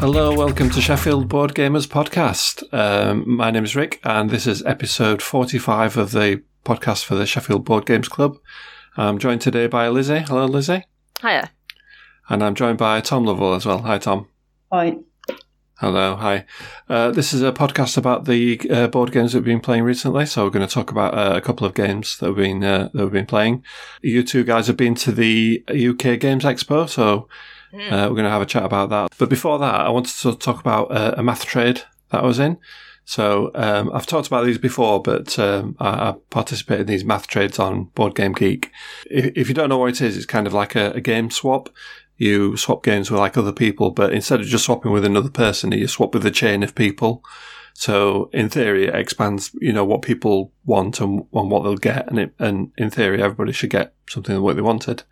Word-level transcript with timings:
Hello, 0.00 0.32
welcome 0.32 0.70
to 0.70 0.80
Sheffield 0.80 1.28
Board 1.28 1.56
Gamers 1.56 1.88
Podcast. 1.88 2.62
Um, 2.72 3.24
my 3.26 3.50
name 3.50 3.64
is 3.64 3.74
Rick, 3.74 4.00
and 4.04 4.30
this 4.30 4.46
is 4.46 4.64
episode 4.64 5.20
45 5.20 5.96
of 5.96 6.12
the 6.12 6.40
podcast 6.64 7.04
for 7.04 7.16
the 7.16 7.26
Sheffield 7.26 7.64
Board 7.64 7.84
Games 7.84 8.08
Club. 8.08 8.38
I'm 8.96 9.18
joined 9.18 9.40
today 9.40 9.66
by 9.66 9.88
Lizzy. 9.88 10.20
Hello, 10.20 10.46
Lizzy. 10.46 10.84
Hiya. 11.20 11.50
And 12.28 12.44
I'm 12.44 12.54
joined 12.54 12.78
by 12.78 13.00
Tom 13.00 13.24
Lovell 13.24 13.54
as 13.54 13.66
well. 13.66 13.82
Hi, 13.82 13.98
Tom. 13.98 14.28
Hi. 14.70 14.98
Hello, 15.80 16.14
hi. 16.14 16.44
Uh, 16.88 17.10
this 17.10 17.32
is 17.32 17.42
a 17.42 17.50
podcast 17.50 17.96
about 17.96 18.24
the 18.24 18.60
uh, 18.70 18.86
board 18.86 19.10
games 19.10 19.32
that 19.32 19.38
we've 19.38 19.46
been 19.46 19.60
playing 19.60 19.82
recently. 19.82 20.26
So 20.26 20.44
we're 20.44 20.50
going 20.50 20.66
to 20.66 20.72
talk 20.72 20.92
about 20.92 21.14
uh, 21.14 21.36
a 21.36 21.40
couple 21.40 21.66
of 21.66 21.74
games 21.74 22.18
that 22.18 22.28
we've 22.28 22.44
been 22.44 22.62
uh, 22.64 22.90
that 22.94 23.02
we've 23.02 23.12
been 23.12 23.26
playing. 23.26 23.64
You 24.00 24.22
two 24.22 24.44
guys 24.44 24.68
have 24.68 24.76
been 24.76 24.94
to 24.96 25.10
the 25.10 25.62
UK 25.68 26.20
Games 26.20 26.44
Expo, 26.44 26.88
so 26.88 27.28
uh, 27.72 28.08
we're 28.08 28.16
going 28.16 28.24
to 28.24 28.30
have 28.30 28.42
a 28.42 28.46
chat 28.46 28.64
about 28.64 28.90
that. 28.90 29.12
But 29.18 29.28
before 29.28 29.58
that, 29.58 29.74
I 29.74 29.88
wanted 29.90 30.14
to 30.16 30.34
talk 30.34 30.60
about 30.60 30.90
uh, 30.90 31.14
a 31.16 31.22
math 31.22 31.44
trade 31.44 31.82
that 32.10 32.22
I 32.22 32.26
was 32.26 32.38
in. 32.38 32.58
So 33.04 33.50
um, 33.54 33.90
I've 33.94 34.06
talked 34.06 34.26
about 34.26 34.44
these 34.44 34.58
before, 34.58 35.00
but 35.00 35.38
um, 35.38 35.76
I, 35.80 36.10
I 36.10 36.14
participated 36.28 36.82
in 36.82 36.86
these 36.88 37.04
math 37.04 37.26
trades 37.26 37.58
on 37.58 37.84
Board 37.94 38.14
Game 38.14 38.32
Geek. 38.32 38.70
If, 39.10 39.32
if 39.34 39.48
you 39.48 39.54
don't 39.54 39.70
know 39.70 39.78
what 39.78 39.90
it 39.90 40.02
is, 40.02 40.16
it's 40.16 40.26
kind 40.26 40.46
of 40.46 40.52
like 40.52 40.74
a, 40.74 40.90
a 40.92 41.00
game 41.00 41.30
swap 41.30 41.70
you 42.18 42.56
swap 42.56 42.82
games 42.82 43.10
with 43.10 43.20
like 43.20 43.38
other 43.38 43.52
people, 43.52 43.92
but 43.92 44.12
instead 44.12 44.40
of 44.40 44.46
just 44.46 44.64
swapping 44.64 44.90
with 44.90 45.04
another 45.04 45.30
person, 45.30 45.72
you 45.72 45.86
swap 45.86 46.12
with 46.12 46.26
a 46.26 46.30
chain 46.32 46.62
of 46.62 46.74
people. 46.74 47.24
So 47.74 48.28
in 48.32 48.48
theory, 48.48 48.88
it 48.88 48.94
expands, 48.94 49.52
you 49.60 49.72
know, 49.72 49.84
what 49.84 50.02
people 50.02 50.52
want 50.64 51.00
and, 51.00 51.24
and 51.32 51.50
what 51.50 51.62
they'll 51.62 51.76
get. 51.76 52.08
And 52.08 52.18
it, 52.18 52.34
and 52.40 52.72
in 52.76 52.90
theory, 52.90 53.22
everybody 53.22 53.52
should 53.52 53.70
get 53.70 53.94
something 54.08 54.34
that 54.34 54.42
what 54.42 54.56
they 54.56 54.62
wanted. 54.62 55.04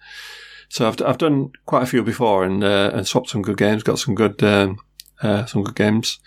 So 0.68 0.88
I've, 0.88 1.00
I've 1.02 1.18
done 1.18 1.52
quite 1.64 1.82
a 1.82 1.86
few 1.86 2.02
before 2.02 2.44
and, 2.44 2.62
uh, 2.62 2.90
and 2.92 3.06
swapped 3.06 3.30
some 3.30 3.42
good 3.42 3.56
games, 3.56 3.82
got 3.82 3.98
some 3.98 4.14
good, 4.14 4.42
um, 4.42 4.78
uh, 5.22 5.46
some 5.46 5.64
good 5.64 5.76
games 5.76 6.18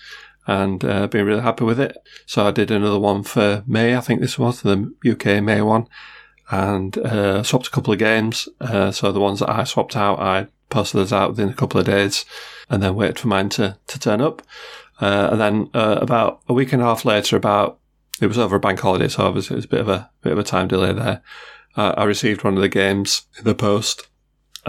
and, 0.48 0.84
uh, 0.84 1.08
been 1.08 1.26
really 1.26 1.42
happy 1.42 1.64
with 1.64 1.80
it. 1.80 1.98
So 2.26 2.46
I 2.46 2.52
did 2.52 2.72
another 2.72 3.00
one 3.00 3.24
for 3.24 3.64
May. 3.68 3.96
I 3.96 4.02
think 4.02 4.22
this 4.22 4.40
was 4.40 4.62
the 4.62 4.94
UK 5.08 5.44
May 5.44 5.62
one 5.62 5.88
and, 6.50 6.98
uh, 6.98 7.44
swapped 7.44 7.68
a 7.68 7.72
couple 7.72 7.94
of 7.94 8.00
games. 8.00 8.48
Uh, 8.60 8.92
so 8.92 9.12
the 9.12 9.20
ones 9.20 9.40
that 9.40 9.50
I 9.50 9.64
swapped 9.64 9.96
out, 9.96 10.20
I 10.20 10.48
posted 10.70 11.00
those 11.00 11.14
out 11.14 11.32
within 11.32 11.50
a 11.50 11.54
couple 11.54 11.80
of 11.80 11.86
days 11.86 12.26
and 12.70 12.82
then 12.82 12.96
waited 12.96 13.20
for 13.20 13.28
mine 13.28 13.50
to, 13.50 13.78
to 13.88 14.00
turn 14.00 14.22
up. 14.22 14.42
Uh, 15.02 15.30
and 15.32 15.42
then 15.42 15.70
uh, 15.74 15.98
about 16.02 16.42
a 16.48 16.54
week 16.54 16.74
and 16.74 16.82
a 16.82 16.86
half 16.86 17.06
later, 17.06 17.36
about 17.36 17.80
it 18.22 18.28
was 18.28 18.38
over 18.38 18.58
a 18.58 18.60
bank 18.60 18.80
holiday, 18.80 19.08
so 19.08 19.24
obviously 19.24 19.54
it 19.54 19.60
was 19.60 19.66
a 19.66 19.70
bit 19.70 19.80
of 19.80 19.88
a 19.88 20.10
bit 20.22 20.34
of 20.34 20.40
a 20.40 20.44
time 20.44 20.68
delay 20.68 20.92
there. 20.92 21.22
I 21.78 22.04
received 22.04 22.44
one 22.44 22.56
of 22.56 22.62
the 22.62 22.68
games 22.68 23.22
in 23.38 23.46
the 23.46 23.56
post 23.56 24.09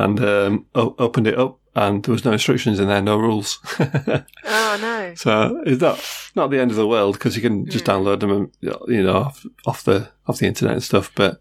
and 0.00 0.20
um, 0.24 0.66
o- 0.74 0.94
opened 0.98 1.26
it 1.26 1.38
up, 1.38 1.58
and 1.74 2.02
there 2.04 2.12
was 2.12 2.24
no 2.24 2.32
instructions 2.32 2.80
in 2.80 2.88
there, 2.88 3.02
no 3.02 3.16
rules. 3.16 3.58
Oh 4.52 4.78
no. 4.80 5.14
so 5.16 5.62
it's 5.66 5.80
not 5.80 6.00
not 6.36 6.50
the 6.50 6.60
end 6.60 6.70
of 6.70 6.76
the 6.76 6.86
world 6.86 7.14
because 7.14 7.36
you 7.36 7.42
can 7.42 7.66
just 7.66 7.84
download 7.84 8.20
them, 8.20 8.30
and, 8.30 8.50
you 8.88 9.02
know, 9.02 9.16
off, 9.16 9.46
off 9.66 9.84
the 9.84 10.08
off 10.26 10.38
the 10.38 10.46
internet 10.46 10.74
and 10.74 10.82
stuff. 10.82 11.10
But 11.14 11.40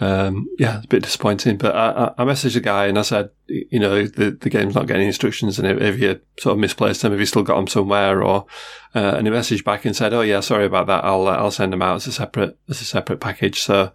um, 0.00 0.48
yeah, 0.58 0.76
it's 0.76 0.84
a 0.84 0.88
bit 0.88 1.02
disappointing. 1.02 1.56
But 1.56 1.74
I, 1.74 1.90
I, 1.90 2.22
I 2.22 2.24
messaged 2.24 2.56
a 2.56 2.60
guy 2.60 2.86
and 2.86 2.98
I 2.98 3.02
said, 3.02 3.30
you 3.46 3.80
know, 3.80 4.06
the, 4.06 4.30
the 4.30 4.50
game's 4.50 4.74
not 4.74 4.86
getting 4.86 5.06
instructions, 5.06 5.58
and 5.58 5.66
if, 5.66 5.80
if 5.80 6.00
you 6.00 6.20
sort 6.38 6.54
of 6.54 6.58
misplaced 6.58 7.02
them, 7.02 7.12
if 7.12 7.20
you 7.20 7.26
still 7.26 7.42
got 7.42 7.56
them 7.56 7.66
somewhere, 7.66 8.22
or 8.22 8.46
uh, 8.94 9.14
and 9.16 9.26
he 9.26 9.32
messaged 9.32 9.64
back 9.64 9.84
and 9.84 9.96
said, 9.96 10.12
oh 10.12 10.20
yeah, 10.22 10.40
sorry 10.40 10.66
about 10.66 10.86
that. 10.86 11.04
I'll 11.04 11.26
uh, 11.26 11.36
I'll 11.36 11.50
send 11.50 11.72
them 11.72 11.82
out 11.82 11.96
as 11.96 12.06
a 12.06 12.12
separate 12.12 12.58
as 12.68 12.80
a 12.80 12.84
separate 12.84 13.20
package. 13.20 13.60
So 13.60 13.92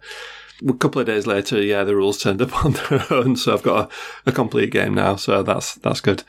a 0.66 0.72
couple 0.74 1.00
of 1.00 1.06
days 1.06 1.26
later, 1.26 1.60
yeah, 1.60 1.84
the 1.84 1.96
rules 1.96 2.20
turned 2.20 2.42
up 2.42 2.64
on 2.64 2.72
their 2.72 3.06
own, 3.10 3.36
so 3.36 3.54
I've 3.54 3.62
got 3.62 3.90
a, 3.90 4.30
a 4.30 4.32
complete 4.32 4.70
game 4.70 4.94
now. 4.94 5.16
So 5.16 5.42
that's 5.42 5.74
that's 5.76 6.00
good. 6.00 6.22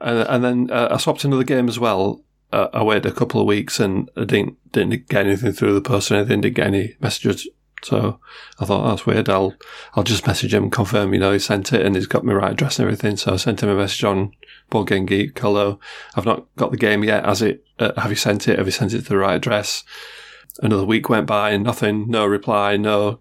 And, 0.00 0.18
and 0.28 0.44
then 0.44 0.70
uh, 0.70 0.88
I 0.92 0.96
swapped 0.96 1.24
another 1.24 1.44
game 1.44 1.68
as 1.68 1.78
well. 1.78 2.24
Uh, 2.52 2.68
I 2.72 2.82
waited 2.82 3.06
a 3.06 3.14
couple 3.14 3.40
of 3.40 3.46
weeks 3.46 3.78
and 3.78 4.10
I 4.16 4.24
didn't 4.24 4.72
didn't 4.72 5.08
get 5.08 5.26
anything 5.26 5.52
through 5.52 5.74
the 5.74 5.80
post 5.80 6.10
or 6.10 6.16
anything. 6.16 6.40
Didn't 6.40 6.56
get 6.56 6.66
any 6.66 6.96
messages. 7.00 7.46
So 7.82 8.20
I 8.58 8.64
thought 8.64 8.88
that's 8.88 9.06
weird. 9.06 9.28
I'll 9.28 9.54
I'll 9.94 10.02
just 10.02 10.26
message 10.26 10.52
him, 10.52 10.70
confirm, 10.70 11.14
you 11.14 11.20
know, 11.20 11.32
he 11.32 11.38
sent 11.38 11.72
it 11.72 11.84
and 11.84 11.94
he's 11.94 12.06
got 12.06 12.24
my 12.24 12.32
right 12.32 12.52
address 12.52 12.78
and 12.78 12.86
everything. 12.86 13.16
So 13.16 13.34
I 13.34 13.36
sent 13.36 13.62
him 13.62 13.68
a 13.68 13.74
message 13.74 14.04
on 14.04 14.32
Board 14.68 14.88
Game 14.88 15.06
Geek. 15.06 15.38
Hello, 15.38 15.78
I've 16.14 16.26
not 16.26 16.46
got 16.56 16.70
the 16.72 16.76
game 16.76 17.04
yet. 17.04 17.24
Has 17.24 17.42
it? 17.42 17.64
Uh, 17.78 17.92
have 17.96 18.10
you 18.10 18.16
sent 18.16 18.48
it? 18.48 18.58
Have 18.58 18.66
you 18.66 18.72
sent 18.72 18.92
it 18.92 19.02
to 19.02 19.08
the 19.08 19.16
right 19.16 19.36
address? 19.36 19.84
Another 20.62 20.84
week 20.84 21.08
went 21.08 21.26
by 21.26 21.50
and 21.50 21.64
nothing. 21.64 22.08
No 22.08 22.26
reply. 22.26 22.76
No 22.76 23.20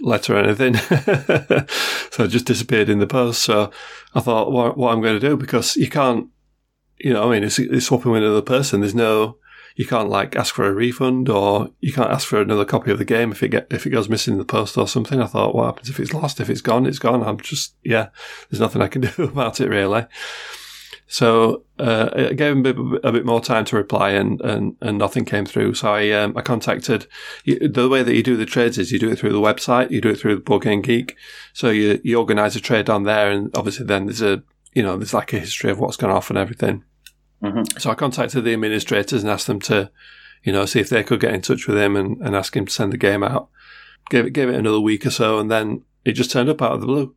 letter 0.00 0.36
or 0.36 0.38
anything. 0.38 0.74
so 2.10 2.24
it 2.24 2.28
just 2.28 2.46
disappeared 2.46 2.88
in 2.88 2.98
the 2.98 3.06
post. 3.06 3.42
So 3.42 3.70
I 4.14 4.20
thought, 4.20 4.52
what, 4.52 4.76
what 4.76 4.92
I'm 4.92 5.00
going 5.00 5.18
to 5.18 5.28
do 5.28 5.36
because 5.36 5.76
you 5.76 5.88
can't, 5.88 6.28
you 6.98 7.12
know, 7.12 7.28
I 7.28 7.34
mean, 7.34 7.44
it's, 7.44 7.58
it's 7.58 7.86
swapping 7.86 8.12
with 8.12 8.22
another 8.22 8.42
person. 8.42 8.80
There's 8.80 8.94
no, 8.94 9.38
you 9.76 9.86
can't 9.86 10.08
like 10.08 10.36
ask 10.36 10.54
for 10.54 10.66
a 10.66 10.72
refund 10.72 11.28
or 11.28 11.70
you 11.80 11.92
can't 11.92 12.10
ask 12.10 12.28
for 12.28 12.40
another 12.40 12.64
copy 12.64 12.90
of 12.90 12.98
the 12.98 13.04
game 13.04 13.32
if 13.32 13.42
it 13.42 13.48
get 13.48 13.66
if 13.70 13.86
it 13.86 13.90
goes 13.90 14.08
missing 14.08 14.34
in 14.34 14.38
the 14.38 14.44
post 14.44 14.78
or 14.78 14.86
something. 14.86 15.20
I 15.20 15.26
thought, 15.26 15.54
what 15.54 15.66
happens 15.66 15.90
if 15.90 15.98
it's 15.98 16.14
lost? 16.14 16.40
If 16.40 16.48
it's 16.48 16.60
gone, 16.60 16.86
it's 16.86 17.00
gone. 17.00 17.24
I'm 17.24 17.40
just 17.40 17.74
yeah, 17.82 18.10
there's 18.48 18.60
nothing 18.60 18.82
I 18.82 18.88
can 18.88 19.02
do 19.16 19.24
about 19.24 19.60
it 19.60 19.68
really. 19.68 20.06
So 21.14 21.62
uh, 21.78 22.10
I 22.12 22.32
gave 22.32 22.50
him 22.50 22.66
a 22.66 22.72
bit, 22.74 23.04
a 23.04 23.12
bit, 23.12 23.24
more 23.24 23.40
time 23.40 23.64
to 23.66 23.76
reply, 23.76 24.10
and, 24.10 24.40
and, 24.40 24.76
and 24.80 24.98
nothing 24.98 25.24
came 25.24 25.46
through. 25.46 25.74
So 25.74 25.94
I 25.94 26.10
um, 26.10 26.36
I 26.36 26.40
contacted 26.40 27.06
the 27.46 27.88
way 27.88 28.02
that 28.02 28.16
you 28.16 28.22
do 28.24 28.36
the 28.36 28.44
trades 28.44 28.78
is 28.78 28.90
you 28.90 28.98
do 28.98 29.10
it 29.10 29.20
through 29.20 29.30
the 29.32 29.38
website, 29.38 29.92
you 29.92 30.00
do 30.00 30.08
it 30.08 30.18
through 30.18 30.34
the 30.34 30.40
Board 30.40 30.64
Game 30.64 30.82
Geek. 30.82 31.14
So 31.52 31.70
you 31.70 32.00
you 32.02 32.18
organise 32.18 32.56
a 32.56 32.60
trade 32.60 32.90
on 32.90 33.04
there, 33.04 33.30
and 33.30 33.56
obviously 33.56 33.86
then 33.86 34.06
there's 34.06 34.22
a 34.22 34.42
you 34.72 34.82
know 34.82 34.96
there's 34.96 35.14
like 35.14 35.32
a 35.32 35.38
history 35.38 35.70
of 35.70 35.78
what's 35.78 35.96
gone 35.96 36.10
off 36.10 36.30
and 36.30 36.38
everything. 36.38 36.82
Mm-hmm. 37.44 37.78
So 37.78 37.92
I 37.92 37.94
contacted 37.94 38.42
the 38.42 38.52
administrators 38.52 39.22
and 39.22 39.30
asked 39.30 39.46
them 39.46 39.60
to, 39.60 39.92
you 40.42 40.52
know, 40.52 40.66
see 40.66 40.80
if 40.80 40.88
they 40.88 41.04
could 41.04 41.20
get 41.20 41.32
in 41.32 41.42
touch 41.42 41.68
with 41.68 41.78
him 41.78 41.94
and, 41.94 42.20
and 42.22 42.34
ask 42.34 42.56
him 42.56 42.66
to 42.66 42.72
send 42.72 42.92
the 42.92 42.98
game 42.98 43.22
out. 43.22 43.50
Gave 44.10 44.26
it, 44.26 44.30
gave 44.30 44.48
it 44.48 44.56
another 44.56 44.80
week 44.80 45.06
or 45.06 45.10
so, 45.10 45.38
and 45.38 45.48
then 45.48 45.82
it 46.04 46.12
just 46.12 46.32
turned 46.32 46.48
up 46.48 46.60
out 46.60 46.72
of 46.72 46.80
the 46.80 46.86
blue. 46.86 47.14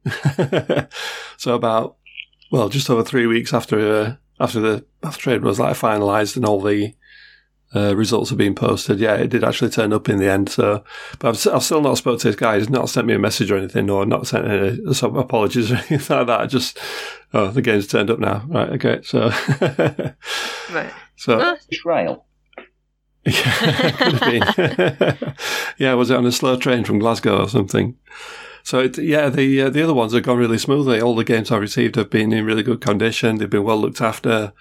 so 1.37 1.55
about, 1.55 1.97
well, 2.51 2.69
just 2.69 2.89
over 2.89 3.03
three 3.03 3.27
weeks 3.27 3.53
after 3.53 3.79
uh, 3.79 4.15
after 4.39 4.59
the 4.59 4.85
after 5.03 5.21
trade 5.21 5.43
was 5.43 5.59
like 5.59 5.75
finalised 5.75 6.35
and 6.35 6.45
all 6.45 6.61
the 6.61 6.93
uh, 7.75 7.95
results 7.95 8.29
have 8.29 8.37
been 8.37 8.55
posted. 8.55 8.99
Yeah, 8.99 9.15
it 9.15 9.27
did 9.27 9.43
actually 9.43 9.71
turn 9.71 9.91
up 9.93 10.07
in 10.07 10.17
the 10.17 10.29
end. 10.29 10.49
So, 10.49 10.83
but 11.19 11.29
I've, 11.29 11.53
I've 11.53 11.63
still 11.63 11.81
not 11.81 11.97
spoken 11.97 12.19
to 12.19 12.27
this 12.29 12.35
guy. 12.35 12.57
He's 12.57 12.69
not 12.69 12.89
sent 12.89 13.07
me 13.07 13.13
a 13.13 13.19
message 13.19 13.51
or 13.51 13.57
anything, 13.57 13.89
or 13.89 14.05
not 14.05 14.27
sent 14.27 14.47
any 14.47 14.93
some 14.93 15.17
apologies 15.17 15.71
or 15.73 15.75
anything 15.75 16.17
like 16.17 16.27
that. 16.27 16.49
Just 16.49 16.79
oh, 17.33 17.49
the 17.49 17.61
game's 17.61 17.87
turned 17.87 18.09
up 18.09 18.19
now. 18.19 18.43
Right, 18.47 18.69
okay. 18.71 19.01
So, 19.03 19.29
Right. 20.73 20.93
so. 21.15 21.57
Trail. 21.73 22.25
yeah, 23.27 23.91
could 23.91 24.13
have 24.13 25.07
been. 25.17 25.35
yeah, 25.77 25.93
was 25.95 26.09
it 26.09 26.15
on 26.15 26.25
a 26.25 26.31
slow 26.31 26.55
train 26.55 26.85
from 26.85 26.99
Glasgow 26.99 27.43
or 27.43 27.49
something? 27.49 27.97
So 28.67 28.79
it, 28.79 28.97
yeah, 28.97 29.29
the 29.29 29.61
uh, 29.61 29.69
the 29.69 29.81
other 29.81 29.93
ones 29.93 30.11
have 30.11 30.23
gone 30.23 30.37
really 30.37 30.57
smoothly. 30.57 30.99
All 30.99 31.15
the 31.15 31.23
games 31.23 31.51
I've 31.51 31.61
received 31.61 31.95
have 31.95 32.09
been 32.09 32.33
in 32.33 32.43
really 32.43 32.63
good 32.63 32.81
condition. 32.81 33.37
They've 33.37 33.49
been 33.49 33.63
well 33.63 33.77
looked 33.79 34.01
after. 34.01 34.51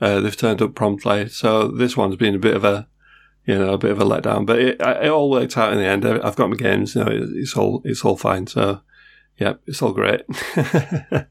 Uh, 0.00 0.18
they've 0.18 0.36
turned 0.36 0.60
up 0.60 0.74
promptly. 0.74 1.28
So 1.28 1.68
this 1.68 1.96
one's 1.96 2.16
been 2.16 2.34
a 2.34 2.40
bit 2.40 2.56
of 2.56 2.64
a, 2.64 2.88
you 3.46 3.56
know, 3.56 3.74
a 3.74 3.78
bit 3.78 3.92
of 3.92 4.00
a 4.00 4.04
letdown. 4.04 4.46
But 4.46 4.58
it, 4.58 4.80
it 4.80 5.10
all 5.10 5.30
worked 5.30 5.56
out 5.56 5.72
in 5.72 5.78
the 5.78 5.84
end. 5.84 6.04
I've 6.04 6.34
got 6.34 6.50
my 6.50 6.56
games. 6.56 6.96
You 6.96 7.04
know, 7.04 7.12
it, 7.12 7.28
it's 7.34 7.56
all 7.56 7.82
it's 7.84 8.04
all 8.04 8.16
fine. 8.16 8.48
So 8.48 8.80
yeah, 9.38 9.54
it's 9.68 9.80
all 9.80 9.92
great. 9.92 10.22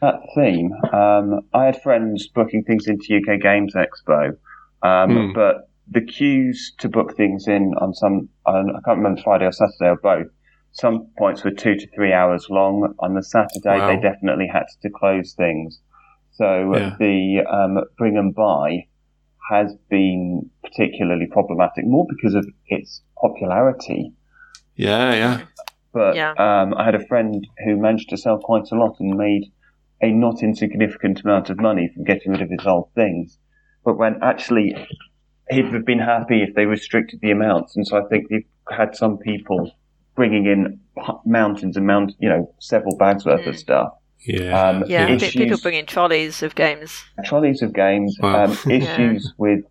That 0.00 0.20
theme. 0.34 0.72
Um, 0.92 1.40
I 1.52 1.64
had 1.66 1.82
friends 1.82 2.28
booking 2.28 2.64
things 2.64 2.86
into 2.86 3.16
UK 3.16 3.40
Games 3.42 3.74
Expo, 3.74 4.36
um, 4.82 5.10
Hmm. 5.10 5.32
but 5.34 5.68
the 5.90 6.00
queues 6.00 6.72
to 6.78 6.88
book 6.88 7.16
things 7.16 7.48
in 7.48 7.74
on 7.80 7.94
some, 7.94 8.28
on, 8.46 8.70
I 8.70 8.80
can't 8.84 8.98
remember 8.98 9.20
Friday 9.22 9.46
or 9.46 9.52
Saturday 9.52 9.90
or 9.90 9.96
both. 9.96 10.28
Some 10.80 11.08
points 11.18 11.42
were 11.42 11.50
two 11.50 11.74
to 11.74 11.86
three 11.94 12.12
hours 12.12 12.46
long. 12.50 12.94
On 13.00 13.14
the 13.14 13.22
Saturday, 13.22 13.78
Wow. 13.80 13.88
they 13.88 14.00
definitely 14.00 14.46
had 14.46 14.66
to 14.82 14.90
close 14.90 15.34
things. 15.34 15.80
So 16.30 16.74
Yeah. 16.76 16.94
the 17.00 17.40
um, 17.50 17.82
bring 17.96 18.16
and 18.16 18.32
buy 18.32 18.86
has 19.50 19.74
been 19.90 20.48
particularly 20.62 21.26
problematic, 21.26 21.84
more 21.84 22.06
because 22.08 22.34
of 22.34 22.46
its 22.68 23.02
popularity. 23.20 24.12
yeah, 24.76 25.12
yeah. 25.14 25.40
But 25.92 26.14
Yeah. 26.14 26.30
um, 26.38 26.74
I 26.74 26.84
had 26.84 26.94
a 26.94 27.04
friend 27.06 27.44
who 27.64 27.76
managed 27.76 28.10
to 28.10 28.16
sell 28.16 28.38
quite 28.38 28.70
a 28.70 28.76
lot 28.76 29.00
and 29.00 29.16
made 29.18 29.50
a 30.00 30.12
not 30.12 30.44
insignificant 30.44 31.22
amount 31.24 31.50
of 31.50 31.58
money 31.58 31.88
from 31.88 32.04
getting 32.04 32.30
rid 32.30 32.42
of 32.42 32.50
his 32.50 32.64
old 32.64 32.90
things. 32.94 33.36
But 33.84 33.98
when 33.98 34.22
actually 34.22 34.76
he'd 35.50 35.72
have 35.72 35.84
been 35.84 35.98
happy 35.98 36.42
if 36.42 36.54
they 36.54 36.66
restricted 36.66 37.18
the 37.20 37.32
amounts, 37.32 37.74
and 37.76 37.84
so 37.84 37.96
I 37.96 38.06
think 38.08 38.28
they've 38.28 38.46
had 38.70 38.94
some 38.94 39.18
people 39.18 39.72
bringing 40.18 40.46
in 40.46 40.80
mountains 41.24 41.76
and 41.76 41.86
mount, 41.86 42.12
you 42.18 42.28
know, 42.28 42.52
several 42.58 42.96
bags 42.96 43.24
worth 43.24 43.46
of 43.46 43.54
Mm. 43.54 43.58
stuff. 43.66 43.88
Yeah. 44.26 44.60
Um, 44.60 44.84
Yeah, 44.88 45.08
issues, 45.14 45.32
people 45.32 45.58
bring 45.62 45.76
in 45.76 45.86
trolleys 45.86 46.42
of 46.42 46.54
games. 46.56 46.90
trolleys 47.24 47.62
of 47.62 47.72
games, 47.72 48.18
Wow. 48.20 48.44
um, 48.44 48.50
issues 48.80 49.32
with 49.38 49.62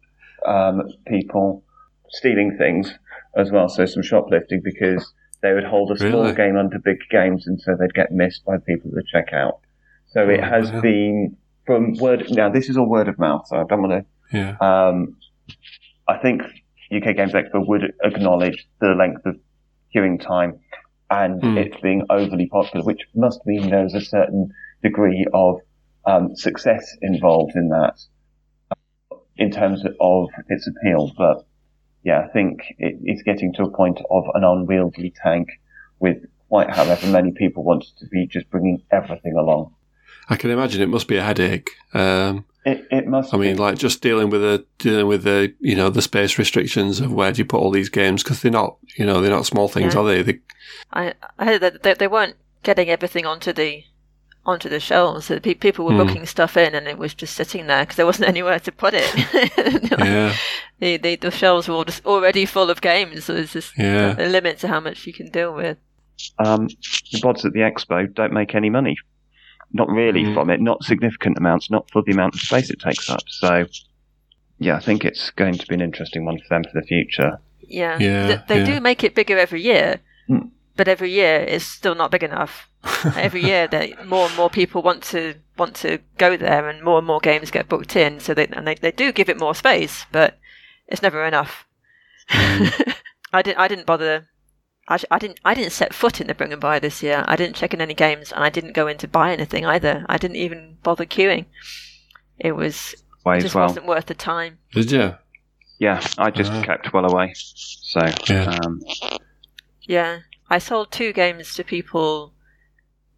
um, 0.46 0.76
people 1.08 1.64
stealing 2.12 2.56
things 2.58 2.98
as 3.36 3.52
well. 3.52 3.68
So 3.68 3.86
some 3.86 4.02
shoplifting 4.04 4.62
because 4.64 5.14
they 5.42 5.52
would 5.54 5.66
hold 5.66 5.92
a 5.92 5.98
small 5.98 6.24
Really? 6.24 6.36
game 6.36 6.56
under 6.58 6.80
big 6.80 7.00
games, 7.12 7.46
and 7.48 7.60
so 7.60 7.76
they'd 7.76 7.94
get 7.94 8.12
missed 8.12 8.46
by 8.46 8.56
people 8.70 8.90
at 8.92 8.96
the 8.96 9.06
checkout. 9.14 9.60
So 10.14 10.30
it 10.30 10.40
Oh, 10.42 10.48
has 10.56 10.72
wow. 10.72 10.82
been 10.82 11.38
from 11.66 11.82
word 11.98 12.26
now, 12.32 12.50
this 12.50 12.70
is 12.70 12.78
all 12.78 12.88
word 12.90 13.10
of 13.10 13.20
mouth, 13.20 13.46
so 13.48 13.58
I 13.58 13.66
don't 13.70 13.82
want 13.84 14.06
Yeah. 14.32 14.56
to. 14.56 14.66
Um, 14.66 15.18
I 16.08 16.18
think 16.24 16.42
UK 16.90 17.14
Games 17.18 17.34
Expo 17.34 17.68
would 17.68 17.94
acknowledge 18.02 18.66
the 18.80 18.92
length 19.02 19.26
of 19.26 19.36
queuing 19.95 20.22
time 20.22 20.60
and 21.10 21.57
it 21.57 21.81
being 21.81 22.06
overly 22.10 22.48
popular, 22.48 22.86
which 22.86 23.01
must 23.16 23.45
mean 23.45 23.69
there's 23.69 23.94
a 23.94 24.01
certain 24.01 24.54
degree 24.84 25.25
of 25.34 25.62
um, 26.06 26.36
success 26.36 26.95
involved 27.01 27.56
in 27.56 27.69
that 27.69 28.00
uh, 28.72 29.16
in 29.38 29.51
terms 29.51 29.84
of 30.00 30.30
its 30.50 30.68
appeal. 30.68 31.12
But 31.18 31.45
yeah, 32.04 32.25
I 32.28 32.28
think 32.31 32.62
it, 32.78 32.98
it's 33.04 33.22
getting 33.24 33.54
to 33.54 33.63
a 33.63 33.72
point 33.72 34.00
of 34.10 34.25
an 34.34 34.44
unwieldy 34.44 35.13
tank 35.24 35.50
with 36.00 36.18
quite 36.50 36.69
however 36.69 37.07
many 37.07 37.31
people 37.31 37.63
want 37.63 37.86
to 38.00 38.06
be 38.07 38.28
just 38.28 38.50
bringing 38.50 38.81
everything 38.92 39.36
along. 39.38 39.74
I 40.30 40.36
can 40.36 40.50
imagine 40.50 40.81
it 40.81 40.90
must 40.90 41.07
be 41.07 41.18
a 41.18 41.24
headache. 41.24 41.72
Um, 41.94 42.45
It, 42.68 42.86
it 42.92 43.08
must. 43.08 43.34
I 43.34 43.38
mean, 43.38 43.56
be. 43.56 43.62
like 43.62 43.78
just 43.78 44.02
dealing 44.02 44.30
with 44.30 44.42
the 44.42 44.66
dealing 44.78 45.08
with 45.08 45.24
the 45.24 45.54
you 45.62 45.75
know 45.75 45.90
the 45.90 46.02
space 46.02 46.38
restrictions 46.38 47.00
of 47.00 47.14
where 47.14 47.31
do 47.31 47.38
you 47.40 47.46
put 47.46 47.62
all 47.62 47.72
these 47.72 47.88
games 47.90 48.24
because 48.24 48.42
they're 48.42 48.52
not 48.52 48.75
you 48.98 49.06
know 49.06 49.22
they're 49.22 49.31
not 49.31 49.46
small 49.46 49.68
things, 49.69 49.94
Yeah. 49.94 50.02
are 50.02 50.06
they? 50.06 50.22
they 50.22 50.40
I, 50.92 51.14
I 51.40 51.46
heard 51.46 51.62
that 51.62 51.84
they, 51.84 51.94
they 51.94 52.08
weren't 52.08 52.36
getting 52.64 52.90
everything 52.90 53.25
onto 53.25 53.54
the 53.54 53.84
onto 54.46 54.68
the 54.68 54.81
shelves. 54.81 55.30
That 55.30 55.44
pe- 55.44 55.54
people 55.54 55.86
were 55.86 55.92
Hmm. 55.94 56.08
booking 56.08 56.25
stuff 56.25 56.58
in, 56.58 56.75
and 56.75 56.88
it 56.88 56.98
was 56.98 57.14
just 57.14 57.36
sitting 57.36 57.68
there 57.68 57.84
because 57.84 57.96
there 57.96 58.06
wasn't 58.06 58.28
anywhere 58.36 58.60
to 58.60 58.72
put 58.74 58.94
it. 58.94 59.14
yeah, 60.00 60.36
the, 60.80 60.98
the 60.98 61.16
the 61.16 61.31
shelves 61.31 61.69
were 61.69 61.75
all 61.75 61.86
just 61.86 62.06
already 62.06 62.46
full 62.46 62.69
of 62.69 62.81
games, 62.81 63.24
so 63.25 63.34
there's 63.34 63.54
just 63.54 63.78
yeah. 63.78 64.14
a 64.19 64.28
limit 64.28 64.60
to 64.60 64.68
how 64.68 64.81
much 64.81 65.08
you 65.08 65.14
can 65.14 65.30
deal 65.30 65.54
with. 65.54 65.78
um, 66.40 66.68
the 66.68 67.19
bods 67.22 67.46
at 67.46 67.54
the 67.54 67.60
expo 67.60 68.14
don't 68.14 68.34
make 68.34 68.56
any 68.56 68.69
money. 68.69 68.98
Not 69.74 69.90
really 69.90 70.24
Mm. 70.24 70.34
from 70.34 70.50
it, 70.50 70.62
not 70.62 70.84
significant 70.84 71.38
amounts, 71.38 71.69
not 71.69 71.90
for 71.92 72.02
the 72.02 72.12
amount 72.14 72.36
of 72.36 72.42
space 72.42 72.69
it 72.69 72.80
takes 72.80 73.10
up. 73.10 73.22
So, 73.28 73.66
yeah, 74.60 74.75
I 74.75 74.80
think 74.80 75.04
it's 75.06 75.30
going 75.31 75.56
to 75.58 75.68
be 75.68 75.75
an 75.75 75.81
interesting 75.81 76.25
one 76.25 76.38
for 76.40 76.48
them 76.50 76.64
for 76.64 76.80
the 76.80 76.86
future. 76.88 77.40
Yeah, 77.68 77.98
Yeah, 78.00 78.28
Th- 78.28 78.40
they 78.48 78.60
yeah. 78.60 78.66
do 78.75 78.80
make 78.81 79.04
it 79.04 79.14
bigger 79.14 79.38
every 79.38 79.62
year, 79.62 80.00
Hmm. 80.28 80.48
but 80.78 80.88
every 80.88 81.12
year 81.12 81.40
it's 81.42 81.66
still 81.66 81.96
not 81.96 82.12
big 82.12 82.24
enough. 82.24 82.69
every 83.18 83.44
year, 83.44 83.68
that 83.68 84.08
more 84.08 84.28
and 84.28 84.36
more 84.38 84.50
people 84.50 84.81
want 84.81 85.04
to 85.04 85.34
want 85.58 85.75
to 85.75 85.98
go 86.18 86.38
there, 86.38 86.69
and 86.69 86.81
more 86.84 87.00
and 87.00 87.08
more 87.08 87.19
games 87.19 87.52
get 87.52 87.68
booked 87.68 87.96
in. 87.96 88.19
So 88.22 88.34
they 88.34 88.48
and 88.48 88.66
they, 88.66 88.75
they 88.75 88.92
do 88.92 89.12
give 89.12 89.28
it 89.28 89.38
more 89.40 89.54
space, 89.56 90.06
but 90.12 90.38
it's 90.88 91.02
never 91.02 91.25
enough. 91.25 91.66
I 92.30 93.42
didn't 93.44 93.58
I 93.60 93.68
didn't 93.68 93.86
bother. 93.86 94.28
I, 94.89 94.98
I 95.12 95.19
didn't 95.19 95.39
I 95.44 95.54
didn't 95.54 95.72
set 95.74 95.94
foot 95.94 96.22
in 96.22 96.28
the 96.28 96.34
Bring 96.34 96.51
and 96.54 96.62
Buy 96.62 96.80
this 96.80 97.04
year. 97.04 97.24
I 97.28 97.36
didn't 97.36 97.56
check 97.56 97.74
in 97.74 97.81
any 97.81 97.94
games, 97.94 98.31
and 98.31 98.44
I 98.44 98.50
didn't 98.50 98.74
go 98.74 98.88
in 98.88 98.98
to 99.00 99.07
buy 99.07 99.31
anything 99.34 99.66
either. 99.66 100.06
I 100.07 100.18
didn't 100.18 100.38
even 100.38 100.78
bother 100.84 101.06
queuing. 101.06 101.45
It 102.39 102.54
was 102.54 102.95
it 103.25 103.42
just 103.42 103.56
well. 103.56 103.68
wasn't 103.68 103.86
worth 103.88 104.06
the 104.06 104.13
time. 104.13 104.60
Did 104.72 104.92
you? 104.92 105.16
Yeah, 105.80 106.06
I 106.18 106.31
just 106.31 106.51
Ah. 106.51 106.63
kept 106.63 106.94
well 106.94 107.06
away. 107.06 107.34
So, 107.36 108.00
Yeah. 108.30 108.57
um, 108.63 108.81
Yeah, 109.81 110.19
I 110.50 110.57
sold 110.60 110.92
two 110.92 111.13
games 111.13 111.54
to 111.56 111.63
people 111.63 112.33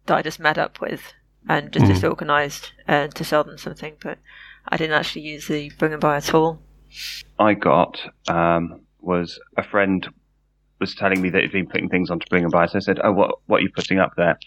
that 0.06 0.16
I 0.16 0.22
just 0.22 0.38
met 0.40 0.58
up 0.58 0.80
with 0.80 1.12
and 1.48 1.72
just 1.72 1.86
Mm. 1.86 1.88
disorganized 1.94 2.72
uh, 2.88 3.08
to 3.08 3.24
sell 3.24 3.44
them 3.44 3.56
something, 3.58 3.96
but 4.02 4.18
I 4.68 4.76
didn't 4.76 4.98
actually 4.98 5.22
use 5.22 5.46
the 5.48 5.70
bring 5.78 5.92
and 5.92 6.00
buy 6.00 6.16
at 6.16 6.34
all. 6.34 6.60
I 7.38 7.54
got 7.54 8.00
um, 8.28 8.80
was 9.00 9.38
a 9.56 9.62
friend 9.62 10.06
was 10.80 10.94
telling 10.94 11.20
me 11.22 11.30
that 11.30 11.42
he'd 11.42 11.52
been 11.52 11.66
putting 11.68 11.88
things 11.88 12.10
onto 12.10 12.26
Bring 12.30 12.42
and 12.44 12.52
Buy. 12.52 12.66
So 12.66 12.76
I 12.78 12.80
said, 12.80 12.98
"Oh, 13.04 13.12
what 13.12 13.36
what 13.46 13.58
are 13.58 13.62
you 13.62 13.70
putting 13.70 13.98
up 13.98 14.12
there?" 14.16 14.38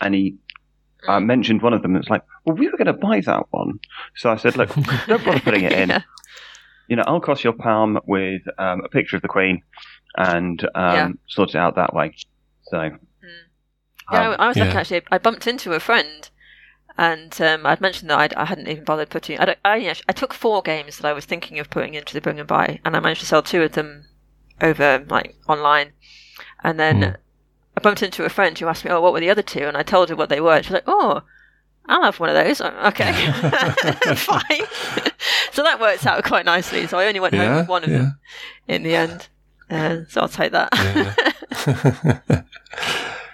And 0.00 0.14
he 0.14 0.34
uh, 1.06 1.20
mentioned 1.20 1.62
one 1.62 1.72
of 1.74 1.82
them. 1.82 1.94
and 1.94 2.02
It's 2.02 2.10
like, 2.10 2.22
"Well, 2.44 2.56
we 2.56 2.68
were 2.68 2.76
going 2.78 2.86
to 2.86 2.92
buy 2.92 3.20
that 3.20 3.44
one." 3.50 3.78
So 4.16 4.30
I 4.30 4.36
said, 4.36 4.56
"Look, 4.56 4.74
don't 5.06 5.24
bother 5.24 5.40
putting 5.40 5.64
it 5.64 5.72
in. 5.72 5.90
Yeah. 5.90 6.02
You 6.88 6.96
know, 6.96 7.04
I'll 7.06 7.20
cross 7.20 7.44
your 7.44 7.52
palm 7.52 8.00
with 8.06 8.42
um, 8.58 8.82
a 8.84 8.88
picture 8.88 9.16
of 9.16 9.22
the 9.22 9.28
Queen 9.28 9.62
and 10.16 10.62
um, 10.74 10.94
Yeah. 10.94 11.08
sort 11.28 11.50
it 11.50 11.56
out 11.56 11.76
that 11.76 11.94
way." 11.94 12.14
So, 12.64 12.80
Yeah, 12.82 12.90
I, 14.08 14.26
um, 14.26 14.36
I 14.38 14.48
was 14.48 14.56
looking 14.56 14.72
yeah. 14.72 14.80
actually. 14.80 15.02
I 15.10 15.18
bumped 15.18 15.46
into 15.46 15.72
a 15.74 15.80
friend, 15.80 16.28
and 16.98 17.38
um, 17.40 17.66
I'd 17.66 17.80
mentioned 17.80 18.10
that 18.10 18.18
I'd, 18.18 18.34
I 18.34 18.44
hadn't 18.46 18.68
even 18.68 18.84
bothered 18.84 19.10
putting. 19.10 19.38
I, 19.38 19.44
don't- 19.44 19.58
I, 19.64 19.76
yeah, 19.76 19.94
I 20.08 20.12
took 20.12 20.32
four 20.34 20.62
games 20.62 20.98
that 20.98 21.06
I 21.08 21.12
was 21.12 21.24
thinking 21.24 21.58
of 21.58 21.70
putting 21.70 21.94
into 21.94 22.14
the 22.14 22.20
bring 22.20 22.38
and 22.38 22.48
buy, 22.48 22.80
and 22.84 22.96
I 22.96 23.00
managed 23.00 23.20
to 23.20 23.26
sell 23.26 23.42
two 23.42 23.62
of 23.62 23.72
them 23.72 24.06
over 24.62 25.04
like 25.10 25.34
online, 25.48 25.92
and 26.64 26.78
then 26.80 27.00
Mm. 27.02 27.16
I 27.76 27.80
bumped 27.80 28.02
into 28.02 28.24
a 28.24 28.28
friend 28.28 28.58
who 28.58 28.66
asked 28.68 28.84
me, 28.84 28.90
"Oh, 28.90 29.00
what 29.00 29.12
were 29.12 29.20
the 29.20 29.30
other 29.30 29.42
two? 29.42 29.64
And 29.66 29.76
I 29.76 29.82
told 29.82 30.08
her 30.10 30.16
what 30.16 30.28
they 30.28 30.40
were. 30.40 30.62
She's 30.62 30.72
like, 30.72 30.84
"Oh, 30.86 31.22
I'll 31.86 32.02
have 32.04 32.20
one 32.20 32.28
of 32.28 32.34
those." 32.34 32.60
Okay, 32.60 33.12
fine. 34.14 34.66
so 35.52 35.62
that 35.62 35.78
works 35.80 36.06
out 36.06 36.22
quite 36.24 36.44
nicely. 36.44 36.86
So 36.86 36.98
I 36.98 37.06
only 37.06 37.20
went 37.20 37.34
home 37.34 37.56
with 37.56 37.68
one 37.68 37.84
of 37.84 37.90
yeah. 37.90 37.98
them 37.98 38.18
in 38.68 38.82
the 38.82 38.94
end. 38.94 39.28
Uh, 39.70 40.00
so 40.08 40.20
I'll 40.20 40.28
take 40.28 40.52
that. 40.52 40.68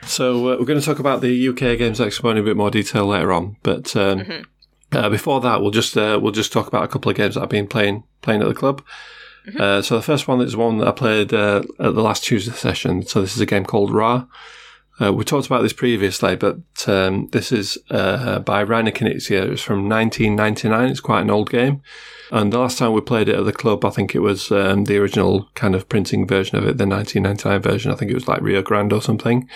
so 0.05 0.37
uh, 0.53 0.57
we're 0.59 0.65
going 0.65 0.79
to 0.81 0.85
talk 0.87 0.99
about 1.01 1.21
the 1.21 1.49
UK 1.49 1.59
Games 1.79 1.99
Expo 2.01 2.31
in 2.31 2.39
a 2.39 2.43
bit 2.43 2.57
more 2.57 2.71
detail 2.71 3.07
later 3.07 3.33
on, 3.33 3.57
but 3.63 3.95
um, 3.97 4.21
Mhm. 4.21 4.45
uh, 4.93 5.09
before 5.11 5.41
that, 5.41 5.61
we'll 5.61 5.71
just 5.71 5.97
uh, 5.97 6.19
we'll 6.23 6.33
just 6.33 6.53
talk 6.53 6.67
about 6.69 6.85
a 6.85 6.89
couple 6.89 7.11
of 7.11 7.17
games 7.17 7.35
that 7.35 7.43
I've 7.43 7.49
been 7.49 7.67
playing 7.67 8.05
playing 8.23 8.43
at 8.43 8.49
the 8.49 8.55
club. 8.55 8.83
Uh, 9.59 9.83
so 9.83 9.97
the 9.97 10.03
first 10.03 10.29
one 10.29 10.41
is 10.41 10.57
one 10.57 10.79
that 10.79 10.89
I 10.89 10.93
played 10.93 11.33
uh, 11.33 11.63
at 11.79 11.95
the 11.95 12.03
last 12.03 12.25
Tuesday 12.25 12.53
session. 12.53 13.07
So 13.07 13.21
this 13.21 13.35
is 13.35 13.41
a 13.41 13.47
game 13.47 13.65
called 13.65 13.93
Ra. 13.93 14.27
Uh, 15.01 15.13
we 15.13 15.25
talked 15.25 15.47
about 15.47 15.63
this 15.63 15.73
previously, 15.73 16.35
but 16.35 16.59
um, 16.89 17.29
this 17.29 17.53
is 17.53 17.79
uh, 17.91 18.41
by 18.41 18.61
Rainer 18.61 18.91
Knizia. 18.91 19.53
It's 19.53 19.63
from 19.63 19.89
1999. 19.89 20.91
It's 20.91 21.01
quite 21.01 21.21
an 21.21 21.31
old 21.31 21.51
game. 21.51 21.83
And 22.31 22.53
the 22.53 22.59
last 22.59 22.79
time 22.79 22.93
we 22.93 23.01
played 23.01 23.29
it 23.29 23.37
at 23.37 23.45
the 23.45 23.53
club, 23.53 23.85
I 23.85 23.91
think 23.91 24.15
it 24.15 24.19
was 24.19 24.51
um, 24.51 24.85
the 24.85 24.99
original 24.99 25.49
kind 25.55 25.75
of 25.75 25.89
printing 25.89 26.27
version 26.27 26.59
of 26.59 26.65
it, 26.65 26.77
the 26.77 26.87
1999 26.87 27.63
version. 27.63 27.93
I 27.93 27.95
think 27.95 28.11
it 28.11 28.15
was 28.15 28.29
like 28.29 28.43
Rio 28.43 28.61
Grande 28.61 28.93
or 28.93 29.01
something. 29.01 29.49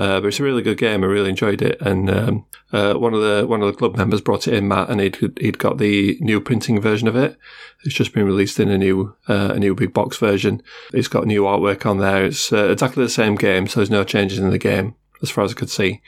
Uh, 0.00 0.18
but 0.18 0.28
it's 0.28 0.40
a 0.40 0.42
really 0.42 0.62
good 0.62 0.78
game. 0.78 1.04
I 1.04 1.08
really 1.08 1.28
enjoyed 1.28 1.60
it. 1.60 1.78
And 1.82 2.08
um, 2.08 2.46
uh, 2.72 2.94
one 2.94 3.12
of 3.12 3.20
the 3.20 3.46
one 3.46 3.60
of 3.60 3.66
the 3.66 3.76
club 3.76 3.98
members 3.98 4.22
brought 4.22 4.48
it 4.48 4.54
in, 4.54 4.66
Matt, 4.66 4.88
and 4.88 4.98
he'd 4.98 5.18
he'd 5.38 5.58
got 5.58 5.76
the 5.76 6.16
new 6.20 6.40
printing 6.40 6.80
version 6.80 7.06
of 7.06 7.16
it. 7.16 7.36
It's 7.84 7.94
just 7.94 8.14
been 8.14 8.24
released 8.24 8.58
in 8.58 8.70
a 8.70 8.78
new 8.78 9.14
uh, 9.28 9.52
a 9.54 9.58
new 9.58 9.74
big 9.74 9.92
box 9.92 10.16
version. 10.16 10.62
It's 10.94 11.06
got 11.08 11.26
new 11.26 11.42
artwork 11.42 11.84
on 11.84 11.98
there. 11.98 12.24
It's 12.24 12.50
uh, 12.50 12.70
exactly 12.70 13.04
the 13.04 13.10
same 13.10 13.34
game, 13.34 13.66
so 13.66 13.80
there's 13.80 13.90
no 13.90 14.02
changes 14.02 14.38
in 14.38 14.48
the 14.48 14.56
game 14.56 14.94
as 15.20 15.30
far 15.30 15.44
as 15.44 15.50
I 15.50 15.54
could 15.54 15.68
see. 15.68 16.00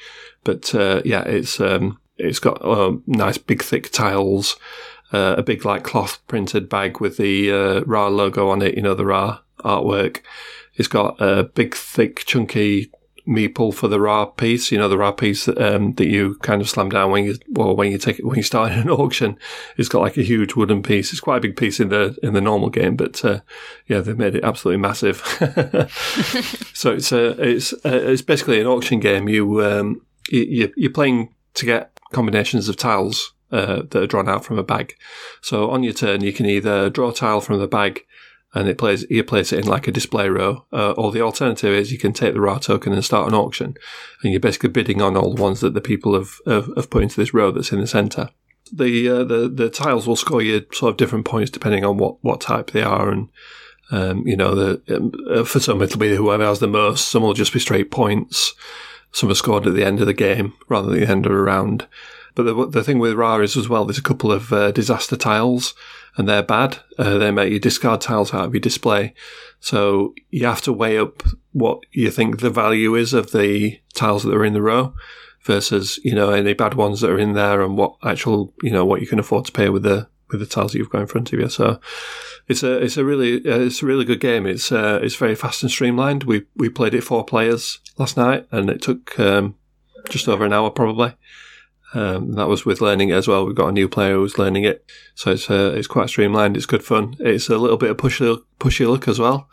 But 0.43 0.75
uh, 0.75 1.03
yeah, 1.05 1.25
it's 1.25 1.61
um, 1.61 2.01
it's 2.17 2.39
got 2.39 2.65
uh, 2.65 2.93
nice 3.07 3.37
big 3.37 3.63
thick 3.63 3.93
tiles, 3.93 4.57
a 5.13 5.43
big 5.43 5.67
like 5.67 5.85
cloth 5.85 6.19
printed 6.29 6.71
bag 6.71 6.99
with 6.99 7.19
the 7.19 7.83
Ra 7.85 8.09
logo 8.09 8.49
on 8.49 8.63
it. 8.63 8.75
You 8.75 8.81
know 8.81 8.95
the 8.95 9.05
Ra 9.05 9.41
artwork. 9.63 10.21
It's 10.77 10.89
got 10.89 11.21
a 11.21 11.45
big 11.45 11.75
thick 11.75 12.25
chunky 12.25 12.91
meeple 13.27 13.73
for 13.73 13.89
the 13.89 14.01
Ra 14.01 14.25
piece. 14.27 14.73
You 14.73 14.79
know 14.79 14.89
the 14.89 14.99
Ra 14.99 15.13
piece 15.13 15.45
that, 15.47 15.59
um, 15.59 15.93
that 15.95 16.07
you 16.07 16.37
kind 16.43 16.61
of 16.61 16.69
slam 16.69 16.89
down 16.89 17.11
when 17.11 17.25
you 17.25 17.37
well 17.51 17.75
when 17.77 17.91
you 17.93 17.99
take 17.99 18.19
it 18.19 18.25
when 18.27 18.37
you 18.37 18.43
start 18.43 18.73
an 18.73 18.91
auction. 18.91 19.39
It's 19.77 19.89
got 19.89 20.01
like 20.03 20.17
a 20.17 20.23
huge 20.23 20.55
wooden 20.57 20.83
piece. 20.83 21.13
It's 21.13 21.21
quite 21.21 21.39
a 21.39 21.41
big 21.41 21.57
piece 21.57 21.81
in 21.81 21.89
the 21.89 22.17
in 22.23 22.33
the 22.33 22.41
normal 22.41 22.71
game, 22.71 22.97
but 22.97 23.25
uh, 23.25 23.41
yeah, 23.87 24.01
they 24.01 24.13
made 24.15 24.35
it 24.35 24.45
absolutely 24.45 24.81
massive. 24.81 25.17
so 26.75 26.93
it's 26.93 27.13
a 27.13 27.27
it's 27.41 27.73
uh 27.73 27.79
it's 28.11 28.23
basically 28.23 28.61
an 28.61 28.67
auction 28.67 29.01
game. 29.01 29.29
You 29.29 29.65
um 29.65 30.03
you, 30.31 30.41
you- 30.43 30.73
you're 30.77 30.91
playing 30.93 31.35
to 31.55 31.67
get 31.67 31.99
combinations 32.13 32.69
of 32.69 32.77
tiles 32.77 33.35
uh, 33.51 33.83
that 33.91 33.97
are 33.97 34.07
drawn 34.07 34.29
out 34.29 34.45
from 34.45 34.59
a 34.59 34.63
bag. 34.63 34.95
So 35.43 35.71
on 35.71 35.83
your 35.83 35.93
turn, 35.93 36.23
you 36.23 36.33
can 36.33 36.47
either 36.47 36.89
draw 36.89 37.11
a 37.11 37.15
tile 37.15 37.41
from 37.43 37.59
the 37.59 37.67
bag. 37.69 38.05
And 38.55 38.69
it 38.69 38.77
plays, 38.77 39.07
you 39.09 39.25
place 39.25 39.51
it 39.53 39.61
in 39.61 39.67
like 39.67 39.89
a 39.89 39.93
display 39.93 40.29
row, 40.29 40.67
uh, 40.73 40.93
or 40.93 41.11
the 41.11 41.23
alternative 41.23 41.73
is 41.73 41.91
you 41.91 41.99
can 41.99 42.13
take 42.13 42.35
the 42.35 42.41
Ra 42.41 42.59
token 42.59 42.93
and 42.93 43.03
start 43.03 43.29
an 43.29 43.35
auction, 43.35 43.77
and 44.23 44.33
you're 44.33 44.41
basically 44.41 44.69
bidding 44.69 45.01
on 45.01 45.17
all 45.17 45.35
the 45.35 45.41
ones 45.41 45.61
that 45.61 45.73
the 45.73 45.81
people 45.81 46.13
have, 46.15 46.35
have, 46.47 46.69
have 46.77 46.91
put 46.91 47.03
into 47.03 47.17
this 47.17 47.33
row 47.33 47.51
that's 47.51 47.73
in 47.73 47.81
the 47.81 47.87
centre 47.87 48.29
the 48.73 49.09
uh, 49.09 49.25
the 49.25 49.49
the 49.49 49.69
tiles 49.69 50.07
will 50.07 50.17
score 50.17 50.43
you 50.43 50.65
sort 50.73 50.91
of 50.91 50.97
different 50.97 51.27
points 51.27 51.51
depending 51.51 51.85
on 51.85 51.99
what, 51.99 52.17
what 52.23 52.41
type 52.41 52.71
they 52.71 52.83
are, 52.83 53.11
and 53.11 53.29
um, 53.91 54.27
you 54.27 54.37
know 54.37 54.55
the 54.55 54.97
um, 54.97 55.13
uh, 55.31 55.45
for 55.45 55.61
some 55.61 55.83
it'll 55.83 56.01
be 56.01 56.17
whoever 56.17 56.45
has 56.45 56.59
the 56.59 56.67
most. 56.67 57.09
Some 57.09 57.23
will 57.23 57.35
just 57.35 57.53
be 57.53 57.61
straight 57.61 57.91
points. 57.91 58.55
Some 59.13 59.31
are 59.31 59.35
scored 59.35 59.67
at 59.67 59.75
the 59.75 59.85
end 59.85 60.01
of 60.01 60.07
the 60.07 60.15
game 60.15 60.55
rather 60.69 60.89
than 60.89 61.01
the 61.01 61.09
end 61.09 61.27
of 61.27 61.33
a 61.33 61.41
round. 61.41 61.87
But 62.35 62.45
the 62.45 62.67
the 62.67 62.85
thing 62.85 62.99
with 62.99 63.15
Ra 63.15 63.39
is 63.39 63.57
as 63.57 63.69
well. 63.69 63.85
There's 63.85 63.99
a 63.99 64.03
couple 64.03 64.33
of 64.33 64.53
uh, 64.53 64.73
disaster 64.73 65.17
tiles, 65.17 65.75
and 66.17 66.29
they're 66.29 66.43
bad. 66.43 66.79
Uh, 66.99 67.19
they 67.19 67.31
make 67.31 67.53
you 67.53 67.59
discard 67.59 68.01
tiles 68.01 68.33
out 68.33 68.47
of 68.47 68.55
your 68.55 68.61
display. 68.61 69.15
So 69.61 70.15
you 70.31 70.47
have 70.47 70.63
to 70.63 70.73
weigh 70.73 70.99
up 70.99 71.23
what 71.53 71.81
you 71.93 72.11
think 72.11 72.41
the 72.41 72.51
value 72.51 72.95
is 72.95 73.13
of 73.13 73.33
the 73.33 73.81
tiles 73.95 74.23
that 74.25 74.35
are 74.35 74.45
in 74.45 74.55
the 74.55 74.63
row 74.63 74.95
versus 75.43 75.99
you 76.05 76.15
know 76.15 76.31
any 76.31 76.55
bad 76.55 76.75
ones 76.75 77.01
that 77.01 77.11
are 77.11 77.19
in 77.19 77.33
there 77.35 77.63
and 77.63 77.77
what 77.77 77.97
actual 78.03 78.55
you 78.63 78.71
know 78.71 78.85
what 78.85 79.01
you 79.01 79.07
can 79.07 79.19
afford 79.19 79.45
to 79.45 79.53
pay 79.53 79.69
with 79.69 79.83
the 79.83 80.09
with 80.31 80.41
the 80.41 80.47
tiles 80.47 80.73
that 80.73 80.79
you've 80.79 80.91
got 80.91 81.03
in 81.03 81.07
front 81.07 81.33
of 81.33 81.39
you. 81.39 81.49
So 81.49 81.79
it's 82.49 82.63
a 82.63 82.83
it's 82.83 82.97
a 82.97 83.05
really 83.05 83.37
uh, 83.37 83.61
it's 83.61 83.83
a 83.83 83.87
really 83.87 84.05
good 84.05 84.21
game. 84.21 84.47
It's 84.47 84.73
uh, 84.73 85.01
it's 85.03 85.17
very 85.17 85.35
fast 85.35 85.63
and 85.63 85.71
streamlined. 85.71 86.25
We 86.25 86.47
we 86.57 86.69
played 86.69 86.95
it 86.95 87.03
four 87.03 87.25
players 87.25 87.79
last 87.99 88.17
night 88.17 88.47
and 88.51 88.71
it 88.71 88.83
took 88.83 89.19
um, 89.21 89.55
just 90.09 90.29
over 90.29 90.45
an 90.45 90.53
hour 90.53 90.71
probably. 90.71 91.15
Um, 91.95 92.33
that 92.33 92.49
was 92.49 92.65
with 92.65 92.81
learning 92.81 93.11
it 93.11 93.15
as 93.15 93.29
well. 93.29 93.45
We've 93.45 93.55
got 93.55 93.69
a 93.69 93.73
new 93.73 93.89
player 93.89 94.15
who's 94.15 94.39
learning 94.39 94.65
it, 94.65 94.91
so 95.15 95.33
it's 95.33 95.51
uh, 95.51 95.75
it's 95.77 95.87
quite 95.87 96.09
streamlined. 96.09 96.57
It's 96.57 96.67
good 96.67 96.85
fun. 96.85 97.17
It's 97.21 97.49
a 97.49 97.59
little 97.59 97.77
bit 97.77 97.91
of 97.91 97.97
pushy 97.99 98.43
pushy 98.59 98.87
look 98.87 99.09
as 99.09 99.19
well. 99.19 99.49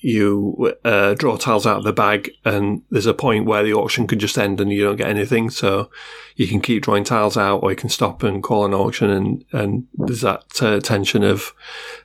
You 0.00 0.74
uh, 0.84 1.14
draw 1.14 1.36
tiles 1.38 1.66
out 1.66 1.78
of 1.78 1.84
the 1.84 1.92
bag, 1.92 2.30
and 2.44 2.82
there's 2.90 3.06
a 3.06 3.14
point 3.14 3.46
where 3.46 3.62
the 3.62 3.72
auction 3.72 4.06
could 4.06 4.18
just 4.18 4.36
end 4.36 4.60
and 4.60 4.70
you 4.70 4.84
don't 4.84 4.96
get 4.96 5.08
anything. 5.08 5.48
So 5.50 5.90
you 6.36 6.46
can 6.46 6.60
keep 6.60 6.82
drawing 6.82 7.04
tiles 7.04 7.36
out, 7.36 7.62
or 7.62 7.70
you 7.70 7.76
can 7.76 7.88
stop 7.90 8.22
and 8.22 8.42
call 8.42 8.64
an 8.64 8.74
auction. 8.74 9.10
And 9.10 9.44
and 9.52 9.86
there's 9.94 10.22
that 10.22 10.44
uh, 10.62 10.80
tension 10.80 11.22
of, 11.22 11.54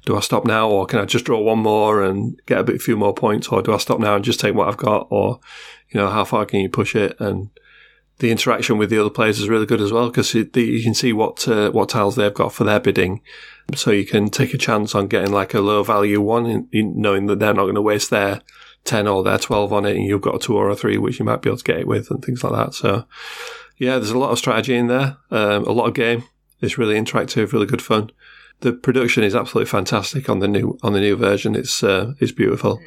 do 0.06 0.16
I 0.16 0.22
stop 0.22 0.46
now, 0.46 0.70
or 0.70 0.86
can 0.86 1.00
I 1.00 1.06
just 1.06 1.26
draw 1.26 1.40
one 1.40 1.60
more 1.60 2.04
and 2.04 2.40
get 2.46 2.60
a 2.60 2.64
bit 2.64 2.82
few 2.82 2.98
more 2.98 3.14
points, 3.14 3.48
or 3.48 3.62
do 3.62 3.74
I 3.74 3.78
stop 3.78 4.00
now 4.00 4.16
and 4.16 4.26
just 4.26 4.40
take 4.40 4.56
what 4.56 4.68
I've 4.68 4.78
got, 4.78 5.08
or 5.10 5.40
you 5.90 6.00
know 6.00 6.10
how 6.10 6.26
far 6.26 6.46
can 6.46 6.60
you 6.60 6.70
push 6.70 6.96
it 6.96 7.20
and 7.20 7.50
the 8.20 8.32
interaction 8.32 8.78
with 8.78 8.90
the 8.90 9.00
other 9.00 9.10
players 9.10 9.40
is 9.40 9.50
really 9.50 9.66
good 9.66 9.82
as 9.82 9.92
well 9.92 10.10
because 10.10 10.34
you 10.34 10.84
can 10.84 10.94
see 10.94 11.14
what 11.14 11.48
uh, 11.48 11.72
what 11.72 11.90
tiles 11.90 12.16
they've 12.16 12.34
got 12.34 12.54
for 12.54 12.66
their 12.66 12.80
bidding, 12.80 13.22
so 13.76 13.92
you 13.92 14.06
can 14.06 14.30
take 14.30 14.54
a 14.54 14.58
chance 14.58 14.94
on 14.94 15.08
getting 15.08 15.32
like 15.32 15.54
a 15.54 15.62
low 15.62 15.84
value 15.84 16.22
one, 16.22 16.46
in, 16.46 16.68
in 16.72 17.02
knowing 17.02 17.28
that 17.28 17.40
they're 17.40 17.54
not 17.54 17.64
going 17.64 17.76
to 17.76 17.82
waste 17.82 18.10
their 18.10 18.42
ten 18.84 19.08
or 19.08 19.24
their 19.24 19.38
twelve 19.38 19.72
on 19.72 19.86
it, 19.86 19.96
and 19.96 20.06
you've 20.06 20.22
got 20.22 20.36
a 20.36 20.40
two 20.40 20.56
or 20.56 20.70
a 20.70 20.76
three 20.76 20.98
which 20.98 21.18
you 21.18 21.26
might 21.26 21.42
be 21.42 21.50
able 21.50 21.58
to 21.58 21.64
get 21.64 21.80
it 21.80 21.88
with 21.88 22.12
and 22.12 22.24
things 22.24 22.44
like 22.44 22.54
that. 22.54 22.74
So, 22.74 23.06
yeah, 23.78 23.98
there's 23.98 24.12
a 24.12 24.18
lot 24.20 24.32
of 24.32 24.38
strategy 24.38 24.76
in 24.76 24.88
there, 24.88 25.18
um, 25.32 25.64
a 25.64 25.72
lot 25.72 25.88
of 25.88 25.94
game. 25.94 26.24
It's 26.62 26.78
really 26.78 27.00
interactive, 27.00 27.54
really 27.54 27.68
good 27.68 27.82
fun. 27.82 28.12
The 28.60 28.74
production 28.74 29.24
is 29.24 29.34
absolutely 29.34 29.70
fantastic 29.70 30.28
on 30.30 30.40
the 30.40 30.48
new 30.50 30.78
on 30.84 30.92
the 30.92 31.00
new 31.00 31.16
version. 31.16 31.56
It's 31.56 31.82
uh, 31.84 32.14
it's 32.20 32.34
beautiful. 32.34 32.78
Mm 32.80 32.84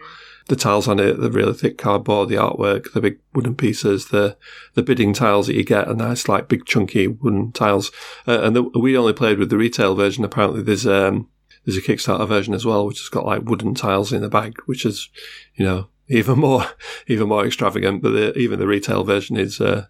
the 0.52 0.56
tiles 0.56 0.87
on 0.87 1.00
it, 1.00 1.18
the 1.18 1.30
really 1.30 1.54
thick 1.54 1.78
cardboard, 1.78 2.28
the 2.28 2.35
artwork, 2.35 2.92
the 2.92 3.00
big 3.00 3.18
wooden 3.32 3.54
pieces, 3.54 4.09
the 4.09 4.37
the 4.75 4.82
bidding 4.82 5.14
tiles 5.14 5.47
that 5.47 5.54
you 5.54 5.64
get 5.64 5.88
are 5.88 5.94
nice, 5.94 6.28
like 6.28 6.47
big 6.47 6.66
chunky 6.66 7.06
wooden 7.06 7.52
tiles. 7.52 7.90
Uh, 8.28 8.42
and 8.42 8.54
the, 8.54 8.62
we 8.62 8.94
only 8.94 9.14
played 9.14 9.38
with 9.38 9.49
the 9.49 9.56
retail 9.56 9.94
version. 9.94 10.26
Apparently, 10.26 10.61
there's 10.61 10.87
um, 10.87 11.26
there's 11.64 11.78
a 11.78 11.80
Kickstarter 11.80 12.28
version 12.28 12.52
as 12.52 12.66
well, 12.66 12.87
which 12.87 12.99
has 12.99 13.09
got 13.09 13.25
like 13.25 13.44
wooden 13.44 13.75
tiles 13.75 14.12
in 14.12 14.21
the 14.21 14.28
bag, 14.28 14.59
which 14.66 14.85
is 14.85 15.09
you 15.54 15.64
know 15.64 15.88
even 16.09 16.38
more 16.38 16.66
even 17.06 17.28
more 17.28 17.47
extravagant. 17.47 18.02
But 18.02 18.11
the, 18.11 18.38
even 18.38 18.59
the 18.59 18.66
retail 18.66 19.04
version 19.04 19.38
is. 19.38 19.59
Uh, 19.59 19.87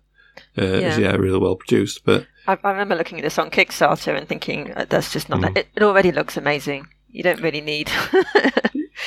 uh, 0.56 0.64
yeah. 0.64 0.92
Is, 0.92 0.98
yeah, 0.98 1.12
really 1.12 1.38
well 1.38 1.56
produced. 1.56 2.04
But 2.04 2.26
I, 2.46 2.56
I, 2.64 2.70
remember 2.70 2.94
looking 2.94 3.18
at 3.18 3.22
this 3.22 3.38
on 3.38 3.50
Kickstarter 3.50 4.16
and 4.16 4.26
thinking 4.26 4.72
that's 4.88 5.12
just 5.12 5.28
not. 5.28 5.40
Mm. 5.40 5.58
It, 5.58 5.68
it 5.74 5.82
already 5.82 6.10
looks 6.10 6.38
amazing. 6.38 6.86
You 7.08 7.22
don't 7.22 7.42
really 7.42 7.60
need 7.60 7.90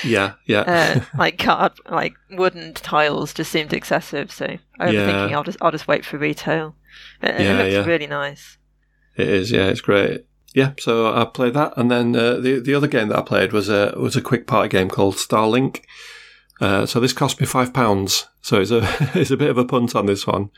Yeah, 0.05 0.33
yeah. 0.45 0.61
uh, 0.61 1.17
like 1.17 1.37
card, 1.37 1.73
like 1.89 2.15
wooden 2.31 2.73
tiles 2.73 3.33
just 3.33 3.51
seemed 3.51 3.73
excessive. 3.73 4.31
So 4.31 4.57
I 4.79 4.85
was 4.85 4.93
yeah. 4.93 5.05
thinking 5.05 5.35
I'll 5.35 5.43
just 5.43 5.57
I'll 5.61 5.71
just 5.71 5.87
wait 5.87 6.05
for 6.05 6.17
retail. 6.17 6.75
It, 7.21 7.41
yeah, 7.41 7.53
it 7.53 7.57
looks 7.57 7.73
yeah. 7.73 7.91
really 7.91 8.07
nice. 8.07 8.57
It 9.17 9.29
is, 9.29 9.51
yeah, 9.51 9.67
it's 9.67 9.81
great. 9.81 10.25
Yeah, 10.53 10.71
so 10.79 11.13
I 11.13 11.25
played 11.25 11.53
that, 11.53 11.73
and 11.75 11.91
then 11.91 12.15
uh, 12.15 12.35
the 12.35 12.59
the 12.59 12.73
other 12.73 12.87
game 12.87 13.09
that 13.09 13.19
I 13.19 13.21
played 13.21 13.51
was 13.51 13.69
a 13.69 13.93
was 13.97 14.15
a 14.15 14.21
quick 14.21 14.47
party 14.47 14.69
game 14.69 14.89
called 14.89 15.15
Starlink. 15.15 15.81
Uh, 16.61 16.85
so 16.85 16.99
this 17.01 17.11
cost 17.13 17.39
me 17.41 17.45
five 17.45 17.73
pounds. 17.73 18.27
So 18.41 18.61
it's 18.61 18.71
a 18.71 18.81
it's 19.19 19.31
a 19.31 19.37
bit 19.37 19.49
of 19.49 19.57
a 19.57 19.65
punt 19.65 19.95
on 19.95 20.05
this 20.05 20.25
one. 20.25 20.51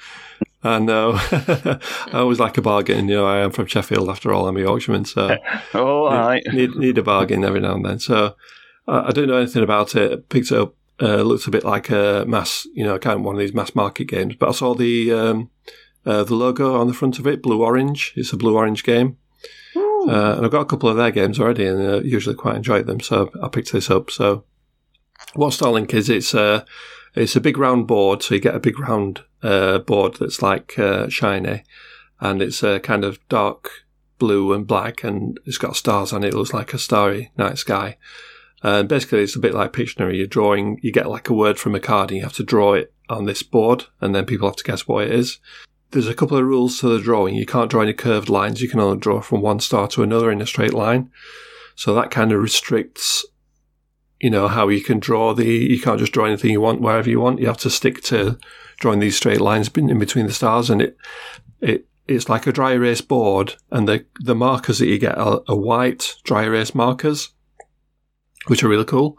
I 0.63 0.79
know. 0.79 1.13
I 1.31 1.79
always 2.13 2.39
like 2.39 2.57
a 2.57 2.61
bargain. 2.61 3.07
You 3.07 3.17
know, 3.17 3.25
I 3.25 3.39
am 3.39 3.51
from 3.51 3.67
Sheffield 3.67 4.09
after 4.09 4.33
all. 4.33 4.47
I'm 4.47 4.57
a 4.57 4.61
Yorkshireman, 4.61 5.05
so 5.05 5.37
all 5.73 6.09
right. 6.09 6.43
need, 6.51 6.75
need 6.75 6.97
a 6.97 7.03
bargain 7.03 7.43
every 7.43 7.59
now 7.59 7.75
and 7.75 7.85
then. 7.85 7.99
So 7.99 8.35
I 8.87 9.11
don't 9.11 9.27
know 9.27 9.37
anything 9.37 9.63
about 9.63 9.95
it. 9.95 10.29
Picked 10.29 10.51
it 10.51 10.57
up. 10.57 10.73
Uh, 10.99 11.21
looks 11.21 11.45
a 11.45 11.51
bit 11.51 11.63
like 11.63 11.89
a 11.89 12.25
mass, 12.27 12.65
you 12.73 12.83
know, 12.83 12.97
kind 12.97 13.19
of 13.19 13.25
one 13.25 13.35
of 13.35 13.39
these 13.39 13.53
mass 13.53 13.75
market 13.75 14.05
games. 14.05 14.35
But 14.35 14.49
I 14.49 14.51
saw 14.53 14.73
the 14.73 15.11
um, 15.11 15.51
uh, 16.05 16.23
the 16.23 16.33
logo 16.33 16.79
on 16.79 16.87
the 16.87 16.93
front 16.93 17.19
of 17.19 17.27
it, 17.27 17.43
blue 17.43 17.63
orange. 17.63 18.13
It's 18.15 18.33
a 18.33 18.37
blue 18.37 18.55
orange 18.55 18.83
game, 18.83 19.17
uh, 19.75 20.35
and 20.35 20.45
I've 20.45 20.51
got 20.51 20.61
a 20.61 20.65
couple 20.65 20.89
of 20.89 20.97
their 20.97 21.11
games 21.11 21.39
already, 21.39 21.67
and 21.67 21.81
I 21.81 21.97
usually 21.99 22.35
quite 22.35 22.55
enjoy 22.55 22.81
them. 22.81 22.99
So 22.99 23.29
I 23.43 23.49
picked 23.49 23.73
this 23.73 23.91
up. 23.91 24.09
So 24.09 24.45
what 25.35 25.53
Starlink 25.53 25.93
is? 25.93 26.09
It's 26.09 26.33
a 26.33 26.65
it's 27.13 27.35
a 27.35 27.41
big 27.41 27.57
round 27.57 27.87
board. 27.87 28.23
So 28.23 28.33
you 28.33 28.41
get 28.41 28.55
a 28.55 28.59
big 28.59 28.79
round 28.79 29.23
uh, 29.43 29.79
board 29.79 30.15
that's 30.15 30.41
like 30.41 30.79
uh, 30.79 31.09
shiny, 31.09 31.63
and 32.19 32.41
it's 32.41 32.63
a 32.63 32.79
kind 32.79 33.03
of 33.03 33.19
dark 33.29 33.69
blue 34.17 34.51
and 34.53 34.65
black, 34.65 35.03
and 35.03 35.39
it's 35.45 35.59
got 35.59 35.75
stars 35.75 36.11
on 36.11 36.23
it. 36.23 36.29
It 36.29 36.37
looks 36.37 36.53
like 36.53 36.73
a 36.73 36.79
starry 36.79 37.31
night 37.37 37.59
sky. 37.59 37.97
And 38.63 38.89
basically, 38.89 39.21
it's 39.21 39.35
a 39.35 39.39
bit 39.39 39.53
like 39.53 39.73
Pictionary. 39.73 40.17
You're 40.17 40.27
drawing, 40.27 40.79
you 40.81 40.91
get 40.91 41.09
like 41.09 41.29
a 41.29 41.33
word 41.33 41.59
from 41.59 41.75
a 41.75 41.79
card 41.79 42.09
and 42.09 42.17
you 42.17 42.23
have 42.23 42.33
to 42.33 42.43
draw 42.43 42.73
it 42.73 42.93
on 43.09 43.25
this 43.25 43.43
board, 43.43 43.85
and 44.01 44.13
then 44.13 44.25
people 44.25 44.47
have 44.47 44.57
to 44.57 44.63
guess 44.63 44.87
what 44.87 45.05
it 45.05 45.11
is. 45.11 45.39
There's 45.91 46.07
a 46.07 46.13
couple 46.13 46.37
of 46.37 46.45
rules 46.45 46.79
to 46.79 46.89
the 46.89 46.99
drawing. 46.99 47.35
You 47.35 47.45
can't 47.45 47.69
draw 47.69 47.81
any 47.81 47.93
curved 47.93 48.29
lines. 48.29 48.61
You 48.61 48.67
can 48.67 48.79
only 48.79 48.97
draw 48.97 49.21
from 49.21 49.41
one 49.41 49.59
star 49.59 49.87
to 49.89 50.03
another 50.03 50.31
in 50.31 50.41
a 50.41 50.45
straight 50.45 50.73
line. 50.73 51.09
So 51.75 51.93
that 51.93 52.11
kind 52.11 52.31
of 52.31 52.41
restricts, 52.41 53.25
you 54.19 54.29
know, 54.29 54.47
how 54.47 54.67
you 54.67 54.81
can 54.81 54.99
draw 54.99 55.33
the, 55.33 55.45
you 55.45 55.79
can't 55.79 55.99
just 55.99 56.11
draw 56.11 56.25
anything 56.25 56.51
you 56.51 56.59
want 56.59 56.81
wherever 56.81 57.09
you 57.09 57.21
want. 57.21 57.39
You 57.39 57.47
have 57.47 57.57
to 57.59 57.69
stick 57.69 58.01
to 58.05 58.37
drawing 58.77 58.99
these 58.99 59.15
straight 59.15 59.39
lines 59.39 59.69
in 59.75 59.99
between 59.99 60.25
the 60.25 60.33
stars. 60.33 60.69
And 60.69 60.81
it, 60.81 60.97
it, 61.61 61.87
it's 62.07 62.27
like 62.27 62.47
a 62.47 62.51
dry 62.51 62.73
erase 62.73 63.01
board 63.01 63.55
and 63.71 63.87
the, 63.87 64.05
the 64.19 64.35
markers 64.35 64.79
that 64.79 64.87
you 64.87 64.97
get 64.97 65.17
are, 65.17 65.41
are 65.47 65.55
white 65.55 66.15
dry 66.23 66.43
erase 66.43 66.75
markers 66.75 67.29
which 68.47 68.63
are 68.63 68.69
really 68.69 68.85
cool. 68.85 69.17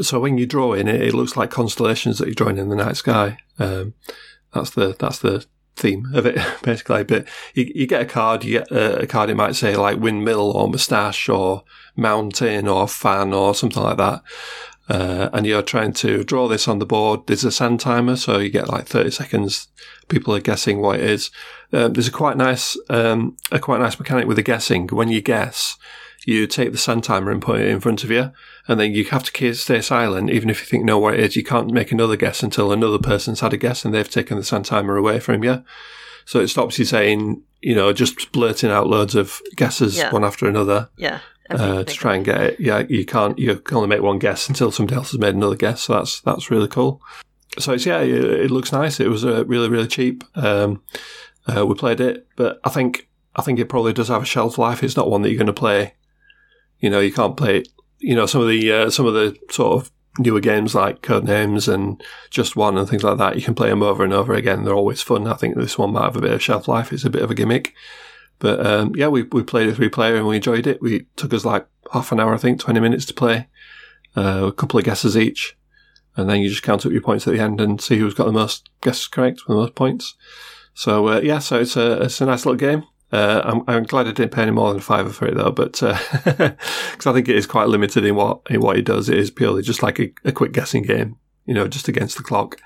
So 0.00 0.20
when 0.20 0.38
you 0.38 0.46
draw 0.46 0.74
in 0.74 0.86
it, 0.86 1.02
it 1.02 1.14
looks 1.14 1.36
like 1.36 1.50
constellations 1.50 2.18
that 2.18 2.26
you're 2.26 2.34
drawing 2.34 2.58
in 2.58 2.68
the 2.68 2.76
night 2.76 2.96
sky. 2.96 3.38
Um, 3.58 3.94
that's 4.54 4.70
the 4.70 4.96
that's 4.98 5.18
the 5.18 5.44
theme 5.78 6.06
of 6.14 6.26
it 6.26 6.38
basically. 6.62 7.04
But 7.04 7.26
you, 7.54 7.70
you 7.74 7.86
get 7.86 8.02
a 8.02 8.06
card, 8.06 8.44
you 8.44 8.58
get 8.58 8.70
a, 8.70 9.06
card. 9.06 9.30
It 9.30 9.36
might 9.36 9.56
say 9.56 9.76
like 9.76 9.98
windmill 9.98 10.52
or 10.52 10.68
moustache 10.68 11.28
or 11.28 11.64
mountain 11.96 12.68
or 12.68 12.86
fan 12.88 13.32
or 13.32 13.54
something 13.54 13.82
like 13.82 13.98
that. 13.98 14.22
Uh, 14.88 15.28
and 15.34 15.46
you're 15.46 15.62
trying 15.62 15.92
to 15.92 16.24
draw 16.24 16.48
this 16.48 16.66
on 16.66 16.78
the 16.78 16.86
board. 16.86 17.26
There's 17.26 17.44
a 17.44 17.52
sand 17.52 17.78
timer, 17.80 18.16
so 18.16 18.38
you 18.38 18.48
get 18.48 18.68
like 18.68 18.86
30 18.86 19.10
seconds. 19.10 19.68
People 20.08 20.34
are 20.34 20.40
guessing 20.40 20.80
what 20.80 20.98
it 20.98 21.04
is. 21.04 21.30
Um, 21.74 21.92
there's 21.92 22.08
a 22.08 22.12
quite 22.12 22.38
nice, 22.38 22.74
um, 22.88 23.36
a 23.52 23.58
quite 23.58 23.80
nice 23.80 23.98
mechanic 23.98 24.26
with 24.26 24.38
the 24.38 24.42
guessing. 24.42 24.86
When 24.86 25.10
you 25.10 25.20
guess, 25.20 25.76
you 26.28 26.46
take 26.46 26.72
the 26.72 26.78
sand 26.78 27.02
timer 27.02 27.30
and 27.30 27.40
put 27.40 27.58
it 27.58 27.68
in 27.68 27.80
front 27.80 28.04
of 28.04 28.10
you, 28.10 28.30
and 28.68 28.78
then 28.78 28.92
you 28.92 29.02
have 29.06 29.24
to 29.24 29.54
stay 29.54 29.80
silent, 29.80 30.28
even 30.28 30.50
if 30.50 30.60
you 30.60 30.66
think 30.66 30.84
know 30.84 30.98
what 30.98 31.14
it 31.14 31.20
is. 31.20 31.36
You 31.36 31.42
can't 31.42 31.72
make 31.72 31.90
another 31.90 32.16
guess 32.16 32.42
until 32.42 32.70
another 32.70 32.98
person's 32.98 33.40
had 33.40 33.54
a 33.54 33.56
guess 33.56 33.82
and 33.82 33.94
they've 33.94 34.08
taken 34.08 34.36
the 34.36 34.44
sand 34.44 34.66
timer 34.66 34.98
away 34.98 35.20
from 35.20 35.42
you. 35.42 35.64
So 36.26 36.40
it 36.40 36.48
stops 36.48 36.78
you 36.78 36.84
saying, 36.84 37.42
you 37.62 37.74
know, 37.74 37.94
just 37.94 38.30
blurting 38.30 38.70
out 38.70 38.88
loads 38.88 39.14
of 39.14 39.40
guesses 39.56 39.96
yeah. 39.96 40.12
one 40.12 40.22
after 40.22 40.46
another. 40.46 40.90
Yeah. 40.98 41.20
Uh, 41.48 41.82
to 41.82 41.94
try 41.94 42.14
and 42.14 42.26
get 42.26 42.42
it. 42.42 42.60
Yeah, 42.60 42.84
you 42.90 43.06
can't. 43.06 43.38
You 43.38 43.56
can 43.56 43.78
only 43.78 43.88
make 43.88 44.02
one 44.02 44.18
guess 44.18 44.50
until 44.50 44.70
somebody 44.70 44.96
else 44.96 45.12
has 45.12 45.18
made 45.18 45.34
another 45.34 45.56
guess. 45.56 45.80
So 45.80 45.94
that's 45.94 46.20
that's 46.20 46.50
really 46.50 46.68
cool. 46.68 47.00
So 47.58 47.72
it's 47.72 47.86
yeah, 47.86 48.00
it, 48.00 48.22
it 48.22 48.50
looks 48.50 48.70
nice. 48.70 49.00
It 49.00 49.08
was 49.08 49.24
uh, 49.24 49.46
really 49.46 49.70
really 49.70 49.88
cheap. 49.88 50.24
Um, 50.34 50.82
uh, 51.46 51.64
we 51.64 51.74
played 51.74 52.00
it, 52.00 52.26
but 52.36 52.60
I 52.64 52.68
think 52.68 53.08
I 53.34 53.40
think 53.40 53.58
it 53.58 53.70
probably 53.70 53.94
does 53.94 54.08
have 54.08 54.24
a 54.24 54.26
shelf 54.26 54.58
life. 54.58 54.82
It's 54.82 54.94
not 54.94 55.10
one 55.10 55.22
that 55.22 55.30
you're 55.30 55.38
going 55.38 55.46
to 55.46 55.54
play 55.54 55.94
you 56.80 56.90
know, 56.90 57.00
you 57.00 57.12
can't 57.12 57.36
play. 57.36 57.64
You 57.98 58.14
know, 58.14 58.26
some 58.26 58.42
of 58.42 58.48
the 58.48 58.72
uh, 58.72 58.90
some 58.90 59.06
of 59.06 59.14
the 59.14 59.36
sort 59.50 59.82
of 59.82 59.90
newer 60.18 60.40
games 60.40 60.74
like 60.74 61.02
Codenames 61.02 61.72
and 61.72 62.02
Just 62.30 62.56
One 62.56 62.76
and 62.76 62.88
things 62.88 63.04
like 63.04 63.18
that. 63.18 63.36
You 63.36 63.42
can 63.42 63.54
play 63.54 63.68
them 63.68 63.82
over 63.82 64.04
and 64.04 64.12
over 64.12 64.34
again. 64.34 64.64
They're 64.64 64.74
always 64.74 65.02
fun. 65.02 65.26
I 65.26 65.34
think 65.34 65.56
this 65.56 65.78
one 65.78 65.92
might 65.92 66.04
have 66.04 66.16
a 66.16 66.20
bit 66.20 66.32
of 66.32 66.42
shelf 66.42 66.68
life. 66.68 66.92
It's 66.92 67.04
a 67.04 67.10
bit 67.10 67.22
of 67.22 67.30
a 67.30 67.34
gimmick. 67.34 67.74
But 68.38 68.64
um, 68.64 68.92
yeah, 68.94 69.08
we, 69.08 69.22
we 69.24 69.42
played 69.42 69.68
a 69.68 69.74
three 69.74 69.88
player 69.88 70.16
and 70.16 70.26
we 70.26 70.36
enjoyed 70.36 70.66
it. 70.66 70.80
We 70.80 71.06
took 71.16 71.32
us 71.34 71.44
like 71.44 71.66
half 71.92 72.12
an 72.12 72.20
hour, 72.20 72.34
I 72.34 72.38
think, 72.38 72.60
20 72.60 72.80
minutes 72.80 73.04
to 73.06 73.14
play. 73.14 73.48
Uh, 74.16 74.46
a 74.46 74.52
couple 74.52 74.78
of 74.78 74.84
guesses 74.84 75.16
each. 75.16 75.56
And 76.16 76.28
then 76.28 76.40
you 76.40 76.48
just 76.48 76.62
count 76.62 76.84
up 76.84 76.92
your 76.92 77.00
points 77.00 77.26
at 77.26 77.34
the 77.34 77.40
end 77.40 77.60
and 77.60 77.80
see 77.80 77.98
who's 77.98 78.14
got 78.14 78.26
the 78.26 78.32
most 78.32 78.70
guesses 78.80 79.06
correct 79.06 79.40
with 79.40 79.56
the 79.56 79.62
most 79.62 79.74
points. 79.74 80.14
So 80.74 81.08
uh, 81.08 81.20
yeah, 81.20 81.38
so 81.38 81.60
it's 81.60 81.76
a, 81.76 82.02
it's 82.02 82.20
a 82.20 82.26
nice 82.26 82.44
little 82.46 82.58
game. 82.58 82.84
Uh, 83.10 83.40
I'm, 83.42 83.62
I'm, 83.66 83.84
glad 83.84 84.06
I 84.06 84.12
didn't 84.12 84.32
pay 84.32 84.42
any 84.42 84.50
more 84.50 84.70
than 84.70 84.82
five 84.82 85.14
for 85.14 85.26
it 85.26 85.34
though, 85.34 85.50
but 85.50 85.72
because 85.72 87.06
uh, 87.06 87.10
I 87.10 87.12
think 87.14 87.28
it 87.28 87.36
is 87.36 87.46
quite 87.46 87.68
limited 87.68 88.04
in 88.04 88.14
what 88.14 88.42
in 88.50 88.60
what 88.60 88.76
it 88.76 88.84
does. 88.84 89.08
It 89.08 89.16
is 89.16 89.30
purely 89.30 89.62
just 89.62 89.82
like 89.82 89.98
a, 89.98 90.12
a 90.26 90.32
quick 90.32 90.52
guessing 90.52 90.82
game, 90.82 91.16
you 91.46 91.54
know, 91.54 91.68
just 91.68 91.88
against 91.88 92.18
the 92.18 92.22
clock. 92.22 92.60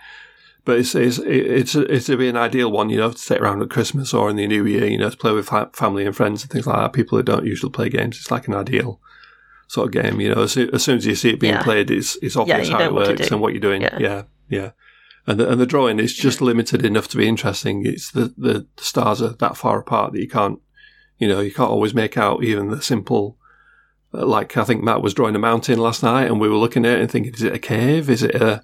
But 0.64 0.78
it's 0.78 0.96
it's 0.96 1.18
it's 1.18 1.76
it's 1.76 2.06
to 2.06 2.16
be 2.16 2.28
an 2.28 2.36
ideal 2.36 2.72
one, 2.72 2.90
you 2.90 2.96
know, 2.96 3.12
to 3.12 3.24
take 3.24 3.40
around 3.40 3.62
at 3.62 3.70
Christmas 3.70 4.12
or 4.12 4.28
in 4.30 4.36
the 4.36 4.48
New 4.48 4.66
Year, 4.66 4.86
you 4.86 4.98
know, 4.98 5.10
to 5.10 5.16
play 5.16 5.32
with 5.32 5.48
family 5.74 6.04
and 6.04 6.16
friends 6.16 6.42
and 6.42 6.50
things 6.50 6.66
like 6.66 6.76
that. 6.76 6.92
People 6.92 7.18
who 7.18 7.22
don't 7.22 7.46
usually 7.46 7.70
play 7.70 7.88
games, 7.88 8.16
it's 8.16 8.30
like 8.30 8.48
an 8.48 8.54
ideal 8.54 9.00
sort 9.68 9.86
of 9.86 10.02
game, 10.02 10.20
you 10.20 10.34
know. 10.34 10.42
As, 10.42 10.56
as 10.56 10.82
soon 10.82 10.98
as 10.98 11.06
you 11.06 11.14
see 11.14 11.30
it 11.30 11.40
being 11.40 11.54
yeah. 11.54 11.62
played, 11.62 11.88
it's 11.88 12.16
it's 12.20 12.36
obvious 12.36 12.68
yeah, 12.68 12.78
how 12.78 12.84
it 12.84 12.94
works 12.94 13.30
and 13.30 13.40
what 13.40 13.52
you're 13.52 13.60
doing. 13.60 13.82
Yeah, 13.82 13.98
yeah. 13.98 14.22
yeah 14.48 14.70
and 15.26 15.38
the, 15.38 15.50
and 15.50 15.60
the 15.60 15.66
drawing 15.66 15.98
is 15.98 16.14
just 16.14 16.40
limited 16.40 16.84
enough 16.84 17.08
to 17.08 17.16
be 17.16 17.28
interesting. 17.28 17.86
It's 17.86 18.10
the, 18.10 18.34
the, 18.36 18.66
stars 18.76 19.22
are 19.22 19.34
that 19.34 19.56
far 19.56 19.78
apart 19.78 20.12
that 20.12 20.20
you 20.20 20.28
can't, 20.28 20.60
you 21.18 21.28
know, 21.28 21.40
you 21.40 21.52
can't 21.52 21.70
always 21.70 21.94
make 21.94 22.18
out 22.18 22.42
even 22.42 22.68
the 22.68 22.82
simple 22.82 23.38
uh, 24.14 24.26
like 24.26 24.56
I 24.56 24.64
think 24.64 24.82
Matt 24.82 25.02
was 25.02 25.14
drawing 25.14 25.36
a 25.36 25.38
mountain 25.38 25.78
last 25.78 26.02
night, 26.02 26.26
and 26.26 26.40
we 26.40 26.48
were 26.48 26.56
looking 26.56 26.84
at 26.84 26.98
it 26.98 27.00
and 27.00 27.10
thinking, 27.10 27.34
is 27.34 27.42
it 27.42 27.54
a 27.54 27.58
cave? 27.58 28.10
Is 28.10 28.22
it 28.22 28.34
a 28.34 28.62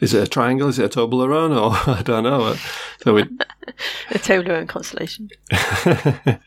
is 0.00 0.14
it 0.14 0.22
a 0.22 0.28
triangle? 0.28 0.68
Is 0.68 0.78
it 0.78 0.96
a 0.96 0.98
Toblerone? 0.98 1.50
Or 1.60 1.94
I 1.94 2.02
don't 2.02 2.24
know. 2.24 2.44
Uh, 2.44 2.56
so 3.02 3.14
we 3.14 3.22
a 4.10 4.18
Toblerone 4.18 4.68
constellation. 4.68 5.28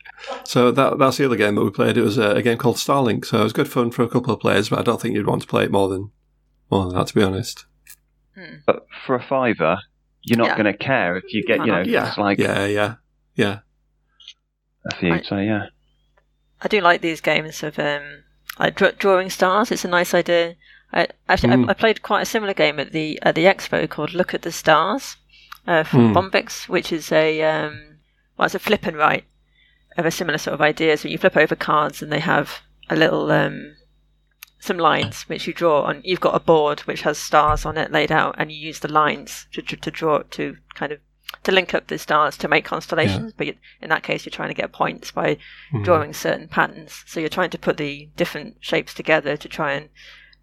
so 0.44 0.72
that 0.72 0.98
that's 1.00 1.18
the 1.18 1.26
other 1.26 1.36
game 1.36 1.56
that 1.56 1.64
we 1.64 1.72
played. 1.72 1.98
It 1.98 2.04
was 2.04 2.18
a, 2.18 2.32
a, 2.32 2.42
game 2.42 2.58
called 2.58 2.78
Starlink. 2.78 3.26
So 3.26 3.40
it 3.40 3.44
was 3.44 3.54
good 3.54 3.72
fun 3.72 3.92
for 3.92 4.04
a 4.04 4.10
couple 4.10 4.34
of 4.34 4.40
players, 4.40 4.70
but 4.70 4.80
I 4.80 4.84
don't 4.84 5.02
think 5.02 5.16
you'd 5.16 5.28
want 5.28 5.42
to 5.42 5.48
play 5.48 5.64
it 5.64 5.72
more 5.72 5.90
than 5.90 6.12
more 6.70 6.86
than 6.86 6.96
that, 6.96 7.08
to 7.08 7.16
be 7.16 7.24
honest. 7.24 7.66
Hmm. 8.36 8.56
But 8.66 8.88
for 9.06 9.16
a 9.16 9.24
fiver, 9.24 9.80
you're 10.24 10.38
not 10.38 10.48
yeah. 10.48 10.58
going 10.58 10.72
to 10.72 10.78
care 10.78 11.18
if 11.18 11.34
you 11.34 11.44
get, 11.44 11.60
you 11.60 11.72
know, 11.72 11.82
yeah, 11.82 12.10
it's 12.10 12.18
like 12.18 12.40
yeah, 12.40 12.66
yeah, 12.66 12.96
yeah. 13.36 13.60
A 14.92 14.96
few, 14.96 15.14
I, 15.14 15.22
so 15.22 15.38
yeah. 15.38 15.68
I 16.62 16.68
do 16.68 16.82
like 16.82 17.02
these 17.02 17.22
games 17.22 17.62
of 17.64 17.78
um, 17.80 18.24
like 18.60 18.76
drawing 18.98 19.30
stars. 19.30 19.72
It's 19.72 19.86
a 19.86 19.90
nice 19.90 20.14
idea. 20.14 20.56
I, 20.92 21.08
actually, 21.28 21.56
mm. 21.56 21.68
I, 21.68 21.72
I, 21.72 21.74
played 21.74 22.02
quite 22.02 22.22
a 22.22 22.26
similar 22.26 22.54
game 22.54 22.80
at 22.80 22.92
the 22.92 23.20
at 23.22 23.36
the 23.36 23.46
expo 23.46 23.90
called 23.90 24.14
Look 24.14 24.34
at 24.34 24.44
the 24.44 24.52
Stars 24.52 25.18
uh, 25.68 25.84
from 25.84 26.14
mm. 26.14 26.14
Bombyx, 26.14 26.70
which 26.70 26.92
is 26.92 27.12
a 27.12 27.42
um, 27.44 27.98
well, 28.38 28.46
it's 28.46 28.56
a 28.56 28.60
flip 28.60 28.86
and 28.86 28.98
write 28.98 29.26
of 29.98 30.06
a 30.06 30.12
similar 30.12 30.38
sort 30.38 30.54
of 30.54 30.62
idea. 30.62 30.98
So 30.98 31.08
you 31.08 31.18
flip 31.18 31.38
over 31.38 31.56
cards, 31.56 32.02
and 32.02 32.12
they 32.12 32.20
have 32.20 32.62
a 32.90 32.96
little 32.96 33.32
um, 33.32 33.76
some 34.64 34.78
lines 34.78 35.24
which 35.24 35.46
you 35.46 35.54
draw 35.54 35.82
on. 35.82 36.02
You've 36.06 36.22
got 36.22 36.36
a 36.36 36.40
board 36.40 36.80
which 36.82 37.02
has 37.02 37.18
stars 37.18 37.66
on 37.66 37.78
it 37.78 37.92
laid 37.92 38.12
out, 38.12 38.36
and 38.38 38.50
you 38.50 38.58
use 38.58 38.80
the 38.80 38.92
lines 38.92 39.46
to 39.52 39.62
to, 39.62 39.76
to 39.76 39.92
draw 39.92 40.20
to 40.32 40.58
kind 40.74 40.94
of 40.94 41.00
to 41.44 41.52
link 41.52 41.74
up 41.74 41.88
the 41.88 41.98
stars 41.98 42.38
to 42.38 42.48
make 42.48 42.64
constellations. 42.64 43.34
Yeah. 43.38 43.46
But 43.46 43.56
in 43.82 43.90
that 43.90 44.04
case, 44.04 44.26
you're 44.26 44.32
trying 44.32 44.50
to 44.50 44.62
get 44.62 44.72
points 44.72 45.12
by 45.12 45.38
mm. 45.74 45.84
drawing 45.84 46.14
certain 46.14 46.48
patterns. 46.48 47.04
So 47.08 47.20
you're 47.20 47.28
trying 47.28 47.50
to 47.50 47.58
put 47.58 47.76
the 47.76 48.08
different 48.16 48.58
shapes 48.62 48.94
together 48.94 49.36
to 49.36 49.50
try 49.50 49.74
and 49.74 49.90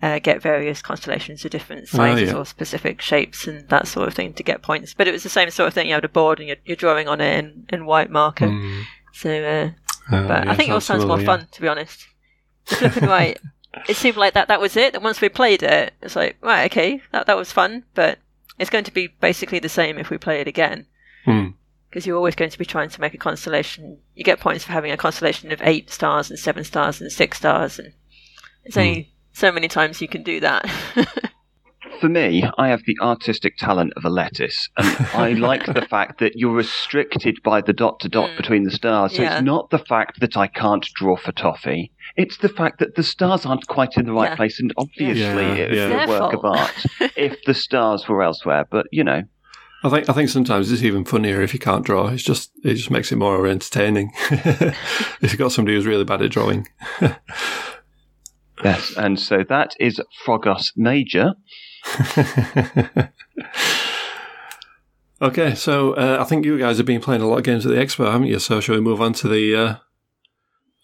uh, 0.03 0.19
get 0.19 0.43
various 0.43 0.83
constellations 0.83 1.45
of 1.45 1.51
different 1.51 1.89
sizes 1.89 2.31
oh, 2.31 2.33
yeah. 2.33 2.39
or 2.39 2.45
specific 2.45 3.01
shapes 3.01 3.47
and 3.47 3.69
that 3.71 3.89
sort 3.89 4.09
of 4.09 4.15
thing 4.15 4.35
to 4.35 4.43
get 4.43 4.61
points. 4.61 4.93
But 4.93 5.09
it 5.09 5.13
was 5.13 5.23
the 5.23 5.31
same 5.31 5.51
sort 5.51 5.69
of 5.69 5.75
thing. 5.75 5.89
You 5.89 5.95
had 5.95 6.05
a 6.05 6.09
board 6.09 6.41
and 6.41 6.49
you're, 6.49 6.59
you're 6.67 6.77
drawing 6.77 7.09
on 7.09 7.23
it 7.23 7.39
in, 7.39 7.67
in 7.71 7.87
white 7.87 8.11
marker. 8.11 8.49
Mm. 8.49 8.83
So, 9.15 9.31
uh, 9.31 10.15
uh, 10.15 10.29
but 10.29 10.49
I 10.49 10.57
think 10.57 10.69
it 10.69 10.73
all 10.73 10.81
sounds 10.81 11.07
more 11.07 11.21
fun, 11.21 11.49
to 11.53 11.61
be 11.63 11.69
honest. 11.69 12.07
The 12.67 12.77
flip 12.77 12.97
and 12.97 13.09
write, 13.09 13.39
it 13.89 13.97
seemed 13.97 14.17
like 14.17 14.35
that 14.35 14.49
that 14.49 14.61
was 14.61 14.77
it. 14.77 14.95
And 14.95 15.05
once 15.05 15.21
we 15.21 15.29
played 15.29 15.63
it, 15.63 15.95
it's 16.03 16.17
like, 16.17 16.37
right, 16.41 16.71
okay, 16.71 17.03
that, 17.13 17.27
that 17.27 17.37
was 17.37 17.53
fun, 17.53 17.85
but 17.95 18.19
it's 18.59 18.71
going 18.71 18.85
to 18.85 18.93
be 18.93 19.07
basically 19.07 19.59
the 19.59 19.69
same 19.69 19.99
if 19.99 20.11
we 20.11 20.19
play 20.19 20.41
it 20.41 20.49
again. 20.49 20.87
Mm 21.27 21.55
because 21.91 22.07
you're 22.07 22.17
always 22.17 22.37
going 22.37 22.51
to 22.51 22.59
be 22.59 22.65
trying 22.65 22.89
to 22.89 23.01
make 23.01 23.15
a 23.15 23.19
constellation. 23.19 23.99
You 24.15 24.23
get 24.23 24.41
points 24.41 24.65
for 24.65 24.73
having 24.73 24.93
a 24.93 24.97
constellation 24.97 25.51
of 25.51 25.61
eight 25.63 25.91
stars 25.91 26.31
and 26.31 26.39
seven 26.39 26.65
stars 26.65 27.01
and 27.01 27.11
six 27.11 27.39
stars, 27.39 27.79
and 27.79 27.93
it's 28.65 28.77
mm. 28.77 28.81
only 28.81 29.13
so 29.33 29.51
many 29.51 29.69
times 29.69 30.01
you 30.01 30.09
can 30.09 30.23
do 30.23 30.41
that. 30.41 30.71
For 32.01 32.09
me, 32.09 32.43
I 32.57 32.69
have 32.69 32.83
the 32.87 32.97
artistic 33.03 33.59
talent 33.59 33.93
of 33.95 34.07
a 34.07 34.09
lettuce, 34.09 34.71
and 34.79 35.07
I 35.13 35.33
like 35.39 35.67
the 35.67 35.83
fact 35.83 36.19
that 36.21 36.33
you're 36.35 36.55
restricted 36.55 37.43
by 37.45 37.61
the 37.61 37.75
dot 37.75 38.01
to 38.01 38.09
dot 38.09 38.31
mm. 38.31 38.37
between 38.39 38.65
the 38.65 38.71
stars. 38.71 39.15
So 39.15 39.23
yeah. 39.23 39.35
it's 39.35 39.45
not 39.45 39.69
the 39.69 39.79
fact 39.79 40.19
that 40.21 40.35
I 40.35 40.47
can't 40.47 40.87
draw 40.95 41.19
for 41.19 41.33
toffee. 41.33 41.93
It's 42.17 42.39
the 42.39 42.49
fact 42.49 42.79
that 42.79 42.95
the 42.95 43.03
stars 43.03 43.45
aren't 43.45 43.67
quite 43.67 43.99
in 43.99 44.07
the 44.07 44.15
right 44.15 44.31
yeah. 44.31 44.37
place, 44.37 44.59
and 44.59 44.73
obviously 44.79 45.21
yeah, 45.21 45.53
it 45.53 45.71
would 45.71 45.97
be 45.99 46.05
a 46.05 46.09
work 46.09 46.33
of 46.33 46.45
art 46.45 46.87
if 47.17 47.37
the 47.45 47.53
stars 47.53 48.09
were 48.09 48.23
elsewhere. 48.23 48.65
But 48.71 48.87
you 48.91 49.05
know, 49.05 49.23
I 49.85 49.91
think 49.91 50.09
I 50.09 50.15
think 50.15 50.31
sometimes 50.31 50.73
it's 50.73 50.83
even 50.83 51.05
funnier 51.05 51.43
if 51.43 51.53
you 51.53 51.61
can't 51.61 51.85
draw. 51.85 52.09
It's 52.09 52.23
just 52.23 52.51
it 52.65 52.75
just 52.75 52.91
makes 52.91 53.13
it 53.13 53.17
more 53.17 53.47
entertaining 53.47 54.13
if 54.31 55.19
you've 55.21 55.39
got 55.39 55.53
somebody 55.53 55.77
who's 55.77 55.87
really 55.87 56.05
bad 56.05 56.23
at 56.23 56.31
drawing. 56.31 56.67
Yes, 58.65 58.95
and 58.97 59.19
so 59.19 59.45
that 59.49 59.75
is 59.79 60.01
Frogos 60.25 60.73
Major. 60.77 61.35
okay, 65.23 65.55
so 65.55 65.95
uh, 65.95 66.19
I 66.21 66.25
think 66.25 66.45
you 66.45 66.59
guys 66.59 66.77
have 66.77 66.87
been 66.87 67.01
playing 67.01 67.23
a 67.23 67.27
lot 67.27 67.39
of 67.39 67.45
games 67.45 67.65
at 67.67 67.71
the 67.71 67.79
expo, 67.79 68.11
haven't 68.11 68.29
you? 68.29 68.39
So 68.39 68.61
shall 68.61 68.75
we 68.75 68.81
move 68.81 69.01
on 69.01 69.13
to 69.15 69.29
the 69.29 69.57
uh, 69.57 69.77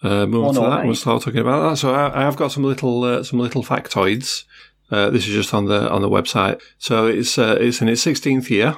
uh, 0.02 0.26
move 0.26 0.46
on 0.46 0.54
to 0.54 0.60
that? 0.60 0.84
We'll 0.84 0.94
start 0.94 1.22
talking 1.22 1.40
about 1.40 1.70
that. 1.70 1.76
So 1.76 1.94
I, 1.94 2.20
I 2.20 2.22
have 2.22 2.36
got 2.36 2.52
some 2.52 2.64
little 2.64 3.04
uh, 3.04 3.22
some 3.22 3.38
little 3.38 3.62
factoids. 3.62 4.44
Uh, 4.90 5.10
this 5.10 5.26
is 5.26 5.34
just 5.34 5.52
on 5.52 5.66
the 5.66 5.90
on 5.90 6.02
the 6.02 6.08
website. 6.08 6.60
So 6.78 7.06
it's 7.06 7.38
uh, 7.38 7.56
it's 7.60 7.82
in 7.82 7.88
its 7.88 8.04
16th 8.04 8.50
year. 8.50 8.76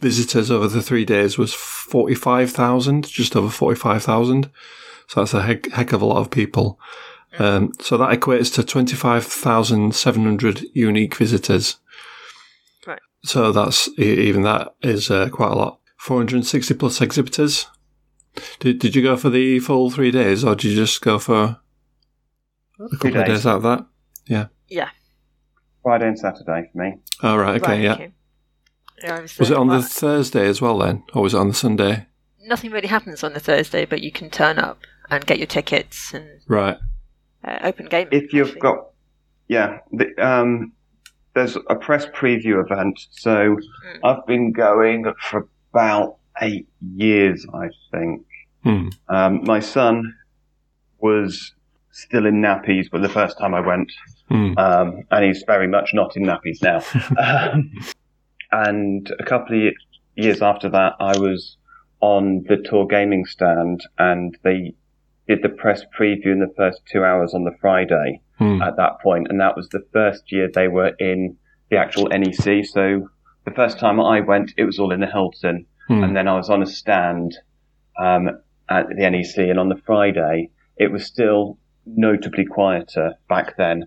Visitors 0.00 0.50
over 0.50 0.68
the 0.68 0.82
three 0.82 1.04
days 1.04 1.38
was 1.38 1.52
45,000, 1.54 3.08
just 3.08 3.34
over 3.34 3.48
45,000. 3.48 4.50
So 5.08 5.20
that's 5.20 5.34
a 5.34 5.42
heck, 5.42 5.68
heck 5.70 5.92
of 5.92 6.02
a 6.02 6.06
lot 6.06 6.18
of 6.18 6.30
people. 6.30 6.78
Um, 7.38 7.72
so 7.80 7.96
that 7.96 8.18
equates 8.18 8.52
to 8.54 8.64
25,700 8.64 10.66
unique 10.74 11.14
visitors. 11.14 11.76
Right. 12.86 12.98
So 13.24 13.52
that's 13.52 13.88
even 13.98 14.42
that 14.42 14.74
is 14.82 15.10
uh, 15.10 15.28
quite 15.30 15.52
a 15.52 15.56
lot. 15.56 15.80
460 15.98 16.74
plus 16.74 17.00
exhibitors. 17.00 17.66
Did, 18.60 18.80
did 18.80 18.94
you 18.94 19.02
go 19.02 19.16
for 19.16 19.30
the 19.30 19.58
full 19.60 19.90
three 19.90 20.10
days 20.10 20.44
or 20.44 20.54
did 20.54 20.70
you 20.70 20.76
just 20.76 21.00
go 21.00 21.18
for 21.18 21.58
a 22.78 22.96
couple 22.96 23.10
days. 23.10 23.20
of 23.20 23.26
days 23.26 23.46
out 23.46 23.56
of 23.56 23.62
that? 23.62 23.86
Yeah. 24.26 24.46
Yeah. 24.68 24.90
Friday 25.82 26.08
and 26.08 26.18
Saturday 26.18 26.68
for 26.72 26.78
me. 26.78 26.94
Oh, 27.22 27.36
right. 27.36 27.60
Okay. 27.60 27.72
Right, 27.72 27.80
yeah. 27.80 27.94
Okay. 27.94 28.12
yeah 29.02 29.20
was, 29.20 29.38
was 29.38 29.50
it 29.50 29.56
on 29.56 29.68
the 29.68 29.82
Thursday 29.82 30.46
as 30.46 30.60
well 30.60 30.78
then? 30.78 31.04
Or 31.14 31.22
was 31.22 31.34
it 31.34 31.38
on 31.38 31.48
the 31.48 31.54
Sunday? 31.54 32.06
Nothing 32.44 32.72
really 32.72 32.88
happens 32.88 33.22
on 33.22 33.32
the 33.32 33.40
Thursday, 33.40 33.84
but 33.84 34.02
you 34.02 34.10
can 34.10 34.30
turn 34.30 34.58
up 34.58 34.80
and 35.10 35.24
get 35.24 35.38
your 35.38 35.46
tickets 35.46 36.12
and. 36.12 36.40
Right 36.48 36.78
uh, 37.44 37.58
open 37.62 37.86
game. 37.86 38.08
If 38.10 38.32
you've 38.32 38.48
actually. 38.48 38.60
got, 38.60 38.90
yeah, 39.48 39.78
the, 39.92 40.14
um, 40.18 40.72
there's 41.34 41.56
a 41.56 41.76
press 41.76 42.06
preview 42.06 42.64
event. 42.64 42.98
So 43.10 43.56
mm. 43.56 43.98
I've 44.04 44.26
been 44.26 44.52
going 44.52 45.12
for 45.20 45.48
about 45.72 46.16
eight 46.40 46.68
years, 46.80 47.46
I 47.52 47.68
think. 47.92 48.26
Mm. 48.64 48.92
Um, 49.08 49.44
my 49.44 49.60
son 49.60 50.14
was 50.98 51.54
still 51.92 52.26
in 52.26 52.40
nappies, 52.42 52.90
but 52.90 53.02
the 53.02 53.08
first 53.08 53.38
time 53.38 53.54
I 53.54 53.60
went, 53.60 53.92
mm. 54.30 54.58
um, 54.58 55.04
and 55.10 55.24
he's 55.24 55.44
very 55.46 55.68
much 55.68 55.90
not 55.94 56.16
in 56.16 56.24
nappies 56.24 56.62
now. 56.62 56.82
um, 57.52 57.72
and 58.50 59.10
a 59.18 59.24
couple 59.24 59.68
of 59.68 59.74
years 60.16 60.42
after 60.42 60.68
that, 60.70 60.94
I 61.00 61.16
was 61.18 61.56
on 62.00 62.44
the 62.48 62.56
tour 62.56 62.86
gaming 62.86 63.26
stand, 63.26 63.84
and 63.98 64.36
they 64.42 64.74
did 65.28 65.42
the 65.42 65.48
press 65.48 65.84
preview 65.96 66.32
in 66.32 66.40
the 66.40 66.52
first 66.56 66.80
two 66.90 67.04
hours 67.04 67.34
on 67.34 67.44
the 67.44 67.54
Friday 67.60 68.20
hmm. 68.38 68.62
at 68.62 68.76
that 68.76 69.00
point, 69.00 69.28
and 69.28 69.40
that 69.40 69.56
was 69.56 69.68
the 69.68 69.84
first 69.92 70.32
year 70.32 70.48
they 70.52 70.68
were 70.68 70.92
in 70.98 71.36
the 71.70 71.76
actual 71.76 72.08
NEC. 72.08 72.64
So 72.64 73.10
the 73.44 73.50
first 73.54 73.78
time 73.78 74.00
I 74.00 74.20
went, 74.20 74.54
it 74.56 74.64
was 74.64 74.78
all 74.78 74.90
in 74.90 75.00
the 75.00 75.06
Hilton, 75.06 75.66
hmm. 75.86 76.02
and 76.02 76.16
then 76.16 76.26
I 76.28 76.36
was 76.36 76.48
on 76.48 76.62
a 76.62 76.66
stand 76.66 77.36
um, 77.98 78.30
at 78.68 78.88
the 78.88 79.10
NEC, 79.10 79.36
and 79.36 79.60
on 79.60 79.68
the 79.68 79.80
Friday, 79.84 80.50
it 80.78 80.90
was 80.90 81.04
still 81.04 81.58
notably 81.84 82.46
quieter 82.46 83.14
back 83.28 83.56
then. 83.58 83.86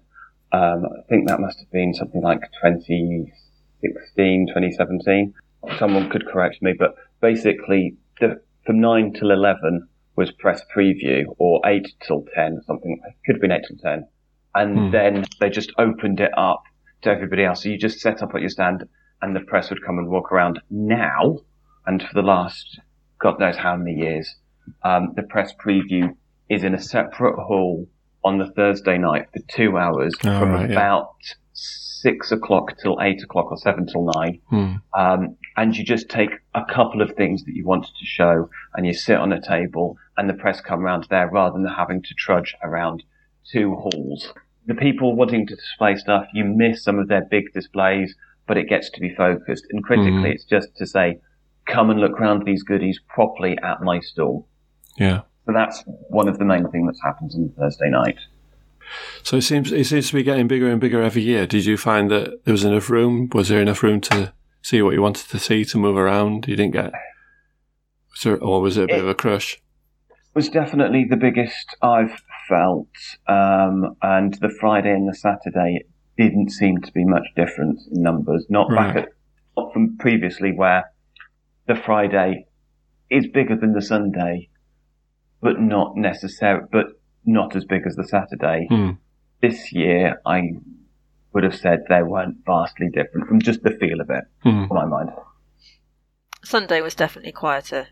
Um, 0.51 0.85
I 0.85 1.01
think 1.09 1.27
that 1.27 1.39
must 1.39 1.59
have 1.59 1.71
been 1.71 1.93
something 1.93 2.21
like 2.21 2.41
2016, 2.61 4.47
2017. 4.47 5.33
Someone 5.79 6.09
could 6.09 6.27
correct 6.27 6.61
me, 6.61 6.73
but 6.77 6.95
basically, 7.21 7.95
the, 8.19 8.41
from 8.65 8.79
9 8.81 9.13
till 9.13 9.31
11, 9.31 9.87
was 10.15 10.31
press 10.31 10.61
preview 10.75 11.23
or 11.37 11.61
8 11.65 11.87
till 12.05 12.25
10, 12.35 12.53
or 12.53 12.61
something, 12.65 13.01
it 13.05 13.15
could 13.25 13.35
have 13.35 13.41
been 13.41 13.51
8 13.51 13.61
till 13.67 13.77
10. 13.77 14.07
And 14.53 14.77
hmm. 14.77 14.91
then 14.91 15.25
they 15.39 15.49
just 15.49 15.71
opened 15.77 16.19
it 16.19 16.31
up 16.37 16.63
to 17.03 17.09
everybody 17.09 17.45
else. 17.45 17.63
So 17.63 17.69
you 17.69 17.77
just 17.77 17.99
set 17.99 18.21
up 18.21 18.35
at 18.35 18.41
your 18.41 18.49
stand 18.49 18.83
and 19.21 19.35
the 19.35 19.39
press 19.39 19.69
would 19.69 19.83
come 19.85 19.97
and 19.97 20.09
walk 20.09 20.31
around 20.31 20.59
now. 20.69 21.39
And 21.85 22.01
for 22.01 22.13
the 22.13 22.21
last, 22.21 22.79
God 23.19 23.39
knows 23.39 23.57
how 23.57 23.75
many 23.75 23.93
years, 23.93 24.35
um, 24.83 25.13
the 25.15 25.23
press 25.23 25.53
preview 25.53 26.15
is 26.49 26.63
in 26.63 26.75
a 26.75 26.81
separate 26.81 27.41
hall 27.41 27.87
on 28.23 28.37
the 28.37 28.51
Thursday 28.51 28.97
night 28.97 29.27
for 29.33 29.39
two 29.47 29.77
hours 29.77 30.13
oh, 30.23 30.39
from 30.39 30.51
right, 30.51 30.71
about 30.71 31.15
yeah 31.23 31.35
six 31.53 32.31
o'clock 32.31 32.77
till 32.81 32.97
eight 33.01 33.21
o'clock 33.23 33.51
or 33.51 33.57
seven 33.57 33.85
till 33.85 34.09
nine. 34.15 34.39
Hmm. 34.49 34.73
Um, 34.97 35.37
and 35.57 35.75
you 35.75 35.83
just 35.83 36.09
take 36.09 36.31
a 36.55 36.63
couple 36.65 37.01
of 37.01 37.11
things 37.15 37.43
that 37.43 37.55
you 37.55 37.65
wanted 37.65 37.91
to 37.99 38.05
show 38.05 38.49
and 38.73 38.85
you 38.85 38.93
sit 38.93 39.17
on 39.17 39.31
a 39.31 39.41
table 39.41 39.97
and 40.17 40.29
the 40.29 40.33
press 40.33 40.61
come 40.61 40.81
around 40.81 41.07
there 41.09 41.29
rather 41.29 41.57
than 41.57 41.67
having 41.67 42.01
to 42.01 42.13
trudge 42.15 42.55
around 42.63 43.03
two 43.51 43.75
halls. 43.75 44.33
The 44.65 44.75
people 44.75 45.15
wanting 45.15 45.47
to 45.47 45.55
display 45.55 45.95
stuff, 45.95 46.25
you 46.33 46.45
miss 46.45 46.83
some 46.83 46.99
of 46.99 47.07
their 47.07 47.25
big 47.29 47.51
displays, 47.53 48.15
but 48.47 48.57
it 48.57 48.69
gets 48.69 48.89
to 48.91 48.99
be 48.99 49.13
focused. 49.13 49.65
And 49.69 49.83
critically, 49.83 50.11
hmm. 50.11 50.25
it's 50.25 50.45
just 50.45 50.75
to 50.77 50.85
say, 50.85 51.19
come 51.65 51.89
and 51.89 51.99
look 51.99 52.19
around 52.19 52.45
these 52.45 52.63
goodies 52.63 52.99
properly 53.07 53.57
at 53.63 53.81
my 53.81 53.99
stall. 53.99 54.47
Yeah. 54.97 55.21
So 55.45 55.53
that's 55.53 55.83
one 56.09 56.27
of 56.27 56.37
the 56.37 56.45
main 56.45 56.69
things 56.69 56.87
that 56.87 56.99
happens 57.03 57.35
on 57.35 57.49
Thursday 57.57 57.89
night. 57.89 58.19
So 59.23 59.37
it 59.37 59.41
seems 59.41 59.71
it 59.71 59.85
seems 59.85 60.09
to 60.09 60.15
be 60.15 60.23
getting 60.23 60.47
bigger 60.47 60.69
and 60.69 60.81
bigger 60.81 61.01
every 61.01 61.21
year. 61.21 61.45
Did 61.45 61.65
you 61.65 61.77
find 61.77 62.09
that 62.11 62.43
there 62.45 62.51
was 62.51 62.63
enough 62.63 62.89
room? 62.89 63.29
Was 63.33 63.49
there 63.49 63.61
enough 63.61 63.83
room 63.83 64.01
to 64.01 64.33
see 64.61 64.81
what 64.81 64.93
you 64.93 65.01
wanted 65.01 65.29
to 65.29 65.39
see 65.39 65.65
to 65.65 65.77
move 65.77 65.97
around? 65.97 66.47
You 66.47 66.55
didn't 66.55 66.73
get, 66.73 66.91
was 68.11 68.23
there, 68.23 68.37
or 68.37 68.61
was 68.61 68.77
it 68.77 68.83
a 68.83 68.87
bit 68.87 68.97
it 68.97 69.03
of 69.03 69.07
a 69.07 69.15
crush? 69.15 69.61
It 70.09 70.35
was 70.35 70.49
definitely 70.49 71.05
the 71.09 71.17
biggest 71.17 71.75
I've 71.81 72.21
felt, 72.47 72.87
um, 73.27 73.95
and 74.01 74.33
the 74.35 74.49
Friday 74.59 74.91
and 74.91 75.07
the 75.07 75.15
Saturday 75.15 75.85
didn't 76.17 76.51
seem 76.51 76.79
to 76.81 76.91
be 76.91 77.03
much 77.03 77.27
difference 77.35 77.87
in 77.91 78.01
numbers. 78.01 78.45
Not 78.49 78.69
right. 78.71 78.93
back 78.93 79.03
at, 79.03 79.09
not 79.57 79.73
from 79.73 79.97
previously 79.97 80.51
where 80.51 80.91
the 81.67 81.75
Friday 81.75 82.45
is 83.09 83.27
bigger 83.27 83.55
than 83.55 83.73
the 83.73 83.81
Sunday, 83.81 84.49
but 85.41 85.59
not 85.59 85.97
necessary, 85.97 86.61
but 86.71 86.87
not 87.25 87.55
as 87.55 87.65
big 87.65 87.83
as 87.85 87.95
the 87.95 88.07
Saturday. 88.07 88.67
Mm. 88.69 88.97
This 89.41 89.71
year, 89.71 90.21
I 90.25 90.51
would 91.33 91.43
have 91.43 91.55
said 91.55 91.85
they 91.87 92.03
weren't 92.03 92.37
vastly 92.45 92.89
different 92.89 93.27
from 93.27 93.41
just 93.41 93.63
the 93.63 93.71
feel 93.71 94.01
of 94.01 94.09
it, 94.09 94.25
mm. 94.45 94.69
my 94.69 94.85
mind. 94.85 95.11
Sunday 96.43 96.81
was 96.81 96.95
definitely 96.95 97.31
quieter. 97.31 97.87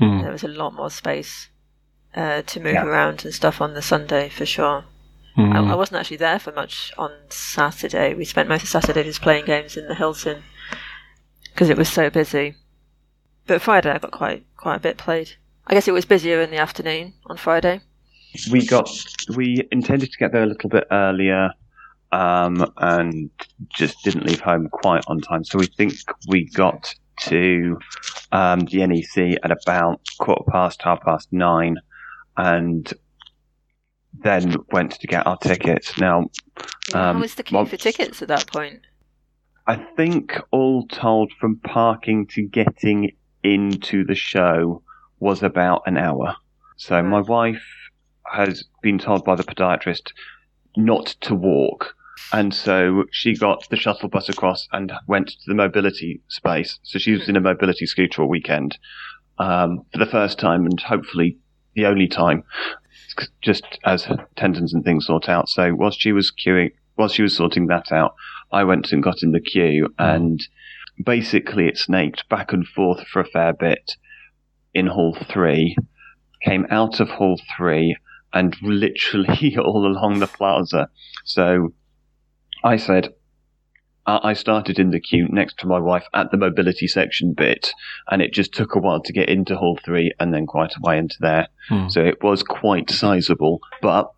Mm. 0.00 0.22
There 0.22 0.32
was 0.32 0.44
a 0.44 0.48
lot 0.48 0.74
more 0.74 0.90
space 0.90 1.48
uh, 2.14 2.42
to 2.42 2.60
move 2.60 2.74
yeah. 2.74 2.84
around 2.84 3.24
and 3.24 3.34
stuff 3.34 3.60
on 3.60 3.74
the 3.74 3.82
Sunday 3.82 4.28
for 4.28 4.46
sure. 4.46 4.84
Mm. 5.36 5.54
I, 5.54 5.72
I, 5.72 5.74
wasn't 5.74 6.00
actually 6.00 6.16
there 6.16 6.38
for 6.38 6.52
much 6.52 6.92
on 6.96 7.12
Saturday. 7.28 8.14
We 8.14 8.24
spent 8.24 8.48
most 8.48 8.62
of 8.62 8.68
Saturday 8.70 9.04
just 9.04 9.20
playing 9.20 9.44
games 9.44 9.76
in 9.76 9.86
the 9.86 9.94
Hilton 9.94 10.42
because 11.52 11.68
it 11.68 11.76
was 11.76 11.90
so 11.90 12.08
busy. 12.08 12.54
But 13.46 13.60
Friday 13.62 13.90
I 13.90 13.98
got 13.98 14.12
quite 14.12 14.46
quite 14.56 14.76
a 14.76 14.80
bit 14.80 14.96
played. 14.96 15.32
I 15.66 15.74
guess 15.74 15.88
it 15.88 15.92
was 15.92 16.04
busier 16.04 16.40
in 16.40 16.50
the 16.50 16.58
afternoon 16.58 17.14
on 17.26 17.36
Friday. 17.36 17.80
We 18.50 18.66
got 18.66 18.88
we 19.34 19.66
intended 19.72 20.12
to 20.12 20.18
get 20.18 20.32
there 20.32 20.42
a 20.42 20.46
little 20.46 20.70
bit 20.70 20.86
earlier, 20.90 21.50
um, 22.12 22.72
and 22.76 23.30
just 23.70 24.02
didn't 24.04 24.26
leave 24.26 24.40
home 24.40 24.68
quite 24.68 25.04
on 25.08 25.20
time. 25.20 25.44
So 25.44 25.58
we 25.58 25.66
think 25.66 25.94
we 26.28 26.48
got 26.50 26.94
to 27.20 27.78
um, 28.32 28.60
the 28.60 28.86
NEC 28.86 29.38
at 29.42 29.50
about 29.50 30.00
quarter 30.18 30.44
past, 30.50 30.82
half 30.82 31.00
past 31.02 31.32
nine, 31.32 31.76
and 32.36 32.92
then 34.22 34.54
went 34.70 34.92
to 34.92 35.06
get 35.06 35.26
our 35.26 35.38
tickets. 35.38 35.98
Now, 35.98 36.20
um, 36.94 37.16
how 37.16 37.20
was 37.20 37.34
the 37.34 37.42
queue 37.42 37.56
well, 37.56 37.66
for 37.66 37.76
tickets 37.76 38.22
at 38.22 38.28
that 38.28 38.46
point? 38.46 38.82
I 39.66 39.76
think 39.96 40.38
all 40.52 40.86
told, 40.86 41.32
from 41.40 41.56
parking 41.56 42.26
to 42.28 42.42
getting 42.42 43.16
into 43.42 44.04
the 44.04 44.14
show 44.14 44.82
was 45.18 45.42
about 45.42 45.82
an 45.86 45.96
hour. 45.96 46.36
So 46.76 47.02
my 47.02 47.20
wife 47.20 47.62
has 48.32 48.64
been 48.82 48.98
told 48.98 49.24
by 49.24 49.34
the 49.34 49.44
podiatrist 49.44 50.12
not 50.76 51.06
to 51.22 51.34
walk. 51.34 51.94
And 52.32 52.54
so 52.54 53.04
she 53.10 53.34
got 53.34 53.68
the 53.70 53.76
shuttle 53.76 54.08
bus 54.08 54.28
across 54.28 54.68
and 54.72 54.92
went 55.06 55.28
to 55.28 55.46
the 55.46 55.54
mobility 55.54 56.20
space. 56.28 56.78
So 56.82 56.98
she 56.98 57.12
was 57.12 57.28
in 57.28 57.36
a 57.36 57.40
mobility 57.40 57.86
scooter 57.86 58.22
all 58.22 58.28
weekend 58.28 58.78
um, 59.38 59.84
for 59.92 59.98
the 59.98 60.06
first 60.06 60.38
time 60.38 60.64
and 60.66 60.80
hopefully 60.80 61.38
the 61.74 61.86
only 61.86 62.08
time, 62.08 62.42
just 63.42 63.64
as 63.84 64.08
tendons 64.34 64.72
and 64.72 64.84
things 64.84 65.06
sort 65.06 65.28
out. 65.28 65.48
So 65.48 65.74
whilst 65.74 66.00
she 66.00 66.12
was 66.12 66.32
queuing, 66.32 66.72
whilst 66.96 67.14
she 67.14 67.22
was 67.22 67.36
sorting 67.36 67.66
that 67.66 67.92
out, 67.92 68.14
I 68.50 68.64
went 68.64 68.92
and 68.92 69.02
got 69.02 69.22
in 69.22 69.32
the 69.32 69.40
queue 69.40 69.92
and 69.98 70.42
basically 71.02 71.68
it 71.68 71.76
snaked 71.76 72.28
back 72.28 72.52
and 72.52 72.66
forth 72.66 73.06
for 73.06 73.20
a 73.20 73.26
fair 73.26 73.52
bit 73.52 73.96
in 74.76 74.86
Hall 74.86 75.16
3, 75.32 75.74
came 76.42 76.66
out 76.70 77.00
of 77.00 77.08
Hall 77.08 77.40
3 77.56 77.96
and 78.32 78.54
literally 78.62 79.56
all 79.58 79.86
along 79.86 80.18
the 80.18 80.26
plaza. 80.26 80.90
So 81.24 81.72
I 82.62 82.76
said, 82.76 83.14
I 84.08 84.34
started 84.34 84.78
in 84.78 84.90
the 84.90 85.00
queue 85.00 85.26
next 85.30 85.58
to 85.58 85.66
my 85.66 85.80
wife 85.80 86.04
at 86.14 86.30
the 86.30 86.36
mobility 86.36 86.86
section 86.86 87.32
bit, 87.32 87.72
and 88.08 88.22
it 88.22 88.32
just 88.32 88.52
took 88.52 88.76
a 88.76 88.78
while 88.78 89.02
to 89.02 89.12
get 89.12 89.28
into 89.28 89.56
Hall 89.56 89.78
3 89.84 90.12
and 90.20 90.32
then 90.32 90.46
quite 90.46 90.76
a 90.76 90.80
way 90.80 90.98
into 90.98 91.16
there. 91.18 91.48
Hmm. 91.68 91.88
So 91.88 92.04
it 92.04 92.22
was 92.22 92.44
quite 92.44 92.88
sizable. 92.88 93.58
But 93.82 94.12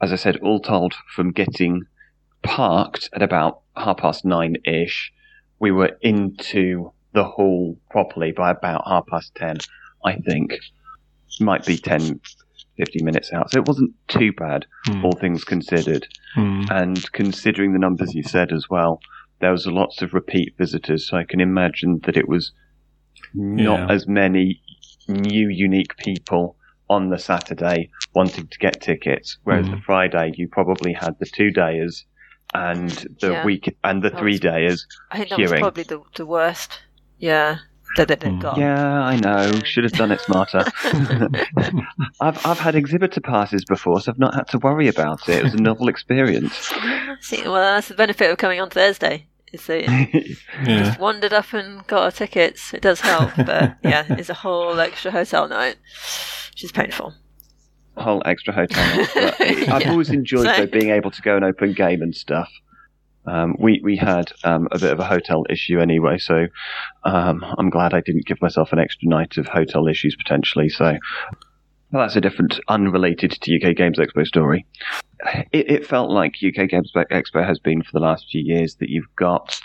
as 0.00 0.12
I 0.12 0.16
said, 0.16 0.38
all 0.38 0.58
told, 0.60 0.94
from 1.14 1.30
getting 1.30 1.82
parked 2.42 3.08
at 3.12 3.22
about 3.22 3.60
half 3.76 3.98
past 3.98 4.24
nine 4.24 4.56
ish, 4.64 5.12
we 5.60 5.70
were 5.70 5.96
into 6.00 6.92
the 7.18 7.24
hall 7.24 7.76
properly 7.90 8.30
by 8.30 8.52
about 8.52 8.86
half 8.86 9.04
past 9.08 9.34
ten, 9.34 9.56
I 10.04 10.14
think. 10.14 10.52
Might 11.40 11.66
be 11.66 11.76
10, 11.76 12.20
15 12.76 13.04
minutes 13.04 13.32
out. 13.32 13.50
So 13.50 13.58
it 13.58 13.66
wasn't 13.66 13.92
too 14.06 14.32
bad, 14.32 14.66
mm. 14.86 15.04
all 15.04 15.12
things 15.12 15.44
considered. 15.44 16.06
Mm. 16.36 16.70
And 16.70 17.12
considering 17.12 17.72
the 17.72 17.78
numbers 17.80 18.14
you 18.14 18.22
said 18.22 18.52
as 18.52 18.70
well, 18.70 19.00
there 19.40 19.50
was 19.50 19.66
lots 19.66 20.00
of 20.00 20.14
repeat 20.14 20.54
visitors. 20.56 21.08
So 21.08 21.16
I 21.16 21.24
can 21.24 21.40
imagine 21.40 22.00
that 22.04 22.16
it 22.16 22.28
was 22.28 22.52
not 23.34 23.88
yeah. 23.88 23.94
as 23.94 24.06
many 24.06 24.62
new, 25.08 25.48
unique 25.48 25.96
people 25.96 26.56
on 26.88 27.10
the 27.10 27.18
Saturday 27.18 27.90
wanting 28.14 28.46
to 28.46 28.58
get 28.58 28.80
tickets. 28.80 29.38
Whereas 29.42 29.66
mm. 29.66 29.76
the 29.76 29.82
Friday, 29.82 30.32
you 30.36 30.48
probably 30.48 30.92
had 30.92 31.18
the 31.18 31.26
two 31.26 31.50
days 31.50 32.04
and 32.54 32.90
the 33.20 33.32
yeah. 33.32 33.44
week 33.44 33.76
and 33.84 34.02
the 34.02 34.10
that 34.10 34.18
three 34.18 34.32
was, 34.32 34.40
days. 34.40 34.86
I 35.10 35.18
think 35.18 35.30
that 35.30 35.38
queuing. 35.38 35.50
was 35.50 35.60
probably 35.60 35.82
the, 35.82 36.02
the 36.16 36.26
worst. 36.26 36.78
Yeah, 37.18 37.58
that 37.96 38.10
it 38.10 38.20
mm. 38.20 38.56
Yeah, 38.56 39.02
I 39.02 39.16
know. 39.16 39.52
Should 39.64 39.84
have 39.84 39.92
done 39.92 40.12
it 40.12 40.20
smarter. 40.20 40.64
I've 42.20 42.46
I've 42.46 42.58
had 42.58 42.74
exhibitor 42.74 43.20
passes 43.20 43.64
before, 43.64 44.00
so 44.00 44.12
I've 44.12 44.18
not 44.18 44.34
had 44.34 44.48
to 44.48 44.58
worry 44.58 44.88
about 44.88 45.28
it. 45.28 45.38
It 45.38 45.44
was 45.44 45.54
a 45.54 45.58
novel 45.58 45.88
experience. 45.94 46.72
See, 47.20 47.42
well, 47.42 47.54
that's 47.54 47.88
the 47.88 47.94
benefit 47.94 48.30
of 48.30 48.38
coming 48.38 48.60
on 48.60 48.70
Thursday. 48.70 49.26
Is 49.52 49.66
that 49.66 49.84
yeah. 49.84 50.84
just 50.84 51.00
wandered 51.00 51.32
up 51.32 51.54
and 51.54 51.86
got 51.86 52.02
our 52.02 52.10
tickets. 52.10 52.74
It 52.74 52.82
does 52.82 53.00
help, 53.00 53.30
but 53.36 53.78
yeah, 53.82 54.04
it's 54.10 54.28
a 54.28 54.34
whole 54.34 54.78
extra 54.78 55.10
hotel 55.10 55.48
night, 55.48 55.76
which 56.52 56.64
is 56.64 56.72
painful 56.72 57.14
whole 57.96 58.22
extra 58.24 58.54
hotel. 58.54 59.08
But 59.12 59.40
I've 59.40 59.82
yeah. 59.82 59.90
always 59.90 60.10
enjoyed 60.10 60.44
so, 60.44 60.56
though 60.56 60.66
being 60.66 60.90
able 60.90 61.10
to 61.10 61.20
go 61.20 61.34
and 61.34 61.44
open 61.44 61.72
game 61.72 62.00
and 62.00 62.14
stuff. 62.14 62.48
Um, 63.28 63.56
we 63.58 63.80
we 63.82 63.96
had 63.96 64.32
um, 64.44 64.68
a 64.72 64.78
bit 64.78 64.92
of 64.92 65.00
a 65.00 65.04
hotel 65.04 65.44
issue 65.50 65.80
anyway, 65.80 66.18
so 66.18 66.46
um, 67.04 67.44
I'm 67.58 67.70
glad 67.70 67.94
I 67.94 68.00
didn't 68.00 68.26
give 68.26 68.40
myself 68.40 68.72
an 68.72 68.78
extra 68.78 69.08
night 69.08 69.36
of 69.36 69.46
hotel 69.46 69.86
issues 69.86 70.16
potentially. 70.16 70.68
So 70.68 70.96
well, 71.90 72.02
that's 72.02 72.16
a 72.16 72.20
different, 72.20 72.60
unrelated 72.68 73.30
to 73.32 73.56
UK 73.56 73.74
Games 73.74 73.98
Expo 73.98 74.26
story. 74.26 74.66
It, 75.52 75.70
it 75.70 75.86
felt 75.86 76.10
like 76.10 76.34
UK 76.44 76.68
Games 76.68 76.92
Expo 76.94 77.46
has 77.46 77.58
been 77.58 77.82
for 77.82 77.90
the 77.92 78.00
last 78.00 78.26
few 78.30 78.42
years 78.42 78.76
that 78.76 78.90
you've 78.90 79.14
got 79.16 79.58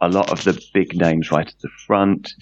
a 0.00 0.08
lot 0.08 0.30
of 0.30 0.42
the 0.42 0.60
big 0.74 0.96
names 0.96 1.30
right 1.30 1.46
at 1.46 1.58
the 1.60 1.70
front. 1.86 2.32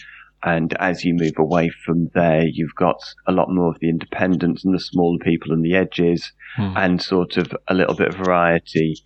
And 0.42 0.74
as 0.78 1.04
you 1.04 1.14
move 1.14 1.34
away 1.38 1.68
from 1.68 2.10
there, 2.14 2.46
you've 2.46 2.74
got 2.76 3.02
a 3.26 3.32
lot 3.32 3.50
more 3.50 3.68
of 3.68 3.78
the 3.80 3.90
independents 3.90 4.64
and 4.64 4.74
the 4.74 4.80
smaller 4.80 5.18
people 5.18 5.52
on 5.52 5.62
the 5.62 5.74
edges, 5.74 6.32
hmm. 6.56 6.72
and 6.76 7.02
sort 7.02 7.36
of 7.36 7.52
a 7.68 7.74
little 7.74 7.94
bit 7.94 8.08
of 8.08 8.14
variety 8.14 8.96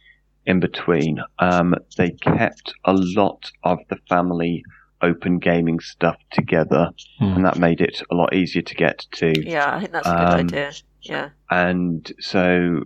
in 0.50 0.60
between. 0.60 1.20
Um, 1.38 1.74
they 1.96 2.10
kept 2.10 2.74
a 2.84 2.92
lot 2.92 3.50
of 3.62 3.78
the 3.88 3.96
family 4.08 4.64
open 5.00 5.38
gaming 5.38 5.80
stuff 5.80 6.16
together, 6.32 6.90
hmm. 7.18 7.24
and 7.24 7.44
that 7.44 7.56
made 7.58 7.80
it 7.80 8.02
a 8.10 8.14
lot 8.14 8.34
easier 8.34 8.62
to 8.62 8.74
get 8.74 9.06
to. 9.12 9.32
Yeah, 9.48 9.74
I 9.74 9.78
think 9.78 9.92
that's 9.92 10.06
a 10.06 10.10
good 10.10 10.20
um, 10.20 10.40
idea. 10.40 10.72
Yeah. 11.02 11.28
And 11.50 12.12
so, 12.20 12.82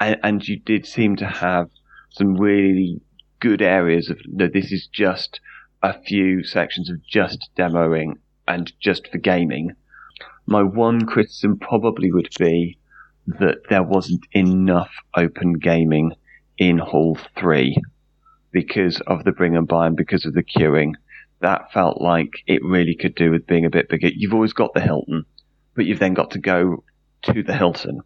and, 0.00 0.18
and 0.22 0.48
you 0.48 0.58
did 0.58 0.86
seem 0.86 1.14
to 1.16 1.26
have 1.26 1.68
some 2.10 2.34
really 2.34 3.00
good 3.38 3.62
areas 3.62 4.10
of 4.10 4.18
no, 4.26 4.48
this 4.48 4.72
is 4.72 4.88
just 4.88 5.40
a 5.82 6.00
few 6.02 6.42
sections 6.42 6.90
of 6.90 6.96
just 7.06 7.50
demoing 7.56 8.14
and 8.48 8.72
just 8.80 9.08
for 9.08 9.18
gaming. 9.18 9.72
My 10.46 10.62
one 10.62 11.06
criticism 11.06 11.58
probably 11.58 12.10
would 12.10 12.30
be 12.38 12.78
that 13.26 13.68
there 13.70 13.82
wasn't 13.82 14.26
enough 14.32 14.90
open 15.16 15.54
gaming 15.54 16.12
in 16.58 16.78
Hall 16.78 17.18
3 17.38 17.76
because 18.52 19.00
of 19.06 19.24
the 19.24 19.32
bring 19.32 19.56
and 19.56 19.66
buy 19.66 19.86
and 19.86 19.96
because 19.96 20.24
of 20.24 20.34
the 20.34 20.42
queuing. 20.42 20.92
That 21.40 21.72
felt 21.72 22.00
like 22.00 22.32
it 22.46 22.64
really 22.64 22.94
could 22.94 23.14
do 23.14 23.30
with 23.30 23.46
being 23.46 23.66
a 23.66 23.70
bit 23.70 23.88
bigger. 23.88 24.08
You've 24.08 24.32
always 24.32 24.52
got 24.52 24.72
the 24.72 24.80
Hilton, 24.80 25.26
but 25.74 25.84
you've 25.84 25.98
then 25.98 26.14
got 26.14 26.30
to 26.30 26.38
go 26.38 26.84
to 27.22 27.42
the 27.42 27.56
Hilton. 27.56 28.00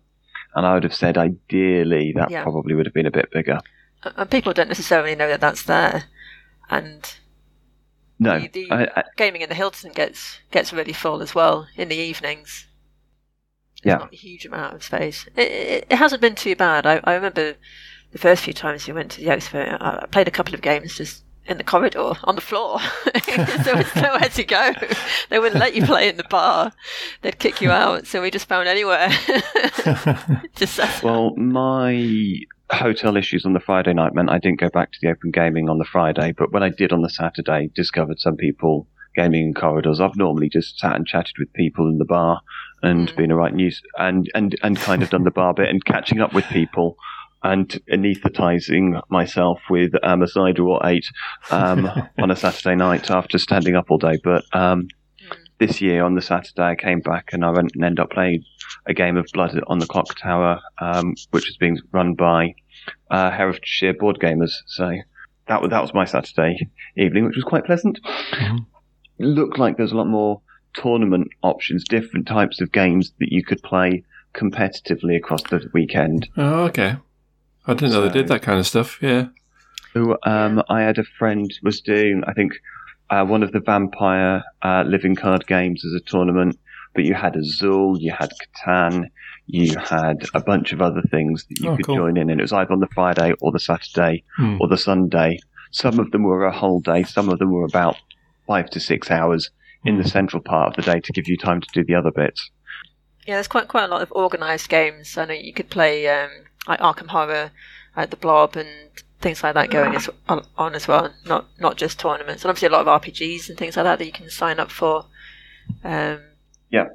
And 0.54 0.66
I 0.66 0.74
would 0.74 0.84
have 0.84 0.94
said 0.94 1.18
ideally 1.18 2.12
that 2.16 2.30
yeah. 2.30 2.42
probably 2.42 2.74
would 2.74 2.87
have 2.87 2.94
been 2.94 3.06
a 3.06 3.12
bit 3.12 3.30
bigger. 3.30 3.61
And 4.02 4.30
people 4.30 4.52
don't 4.52 4.68
necessarily 4.68 5.14
know 5.14 5.28
that 5.28 5.40
that's 5.40 5.62
there. 5.62 6.04
And 6.70 7.14
no, 8.18 8.40
the, 8.40 8.48
the 8.48 8.70
I, 8.70 8.82
I, 8.96 9.04
gaming 9.16 9.42
in 9.42 9.48
the 9.48 9.54
Hilton 9.54 9.92
gets 9.92 10.38
gets 10.50 10.72
really 10.72 10.92
full 10.92 11.22
as 11.22 11.34
well 11.34 11.68
in 11.76 11.88
the 11.88 11.96
evenings. 11.96 12.66
There's 13.82 13.94
yeah, 13.94 13.98
not 13.98 14.12
a 14.12 14.16
huge 14.16 14.44
amount 14.46 14.74
of 14.74 14.82
space. 14.82 15.28
It, 15.37 15.52
it, 15.52 15.87
it, 15.90 15.96
hasn't 15.96 16.20
been 16.20 16.34
too 16.34 16.56
bad. 16.56 16.84
I, 16.84 17.00
I 17.04 17.14
remember 17.14 17.54
the 18.12 18.18
first 18.18 18.44
few 18.44 18.53
times 18.53 18.87
we 18.87 18.92
went 18.92 19.11
to 19.12 19.21
the 19.21 19.29
expo, 19.29 19.77
I 19.81 20.07
played 20.07 20.29
a 20.29 20.31
couple 20.33 20.55
of 20.55 20.62
games 20.62 20.97
just 20.97 21.25
in 21.47 21.57
the 21.57 21.64
corridor 21.64 22.12
on 22.25 22.35
the 22.35 22.40
floor. 22.40 22.79
there 23.64 23.77
was 23.77 23.94
nowhere 23.97 24.29
to 24.29 24.44
go. 24.44 24.73
They 25.31 25.38
wouldn't 25.38 25.61
let 25.61 25.75
you 25.75 25.85
play 25.85 26.09
in 26.09 26.16
the 26.16 26.25
bar. 26.25 26.73
They'd 27.23 27.38
kick 27.38 27.61
you 27.61 27.71
out. 27.71 28.07
So 28.07 28.23
we 28.23 28.31
just 28.31 28.49
found 28.49 28.68
anywhere. 28.68 29.09
just 30.57 31.03
well, 31.03 31.35
my 31.37 32.40
hotel 32.71 33.16
issues 33.16 33.47
on 33.47 33.55
the 33.55 33.61
Friday 33.61 33.94
night 33.94 34.14
meant 34.14 34.31
I 34.31 34.38
didn't 34.38 34.61
go 34.61 34.68
back 34.68 34.92
to 34.92 34.99
the 35.01 35.09
open 35.09 35.31
gaming 35.31 35.68
on 35.68 35.79
the 35.79 35.87
Friday, 35.87 36.33
but 36.37 36.53
when 36.53 36.62
I 36.62 36.68
did 36.68 36.92
on 36.92 37.03
the 37.03 37.11
Saturday, 37.11 37.71
discovered 37.75 38.21
some 38.21 38.37
people 38.37 38.87
gaming 39.16 39.47
in 39.47 39.55
corridors. 39.55 40.01
I've 40.01 40.16
normally 40.16 40.49
just 40.49 40.79
sat 40.79 40.94
and 40.94 41.07
chatted 41.07 41.35
with 41.38 41.53
people 41.55 41.88
in 41.88 41.99
the 41.99 42.05
bar 42.05 42.40
and 42.83 43.09
mm. 43.09 43.16
being 43.16 43.31
a 43.31 43.37
right 43.37 43.55
news 43.55 43.83
and, 43.99 44.31
and, 44.35 44.55
and 44.62 44.77
kind 44.77 45.03
of 45.03 45.11
done 45.11 45.25
the 45.25 45.31
bar 45.31 45.55
bit 45.55 45.68
and 45.68 45.85
catching 45.85 46.21
up 46.21 46.33
with 46.33 46.44
people 46.47 46.97
and 47.42 47.68
anaesthetizing 47.90 49.01
myself 49.09 49.61
with 49.70 49.92
um, 50.03 50.22
a 50.22 50.29
cider 50.29 50.66
or 50.66 50.81
eight 50.85 51.07
um, 51.51 51.88
on 52.18 52.31
a 52.31 52.37
Saturday 52.37 52.74
night 52.74 53.11
after 53.11 53.38
standing 53.38 53.77
up 53.77 53.90
all 53.90 53.98
day. 53.98 54.18
But 54.22 54.44
um, 54.53 54.88
mm. 55.20 55.37
this 55.59 55.81
year 55.81 56.05
on 56.05 56.14
the 56.14 56.22
Saturday, 56.22 56.62
I 56.62 56.74
came 56.74 57.01
back 57.01 57.33
and 57.33 57.44
I 57.44 57.51
went 57.51 57.72
and 57.74 57.85
ended 57.85 58.01
up 58.01 58.11
playing 58.11 58.44
a 58.87 58.94
game 58.94 59.16
of 59.16 59.27
Blood 59.33 59.59
on 59.66 59.79
the 59.79 59.87
Clock 59.87 60.18
Tower, 60.18 60.61
um, 60.81 61.14
which 61.31 61.46
was 61.46 61.57
being 61.57 61.79
run 61.92 62.14
by 62.14 62.55
uh, 63.11 63.31
Herefordshire 63.31 63.94
board 63.94 64.18
gamers. 64.18 64.53
So 64.66 64.92
that 65.46 65.62
was, 65.62 65.70
that 65.70 65.83
was 65.83 65.94
my 65.94 66.05
Saturday 66.05 66.68
evening, 66.96 67.24
which 67.24 67.37
was 67.37 67.44
quite 67.44 67.64
pleasant. 67.64 68.01
Mm-hmm. 68.03 68.64
Looked 69.20 69.59
like 69.59 69.77
there's 69.77 69.92
a 69.92 69.96
lot 69.96 70.07
more 70.07 70.40
tournament 70.74 71.29
options, 71.42 71.85
different 71.85 72.27
types 72.27 72.61
of 72.61 72.72
games 72.72 73.12
that 73.18 73.33
you 73.33 73.44
could 73.44 73.62
play 73.62 74.05
competitively 74.35 75.16
across 75.16 75.42
the 75.44 75.68
weekend. 75.72 76.29
Oh, 76.37 76.64
okay. 76.64 76.96
I 77.68 77.74
didn't 77.74 77.92
so, 77.92 78.00
know 78.00 78.09
they 78.09 78.12
did 78.12 78.28
that 78.28 78.42
kind 78.42 78.59
of 78.59 78.66
stuff. 78.66 78.98
Yeah. 79.02 79.26
So, 79.92 80.16
um, 80.24 80.62
I 80.68 80.81
had 80.81 80.98
a 80.98 81.04
friend 81.04 81.52
was 81.62 81.81
doing, 81.81 82.22
I 82.26 82.33
think, 82.33 82.54
uh, 83.11 83.24
one 83.24 83.42
of 83.42 83.52
the 83.52 83.61
vampire 83.61 84.42
uh, 84.62 84.85
living 84.87 85.14
card 85.14 85.46
games 85.46 85.85
as 85.85 85.92
a 85.92 86.00
tournament. 86.00 86.59
But 86.94 87.04
you 87.04 87.14
had 87.14 87.37
Azul, 87.37 87.98
you 88.00 88.11
had 88.11 88.31
Catan, 88.57 89.11
you 89.46 89.76
had 89.78 90.24
a 90.35 90.40
bunch 90.40 90.72
of 90.72 90.81
other 90.81 91.02
things 91.11 91.44
that 91.48 91.61
you 91.61 91.70
oh, 91.70 91.76
could 91.76 91.87
cool. 91.87 91.96
join 91.96 92.16
in, 92.16 92.31
and 92.31 92.40
it 92.40 92.42
was 92.42 92.52
either 92.52 92.72
on 92.72 92.81
the 92.81 92.88
Friday 92.88 93.35
or 93.40 93.52
the 93.52 93.61
Saturday 93.61 94.24
mm. 94.38 94.59
or 94.59 94.66
the 94.66 94.78
Sunday. 94.78 95.38
Some 95.70 95.98
of 95.98 96.11
them 96.11 96.22
were 96.22 96.44
a 96.44 96.52
whole 96.52 96.81
day, 96.81 97.04
some 97.04 97.28
of 97.28 97.38
them 97.38 97.52
were 97.52 97.64
about 97.64 97.96
five 98.46 98.70
to 98.70 98.81
six 98.81 99.11
hours 99.11 99.50
in 99.85 99.98
the 99.98 100.02
hmm. 100.02 100.09
central 100.09 100.42
part 100.42 100.70
of 100.70 100.76
the 100.76 100.90
day 100.90 101.00
to 101.00 101.12
give 101.12 101.28
you 101.28 101.37
time 101.37 101.61
to 101.61 101.68
do 101.72 101.85
the 101.85 101.94
other 101.94 102.11
bits. 102.11 102.50
Yeah, 103.26 103.35
there's 103.35 103.46
quite 103.46 103.68
quite 103.68 103.85
a 103.85 103.88
lot 103.88 104.02
of 104.02 104.11
organised 104.12 104.68
games. 104.68 105.16
I 105.16 105.26
know 105.26 105.35
you 105.35 105.52
could 105.52 105.70
play 105.70 106.09
um, 106.09 106.31
like 106.66 106.81
Arkham 106.81 107.09
Horror, 107.09 107.51
like 107.97 108.11
the 108.11 108.16
Blob, 108.16 108.57
and 108.57 108.68
things 109.21 109.42
like 109.42 109.55
that 109.55 109.71
going 109.71 109.94
as, 109.94 110.09
on, 110.29 110.44
on, 110.57 110.75
as 110.75 110.88
well. 110.88 111.12
Not 111.27 111.47
not 111.59 111.77
just 111.77 111.99
tournaments, 111.99 112.42
and 112.42 112.51
obviously 112.51 112.68
a 112.68 112.73
lot 112.73 112.87
of 112.87 113.03
RPGs 113.03 113.49
and 113.49 113.59
things 113.59 113.77
like 113.77 113.85
that 113.85 113.99
that 113.99 114.07
you 114.07 114.12
can 114.12 114.31
sign 114.31 114.59
up 114.59 114.71
for. 114.71 115.07
Um, 115.85 116.21
yeah. 116.71 116.88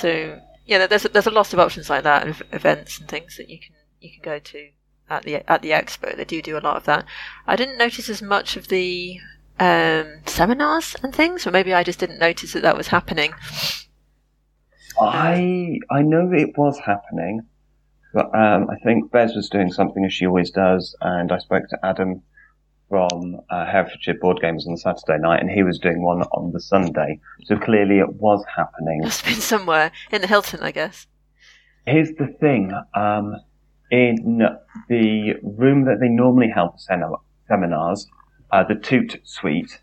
So 0.00 0.40
yeah, 0.66 0.86
there's 0.86 1.04
a, 1.04 1.08
there's 1.08 1.26
a 1.26 1.30
lot 1.30 1.52
of 1.52 1.58
options 1.58 1.90
like 1.90 2.04
that, 2.04 2.26
and 2.26 2.36
events 2.52 2.98
and 2.98 3.08
things 3.08 3.36
that 3.36 3.50
you 3.50 3.58
can 3.58 3.74
you 4.00 4.10
can 4.10 4.22
go 4.22 4.38
to 4.38 4.68
at 5.10 5.24
the 5.24 5.50
at 5.50 5.62
the 5.62 5.70
expo. 5.70 6.16
They 6.16 6.24
do 6.24 6.42
do 6.42 6.58
a 6.58 6.60
lot 6.60 6.76
of 6.76 6.84
that. 6.84 7.04
I 7.46 7.56
didn't 7.56 7.78
notice 7.78 8.08
as 8.08 8.22
much 8.22 8.56
of 8.56 8.68
the 8.68 9.18
um, 9.58 10.20
seminars 10.26 10.96
and 11.02 11.14
things, 11.14 11.46
or 11.46 11.50
maybe 11.50 11.74
I 11.74 11.82
just 11.82 11.98
didn't 11.98 12.18
notice 12.18 12.52
that 12.52 12.62
that 12.62 12.76
was 12.76 12.88
happening. 12.88 13.34
I 15.00 15.78
I 15.90 16.02
know 16.02 16.32
it 16.32 16.56
was 16.56 16.78
happening, 16.78 17.46
but 18.12 18.26
um, 18.34 18.68
I 18.70 18.76
think 18.84 19.10
Bez 19.10 19.34
was 19.34 19.48
doing 19.48 19.72
something 19.72 20.04
as 20.04 20.12
she 20.12 20.26
always 20.26 20.50
does, 20.50 20.94
and 21.00 21.32
I 21.32 21.38
spoke 21.38 21.68
to 21.68 21.78
Adam 21.82 22.22
from 22.88 23.40
uh, 23.48 23.64
Herefordshire 23.64 24.18
Board 24.20 24.38
Games 24.42 24.66
on 24.66 24.74
the 24.74 24.78
Saturday 24.78 25.18
night, 25.18 25.40
and 25.40 25.50
he 25.50 25.62
was 25.62 25.78
doing 25.78 26.02
one 26.02 26.22
on 26.22 26.52
the 26.52 26.60
Sunday. 26.60 27.20
So 27.44 27.56
clearly, 27.56 28.00
it 28.00 28.14
was 28.16 28.44
happening. 28.54 29.00
Must 29.00 29.22
have 29.22 29.34
been 29.34 29.40
somewhere 29.40 29.92
in 30.10 30.20
the 30.20 30.26
Hilton, 30.26 30.60
I 30.60 30.72
guess. 30.72 31.06
Here's 31.86 32.12
the 32.12 32.26
thing: 32.26 32.72
um, 32.94 33.36
in 33.90 34.42
the 34.88 35.34
room 35.42 35.86
that 35.86 36.00
they 36.00 36.08
normally 36.08 36.50
held 36.50 36.78
seminars, 37.48 38.06
uh, 38.50 38.64
the 38.64 38.74
Toot 38.74 39.20
Suite, 39.24 39.80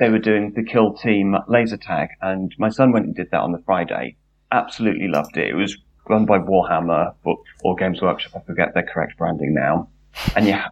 they 0.00 0.06
mm. 0.06 0.12
were 0.12 0.18
doing 0.18 0.52
the 0.54 0.64
Kill 0.64 0.94
Team 0.94 1.36
laser 1.46 1.76
tag, 1.76 2.08
and 2.20 2.52
my 2.58 2.70
son 2.70 2.90
went 2.90 3.06
and 3.06 3.14
did 3.14 3.30
that 3.30 3.40
on 3.40 3.52
the 3.52 3.62
Friday. 3.64 4.16
Absolutely 4.50 5.06
loved 5.06 5.36
it. 5.36 5.48
It 5.48 5.54
was 5.54 5.76
run 6.08 6.26
by 6.26 6.38
Warhammer 6.38 7.14
or 7.24 7.76
Games 7.76 8.00
Workshop. 8.00 8.32
I 8.36 8.40
forget 8.46 8.74
their 8.74 8.84
correct 8.84 9.16
branding 9.18 9.54
now. 9.54 9.88
And 10.34 10.46
yeah, 10.46 10.68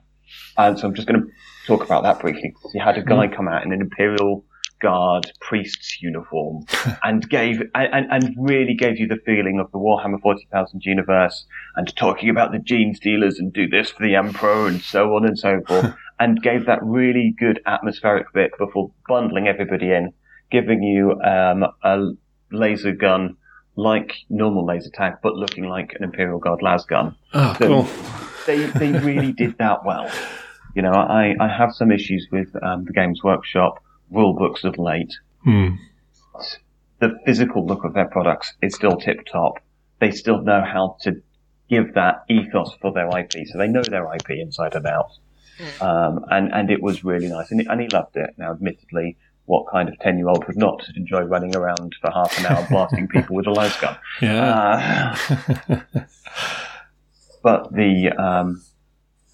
and 0.56 0.78
so 0.78 0.88
I'm 0.88 0.94
just 0.94 1.06
going 1.06 1.20
to 1.20 1.28
talk 1.66 1.84
about 1.84 2.02
that 2.04 2.20
briefly. 2.20 2.54
You 2.74 2.82
had 2.82 2.98
a 2.98 3.02
guy 3.02 3.26
mm-hmm. 3.26 3.34
come 3.34 3.48
out 3.48 3.64
in 3.64 3.72
an 3.72 3.80
Imperial 3.80 4.44
Guard 4.80 5.32
priest's 5.40 6.02
uniform 6.02 6.66
and 7.02 7.26
gave 7.28 7.62
and, 7.74 8.06
and 8.10 8.34
really 8.38 8.74
gave 8.74 8.98
you 8.98 9.06
the 9.06 9.18
feeling 9.24 9.58
of 9.58 9.70
the 9.72 9.78
Warhammer 9.78 10.20
40,000 10.20 10.82
universe 10.84 11.46
and 11.76 11.94
talking 11.96 12.28
about 12.28 12.52
the 12.52 12.58
Genestealers 12.58 13.38
and 13.38 13.52
do 13.52 13.68
this 13.68 13.90
for 13.90 14.02
the 14.02 14.16
Emperor 14.16 14.66
and 14.66 14.82
so 14.82 15.14
on 15.14 15.24
and 15.24 15.38
so 15.38 15.62
forth 15.66 15.94
and 16.20 16.42
gave 16.42 16.66
that 16.66 16.82
really 16.82 17.34
good 17.38 17.60
atmospheric 17.64 18.32
bit 18.34 18.50
before 18.58 18.90
bundling 19.08 19.48
everybody 19.48 19.92
in, 19.92 20.12
giving 20.50 20.82
you 20.82 21.18
um, 21.22 21.64
a 21.82 22.10
laser 22.52 22.92
gun 22.92 23.36
like 23.76 24.14
normal 24.30 24.64
laser 24.64 24.90
tag, 24.90 25.14
but 25.22 25.34
looking 25.34 25.64
like 25.64 25.94
an 25.94 26.04
Imperial 26.04 26.38
Guard 26.38 26.62
las 26.62 26.84
gun. 26.86 27.14
Oh, 27.34 27.54
so 27.58 27.66
cool. 27.66 27.88
They, 28.46 28.66
they 28.66 28.98
really 28.98 29.32
did 29.32 29.58
that 29.58 29.84
well. 29.84 30.10
You 30.74 30.82
know, 30.82 30.92
I, 30.92 31.34
I 31.40 31.48
have 31.48 31.74
some 31.74 31.90
issues 31.90 32.26
with 32.30 32.48
um, 32.62 32.84
the 32.84 32.92
Games 32.92 33.22
Workshop 33.22 33.82
rule 34.10 34.34
books 34.34 34.64
of 34.64 34.78
late. 34.78 35.12
Hmm. 35.44 35.74
The 36.98 37.18
physical 37.26 37.66
look 37.66 37.84
of 37.84 37.94
their 37.94 38.08
products 38.08 38.54
is 38.62 38.74
still 38.74 38.96
tip 38.96 39.26
top. 39.30 39.58
They 40.00 40.10
still 40.10 40.42
know 40.42 40.62
how 40.62 40.96
to 41.02 41.22
give 41.68 41.94
that 41.94 42.24
ethos 42.28 42.74
for 42.80 42.92
their 42.92 43.08
IP, 43.18 43.46
so 43.46 43.58
they 43.58 43.68
know 43.68 43.82
their 43.82 44.06
IP 44.14 44.30
inside 44.30 44.74
and 44.74 44.86
out. 44.86 45.10
Hmm. 45.58 45.82
Um, 45.82 46.24
and, 46.30 46.52
and 46.52 46.70
it 46.70 46.82
was 46.82 47.04
really 47.04 47.28
nice, 47.28 47.50
and, 47.50 47.60
and 47.68 47.80
he 47.80 47.88
loved 47.88 48.16
it. 48.16 48.30
Now, 48.38 48.52
admittedly, 48.52 49.16
what 49.46 49.66
kind 49.70 49.88
of 49.88 49.98
10 50.00 50.18
year 50.18 50.28
old 50.28 50.46
would 50.46 50.56
not 50.56 50.82
enjoy 50.96 51.22
running 51.22 51.56
around 51.56 51.94
for 52.00 52.10
half 52.10 52.38
an 52.38 52.46
hour 52.46 52.66
blasting 52.68 53.08
people 53.08 53.34
with 53.36 53.46
a 53.46 53.50
light 53.50 53.76
gun? 53.80 53.96
Yeah. 54.20 55.16
Uh, 55.68 55.80
but 57.42 57.72
the, 57.72 58.10
um, 58.10 58.62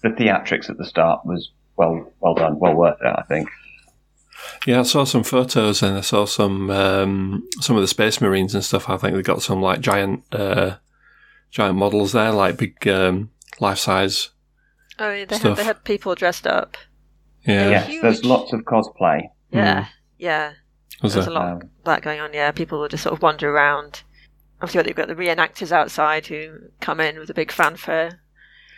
the 0.01 0.09
theatrics 0.09 0.69
at 0.69 0.77
the 0.77 0.85
start 0.85 1.25
was 1.25 1.51
well 1.75 2.11
well 2.19 2.35
done, 2.35 2.59
well 2.59 2.75
worth 2.75 2.99
it, 3.01 3.13
I 3.15 3.23
think. 3.23 3.49
Yeah, 4.65 4.81
I 4.81 4.83
saw 4.83 5.03
some 5.03 5.23
photos 5.23 5.81
and 5.81 5.97
I 5.97 6.01
saw 6.01 6.25
some 6.25 6.69
um, 6.69 7.47
some 7.59 7.75
of 7.75 7.81
the 7.81 7.87
Space 7.87 8.21
Marines 8.21 8.53
and 8.53 8.63
stuff. 8.63 8.89
I 8.89 8.97
think 8.97 9.15
they 9.15 9.21
got 9.21 9.41
some 9.41 9.61
like 9.61 9.81
giant 9.81 10.23
uh, 10.31 10.75
giant 11.51 11.77
models 11.77 12.11
there, 12.11 12.31
like 12.31 12.57
big 12.57 12.87
um, 12.87 13.31
life 13.59 13.79
size. 13.79 14.29
Oh, 14.99 15.11
yeah, 15.11 15.25
they 15.25 15.37
had 15.37 15.55
they 15.55 15.63
had 15.63 15.83
people 15.83 16.15
dressed 16.15 16.45
up. 16.45 16.77
Yeah, 17.45 17.69
yes, 17.69 18.01
there's 18.01 18.25
lots 18.25 18.53
of 18.53 18.61
cosplay. 18.61 19.29
Yeah, 19.51 19.83
mm. 19.83 19.87
Yeah. 20.23 20.53
Was 21.01 21.13
there's 21.13 21.25
there? 21.25 21.33
a 21.33 21.37
lot 21.37 21.51
um, 21.51 21.57
of 21.57 21.69
that 21.83 22.01
going 22.01 22.21
on. 22.21 22.33
Yeah, 22.33 22.51
people 22.51 22.79
will 22.79 22.87
just 22.87 23.03
sort 23.03 23.13
of 23.13 23.21
wander 23.21 23.49
around. 23.49 24.03
Obviously, 24.61 24.87
you've 24.87 24.95
got 24.95 25.09
the 25.09 25.15
reenactors 25.15 25.71
outside 25.71 26.27
who 26.27 26.69
come 26.79 27.01
in 27.01 27.19
with 27.19 27.29
a 27.29 27.33
big 27.33 27.51
fanfare 27.51 28.21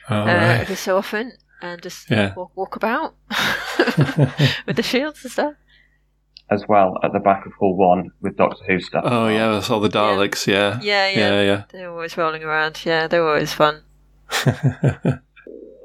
oh, 0.10 0.22
uh, 0.22 0.26
right. 0.26 0.62
every 0.62 0.76
so 0.76 0.98
often 0.98 1.34
and 1.62 1.82
just 1.84 2.10
yeah. 2.10 2.34
walk, 2.34 2.52
walk 2.56 2.76
about 2.76 3.16
with 4.66 4.76
the 4.76 4.84
shields 4.84 5.24
and 5.24 5.32
stuff. 5.32 5.54
As 6.50 6.68
well 6.68 6.98
at 7.04 7.14
the 7.14 7.20
back 7.20 7.46
of 7.46 7.54
Hall 7.54 7.76
One 7.76 8.12
with 8.22 8.38
Doctor 8.38 8.64
Who 8.66 8.80
stuff. 8.80 9.04
Oh 9.06 9.28
yeah, 9.28 9.52
that's 9.52 9.70
all 9.70 9.80
the 9.80 9.90
Daleks. 9.90 10.48
Yeah. 10.48 10.80
Yeah. 10.82 11.10
yeah, 11.10 11.18
yeah, 11.18 11.42
yeah. 11.42 11.64
They're 11.72 11.92
always 11.92 12.18
rolling 12.18 12.44
around. 12.44 12.84
Yeah, 12.84 13.08
they're 13.08 13.28
always 13.28 13.54
fun. 13.54 13.84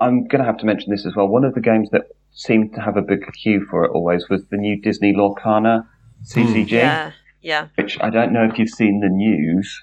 I'm 0.00 0.26
going 0.26 0.40
to 0.40 0.44
have 0.44 0.58
to 0.58 0.66
mention 0.66 0.90
this 0.90 1.04
as 1.04 1.14
well. 1.14 1.28
One 1.28 1.44
of 1.44 1.54
the 1.54 1.60
games 1.60 1.90
that 1.90 2.08
seemed 2.32 2.74
to 2.74 2.80
have 2.80 2.96
a 2.96 3.02
big 3.02 3.20
queue 3.42 3.66
for 3.70 3.84
it 3.84 3.90
always 3.90 4.28
was 4.28 4.46
the 4.46 4.56
new 4.56 4.80
Disney 4.80 5.12
Lorcana 5.12 5.86
CCG. 6.24 6.70
Yeah, 6.70 7.12
yeah. 7.42 7.68
Which 7.76 7.98
I 8.00 8.10
don't 8.10 8.32
know 8.32 8.44
if 8.44 8.58
you've 8.58 8.70
seen 8.70 9.00
the 9.00 9.08
news 9.08 9.80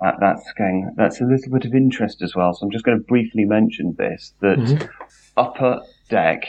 that, 0.00 0.16
that's 0.20 0.52
going, 0.52 0.92
that's 0.96 1.20
a 1.20 1.24
little 1.24 1.52
bit 1.52 1.64
of 1.64 1.74
interest 1.74 2.22
as 2.22 2.34
well. 2.34 2.52
So 2.54 2.66
I'm 2.66 2.70
just 2.70 2.84
going 2.84 2.98
to 2.98 3.04
briefly 3.04 3.44
mention 3.44 3.94
this 3.98 4.34
that 4.40 4.58
mm-hmm. 4.58 4.86
Upper 5.36 5.80
Deck, 6.10 6.44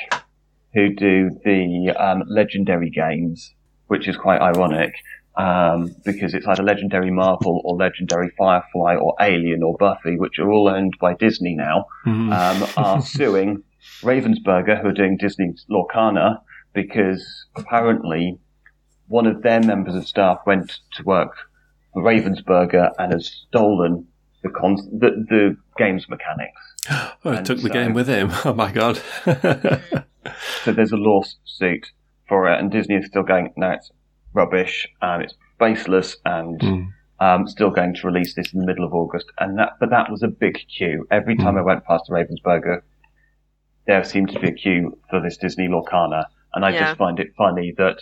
who 0.74 0.94
do 0.94 1.39
the 1.46 1.91
um, 1.98 2.24
legendary 2.28 2.89
games, 2.89 3.54
which 3.88 4.08
is 4.08 4.18
quite 4.18 4.41
ironic, 4.41 4.94
um, 5.38 5.96
because 6.04 6.34
it's 6.34 6.46
either 6.48 6.63
Legendary 6.63 7.12
Marvel 7.12 7.62
or 7.63 7.76
Legendary 7.76 8.32
Firefly 8.38 8.96
or 8.96 9.15
Alien 9.22 9.63
or 9.63 9.76
Buffy, 9.78 10.18
which 10.18 10.39
are 10.39 10.52
all 10.52 10.68
owned 10.68 10.96
by 11.00 11.13
Disney 11.13 11.56
now, 11.56 11.86
mm. 12.06 12.34
um, 12.34 12.70
are 12.78 13.02
suing 13.15 13.63
Ravensburger, 14.02 14.82
who 14.82 14.89
are 14.89 14.93
doing 14.93 15.17
Disney's 15.17 15.65
Lorcana, 15.69 16.39
because 16.74 17.45
apparently 17.56 18.38
one 19.08 19.28
of 19.28 19.41
their 19.41 19.62
members 19.62 19.95
of 19.95 20.08
staff 20.08 20.39
went 20.45 20.80
to 20.93 21.04
work 21.04 21.36
Ravensburger 21.95 22.91
and 22.98 23.13
has 23.13 23.28
stolen 23.48 24.08
the, 24.43 24.50
con- 24.50 24.76
the, 24.76 25.26
the 25.30 25.58
game's 25.78 26.08
mechanics. 26.10 26.62
Oh, 27.28 27.32
he 27.32 27.41
took 27.41 27.58
the 27.58 27.69
so, 27.69 27.74
game 27.74 27.93
with 27.93 28.08
him. 28.08 28.30
Oh 28.45 28.54
my 28.54 28.71
god. 28.71 29.02
so 29.26 30.71
there's 30.71 30.91
a 30.91 30.98
lawsuit 30.98 31.88
for 32.28 32.48
it, 32.48 32.60
and 32.60 32.69
Disney 32.69 32.98
is 32.98 33.08
still 33.08 33.24
going, 33.24 33.52
no, 33.58 33.71
it's 33.71 33.89
rubbish, 34.34 34.88
and 35.02 35.24
it's 35.24 35.34
baseless, 35.60 36.17
and 36.26 36.60
mm. 36.60 36.88
um, 37.19 37.48
still 37.48 37.71
going 37.71 37.95
to 37.95 38.06
release 38.06 38.36
this 38.36 38.54
in 38.54 38.60
the 38.60 38.65
middle 38.67 38.86
of 38.86 38.93
August. 38.93 39.26
And 39.39 39.58
that, 39.58 39.71
but 39.80 39.89
that 39.89 40.12
was 40.12 40.21
a 40.21 40.28
big 40.28 40.60
queue. 40.67 41.08
Every 41.10 41.36
time 41.36 41.56
mm. 41.56 41.60
I 41.60 41.63
went 41.63 41.86
past 41.86 42.10
a 42.10 42.12
Ravensburger, 42.12 42.82
there 43.88 44.04
seemed 44.04 44.32
to 44.32 44.39
be 44.39 44.50
a 44.50 44.54
queue 44.54 44.98
for 45.10 45.21
this 45.21 45.38
Disney 45.38 45.67
Lorcana, 45.67 46.26
and 46.54 46.65
I 46.65 46.69
yeah. 46.71 46.86
just 46.86 46.98
find 46.98 47.19
it 47.19 47.34
funny 47.38 47.74
that 47.78 47.98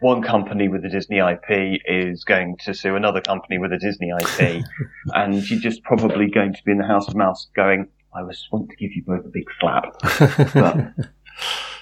one 0.00 0.22
company 0.22 0.68
with 0.68 0.84
a 0.84 0.88
Disney 0.88 1.18
IP 1.18 1.80
is 1.86 2.24
going 2.24 2.56
to 2.64 2.72
sue 2.72 2.94
another 2.94 3.20
company 3.20 3.58
with 3.58 3.72
a 3.72 3.78
Disney 3.78 4.10
IP, 4.10 4.64
and 5.14 5.48
you're 5.50 5.60
just 5.60 5.82
probably 5.82 6.30
going 6.30 6.52
to 6.54 6.62
be 6.64 6.72
in 6.72 6.78
the 6.78 6.86
House 6.86 7.08
of 7.08 7.16
Mouse 7.16 7.48
going, 7.54 7.88
I 8.14 8.22
was 8.22 8.46
want 8.50 8.70
to 8.70 8.76
give 8.76 8.92
you 8.92 9.02
both 9.02 9.24
a 9.24 9.28
big 9.28 9.46
slap. 9.60 9.96
but 10.54 10.92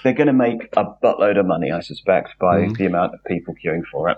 they're 0.03 0.13
going 0.13 0.27
to 0.27 0.33
make 0.33 0.69
a 0.75 0.85
buttload 1.03 1.39
of 1.39 1.45
money, 1.45 1.71
I 1.71 1.81
suspect, 1.81 2.37
by 2.39 2.61
mm. 2.61 2.77
the 2.77 2.85
amount 2.85 3.13
of 3.13 3.23
people 3.25 3.55
queuing 3.63 3.83
for 3.91 4.09
it. 4.09 4.17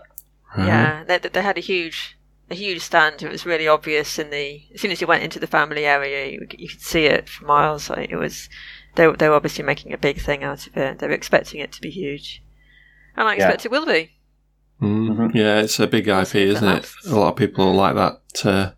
Yeah, 0.57 1.03
they, 1.03 1.19
they 1.19 1.41
had 1.41 1.57
a 1.57 1.61
huge 1.61 2.17
a 2.49 2.55
huge 2.55 2.81
stand. 2.81 3.21
It 3.21 3.31
was 3.31 3.45
really 3.45 3.67
obvious 3.67 4.19
in 4.19 4.29
the 4.29 4.61
as 4.73 4.81
soon 4.81 4.91
as 4.91 5.01
you 5.01 5.07
went 5.07 5.23
into 5.23 5.39
the 5.39 5.47
family 5.47 5.85
area, 5.85 6.27
you, 6.27 6.47
you 6.57 6.67
could 6.67 6.81
see 6.81 7.05
it 7.05 7.29
for 7.29 7.45
miles. 7.45 7.89
Like 7.89 8.09
it 8.09 8.17
was 8.17 8.49
they 8.95 9.11
they 9.11 9.29
were 9.29 9.35
obviously 9.35 9.63
making 9.63 9.93
a 9.93 9.97
big 9.97 10.19
thing 10.19 10.43
out 10.43 10.67
of 10.67 10.75
it. 10.77 10.99
They 10.99 11.07
were 11.07 11.13
expecting 11.13 11.59
it 11.59 11.71
to 11.73 11.81
be 11.81 11.89
huge, 11.89 12.43
and 13.15 13.27
I 13.27 13.35
expect 13.35 13.63
yeah. 13.63 13.67
it 13.67 13.71
will 13.71 13.85
be. 13.85 14.11
Mm-hmm. 14.81 15.35
Yeah, 15.35 15.59
it's 15.59 15.79
a 15.79 15.87
big 15.87 16.07
IP, 16.07 16.35
isn't 16.35 16.67
it? 16.67 16.89
A 17.07 17.15
lot 17.15 17.29
of 17.29 17.35
people 17.35 17.73
like 17.73 17.95
that 17.95 18.45
uh, 18.45 18.71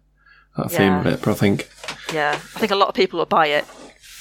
that 0.58 0.72
theme 0.72 0.94
of 0.94 1.08
it. 1.08 1.22
But 1.22 1.32
I 1.32 1.36
think 1.36 1.70
yeah, 2.14 2.32
I 2.34 2.60
think 2.60 2.72
a 2.72 2.76
lot 2.76 2.90
of 2.90 2.96
people 2.96 3.20
will 3.20 3.26
buy 3.26 3.48
it. 3.48 3.66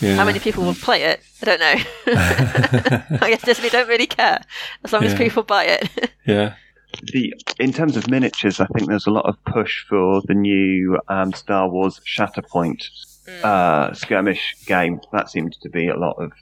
Yeah. 0.01 0.17
How 0.17 0.25
many 0.25 0.39
people 0.39 0.65
will 0.65 0.75
play 0.75 1.03
it? 1.03 1.21
I 1.43 1.45
don't 1.45 1.61
know. 1.61 1.75
I 3.21 3.31
guess 3.31 3.43
Disney 3.43 3.69
don't 3.69 3.89
really 3.89 4.07
care 4.07 4.43
as 4.83 4.95
long 4.95 5.03
yeah. 5.03 5.11
as 5.11 5.15
people 5.19 5.43
buy 5.43 5.65
it. 5.65 6.11
yeah 6.25 6.55
the 7.03 7.35
in 7.59 7.73
terms 7.73 7.97
of 7.97 8.09
miniatures, 8.11 8.61
I 8.61 8.67
think 8.67 8.89
there's 8.89 9.07
a 9.07 9.11
lot 9.11 9.27
of 9.27 9.43
push 9.45 9.85
for 9.89 10.23
the 10.27 10.35
new 10.35 10.99
um, 11.09 11.33
Star 11.33 11.69
Wars 11.69 12.01
Shatterpoint 12.07 12.85
mm. 13.27 13.45
uh, 13.45 13.93
skirmish 13.95 14.57
game. 14.67 15.01
That 15.13 15.31
seems 15.31 15.57
to 15.59 15.69
be 15.69 15.89
a 15.89 15.97
lot 15.97 16.17
of 16.19 16.33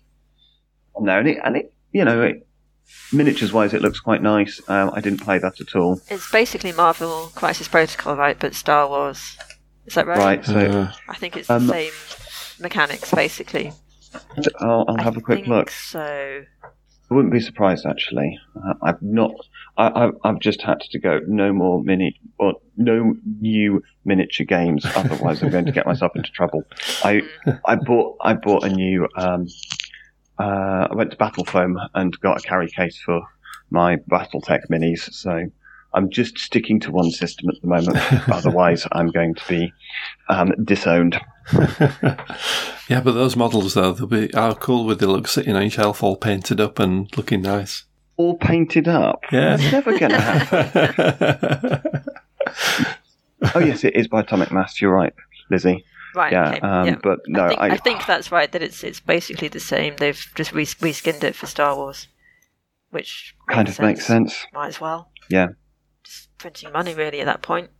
on 0.95 1.05
there, 1.07 1.19
and 1.19 1.29
it, 1.29 1.39
and 1.45 1.57
it 1.57 1.73
you 1.93 2.05
know, 2.05 2.23
it, 2.23 2.47
miniatures 3.13 3.53
wise, 3.53 3.75
it 3.75 3.83
looks 3.83 4.01
quite 4.01 4.23
nice. 4.23 4.61
Um, 4.69 4.91
I 4.95 5.01
didn't 5.01 5.21
play 5.21 5.39
that 5.39 5.61
at 5.61 5.75
all. 5.75 6.01
It's 6.09 6.31
basically 6.31 6.73
Marvel 6.73 7.31
Crisis 7.35 7.69
Protocol, 7.69 8.17
right? 8.17 8.39
But 8.39 8.55
Star 8.55 8.89
Wars. 8.89 9.37
Is 9.87 9.95
that 9.95 10.07
right? 10.07 10.19
Right. 10.19 10.45
So 10.45 10.59
uh, 10.59 10.93
I 11.09 11.17
think 11.17 11.37
it's 11.37 11.49
the 11.49 11.55
um, 11.55 11.69
same 11.69 11.93
mechanics, 12.61 13.13
basically. 13.13 13.73
I'll, 14.61 14.85
I'll 14.89 15.03
have 15.03 15.17
a 15.17 15.21
quick 15.21 15.47
look. 15.47 15.71
So 15.71 16.43
I 17.11 17.15
wouldn't 17.15 17.33
be 17.33 17.41
surprised 17.41 17.87
actually. 17.87 18.39
Uh, 18.57 18.75
I've 18.83 19.03
not. 19.03 19.33
I, 19.77 20.11
have 20.25 20.41
just 20.41 20.61
had 20.61 20.81
to 20.81 20.99
go. 20.99 21.21
No 21.27 21.53
more 21.53 21.83
mini 21.83 22.21
or 22.39 22.55
no 22.77 23.15
new 23.41 23.83
miniature 24.05 24.45
games. 24.45 24.85
Otherwise, 24.85 25.43
I'm 25.43 25.51
going 25.51 25.67
to 25.67 25.73
get 25.73 25.87
myself 25.87 26.13
into 26.17 26.31
trouble. 26.31 26.65
I 27.05 27.23
I 27.65 27.77
bought 27.77 28.17
I 28.21 28.35
bought 28.35 28.65
a 28.65 28.69
new. 28.69 29.07
Um, 29.17 29.47
uh, 30.39 30.89
I 30.91 30.95
went 30.95 31.13
to 31.13 31.17
Battle 31.17 31.45
Foam 31.45 31.79
and 31.95 32.19
got 32.21 32.39
a 32.39 32.47
carry 32.47 32.69
case 32.69 33.01
for 33.05 33.23
my 33.71 33.97
BattleTech 34.11 34.69
minis. 34.71 35.13
So 35.13 35.51
I'm 35.95 36.11
just 36.11 36.39
sticking 36.39 36.81
to 36.81 36.91
one 36.91 37.11
system 37.11 37.49
at 37.49 37.61
the 37.61 37.69
moment. 37.69 37.97
Otherwise, 38.29 38.87
I'm 38.93 39.09
going 39.09 39.35
to 39.35 39.49
be 39.49 39.73
um, 40.29 40.53
disowned. 40.65 41.19
yeah, 42.89 43.01
but 43.01 43.13
those 43.13 43.37
models 43.37 43.75
though, 43.75 43.93
they'll 43.93 44.07
be 44.07 44.31
how 44.35 44.55
cool 44.55 44.85
would 44.87 44.99
they 44.99 45.07
look 45.07 45.29
sitting 45.29 45.55
on 45.55 45.63
your 45.63 45.71
shelf 45.71 46.03
all 46.03 46.17
painted 46.17 46.61
up 46.61 46.79
and 46.79 47.15
looking 47.17 47.43
nice? 47.43 47.85
All 48.17 48.37
painted 48.37 48.89
up? 48.89 49.21
Yeah. 49.31 49.55
It's 49.55 49.73
never 49.73 49.97
going 49.99 50.11
to 50.11 50.21
happen. 50.21 52.05
oh 53.55 53.61
yes, 53.61 53.85
it 53.85 53.95
is 53.97 54.09
by 54.09 54.21
Atomic 54.21 54.51
Mass. 54.51 54.81
You're 54.81 54.93
right, 54.93 55.15
Lizzy. 55.51 55.85
Right. 56.15 56.33
Yeah, 56.33 56.49
okay. 56.51 56.61
um, 56.61 56.87
yeah. 56.87 56.97
But 57.03 57.21
no, 57.29 57.45
I 57.45 57.49
think, 57.49 57.61
I, 57.61 57.69
I 57.69 57.77
think, 57.77 58.07
that's 58.07 58.33
right. 58.33 58.51
That 58.51 58.63
it's 58.63 58.83
it's 58.83 59.01
basically 59.01 59.49
the 59.49 59.61
same. 59.61 59.95
They've 59.97 60.27
just 60.35 60.53
re- 60.53 60.65
reskinned 60.65 61.23
it 61.23 61.35
for 61.37 61.47
Star 61.47 61.77
Wars, 61.77 62.09
which 62.91 63.35
kind 63.49 63.69
of 63.69 63.75
sense. 63.75 63.87
makes 63.87 64.07
sense. 64.07 64.47
Might 64.53 64.69
as 64.69 64.81
well. 64.81 65.11
Yeah. 65.31 65.49
Just 66.03 66.37
printing 66.39 66.73
money 66.73 66.95
really 66.95 67.21
at 67.21 67.27
that 67.27 67.43
point. 67.43 67.71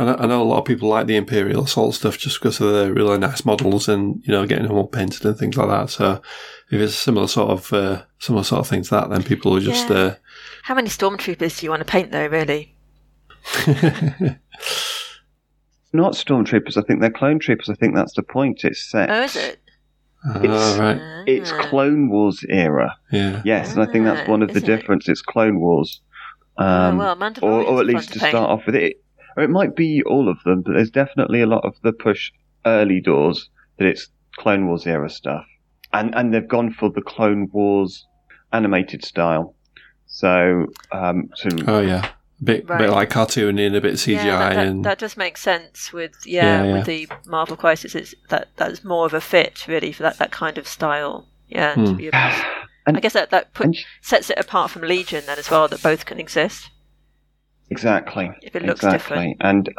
I 0.00 0.04
know, 0.04 0.16
I 0.18 0.26
know, 0.26 0.40
a 0.40 0.44
lot 0.44 0.60
of 0.60 0.64
people 0.64 0.88
like 0.88 1.06
the 1.06 1.16
Imperial 1.16 1.64
Assault 1.64 1.94
stuff 1.94 2.16
just 2.16 2.40
because 2.40 2.58
of 2.58 2.72
the 2.72 2.90
really 2.90 3.18
nice 3.18 3.44
models 3.44 3.86
and 3.86 4.22
you 4.24 4.32
know 4.32 4.46
getting 4.46 4.66
them 4.66 4.74
all 4.74 4.86
painted 4.86 5.26
and 5.26 5.36
things 5.36 5.58
like 5.58 5.68
that. 5.68 5.90
So 5.90 6.22
if 6.70 6.80
it's 6.80 6.94
a 6.94 6.96
similar 6.96 7.28
sort 7.28 7.50
of 7.50 7.70
uh, 7.70 8.02
similar 8.18 8.42
sort 8.42 8.60
of 8.60 8.66
thing 8.66 8.82
to 8.82 8.90
that, 8.92 9.10
then 9.10 9.22
people 9.22 9.52
will 9.52 9.60
just. 9.60 9.90
Yeah. 9.90 9.96
Uh, 9.96 10.14
How 10.62 10.74
many 10.74 10.88
stormtroopers 10.88 11.60
do 11.60 11.66
you 11.66 11.70
want 11.70 11.80
to 11.80 11.84
paint 11.84 12.12
though? 12.12 12.28
Really. 12.28 12.74
Not 15.92 16.14
stormtroopers. 16.14 16.78
I 16.78 16.82
think 16.86 17.02
they're 17.02 17.10
clone 17.10 17.38
troopers. 17.38 17.68
I 17.68 17.74
think 17.74 17.94
that's 17.94 18.14
the 18.14 18.22
point. 18.22 18.64
It's 18.64 18.82
set. 18.82 19.10
Oh, 19.10 19.22
is 19.22 19.36
it? 19.36 19.60
It's, 20.36 20.78
right. 20.78 21.24
it's 21.26 21.52
Clone 21.52 22.08
Wars 22.08 22.42
era. 22.48 22.96
Yeah. 23.12 23.42
Yes, 23.44 23.74
and 23.74 23.82
I 23.82 23.86
think 23.92 24.06
that's 24.06 24.26
one 24.26 24.42
of 24.42 24.54
the 24.54 24.60
difference. 24.60 25.08
It? 25.08 25.12
It's 25.12 25.22
Clone 25.22 25.60
Wars. 25.60 26.00
Oh, 26.56 26.64
um, 26.64 26.96
well, 26.96 27.32
or, 27.42 27.64
or 27.64 27.80
at 27.80 27.86
least 27.86 28.12
to, 28.14 28.18
to 28.18 28.28
start 28.28 28.50
off 28.50 28.64
with 28.66 28.76
it 28.76 29.02
or 29.36 29.42
it 29.42 29.50
might 29.50 29.76
be 29.76 30.02
all 30.04 30.28
of 30.28 30.42
them, 30.44 30.62
but 30.62 30.72
there's 30.72 30.90
definitely 30.90 31.40
a 31.40 31.46
lot 31.46 31.64
of 31.64 31.74
the 31.82 31.92
push 31.92 32.30
early 32.66 33.00
doors 33.00 33.48
that 33.78 33.86
it's 33.86 34.08
Clone 34.36 34.66
Wars 34.66 34.86
era 34.86 35.10
stuff, 35.10 35.46
and 35.92 36.14
and 36.14 36.32
they've 36.32 36.46
gone 36.46 36.72
for 36.72 36.90
the 36.90 37.02
Clone 37.02 37.48
Wars 37.52 38.06
animated 38.52 39.04
style. 39.04 39.54
So, 40.06 40.66
um, 40.92 41.30
so 41.34 41.48
oh 41.66 41.80
yeah, 41.80 42.10
a 42.40 42.44
bit, 42.44 42.68
right. 42.68 42.78
bit 42.78 42.90
like 42.90 43.10
cartoony 43.10 43.66
and 43.66 43.76
a 43.76 43.80
bit 43.80 43.94
CGI, 43.94 44.24
yeah, 44.24 44.38
that, 44.38 44.54
that, 44.54 44.66
and 44.66 44.84
that 44.84 44.98
does 44.98 45.16
make 45.16 45.36
sense 45.36 45.92
with 45.92 46.14
yeah, 46.24 46.62
yeah, 46.62 46.64
yeah, 46.64 46.72
with 46.74 46.86
the 46.86 47.08
Marvel 47.26 47.56
Crisis. 47.56 47.94
It's 47.94 48.14
that 48.28 48.48
that's 48.56 48.84
more 48.84 49.06
of 49.06 49.14
a 49.14 49.20
fit 49.20 49.66
really 49.68 49.92
for 49.92 50.02
that 50.02 50.18
that 50.18 50.30
kind 50.30 50.58
of 50.58 50.66
style. 50.66 51.26
Yeah, 51.48 51.74
hmm. 51.74 51.84
to 51.84 51.92
be 51.94 52.12
honest. 52.12 52.44
And, 52.86 52.96
I 52.96 53.00
guess 53.00 53.12
that 53.12 53.30
that 53.30 53.52
put, 53.54 53.76
sets 54.00 54.30
it 54.30 54.38
apart 54.38 54.70
from 54.70 54.82
Legion 54.82 55.24
then 55.26 55.38
as 55.38 55.50
well. 55.50 55.68
That 55.68 55.82
both 55.82 56.06
can 56.06 56.18
exist. 56.18 56.70
Exactly. 57.70 58.30
If 58.42 58.56
it 58.56 58.64
looks 58.64 58.82
exactly. 58.82 58.98
different. 58.98 59.36
And 59.40 59.70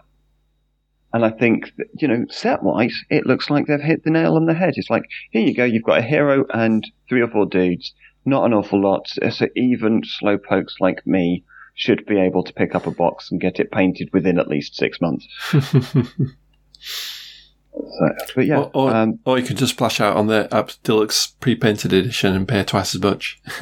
and 1.14 1.26
I 1.26 1.30
think 1.30 1.74
that, 1.78 1.88
you 2.00 2.08
know, 2.08 2.26
set 2.30 2.64
wise, 2.64 2.96
it 3.10 3.26
looks 3.26 3.50
like 3.50 3.68
they've 3.68 3.82
hit 3.82 4.06
the 4.06 4.12
nail 4.12 4.36
on 4.36 4.46
the 4.46 4.54
head. 4.54 4.76
It's 4.78 4.90
like 4.90 5.04
here 5.32 5.46
you 5.46 5.54
go, 5.54 5.66
you've 5.66 5.84
got 5.84 6.00
a 6.00 6.04
hero 6.04 6.46
and 6.54 6.90
three 7.10 7.22
or 7.22 7.28
four 7.28 7.46
dudes. 7.46 7.94
Not 8.24 8.46
an 8.46 8.54
awful 8.54 8.82
lot. 8.82 9.10
So 9.32 9.48
even 9.56 10.04
slowpokes 10.04 10.80
like 10.80 11.06
me 11.06 11.44
should 11.74 12.06
be 12.06 12.20
able 12.20 12.44
to 12.44 12.54
pick 12.54 12.76
up 12.76 12.86
a 12.86 12.92
box 12.92 13.32
and 13.32 13.42
get 13.42 13.60
it 13.60 13.72
painted 13.72 14.10
within 14.14 14.40
at 14.40 14.48
least 14.48 14.76
six 14.76 15.02
months. 15.02 15.28
So, 17.74 18.10
but 18.36 18.46
yeah, 18.46 18.60
or, 18.60 18.72
or, 18.74 18.94
um, 18.94 19.20
or, 19.26 19.40
you 19.40 19.46
can 19.46 19.56
just 19.56 19.74
splash 19.74 20.02
out 20.02 20.18
on 20.18 20.28
the 20.28 20.54
App 20.54 20.72
Deluxe 20.84 21.28
pre-painted 21.28 21.94
edition 21.94 22.36
and 22.36 22.46
pay 22.48 22.64
twice 22.64 22.94
as 22.94 23.02
much. 23.02 23.42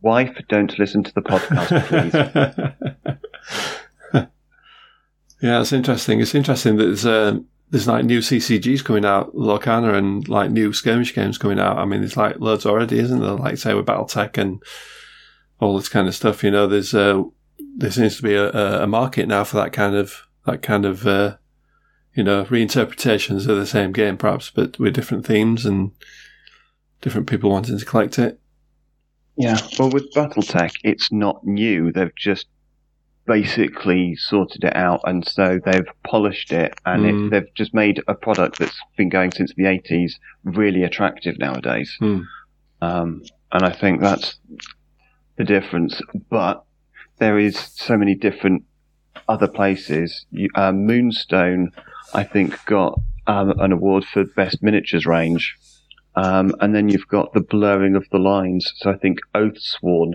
Wife, 0.00 0.40
don't 0.48 0.78
listen 0.78 1.02
to 1.02 1.12
the 1.12 1.22
podcast, 1.22 1.86
please. 1.88 2.14
yeah, 5.42 5.60
it's 5.60 5.72
interesting. 5.72 6.20
It's 6.20 6.34
interesting 6.34 6.76
that 6.76 6.84
there's 6.84 7.06
um, 7.06 7.46
there's 7.70 7.88
like 7.88 8.04
new 8.04 8.20
CCGs 8.20 8.84
coming 8.84 9.04
out, 9.04 9.34
Lorcana, 9.34 9.94
and 9.94 10.26
like 10.28 10.50
new 10.50 10.72
skirmish 10.72 11.14
games 11.14 11.36
coming 11.36 11.58
out. 11.58 11.78
I 11.78 11.84
mean, 11.84 12.00
there's 12.00 12.16
like 12.16 12.38
loads 12.40 12.64
already, 12.64 12.98
isn't 12.98 13.20
there? 13.20 13.32
Like 13.32 13.58
say 13.58 13.74
with 13.74 13.86
BattleTech 13.86 14.38
and 14.38 14.62
all 15.60 15.76
this 15.76 15.88
kind 15.88 16.08
of 16.08 16.14
stuff. 16.14 16.42
You 16.42 16.50
know, 16.50 16.66
there's 16.66 16.94
uh, 16.94 17.24
there 17.76 17.90
seems 17.90 18.16
to 18.16 18.22
be 18.22 18.34
a, 18.34 18.82
a 18.82 18.86
market 18.86 19.28
now 19.28 19.44
for 19.44 19.56
that 19.56 19.72
kind 19.72 19.94
of 19.94 20.22
that 20.46 20.62
kind 20.62 20.86
of 20.86 21.06
uh, 21.06 21.36
you 22.14 22.22
know 22.22 22.44
reinterpretations 22.44 23.48
of 23.48 23.56
the 23.56 23.66
same 23.66 23.92
game, 23.92 24.16
perhaps, 24.16 24.50
but 24.50 24.78
with 24.78 24.94
different 24.94 25.26
themes 25.26 25.66
and 25.66 25.92
different 27.00 27.28
people 27.28 27.50
wanting 27.50 27.78
to 27.78 27.84
collect 27.84 28.18
it. 28.18 28.40
Yeah, 29.38 29.56
well, 29.78 29.88
with 29.88 30.12
BattleTech, 30.14 30.72
it's 30.82 31.12
not 31.12 31.46
new. 31.46 31.92
They've 31.92 32.14
just 32.16 32.46
basically 33.24 34.16
sorted 34.16 34.64
it 34.64 34.74
out, 34.74 35.00
and 35.04 35.24
so 35.26 35.60
they've 35.64 35.86
polished 36.02 36.50
it, 36.50 36.74
and 36.84 37.04
mm. 37.04 37.08
it, 37.08 37.12
hmm. 37.12 37.28
they've 37.28 37.54
just 37.54 37.72
made 37.72 38.02
a 38.08 38.14
product 38.14 38.58
that's 38.58 38.80
been 38.96 39.08
going 39.08 39.30
since 39.30 39.54
the 39.54 39.62
80s 39.62 40.14
really 40.42 40.82
attractive 40.82 41.38
nowadays. 41.38 41.96
Mm. 42.00 42.24
Um, 42.82 43.22
and 43.52 43.64
I 43.64 43.70
think 43.70 44.00
that's 44.00 44.38
the 45.36 45.44
difference. 45.44 46.00
But 46.30 46.64
there 47.18 47.38
is 47.38 47.56
so 47.56 47.96
many 47.96 48.16
different 48.16 48.64
other 49.28 49.46
places. 49.46 50.26
You, 50.32 50.48
uh, 50.56 50.72
Moonstone, 50.72 51.70
I 52.12 52.24
think, 52.24 52.64
got 52.64 52.98
um, 53.28 53.54
an 53.60 53.70
award 53.70 54.04
for 54.04 54.24
best 54.24 54.64
miniatures 54.64 55.06
range 55.06 55.56
um, 56.18 56.52
and 56.60 56.74
then 56.74 56.88
you've 56.88 57.06
got 57.06 57.32
the 57.32 57.40
blurring 57.40 57.94
of 57.94 58.04
the 58.10 58.18
lines. 58.18 58.72
So 58.78 58.90
I 58.90 58.96
think 58.96 59.20
Oathsworn 59.36 60.14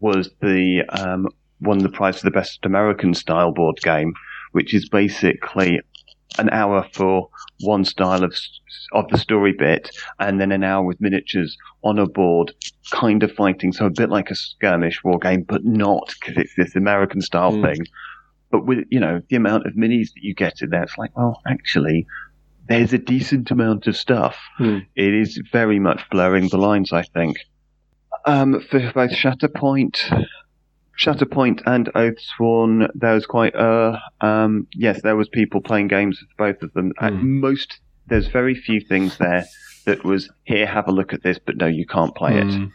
was 0.00 0.30
the 0.40 0.82
um, 0.88 1.28
won 1.60 1.78
the 1.78 1.90
prize 1.90 2.20
for 2.20 2.24
the 2.24 2.30
best 2.30 2.64
American 2.64 3.12
style 3.12 3.52
board 3.52 3.76
game, 3.82 4.14
which 4.52 4.72
is 4.72 4.88
basically 4.88 5.80
an 6.38 6.48
hour 6.50 6.86
for 6.94 7.28
one 7.60 7.84
style 7.84 8.24
of 8.24 8.34
of 8.92 9.08
the 9.10 9.18
story 9.18 9.52
bit, 9.52 9.90
and 10.18 10.40
then 10.40 10.52
an 10.52 10.64
hour 10.64 10.82
with 10.82 11.02
miniatures 11.02 11.58
on 11.84 11.98
a 11.98 12.06
board, 12.06 12.52
kind 12.90 13.22
of 13.22 13.30
fighting. 13.32 13.72
So 13.72 13.84
a 13.84 13.90
bit 13.90 14.08
like 14.08 14.30
a 14.30 14.34
skirmish 14.34 15.04
war 15.04 15.18
game, 15.18 15.42
but 15.42 15.66
not 15.66 16.14
because 16.18 16.38
it's 16.38 16.54
this 16.56 16.76
American 16.76 17.20
style 17.20 17.52
mm. 17.52 17.62
thing. 17.62 17.86
But 18.50 18.64
with 18.64 18.86
you 18.90 19.00
know 19.00 19.20
the 19.28 19.36
amount 19.36 19.66
of 19.66 19.74
minis 19.74 20.14
that 20.14 20.22
you 20.22 20.34
get 20.34 20.62
in 20.62 20.70
there, 20.70 20.84
it's 20.84 20.96
like, 20.96 21.14
well, 21.14 21.42
actually, 21.46 22.06
there's 22.68 22.92
a 22.92 22.98
decent 22.98 23.50
amount 23.50 23.86
of 23.86 23.96
stuff. 23.96 24.36
Hmm. 24.58 24.78
It 24.94 25.14
is 25.14 25.40
very 25.52 25.78
much 25.78 26.08
blurring 26.10 26.48
the 26.48 26.58
lines, 26.58 26.92
I 26.92 27.02
think. 27.02 27.38
Um, 28.24 28.60
for 28.60 28.80
both 28.92 29.12
Shatterpoint, 29.12 30.26
Shatterpoint 30.98 31.62
and 31.66 31.86
Oathsworn, 31.94 32.88
there 32.94 33.14
was 33.14 33.26
quite 33.26 33.54
a 33.54 34.00
um, 34.20 34.66
yes, 34.72 35.02
there 35.02 35.16
was 35.16 35.28
people 35.28 35.60
playing 35.60 35.88
games 35.88 36.20
with 36.20 36.36
both 36.36 36.62
of 36.62 36.72
them. 36.72 36.92
At 37.00 37.12
Hmm. 37.12 37.40
most, 37.40 37.78
there's 38.06 38.28
very 38.28 38.54
few 38.54 38.80
things 38.80 39.18
there 39.18 39.44
that 39.84 40.04
was 40.04 40.28
here, 40.44 40.66
have 40.66 40.88
a 40.88 40.92
look 40.92 41.12
at 41.12 41.22
this, 41.22 41.38
but 41.38 41.56
no, 41.56 41.66
you 41.66 41.86
can't 41.86 42.14
play 42.14 42.38
it. 42.38 42.46
Mm. 42.46 42.72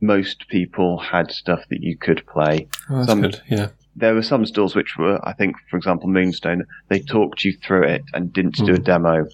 Most 0.00 0.48
people 0.48 0.98
had 0.98 1.30
stuff 1.30 1.60
that 1.70 1.80
you 1.80 1.96
could 1.96 2.26
play. 2.26 2.66
Oh, 2.90 2.96
that's 2.96 3.06
Some- 3.08 3.20
good. 3.22 3.40
Yeah. 3.48 3.68
There 3.94 4.14
were 4.14 4.22
some 4.22 4.46
stalls 4.46 4.74
which 4.74 4.96
were, 4.96 5.20
I 5.26 5.32
think, 5.32 5.56
for 5.70 5.76
example, 5.76 6.08
Moonstone. 6.08 6.64
They 6.88 7.00
talked 7.00 7.44
you 7.44 7.52
through 7.62 7.84
it 7.84 8.02
and 8.14 8.32
didn't 8.32 8.56
do 8.56 8.72
a 8.74 8.76
Hmm. 8.76 8.82
demo. 8.82 9.26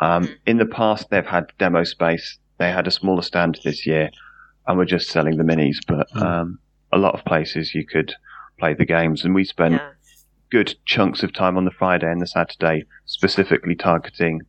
Um, 0.00 0.28
in 0.46 0.56
the 0.58 0.66
past, 0.66 1.10
they've 1.10 1.24
had 1.26 1.52
demo 1.58 1.84
space. 1.84 2.38
They 2.58 2.72
had 2.72 2.86
a 2.86 2.90
smaller 2.90 3.22
stand 3.22 3.60
this 3.64 3.86
year, 3.86 4.10
and 4.66 4.76
we're 4.76 4.84
just 4.84 5.08
selling 5.08 5.36
the 5.36 5.44
minis. 5.44 5.76
But 5.86 6.10
Hmm. 6.12 6.22
um, 6.22 6.58
a 6.90 6.98
lot 6.98 7.14
of 7.14 7.24
places 7.24 7.74
you 7.74 7.86
could 7.86 8.14
play 8.58 8.74
the 8.74 8.84
games, 8.84 9.24
and 9.24 9.34
we 9.34 9.44
spent 9.44 9.74
Yeah. 9.74 9.90
good 10.50 10.74
chunks 10.84 11.22
of 11.22 11.32
time 11.32 11.56
on 11.56 11.64
the 11.64 11.70
Friday 11.70 12.10
and 12.10 12.20
the 12.20 12.26
Saturday 12.26 12.84
specifically 13.06 13.74
targeting 13.74 14.42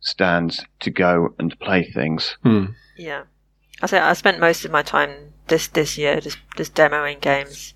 stands 0.00 0.64
to 0.80 0.90
go 0.90 1.34
and 1.38 1.58
play 1.60 1.82
things. 1.82 2.36
Mm. 2.44 2.74
Yeah, 2.96 3.22
I 3.82 3.86
say 3.86 3.98
I 3.98 4.12
spent 4.12 4.38
most 4.38 4.64
of 4.64 4.70
my 4.70 4.82
time 4.82 5.10
this 5.48 5.66
this 5.66 5.96
year 5.98 6.20
just 6.20 6.38
just 6.56 6.74
demoing 6.74 7.20
games 7.20 7.74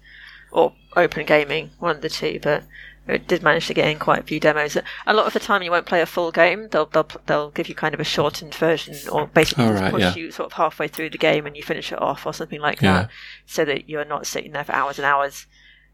or 0.53 0.73
open 0.97 1.27
gaming, 1.27 1.71
one 1.79 1.97
of 1.97 2.03
the 2.03 2.09
two. 2.09 2.39
But 2.43 2.65
it 3.09 3.27
did 3.27 3.43
manage 3.43 3.67
to 3.67 3.75
get 3.75 3.89
in 3.89 3.99
quite 3.99 4.21
a 4.21 4.23
few 4.23 4.39
demos. 4.39 4.77
A 5.07 5.13
lot 5.15 5.27
of 5.27 5.33
the 5.33 5.41
time, 5.41 5.63
you 5.63 5.71
won't 5.73 5.87
play 5.87 6.01
a 6.01 6.07
full 6.07 6.31
game. 6.31 6.69
They'll 6.71 6.87
they'll 6.87 7.09
they'll 7.27 7.51
give 7.51 7.69
you 7.69 7.75
kind 7.75 7.95
of 7.95 8.01
a 8.01 8.05
shortened 8.05 8.55
version, 8.55 8.95
or 9.11 9.27
basically 9.27 9.65
Oh, 9.65 9.71
just 9.71 9.83
right, 9.83 9.91
push 9.93 10.03
yeah. 10.03 10.15
you 10.15 10.31
sort 10.31 10.47
of 10.47 10.53
halfway 10.53 10.87
through 10.89 11.11
the 11.11 11.19
game 11.19 11.47
and 11.47 11.57
you 11.57 11.63
finish 11.63 11.91
it 11.93 12.01
off, 12.01 12.27
or 12.27 12.33
something 12.33 12.61
like 12.61 12.81
Yeah. 12.81 12.93
that, 12.95 13.11
so 13.47 13.65
that 13.65 13.89
you're 13.89 14.05
not 14.05 14.27
sitting 14.27 14.53
there 14.53 14.65
for 14.65 14.73
hours 14.73 14.99
and 14.99 15.07
hours. 15.07 15.47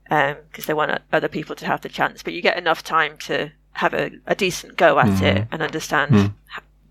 Because 0.09 0.65
they 0.67 0.73
want 0.75 1.03
other 1.13 1.29
people 1.29 1.55
to 1.57 1.67
have 1.67 1.83
the 1.83 1.89
chance, 1.91 2.23
but 2.23 2.33
you 2.33 2.41
get 2.41 2.57
enough 2.57 2.83
time 2.83 3.19
to 3.19 3.53
have 3.73 3.93
a, 3.93 4.11
a 4.27 4.35
decent 4.35 4.77
go 4.77 4.99
at 4.99 5.21
it 5.23 5.47
and 5.53 5.63
understand 5.63 6.11
Mm. 6.13 6.33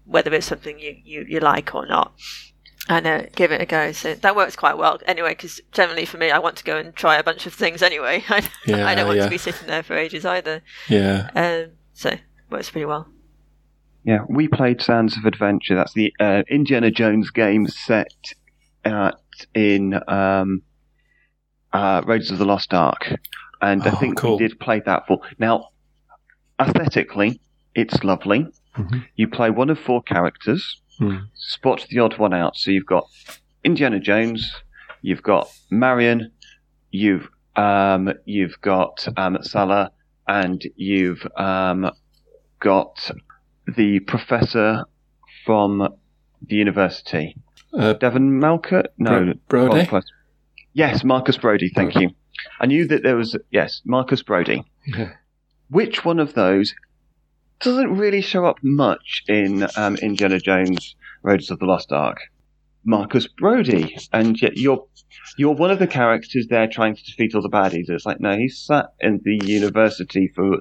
whether 0.06 0.32
it's 0.34 0.46
something 0.46 0.80
you, 0.80 0.98
you, 1.04 1.26
you 1.28 1.40
like 1.40 1.74
or 1.76 1.86
not 1.88 2.14
and 2.90 3.06
uh, 3.08 3.24
give 3.36 3.52
it 3.52 3.62
a 3.62 3.66
go. 3.66 3.92
So 3.92 4.14
that 4.16 4.36
works 4.36 4.56
quite 4.56 4.78
well 4.78 5.00
anyway, 5.06 5.32
because 5.32 5.60
generally 5.72 6.06
for 6.06 6.18
me, 6.18 6.32
I 6.32 6.40
want 6.40 6.56
to 6.58 6.64
go 6.64 6.78
and 6.78 6.96
try 6.96 7.18
a 7.18 7.24
bunch 7.24 7.46
of 7.46 7.54
things 7.54 7.82
anyway. 7.82 8.24
I, 8.30 8.48
Yeah, 8.66 8.88
I 8.88 8.96
don't 8.96 9.08
want 9.08 9.18
yeah. 9.20 9.26
to 9.26 9.30
be 9.30 9.38
sitting 9.38 9.68
there 9.68 9.84
for 9.84 9.96
ages 9.98 10.26
either. 10.26 10.62
Yeah. 10.88 11.30
Um, 11.36 11.72
so 11.94 12.16
works 12.50 12.70
pretty 12.70 12.86
well. 12.86 13.08
Yeah, 14.04 14.20
we 14.30 14.48
played 14.48 14.82
Sands 14.82 15.18
of 15.18 15.26
Adventure. 15.26 15.76
That's 15.76 15.94
the 15.94 16.14
uh, 16.20 16.44
Indiana 16.50 16.90
Jones 16.92 17.30
game 17.30 17.68
set 17.68 18.14
at, 18.86 19.16
in 19.54 20.00
um, 20.08 20.62
uh, 21.74 22.02
Raiders 22.06 22.32
of 22.32 22.38
the 22.38 22.46
Lost 22.46 22.74
Ark, 22.74 23.14
and 23.62 23.84
I 23.84 23.92
Oh, 23.92 23.96
think 23.96 24.18
cool. 24.18 24.38
we 24.38 24.48
did 24.48 24.60
play 24.62 24.82
that 24.86 25.08
for. 25.08 25.20
Now, 25.40 25.70
aesthetically, 26.60 27.42
it's 27.76 28.02
lovely. 28.04 28.48
Mhm. 28.78 29.06
You 29.16 29.28
play 29.28 29.50
one 29.50 29.70
of 29.70 29.78
four 29.80 30.02
characters. 30.04 30.80
Mm. 31.00 31.28
Spot 31.36 31.86
the 31.90 32.00
odd 32.00 32.18
one 32.18 32.34
out. 32.34 32.56
So 32.56 32.72
you've 32.72 32.86
got 32.86 33.08
Indiana 33.64 34.00
Jones, 34.00 34.54
you've 35.02 35.24
got 35.24 35.50
Marion, 35.70 36.32
you've 36.92 37.30
um, 37.56 38.14
you've 38.26 38.60
got 38.62 39.08
um, 39.18 39.38
Sallah, 39.42 39.92
and 40.28 40.64
you've 40.76 41.26
um, 41.38 41.92
got 42.60 43.12
the 43.76 44.00
professor 44.00 44.84
from 45.46 45.88
the 46.42 46.56
university. 46.56 47.36
Uh, 47.74 47.94
Denholm 47.96 48.44
Elliott? 48.44 48.94
No. 48.98 49.34
Bro- 49.48 49.70
Brody? 49.70 49.88
person. 49.88 50.10
Yes, 50.74 51.04
Marcus 51.04 51.38
Brody, 51.38 51.70
thank 51.74 51.96
you. 51.96 52.12
I 52.60 52.68
knew 52.68 52.88
that 52.88 53.02
there 53.02 53.16
was, 53.16 53.36
yes, 53.50 53.82
Marcus 53.84 54.22
Brody. 54.22 54.64
Yeah. 54.86 55.14
Which 55.70 56.06
one 56.06 56.20
of 56.20 56.34
those 56.36 56.76
doesn't 57.60 57.98
really 57.98 58.22
show 58.22 58.46
up 58.46 58.58
much 58.64 59.24
in 59.28 59.68
um, 59.76 59.96
Indiana 59.98 60.40
Jones 60.40 60.96
Raiders 61.24 61.52
of 61.52 61.60
the 61.60 61.66
Lost 61.66 61.92
Ark? 61.92 62.18
Marcus 62.86 63.28
Brody. 63.28 63.98
And 64.14 64.42
yet 64.42 64.56
you're, 64.58 64.86
you're 65.38 65.54
one 65.56 65.72
of 65.72 65.80
the 65.80 65.88
characters 65.88 66.48
there 66.50 66.68
trying 66.68 66.96
to 66.96 67.04
defeat 67.04 67.36
all 67.36 67.42
the 67.42 67.50
baddies. 67.50 67.90
It's 67.90 68.06
like, 68.06 68.22
no, 68.22 68.38
he's 68.38 68.58
sat 68.60 68.94
in 69.02 69.20
the 69.24 69.40
university 69.46 70.32
for 70.34 70.60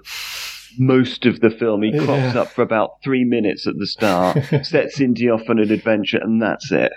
most 0.78 1.24
of 1.24 1.40
the 1.40 1.50
film. 1.50 1.82
He 1.82 1.92
crops 1.92 2.34
Yeah. 2.34 2.40
up 2.42 2.48
for 2.52 2.62
about 2.62 3.02
three 3.04 3.24
minutes 3.24 3.66
at 3.66 3.78
the 3.78 3.86
start, 3.86 4.38
sets 4.64 5.00
Indy 5.00 5.30
off 5.30 5.48
on 5.48 5.58
an 5.60 5.70
adventure, 5.70 6.18
and 6.18 6.42
that's 6.42 6.72
it. 6.72 6.92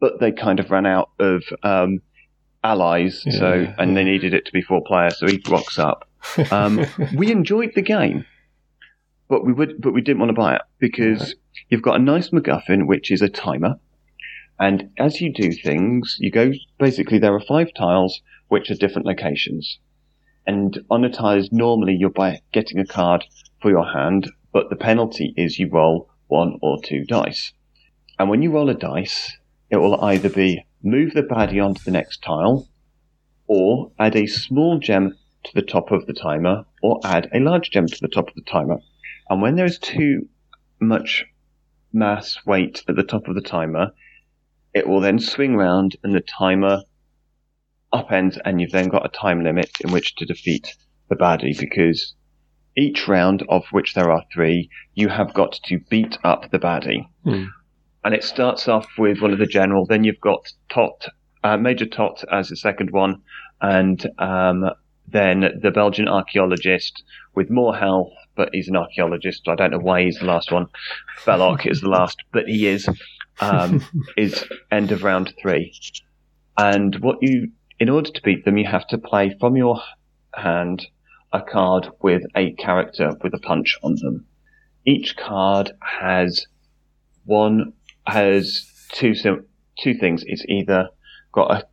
But 0.00 0.20
they 0.20 0.30
kind 0.32 0.60
of 0.60 0.70
ran 0.70 0.86
out 0.86 1.10
of 1.18 1.42
um, 1.62 2.00
allies, 2.62 3.24
so 3.38 3.54
Yeah, 3.54 3.74
and 3.78 3.96
they 3.96 4.04
needed 4.04 4.34
it 4.34 4.46
to 4.46 4.52
be 4.52 4.62
four 4.62 4.82
players, 4.86 5.18
so 5.18 5.26
he 5.26 5.42
rocks 5.48 5.78
up. 5.78 6.08
Um, 6.50 6.86
we 7.16 7.30
enjoyed 7.32 7.72
the 7.74 7.82
game, 7.82 8.24
but 9.30 9.44
we 9.44 9.52
would, 9.52 9.80
but 9.80 9.94
we 9.94 10.02
didn't 10.02 10.18
want 10.18 10.30
to 10.30 10.34
buy 10.34 10.56
it 10.56 10.62
because 10.80 11.36
you've 11.68 11.82
got 11.82 12.00
a 12.00 12.02
nice 12.02 12.30
MacGuffin, 12.30 12.88
which 12.88 13.12
is 13.12 13.22
a 13.22 13.28
timer, 13.28 13.76
and 14.58 14.90
as 14.98 15.20
you 15.20 15.32
do 15.32 15.52
things, 15.52 16.16
you 16.18 16.32
go. 16.32 16.50
Basically, 16.78 17.18
there 17.18 17.32
are 17.32 17.40
five 17.40 17.68
tiles 17.72 18.20
which 18.48 18.70
are 18.70 18.74
different 18.74 19.06
locations, 19.06 19.78
and 20.48 20.80
on 20.90 21.04
a 21.04 21.10
tile 21.10 21.38
is 21.38 21.52
normally 21.52 21.94
you're 21.94 22.10
by 22.10 22.40
getting 22.52 22.80
a 22.80 22.84
card 22.84 23.24
for 23.62 23.70
your 23.70 23.86
hand, 23.86 24.28
but 24.52 24.68
the 24.68 24.76
penalty 24.76 25.32
is 25.36 25.60
you 25.60 25.68
roll 25.68 26.10
one 26.26 26.58
or 26.60 26.82
two 26.82 27.04
dice, 27.04 27.52
and 28.18 28.28
when 28.28 28.42
you 28.42 28.50
roll 28.50 28.68
a 28.68 28.74
dice, 28.74 29.38
it 29.70 29.76
will 29.76 30.02
either 30.04 30.28
be 30.28 30.66
move 30.82 31.14
the 31.14 31.22
baddie 31.22 31.64
onto 31.64 31.84
the 31.84 31.92
next 31.92 32.20
tile, 32.20 32.68
or 33.46 33.92
add 33.96 34.16
a 34.16 34.26
small 34.26 34.80
gem 34.80 35.16
to 35.44 35.54
the 35.54 35.62
top 35.62 35.92
of 35.92 36.06
the 36.06 36.12
timer, 36.12 36.64
or 36.82 36.98
add 37.04 37.28
a 37.32 37.38
large 37.38 37.70
gem 37.70 37.86
to 37.86 38.00
the 38.00 38.08
top 38.08 38.26
of 38.26 38.34
the 38.34 38.42
timer. 38.42 38.78
And 39.30 39.40
when 39.40 39.54
there 39.54 39.64
is 39.64 39.78
too 39.78 40.28
much 40.80 41.24
mass 41.92 42.44
weight 42.44 42.82
at 42.88 42.96
the 42.96 43.04
top 43.04 43.28
of 43.28 43.36
the 43.36 43.40
timer, 43.40 43.92
it 44.74 44.88
will 44.88 45.00
then 45.00 45.20
swing 45.20 45.56
round 45.56 45.96
and 46.02 46.14
the 46.14 46.20
timer 46.20 46.82
upends, 47.92 48.38
and 48.44 48.60
you've 48.60 48.72
then 48.72 48.88
got 48.88 49.06
a 49.06 49.08
time 49.08 49.42
limit 49.42 49.70
in 49.80 49.92
which 49.92 50.16
to 50.16 50.26
defeat 50.26 50.76
the 51.08 51.16
baddie 51.16 51.58
because 51.58 52.14
each 52.76 53.08
round, 53.08 53.42
of 53.48 53.64
which 53.70 53.94
there 53.94 54.10
are 54.10 54.24
three, 54.32 54.68
you 54.94 55.08
have 55.08 55.34
got 55.34 55.58
to 55.64 55.78
beat 55.90 56.18
up 56.24 56.50
the 56.50 56.58
baddie. 56.58 57.08
Hmm. 57.24 57.46
And 58.04 58.14
it 58.14 58.24
starts 58.24 58.68
off 58.68 58.86
with 58.96 59.20
one 59.20 59.32
of 59.32 59.38
the 59.38 59.46
general, 59.46 59.86
then 59.86 60.04
you've 60.04 60.20
got 60.20 60.52
Toht, 60.70 61.08
uh, 61.44 61.56
Major 61.56 61.86
Toht 61.86 62.24
as 62.32 62.48
the 62.48 62.56
second 62.56 62.90
one, 62.90 63.22
and 63.60 64.04
um, 64.18 64.70
then 65.06 65.60
the 65.62 65.70
Belgian 65.70 66.08
archaeologist 66.08 67.02
with 67.34 67.50
more 67.50 67.76
health, 67.76 68.12
but 68.40 68.48
he's 68.54 68.68
an 68.68 68.76
archaeologist. 68.76 69.46
I 69.48 69.54
don't 69.54 69.70
know 69.70 69.78
why 69.78 70.04
he's 70.04 70.18
the 70.18 70.24
last 70.24 70.50
one. 70.50 70.66
Belloc 71.26 71.66
is 71.66 71.82
the 71.82 71.90
last, 71.90 72.22
but 72.32 72.48
he 72.48 72.66
is. 72.66 72.88
Um, 73.38 73.84
is 74.16 74.46
end 74.70 74.92
of 74.92 75.02
round 75.02 75.34
three, 75.38 75.74
and 76.56 76.96
what 77.00 77.18
you, 77.20 77.50
in 77.78 77.90
order 77.90 78.10
to 78.10 78.22
beat 78.22 78.46
them, 78.46 78.56
you 78.56 78.64
have 78.64 78.86
to 78.88 78.96
play 78.96 79.36
from 79.38 79.58
your 79.58 79.82
hand 80.34 80.86
a 81.34 81.42
card 81.42 81.90
with 82.00 82.22
a 82.34 82.52
character 82.52 83.12
with 83.22 83.34
a 83.34 83.38
punch 83.38 83.76
on 83.82 83.96
them. 83.96 84.24
Each 84.86 85.18
card 85.18 85.72
has 85.82 86.46
one 87.26 87.74
has 88.06 88.66
two 88.92 89.12
two 89.78 89.94
things. 89.94 90.24
It's 90.26 90.46
either 90.48 90.88
got 91.32 91.50
a 91.50 91.66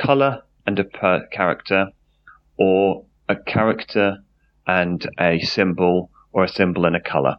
color 0.00 0.44
and 0.68 0.78
a 0.78 0.84
per 0.84 1.26
character, 1.32 1.88
or 2.56 3.06
a 3.28 3.34
character 3.34 4.18
and 4.66 5.08
a 5.18 5.40
symbol, 5.40 6.10
or 6.32 6.44
a 6.44 6.48
symbol 6.48 6.86
and 6.86 6.96
a 6.96 7.00
color. 7.00 7.36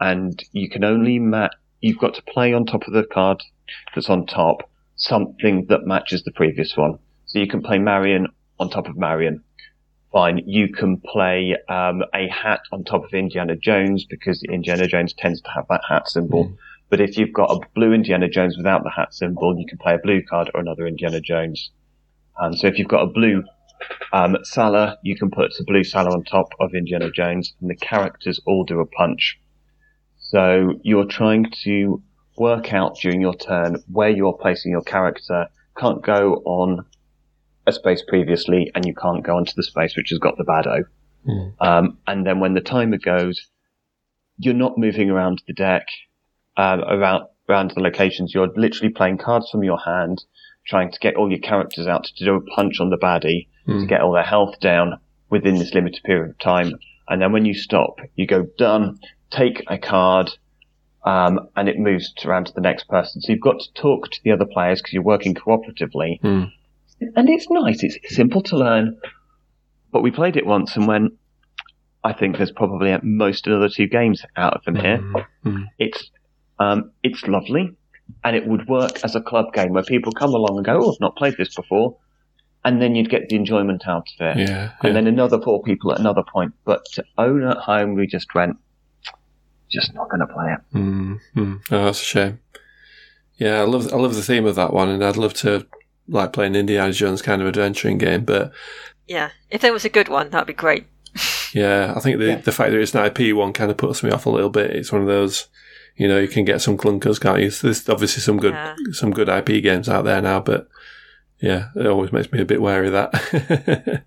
And 0.00 0.42
you 0.52 0.68
can 0.68 0.84
only 0.84 1.18
ma- 1.18 1.48
You've 1.80 1.98
got 1.98 2.14
to 2.14 2.22
play 2.22 2.52
on 2.52 2.66
top 2.66 2.86
of 2.88 2.92
the 2.92 3.04
card 3.04 3.42
that's 3.94 4.10
on 4.10 4.26
top 4.26 4.68
something 4.96 5.66
that 5.68 5.86
matches 5.86 6.24
the 6.24 6.32
previous 6.32 6.76
one. 6.76 6.98
So 7.26 7.38
you 7.38 7.46
can 7.46 7.62
play 7.62 7.78
Marion 7.78 8.28
on 8.58 8.70
top 8.70 8.88
of 8.88 8.96
Marion. 8.96 9.44
Fine. 10.12 10.42
You 10.46 10.72
can 10.72 11.00
play 11.00 11.56
um, 11.68 12.02
a 12.14 12.26
hat 12.28 12.60
on 12.72 12.82
top 12.82 13.04
of 13.04 13.12
Indiana 13.12 13.54
Jones 13.54 14.06
because 14.08 14.42
Indiana 14.42 14.88
Jones 14.88 15.12
tends 15.16 15.40
to 15.42 15.50
have 15.50 15.66
that 15.68 15.82
hat 15.88 16.08
symbol. 16.08 16.52
But 16.90 17.00
if 17.00 17.18
you've 17.18 17.34
got 17.34 17.50
a 17.50 17.60
blue 17.74 17.92
Indiana 17.92 18.28
Jones 18.28 18.56
without 18.56 18.82
the 18.82 18.90
hat 18.90 19.14
symbol, 19.14 19.56
you 19.58 19.66
can 19.66 19.78
play 19.78 19.94
a 19.94 19.98
blue 19.98 20.22
card 20.22 20.50
or 20.54 20.60
another 20.60 20.86
Indiana 20.86 21.20
Jones. 21.20 21.70
And 22.38 22.58
so 22.58 22.66
if 22.66 22.78
you've 22.78 22.88
got 22.88 23.02
a 23.02 23.06
blue 23.06 23.44
um, 24.12 24.36
Sallah, 24.42 24.98
you 25.02 25.16
can 25.16 25.30
put 25.30 25.52
the 25.56 25.64
blue 25.64 25.84
Sallah 25.84 26.12
on 26.12 26.24
top 26.24 26.52
of 26.60 26.74
Indiana 26.74 27.10
Jones, 27.10 27.54
and 27.60 27.70
the 27.70 27.76
characters 27.76 28.40
all 28.46 28.64
do 28.64 28.80
a 28.80 28.86
punch. 28.86 29.38
So 30.18 30.74
you're 30.82 31.06
trying 31.06 31.46
to 31.64 32.02
work 32.36 32.72
out 32.72 32.96
during 33.00 33.20
your 33.20 33.34
turn 33.34 33.82
where 33.90 34.10
you're 34.10 34.36
placing 34.38 34.72
your 34.72 34.82
character. 34.82 35.46
Can't 35.76 36.02
go 36.02 36.42
on 36.44 36.86
a 37.66 37.72
space 37.72 38.02
previously, 38.06 38.70
and 38.74 38.84
you 38.86 38.94
can't 38.94 39.24
go 39.24 39.36
onto 39.36 39.52
the 39.56 39.62
space 39.62 39.96
which 39.96 40.10
has 40.10 40.18
got 40.18 40.36
the 40.36 40.44
baddo. 40.44 40.84
Hmm. 41.24 41.48
Um, 41.60 41.98
and 42.06 42.26
then 42.26 42.40
when 42.40 42.54
the 42.54 42.60
timer 42.60 42.98
goes, 42.98 43.48
you're 44.38 44.54
not 44.54 44.78
moving 44.78 45.10
around 45.10 45.42
the 45.46 45.52
deck, 45.52 45.86
um, 46.56 46.80
around 46.80 47.24
around 47.48 47.72
the 47.74 47.80
locations. 47.80 48.34
You're 48.34 48.52
literally 48.54 48.92
playing 48.92 49.18
cards 49.18 49.50
from 49.50 49.64
your 49.64 49.78
hand, 49.78 50.24
trying 50.66 50.90
to 50.90 50.98
get 50.98 51.16
all 51.16 51.30
your 51.30 51.40
characters 51.40 51.86
out 51.86 52.04
to 52.04 52.24
do 52.24 52.34
a 52.34 52.42
punch 52.42 52.80
on 52.80 52.90
the 52.90 52.98
baddie 52.98 53.48
mm. 53.68 53.74
to 53.74 53.80
hmm. 53.80 53.86
get 53.86 54.00
all 54.00 54.12
their 54.12 54.22
health 54.22 54.58
down 54.60 54.98
within 55.30 55.56
this 55.56 55.74
limited 55.74 56.02
period 56.04 56.30
of 56.30 56.38
time. 56.38 56.72
And 57.08 57.20
then 57.22 57.32
when 57.32 57.44
you 57.44 57.54
stop, 57.54 58.00
you 58.16 58.26
go 58.26 58.46
done, 58.56 58.98
take 59.30 59.62
a 59.68 59.78
card, 59.78 60.30
um, 61.04 61.48
and 61.56 61.68
it 61.68 61.78
moves 61.78 62.12
around 62.24 62.46
to 62.46 62.52
the 62.52 62.60
next 62.60 62.88
person. 62.88 63.20
So 63.20 63.32
you've 63.32 63.40
got 63.40 63.60
to 63.60 63.72
talk 63.74 64.10
to 64.10 64.20
the 64.24 64.32
other 64.32 64.44
players 64.44 64.80
because 64.80 64.92
you're 64.92 65.02
working 65.02 65.34
cooperatively. 65.34 66.20
Mm. 66.20 66.52
And 67.14 67.28
it's 67.28 67.48
nice. 67.50 67.82
It's 67.82 68.14
simple 68.14 68.42
to 68.44 68.56
learn. 68.56 68.98
But 69.90 70.02
we 70.02 70.10
played 70.10 70.36
it 70.36 70.44
once 70.44 70.76
and 70.76 70.86
went, 70.86 71.14
I 72.04 72.12
think 72.12 72.36
there's 72.36 72.52
probably 72.52 72.90
at 72.92 73.04
most 73.04 73.46
another 73.46 73.68
two 73.68 73.86
games 73.86 74.22
out 74.36 74.54
of 74.54 74.64
them 74.64 74.76
here. 74.76 74.98
Mm. 75.44 75.66
It's 75.78 76.10
um, 76.58 76.90
it's 77.02 77.22
lovely, 77.24 77.76
and 78.24 78.36
it 78.36 78.46
would 78.46 78.68
work 78.68 79.04
as 79.04 79.14
a 79.14 79.20
club 79.20 79.52
game 79.52 79.72
where 79.72 79.82
people 79.82 80.12
come 80.12 80.34
along 80.34 80.56
and 80.56 80.64
go, 80.64 80.80
"Oh, 80.80 80.92
I've 80.92 81.00
not 81.00 81.16
played 81.16 81.36
this 81.36 81.54
before," 81.54 81.96
and 82.64 82.82
then 82.82 82.94
you'd 82.94 83.10
get 83.10 83.28
the 83.28 83.36
enjoyment 83.36 83.86
out 83.86 84.08
of 84.18 84.36
it. 84.36 84.48
Yeah, 84.48 84.72
and 84.82 84.94
then 84.94 85.06
another 85.06 85.40
four 85.40 85.62
people 85.62 85.92
at 85.92 86.00
another 86.00 86.22
point. 86.22 86.52
But 86.64 86.84
to 86.92 87.04
own 87.16 87.42
at 87.44 87.58
home, 87.58 87.94
we 87.94 88.06
just 88.06 88.34
went, 88.34 88.56
just 89.70 89.94
not 89.94 90.08
going 90.08 90.20
to 90.20 90.26
play 90.26 90.52
it. 90.52 90.76
Mm-hmm. 90.76 91.54
Oh, 91.70 91.84
that's 91.84 92.02
a 92.02 92.04
shame. 92.04 92.40
Yeah, 93.36 93.60
I 93.60 93.64
love 93.64 93.92
I 93.92 93.96
love 93.96 94.14
the 94.14 94.22
theme 94.22 94.46
of 94.46 94.56
that 94.56 94.72
one, 94.72 94.88
and 94.88 95.04
I'd 95.04 95.16
love 95.16 95.34
to 95.34 95.66
like 96.08 96.32
play 96.32 96.46
an 96.46 96.56
Indiana 96.56 96.92
Jones 96.92 97.22
kind 97.22 97.40
of 97.40 97.48
adventuring 97.48 97.98
game. 97.98 98.24
But 98.24 98.52
yeah, 99.06 99.30
if 99.50 99.60
there 99.60 99.72
was 99.72 99.84
a 99.84 99.90
good 99.90 100.08
one, 100.08 100.30
that'd 100.30 100.46
be 100.46 100.52
great. 100.52 100.86
yeah, 101.54 101.94
I 101.96 102.00
think 102.00 102.18
the 102.18 102.26
yeah. 102.26 102.36
the 102.36 102.52
fact 102.52 102.72
that 102.72 102.80
it's 102.80 102.94
an 102.94 103.04
IP 103.04 103.34
one 103.34 103.52
kind 103.52 103.70
of 103.70 103.76
puts 103.76 104.02
me 104.02 104.10
off 104.10 104.26
a 104.26 104.30
little 104.30 104.50
bit. 104.50 104.72
It's 104.72 104.92
one 104.92 105.02
of 105.02 105.08
those, 105.08 105.48
you 105.96 106.08
know, 106.08 106.18
you 106.18 106.28
can 106.28 106.44
get 106.44 106.60
some 106.60 106.76
clunkers, 106.76 107.20
can't 107.20 107.40
you? 107.40 107.50
There's 107.50 107.88
obviously 107.88 108.22
some 108.22 108.38
good 108.38 108.54
yeah. 108.54 108.74
some 108.92 109.12
good 109.12 109.28
IP 109.28 109.62
games 109.62 109.88
out 109.88 110.04
there 110.04 110.20
now, 110.20 110.40
but 110.40 110.68
yeah, 111.40 111.68
it 111.76 111.86
always 111.86 112.12
makes 112.12 112.30
me 112.32 112.40
a 112.40 112.44
bit 112.44 112.60
wary 112.60 112.88
of 112.88 112.92
that. 112.92 114.04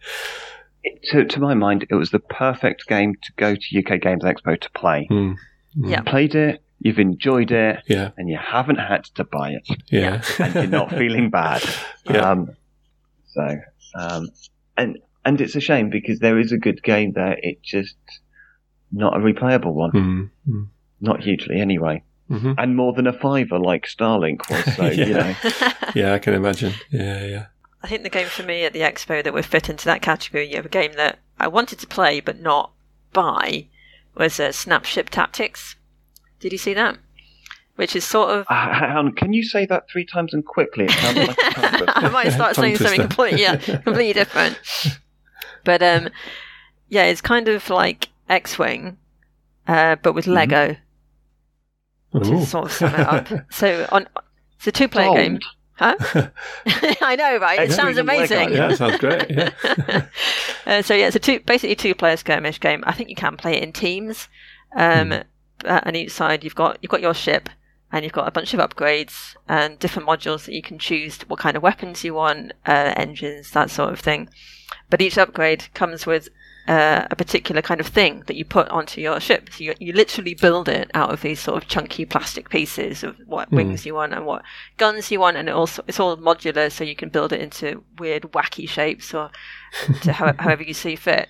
to, 1.12 1.26
to 1.26 1.40
my 1.40 1.54
mind, 1.54 1.86
it 1.90 1.96
was 1.96 2.12
the 2.12 2.20
perfect 2.20 2.88
game 2.88 3.16
to 3.16 3.32
go 3.38 3.56
to 3.56 3.80
UK 3.80 4.02
Games 4.02 4.24
Expo 4.24 4.60
to 4.60 4.70
play. 4.72 5.08
Mm. 5.10 5.36
Mm. 5.78 5.90
Yeah. 5.90 6.02
Played 6.02 6.36
it, 6.36 6.62
you've 6.80 7.00
enjoyed 7.00 7.52
it, 7.52 7.84
yeah. 7.88 8.12
and 8.18 8.30
you 8.30 8.38
haven't 8.38 8.80
had 8.80 9.06
to 9.16 9.24
buy 9.24 9.52
it. 9.52 9.68
Yeah. 9.90 10.22
and 10.40 10.56
you're 10.56 10.68
not 10.68 10.90
feeling 10.90 11.30
bad. 11.30 11.64
Yeah. 12.06 12.32
Um, 12.32 12.56
so, 13.28 13.60
um, 13.96 14.30
and, 14.78 15.00
and 15.24 15.40
it's 15.40 15.56
a 15.56 15.62
shame 15.62 15.90
because 15.90 16.20
there 16.20 16.40
is 16.40 16.52
a 16.52 16.58
good 16.58 16.84
game 16.84 17.14
there. 17.14 17.38
It's 17.42 17.62
just 17.62 17.96
not 18.92 19.16
a 19.16 19.20
replayable 19.20 19.74
one. 19.74 19.92
Mm-hmm. 19.92 20.64
Not 21.00 21.24
hugely, 21.24 21.60
anyway. 21.60 22.04
Mm-hmm. 22.32 22.54
And 22.58 22.76
more 22.78 22.94
than 22.94 23.08
a 23.08 23.14
fiver 23.14 23.60
like 23.60 23.86
Starlink 23.86 24.50
was. 24.50 24.76
So, 24.76 24.86
yeah. 24.92 25.06
you 25.06 25.14
know. 25.14 25.36
yeah, 25.96 26.14
I 26.14 26.20
can 26.20 26.34
imagine. 26.34 26.74
Yeah, 26.90 27.26
yeah. 27.26 27.46
I 27.84 27.88
think 27.88 28.04
the 28.04 28.10
game 28.10 28.28
for 28.28 28.44
me 28.44 28.64
at 28.64 28.74
the 28.74 28.80
expo 28.80 29.24
that 29.24 29.34
would 29.34 29.46
fit 29.46 29.70
into 29.70 29.86
that 29.86 30.02
category 30.02 30.54
of 30.56 30.66
a 30.66 30.70
game 30.70 30.94
that 30.94 31.20
I 31.40 31.48
wanted 31.48 31.80
to 31.80 31.88
play 31.88 32.20
but 32.20 32.40
not 32.40 32.72
buy 33.12 33.68
was 34.16 34.40
uh, 34.40 34.52
Snap 34.52 34.86
Ship 34.86 35.10
Tactics. 35.10 35.76
Did 36.40 36.52
you 36.52 36.58
see 36.58 36.74
that? 36.74 36.98
Which 37.76 37.96
is 37.96 38.04
sort 38.04 38.30
of. 38.30 38.46
Uh, 38.50 39.10
can 39.16 39.34
you 39.34 39.44
say 39.44 39.66
that 39.66 39.90
three 39.90 40.06
times 40.06 40.34
and 40.34 40.46
quickly? 40.46 40.86
It 40.86 40.92
sounds 40.92 41.18
like 41.18 41.38
I 41.98 42.10
might 42.10 42.32
start 42.32 42.56
saying 42.56 42.78
something 42.78 43.02
completely, 43.02 43.42
yeah, 43.42 43.56
completely 43.56 44.14
different. 44.14 44.60
But 45.64 45.82
um, 45.82 46.10
yeah, 46.90 47.06
it's 47.06 47.22
kind 47.22 47.48
of 47.48 47.70
like 47.70 48.10
X-wing, 48.30 48.98
uh, 49.68 49.96
but 49.96 50.14
with 50.14 50.26
mm-hmm. 50.26 50.34
Lego. 50.34 50.68
Mm-hmm. 50.74 50.82
To 52.14 52.46
sort 52.46 52.66
of 52.66 52.72
sum 52.72 52.94
it 52.94 53.00
up. 53.00 53.28
so 53.52 53.88
on, 53.92 54.08
it's 54.58 54.68
a 54.68 54.72
two-player 54.72 55.14
game. 55.16 55.40
Huh? 55.74 55.96
I 57.02 57.16
know, 57.16 57.38
right? 57.38 57.62
It 57.62 57.72
sounds 57.72 57.98
amazing. 57.98 58.52
Yeah, 58.52 58.72
it 58.72 58.78
sounds 58.78 58.98
great. 58.98 59.30
Yeah. 59.32 59.52
uh, 60.68 60.82
so 60.82 60.94
yeah, 60.94 61.08
it's 61.08 61.16
a 61.16 61.20
two, 61.20 61.40
basically 61.40 61.76
two-player 61.76 62.18
skirmish 62.18 62.60
game. 62.60 62.84
I 62.86 62.92
think 62.92 63.10
you 63.10 63.16
can 63.16 63.38
play 63.38 63.56
it 63.56 63.64
in 63.64 63.72
teams. 63.72 64.28
Um, 64.76 65.10
mm. 65.10 65.24
On 65.66 65.96
each 65.96 66.12
side, 66.12 66.44
you've 66.44 66.56
got 66.56 66.78
you've 66.82 66.92
got 66.92 67.02
your 67.02 67.14
ship, 67.14 67.50
and 67.92 68.04
you've 68.04 68.14
got 68.14 68.28
a 68.28 68.32
bunch 68.32 68.54
of 68.54 68.60
upgrades 68.60 69.36
and 69.48 69.78
different 69.80 70.08
modules 70.08 70.46
that 70.46 70.54
you 70.54 70.62
can 70.62 70.80
choose 70.80 71.20
what 71.28 71.40
kind 71.40 71.58
of 71.58 71.64
weapons 71.64 72.04
you 72.04 72.14
want, 72.14 72.54
uh, 72.66 72.94
engines, 72.96 73.52
that 73.52 73.70
sort 73.70 73.92
of 73.92 74.00
thing. 74.00 74.30
But 74.90 75.02
each 75.02 75.18
upgrade 75.18 75.74
comes 75.74 76.06
with 76.06 76.30
uh, 76.68 77.08
a 77.10 77.16
particular 77.16 77.62
kind 77.62 77.80
of 77.80 77.88
thing 77.88 78.24
that 78.28 78.36
you 78.36 78.46
put 78.46 78.70
onto 78.70 79.02
your 79.02 79.20
ship. 79.20 79.50
So 79.52 79.64
you, 79.64 79.74
you 79.80 79.94
literally 79.94 80.36
build 80.36 80.70
it 80.70 80.92
out 80.94 81.12
of 81.12 81.22
these 81.22 81.40
sort 81.40 81.62
of 81.62 81.70
chunky 81.70 82.06
plastic 82.06 82.50
pieces 82.50 83.04
of 83.04 83.18
what 83.26 83.50
mm. 83.50 83.58
wings 83.58 83.86
you 83.86 83.96
want 83.96 84.14
and 84.14 84.26
what 84.26 84.44
guns 84.78 85.12
you 85.12 85.20
want, 85.20 85.38
and 85.38 85.50
it 85.50 85.54
also 85.54 85.84
it's 85.88 86.00
all 86.00 86.16
modular, 86.18 86.72
so 86.72 86.84
you 86.84 86.96
can 86.96 87.10
build 87.10 87.34
it 87.34 87.42
into 87.42 87.84
weird, 87.98 88.24
wacky 88.34 88.70
shapes 88.70 89.14
or 89.14 89.32
to 90.04 90.14
how, 90.14 90.34
however 90.40 90.64
you 90.64 90.74
see 90.74 90.96
fit. 90.96 91.28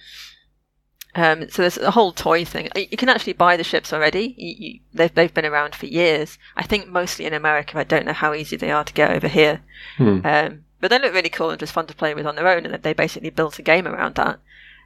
Um, 1.13 1.49
so 1.49 1.61
there's 1.61 1.77
a 1.77 1.91
whole 1.91 2.13
toy 2.13 2.45
thing. 2.45 2.69
You 2.75 2.97
can 2.97 3.09
actually 3.09 3.33
buy 3.33 3.57
the 3.57 3.65
ships 3.65 3.91
already. 3.91 4.33
You, 4.37 4.55
you, 4.57 4.79
they've 4.93 5.13
they've 5.13 5.33
been 5.33 5.45
around 5.45 5.75
for 5.75 5.85
years. 5.85 6.37
I 6.55 6.63
think 6.63 6.87
mostly 6.87 7.25
in 7.25 7.33
America. 7.33 7.77
I 7.77 7.83
don't 7.83 8.05
know 8.05 8.13
how 8.13 8.33
easy 8.33 8.55
they 8.55 8.71
are 8.71 8.83
to 8.83 8.93
get 8.93 9.11
over 9.11 9.27
here. 9.27 9.61
Mm. 9.97 10.25
Um, 10.25 10.65
but 10.79 10.89
they 10.89 10.99
look 10.99 11.13
really 11.13 11.29
cool 11.29 11.51
and 11.51 11.59
just 11.59 11.73
fun 11.73 11.87
to 11.87 11.95
play 11.95 12.13
with 12.13 12.25
on 12.25 12.35
their 12.35 12.47
own. 12.47 12.65
And 12.65 12.81
they 12.81 12.93
basically 12.93 13.29
built 13.29 13.59
a 13.59 13.61
game 13.61 13.87
around 13.87 14.15
that 14.15 14.39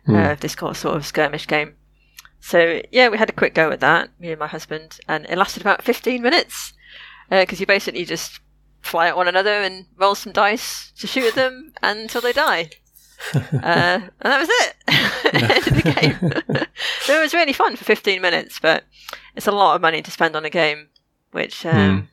mm. 0.08 0.16
uh, 0.16 0.36
this 0.36 0.54
sort 0.54 0.96
of 0.96 1.06
skirmish 1.06 1.48
game. 1.48 1.76
So 2.40 2.82
yeah, 2.92 3.10
we 3.10 3.18
had 3.18 3.30
a 3.30 3.34
quick 3.34 3.54
go 3.54 3.72
at 3.72 3.80
that, 3.80 4.10
me 4.20 4.32
and 4.32 4.40
my 4.40 4.48
husband, 4.48 5.00
and 5.08 5.26
it 5.26 5.38
lasted 5.38 5.62
about 5.62 5.84
15 5.84 6.22
minutes 6.22 6.74
because 7.30 7.60
uh, 7.60 7.62
you 7.62 7.66
basically 7.66 8.06
just 8.06 8.40
fly 8.82 9.08
at 9.08 9.18
one 9.18 9.28
another 9.28 9.50
and 9.50 9.88
roll 9.98 10.14
some 10.14 10.32
dice 10.32 10.92
to 11.00 11.08
shoot 11.08 11.26
at 11.26 11.36
them 11.36 11.74
until 11.84 12.22
they 12.22 12.34
die. 12.34 12.70
uh, 13.34 13.40
and 13.54 14.12
that 14.22 14.40
was 14.40 14.50
it. 14.52 14.76
End 15.34 15.68
of 15.68 15.84
the 15.84 15.92
game. 15.92 16.66
so 17.02 17.18
it 17.18 17.22
was 17.22 17.34
really 17.34 17.54
fun 17.54 17.76
for 17.76 17.84
15 17.84 18.22
minutes, 18.22 18.60
but 18.60 18.84
it's 19.36 19.48
a 19.48 19.52
lot 19.52 19.76
of 19.76 19.82
money 19.82 20.02
to 20.02 20.12
spend 20.12 20.36
on 20.36 20.46
a 20.46 20.50
game, 20.50 20.90
which 21.32 21.66
um, 21.66 21.74
mm. 21.74 22.08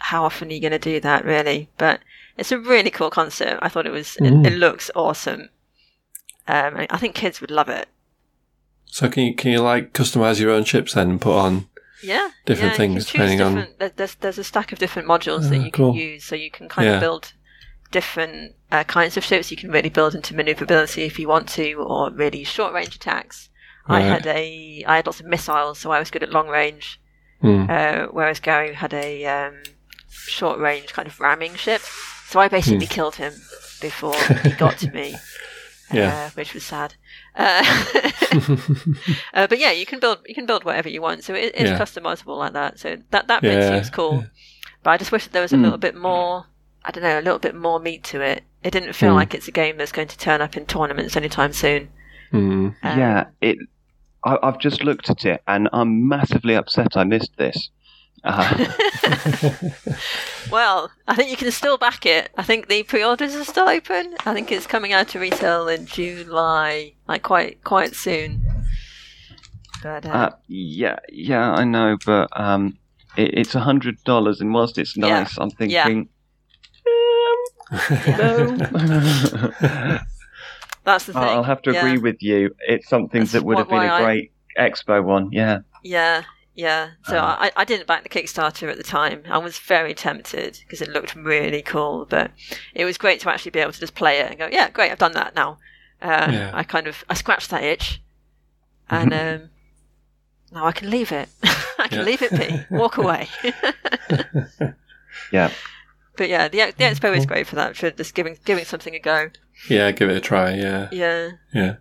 how 0.00 0.24
often 0.24 0.48
are 0.48 0.52
you 0.52 0.60
going 0.60 0.72
to 0.72 0.78
do 0.78 0.98
that, 1.00 1.24
really? 1.24 1.68
But 1.78 2.00
it's 2.36 2.50
a 2.50 2.58
really 2.58 2.90
cool 2.90 3.10
concept. 3.10 3.60
I 3.62 3.68
thought 3.68 3.86
it 3.86 3.92
was. 3.92 4.16
It, 4.16 4.32
it 4.46 4.58
looks 4.58 4.90
awesome. 4.96 5.50
Um, 6.50 6.86
I 6.90 6.96
think 6.96 7.14
kids 7.14 7.40
would 7.40 7.52
love 7.52 7.68
it. 7.68 7.88
So 8.86 9.08
can 9.08 9.22
you 9.24 9.34
can 9.36 9.52
you 9.52 9.60
like 9.60 9.92
customize 9.92 10.40
your 10.40 10.50
own 10.50 10.64
chips 10.64 10.94
then 10.94 11.10
and 11.10 11.20
put 11.20 11.38
on 11.38 11.68
yeah 12.02 12.30
different 12.44 12.72
yeah, 12.72 12.76
things 12.76 13.06
depending 13.06 13.40
on 13.40 13.68
there's 13.96 14.16
there's 14.16 14.38
a 14.38 14.42
stack 14.42 14.72
of 14.72 14.78
different 14.78 15.06
modules 15.06 15.48
that 15.50 15.58
you 15.58 15.70
cool. 15.70 15.92
can 15.92 16.00
use 16.00 16.24
so 16.24 16.34
you 16.34 16.50
can 16.50 16.68
kind 16.68 16.88
yeah. 16.88 16.94
of 16.94 17.00
build 17.00 17.34
different 17.92 18.54
uh, 18.72 18.82
kinds 18.84 19.16
of 19.16 19.24
ships 19.24 19.50
you 19.50 19.56
can 19.56 19.70
really 19.70 19.90
build 19.90 20.14
into 20.14 20.34
maneuverability 20.34 21.02
if 21.02 21.18
you 21.18 21.28
want 21.28 21.48
to 21.48 21.74
or 21.74 22.10
really 22.10 22.42
short 22.42 22.72
range 22.72 22.96
attacks 22.96 23.50
right. 23.88 23.98
I 23.98 24.00
had 24.00 24.26
a 24.26 24.84
I 24.86 24.96
had 24.96 25.06
lots 25.06 25.20
of 25.20 25.26
missiles 25.26 25.78
so 25.78 25.92
I 25.92 26.00
was 26.00 26.10
good 26.10 26.22
at 26.22 26.30
long 26.30 26.48
range 26.48 27.00
mm. 27.42 27.68
uh, 27.68 28.08
whereas 28.10 28.40
Gary 28.40 28.74
had 28.74 28.94
a 28.94 29.26
um, 29.26 29.62
short 30.08 30.58
range 30.58 30.92
kind 30.94 31.06
of 31.06 31.20
ramming 31.20 31.54
ship 31.54 31.82
so 32.26 32.40
I 32.40 32.48
basically 32.48 32.86
mm. 32.86 32.90
killed 32.90 33.16
him 33.16 33.34
before 33.80 34.16
he 34.42 34.50
got 34.52 34.78
to 34.78 34.90
me 34.90 35.16
yeah, 35.92 36.26
uh, 36.26 36.30
which 36.30 36.54
was 36.54 36.64
sad. 36.64 36.94
Uh, 37.34 37.64
uh, 39.34 39.46
but 39.46 39.58
yeah, 39.58 39.72
you 39.72 39.86
can 39.86 40.00
build 40.00 40.18
you 40.26 40.34
can 40.34 40.46
build 40.46 40.64
whatever 40.64 40.88
you 40.88 41.02
want, 41.02 41.24
so 41.24 41.34
it, 41.34 41.52
it's 41.54 41.70
yeah. 41.70 41.78
customizable 41.78 42.36
like 42.36 42.52
that. 42.52 42.78
So 42.78 42.96
that 43.10 43.28
that 43.28 43.42
bit 43.42 43.52
yeah. 43.52 43.74
seems 43.74 43.90
cool. 43.90 44.24
But 44.82 44.90
I 44.90 44.96
just 44.96 45.12
wish 45.12 45.24
that 45.24 45.32
there 45.32 45.42
was 45.42 45.52
a 45.52 45.56
mm. 45.56 45.62
little 45.62 45.78
bit 45.78 45.94
more. 45.94 46.46
I 46.84 46.90
don't 46.90 47.02
know, 47.02 47.18
a 47.18 47.20
little 47.20 47.38
bit 47.38 47.54
more 47.54 47.78
meat 47.78 48.04
to 48.04 48.22
it. 48.22 48.42
It 48.62 48.70
didn't 48.70 48.94
feel 48.94 49.12
mm. 49.12 49.16
like 49.16 49.34
it's 49.34 49.48
a 49.48 49.52
game 49.52 49.76
that's 49.76 49.92
going 49.92 50.08
to 50.08 50.18
turn 50.18 50.40
up 50.40 50.56
in 50.56 50.64
tournaments 50.64 51.16
anytime 51.16 51.52
soon. 51.52 51.90
Mm. 52.32 52.74
Um, 52.82 52.98
yeah, 52.98 53.26
it. 53.40 53.58
I, 54.24 54.38
I've 54.42 54.58
just 54.58 54.82
looked 54.82 55.10
at 55.10 55.24
it, 55.24 55.42
and 55.46 55.68
I'm 55.72 56.08
massively 56.08 56.54
upset 56.54 56.96
I 56.96 57.04
missed 57.04 57.36
this. 57.36 57.70
Uh-huh. 58.22 59.70
well, 60.50 60.90
I 61.08 61.14
think 61.14 61.30
you 61.30 61.36
can 61.36 61.50
still 61.50 61.78
back 61.78 62.04
it. 62.04 62.30
I 62.36 62.42
think 62.42 62.68
the 62.68 62.82
pre-orders 62.82 63.34
are 63.34 63.44
still 63.44 63.68
open. 63.68 64.14
I 64.26 64.34
think 64.34 64.52
it's 64.52 64.66
coming 64.66 64.92
out 64.92 65.08
to 65.08 65.18
retail 65.18 65.68
in 65.68 65.86
July, 65.86 66.92
like 67.08 67.22
quite 67.22 67.64
quite 67.64 67.94
soon. 67.94 68.42
But 69.82 70.04
uh, 70.04 70.10
uh, 70.10 70.30
yeah, 70.48 70.98
yeah, 71.08 71.52
I 71.52 71.64
know, 71.64 71.96
but 72.04 72.28
um, 72.38 72.76
it, 73.16 73.38
it's 73.38 73.54
a 73.54 73.60
hundred 73.60 74.02
dollars, 74.04 74.40
and 74.40 74.52
whilst 74.52 74.76
it's 74.76 74.96
nice, 74.96 75.36
yeah. 75.36 75.42
I'm 75.42 75.50
thinking. 75.50 75.70
Yeah. 75.70 76.04
no. 77.72 78.56
That's 80.84 81.04
the 81.04 81.12
thing. 81.12 81.22
I'll 81.22 81.42
have 81.42 81.62
to 81.62 81.70
agree 81.70 81.94
yeah. 81.94 81.98
with 81.98 82.22
you. 82.22 82.54
It's 82.66 82.88
something 82.88 83.20
That's 83.20 83.32
that 83.32 83.44
would 83.44 83.58
have 83.58 83.68
been 83.68 83.82
a 83.82 84.02
great 84.02 84.32
I... 84.58 84.68
expo 84.68 85.04
one. 85.04 85.30
Yeah. 85.30 85.60
Yeah, 85.82 86.24
yeah, 86.60 86.90
so 87.04 87.16
uh, 87.16 87.36
I, 87.38 87.52
I 87.56 87.64
didn't 87.64 87.86
back 87.86 88.02
the 88.02 88.10
Kickstarter 88.10 88.70
at 88.70 88.76
the 88.76 88.82
time. 88.82 89.22
I 89.30 89.38
was 89.38 89.58
very 89.58 89.94
tempted 89.94 90.60
because 90.60 90.82
it 90.82 90.90
looked 90.90 91.14
really 91.14 91.62
cool, 91.62 92.04
but 92.04 92.32
it 92.74 92.84
was 92.84 92.98
great 92.98 93.18
to 93.20 93.30
actually 93.30 93.52
be 93.52 93.60
able 93.60 93.72
to 93.72 93.80
just 93.80 93.94
play 93.94 94.18
it 94.18 94.28
and 94.28 94.38
go, 94.38 94.46
yeah, 94.52 94.68
great, 94.68 94.92
I've 94.92 94.98
done 94.98 95.12
that 95.12 95.34
now. 95.34 95.56
Uh, 96.02 96.28
yeah. 96.30 96.50
I 96.52 96.62
kind 96.62 96.86
of 96.86 97.02
I 97.08 97.14
scratched 97.14 97.48
that 97.48 97.64
itch, 97.64 98.02
and 98.90 99.14
um, 99.14 99.50
now 100.52 100.66
I 100.66 100.72
can 100.72 100.90
leave 100.90 101.12
it. 101.12 101.30
I 101.78 101.88
can 101.88 102.00
yeah. 102.00 102.04
leave 102.04 102.20
it 102.20 102.30
be, 102.32 102.76
walk 102.76 102.96
away. 102.98 103.28
yeah. 105.32 105.50
but 106.16 106.28
yeah, 106.28 106.48
the 106.48 106.58
the 106.76 106.84
expo 106.84 107.16
is 107.16 107.24
great 107.24 107.46
for 107.46 107.56
that 107.56 107.74
for 107.74 107.90
just 107.90 108.14
giving 108.14 108.36
giving 108.44 108.66
something 108.66 108.94
a 108.94 108.98
go. 108.98 109.30
Yeah, 109.70 109.92
give 109.92 110.10
it 110.10 110.16
a 110.16 110.20
try. 110.20 110.54
Yeah, 110.54 110.88
Yeah, 110.92 111.30
yeah. 111.54 111.76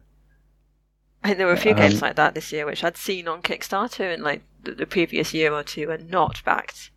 I 1.23 1.27
think 1.27 1.37
there 1.37 1.47
were 1.47 1.53
a 1.53 1.57
few 1.57 1.71
Um, 1.71 1.77
games 1.77 2.01
like 2.01 2.15
that 2.15 2.33
this 2.33 2.51
year, 2.51 2.65
which 2.65 2.83
I'd 2.83 2.97
seen 2.97 3.27
on 3.27 3.41
Kickstarter 3.41 4.13
in 4.13 4.21
like 4.23 4.41
the, 4.63 4.71
the 4.71 4.85
previous 4.85 5.33
year 5.33 5.53
or 5.53 5.63
two, 5.63 5.91
and 5.91 6.09
not 6.09 6.41
backed. 6.45 6.91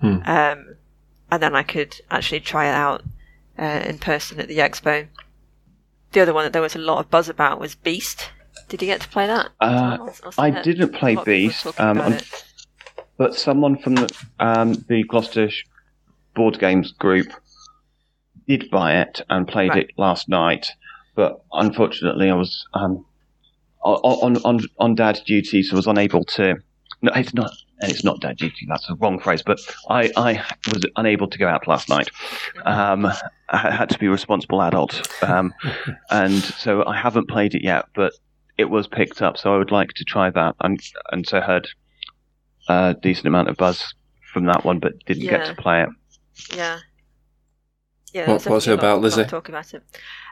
Hmm. 0.00 0.18
Um, 0.26 0.76
and 1.30 1.42
then 1.42 1.54
I 1.54 1.62
could 1.62 2.00
actually 2.10 2.40
try 2.40 2.66
it 2.66 2.74
out 2.74 3.02
uh, 3.58 3.82
in 3.86 3.98
person 3.98 4.40
at 4.40 4.48
the 4.48 4.58
expo. 4.58 5.06
The 6.12 6.20
other 6.20 6.34
one 6.34 6.44
that 6.44 6.52
there 6.52 6.60
was 6.62 6.74
a 6.76 6.78
lot 6.80 6.98
of 6.98 7.10
buzz 7.10 7.28
about 7.30 7.58
was 7.60 7.74
Beast. 7.74 8.30
Did 8.68 8.82
you 8.82 8.86
get 8.88 9.00
to 9.00 9.08
play 9.08 9.26
that? 9.26 9.48
Uh, 9.60 9.96
or 10.00 10.10
I 10.10 10.50
something? 10.50 10.62
didn't 10.62 10.92
play 10.92 11.12
A 11.12 11.16
lot 11.16 11.20
of 11.22 11.26
people 11.26 11.32
were 11.32 11.48
Beast, 11.48 11.80
um, 11.80 11.96
about 11.98 12.06
un- 12.12 12.18
it. 12.18 12.44
but 13.16 13.34
someone 13.34 13.78
from 13.78 13.94
the 13.94 14.14
um, 14.38 14.74
the 14.88 15.02
Gloucester 15.04 15.48
board 16.34 16.58
games 16.58 16.92
group 16.92 17.28
did 18.46 18.70
buy 18.70 18.96
it 19.00 19.22
and 19.30 19.48
played 19.48 19.70
Right. 19.70 19.84
it 19.88 19.90
last 19.96 20.28
night. 20.28 20.66
But 21.14 21.42
unfortunately, 21.52 22.28
I 22.30 22.34
was 22.34 22.66
um, 22.74 23.04
on 23.84 24.36
on 24.44 24.60
on 24.78 24.94
dad 24.94 25.20
duty, 25.26 25.62
so 25.62 25.74
I 25.74 25.76
was 25.76 25.86
unable 25.86 26.24
to. 26.24 26.56
No, 27.04 27.10
it's 27.16 27.34
not. 27.34 27.50
and 27.80 27.90
It's 27.90 28.04
not 28.04 28.20
dad 28.20 28.36
duty. 28.36 28.64
That's 28.68 28.86
the 28.86 28.94
wrong 28.94 29.18
phrase. 29.18 29.42
But 29.42 29.58
I, 29.90 30.10
I 30.16 30.44
was 30.72 30.84
unable 30.96 31.26
to 31.28 31.36
go 31.38 31.48
out 31.48 31.66
last 31.66 31.88
night. 31.88 32.08
Um, 32.64 33.06
I 33.48 33.56
had 33.72 33.88
to 33.90 33.98
be 33.98 34.06
a 34.06 34.10
responsible 34.10 34.62
adult, 34.62 35.08
um, 35.22 35.52
and 36.10 36.32
so 36.42 36.84
I 36.86 36.96
haven't 36.96 37.28
played 37.28 37.54
it 37.54 37.64
yet. 37.64 37.86
But 37.94 38.12
it 38.56 38.66
was 38.66 38.86
picked 38.86 39.20
up, 39.20 39.36
so 39.36 39.52
I 39.54 39.58
would 39.58 39.72
like 39.72 39.94
to 39.94 40.04
try 40.04 40.30
that. 40.30 40.54
And 40.60 40.80
and 41.10 41.26
so 41.26 41.40
heard 41.40 41.68
a 42.68 42.94
decent 43.02 43.26
amount 43.26 43.48
of 43.48 43.56
buzz 43.56 43.92
from 44.32 44.44
that 44.46 44.64
one, 44.64 44.78
but 44.78 44.92
didn't 45.06 45.24
get 45.28 45.44
to 45.46 45.54
play 45.54 45.82
it. 45.82 45.88
Yeah. 46.56 46.78
Yeah, 48.14 48.20
What- 48.30 48.42
there's 48.42 48.46
what's 48.46 48.66
it 48.66 48.70
definitely 48.70 48.72
a 48.72 48.76
lot- 48.76 48.96
about, 48.96 49.02
Lizzy? 49.02 49.20
lot 49.22 49.28
Talk 49.30 49.48
about 49.48 49.74
it. 49.74 49.82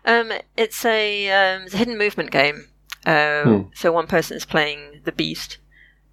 Um, 0.05 0.32
it's 0.57 0.84
a 0.84 1.30
um, 1.30 1.62
it's 1.62 1.74
a 1.74 1.78
hidden 1.78 1.98
movement 1.98 2.30
game. 2.30 2.68
Uh, 3.07 3.42
Hmm. 3.44 3.62
So 3.74 3.92
one 3.92 4.07
person 4.07 4.36
is 4.36 4.44
playing 4.44 5.01
the 5.05 5.12
beast. 5.12 5.59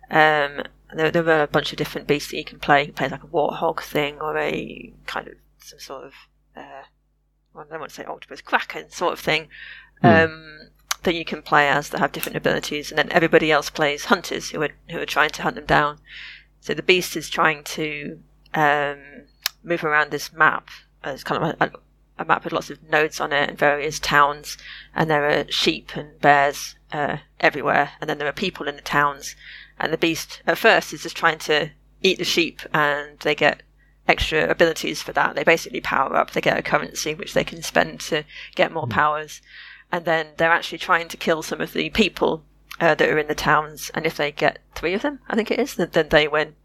Um, 0.09 0.63
there, 0.95 1.11
there 1.11 1.27
are 1.29 1.43
a 1.43 1.47
bunch 1.47 1.71
of 1.71 1.77
different 1.77 2.07
beasts 2.07 2.31
that 2.31 2.38
you 2.38 2.45
can 2.45 2.59
play. 2.59 2.81
You 2.81 2.85
can 2.88 2.95
play 2.95 3.09
like 3.09 3.23
a 3.23 3.27
warthog 3.27 3.81
thing 3.81 4.19
or 4.19 4.38
a 4.38 4.93
kind 5.05 5.27
of 5.27 5.33
some 5.59 5.79
sort 5.79 6.05
of 6.05 6.13
uh, 6.55 6.83
well, 7.53 7.65
I 7.67 7.71
don't 7.71 7.79
want 7.79 7.91
to 7.91 7.95
say 7.95 8.05
octopus 8.05 8.41
kraken 8.41 8.89
sort 8.91 9.13
of 9.13 9.19
thing. 9.19 9.47
Hmm. 10.01 10.07
Um, 10.07 10.57
that 11.03 11.15
you 11.15 11.25
can 11.25 11.41
play 11.41 11.69
as 11.69 11.89
that 11.89 11.99
have 11.99 12.11
different 12.11 12.35
abilities, 12.35 12.91
and 12.91 12.97
then 12.97 13.11
everybody 13.11 13.51
else 13.51 13.69
plays 13.69 14.05
hunters 14.05 14.49
who 14.49 14.61
are 14.61 14.71
who 14.89 14.99
are 14.99 15.05
trying 15.05 15.29
to 15.29 15.41
hunt 15.41 15.55
them 15.55 15.65
down. 15.65 15.99
So 16.59 16.73
the 16.73 16.83
beast 16.83 17.15
is 17.15 17.29
trying 17.29 17.63
to 17.63 18.19
um, 18.53 18.97
move 19.63 19.83
around 19.83 20.11
this 20.11 20.33
map. 20.33 20.69
It's 21.03 21.23
kind 21.23 21.41
of 21.41 21.61
a, 21.61 21.71
a 22.20 22.26
map 22.26 22.43
with 22.43 22.53
lots 22.53 22.70
of 22.70 22.84
nodes 22.89 23.20
on 23.20 23.32
it 23.32 23.49
and 23.49 23.57
various 23.57 23.99
towns, 23.99 24.57
and 24.95 25.09
there 25.09 25.28
are 25.30 25.51
sheep 25.51 25.95
and 25.95 26.20
bears 26.20 26.76
uh, 26.91 27.18
everywhere, 27.39 27.91
and 27.99 28.09
then 28.09 28.18
there 28.18 28.28
are 28.28 28.34
people 28.34 28.68
in 28.68 28.76
the 28.76 28.82
towns. 28.82 29.36
And 29.80 29.93
the 29.93 29.97
beast 29.97 30.41
at 30.47 30.57
first 30.57 30.93
is 30.93 31.03
just 31.03 31.15
trying 31.15 31.38
to 31.39 31.70
eat 32.01 32.18
the 32.18 32.26
sheep, 32.26 32.61
and 32.74 33.20
they 33.20 33.36
get 33.36 33.61
extra 34.07 34.49
abilities 34.49 35.01
for 35.01 35.13
that. 35.13 35.36
They 35.36 35.43
basically 35.43 35.82
power 35.82 36.15
up. 36.15 36.32
They 36.32 36.41
get 36.41 36.57
a 36.57 36.63
currency 36.63 37.13
which 37.13 37.34
they 37.34 37.43
can 37.43 37.61
spend 37.61 37.99
to 38.01 38.24
get 38.55 38.72
more 38.72 38.88
powers, 38.88 39.41
and 39.91 40.05
then 40.05 40.28
they're 40.38 40.51
actually 40.51 40.80
trying 40.80 41.07
to 41.09 41.18
kill 41.18 41.43
some 41.43 41.61
of 41.61 41.74
the 41.74 41.89
people 41.89 42.43
uh, 42.80 42.95
that 42.95 43.09
are 43.09 43.18
in 43.18 43.28
the 43.28 43.36
towns. 43.36 43.91
And 43.93 44.05
if 44.05 44.18
they 44.18 44.32
get 44.32 44.59
three 44.76 44.93
of 44.93 45.01
them, 45.01 45.20
I 45.28 45.36
think 45.36 45.51
it 45.51 45.59
is, 45.59 45.76
then, 45.76 46.09
they 46.09 46.28
win. 46.28 46.55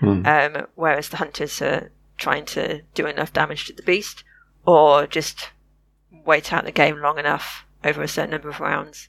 Hmm. 0.00 0.26
Um, 0.26 0.66
whereas 0.74 1.08
the 1.08 1.18
hunters 1.18 1.62
are 1.62 1.90
trying 2.18 2.44
to 2.44 2.82
do 2.94 3.06
enough 3.06 3.32
damage 3.32 3.66
to 3.66 3.72
the 3.72 3.82
beast, 3.82 4.24
or 4.76 5.06
just 5.06 5.50
wait 6.24 6.52
out 6.52 6.64
the 6.64 6.72
game 6.72 6.98
long 7.00 7.18
enough 7.18 7.64
over 7.84 8.02
a 8.02 8.08
certain 8.08 8.30
number 8.30 8.48
of 8.48 8.60
rounds. 8.60 9.08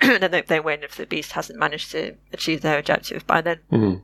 and 0.00 0.22
then 0.22 0.30
they, 0.30 0.40
they 0.42 0.60
win 0.60 0.82
if 0.82 0.96
the 0.96 1.06
beast 1.06 1.32
hasn't 1.32 1.58
managed 1.58 1.90
to 1.92 2.14
achieve 2.32 2.60
their 2.60 2.78
objective 2.78 3.26
by 3.26 3.40
then. 3.40 3.58
Hmm. 3.70 3.94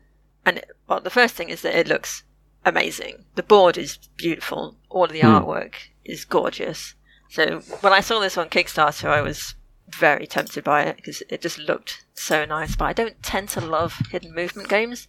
And 0.45 0.63
well, 0.89 1.01
the 1.01 1.11
first 1.11 1.35
thing 1.35 1.49
is 1.49 1.63
that 1.63 1.75
it 1.75 1.89
looks 1.89 2.23
amazing. 2.65 3.25
The 3.35 3.43
board 3.43 3.77
is 3.79 3.99
beautiful. 4.17 4.77
All 4.89 5.05
of 5.05 5.13
the 5.13 5.21
Hmm. 5.21 5.27
artwork 5.29 5.75
is 6.05 6.25
gorgeous. 6.25 6.95
So 7.29 7.61
when 7.81 7.93
I 7.93 8.01
saw 8.01 8.21
this 8.21 8.37
on 8.39 8.49
Kickstarter, 8.49 9.09
I 9.09 9.21
was 9.21 9.55
very 9.89 10.27
tempted 10.27 10.65
by 10.65 10.83
it 10.83 10.97
because 10.97 11.23
it 11.29 11.41
just 11.41 11.59
looked 11.59 12.05
so 12.15 12.45
nice. 12.45 12.75
But 12.77 12.87
I 12.87 12.93
don't 12.93 13.23
tend 13.23 13.49
to 13.51 13.61
love 13.61 13.95
hidden 14.11 14.35
movement 14.35 14.69
games. 14.69 15.07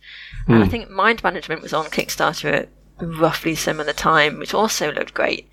And 0.47 0.57
I 0.61 0.65
Hmm. 0.65 0.71
think 0.71 0.89
Mind 0.89 1.23
Management 1.23 1.61
was 1.61 1.73
on 1.73 1.85
Kickstarter 1.85 2.51
at 2.53 2.69
roughly 2.99 3.55
similar 3.55 3.93
time, 3.93 4.39
which 4.39 4.53
also 4.53 4.91
looked 4.91 5.13
great. 5.13 5.47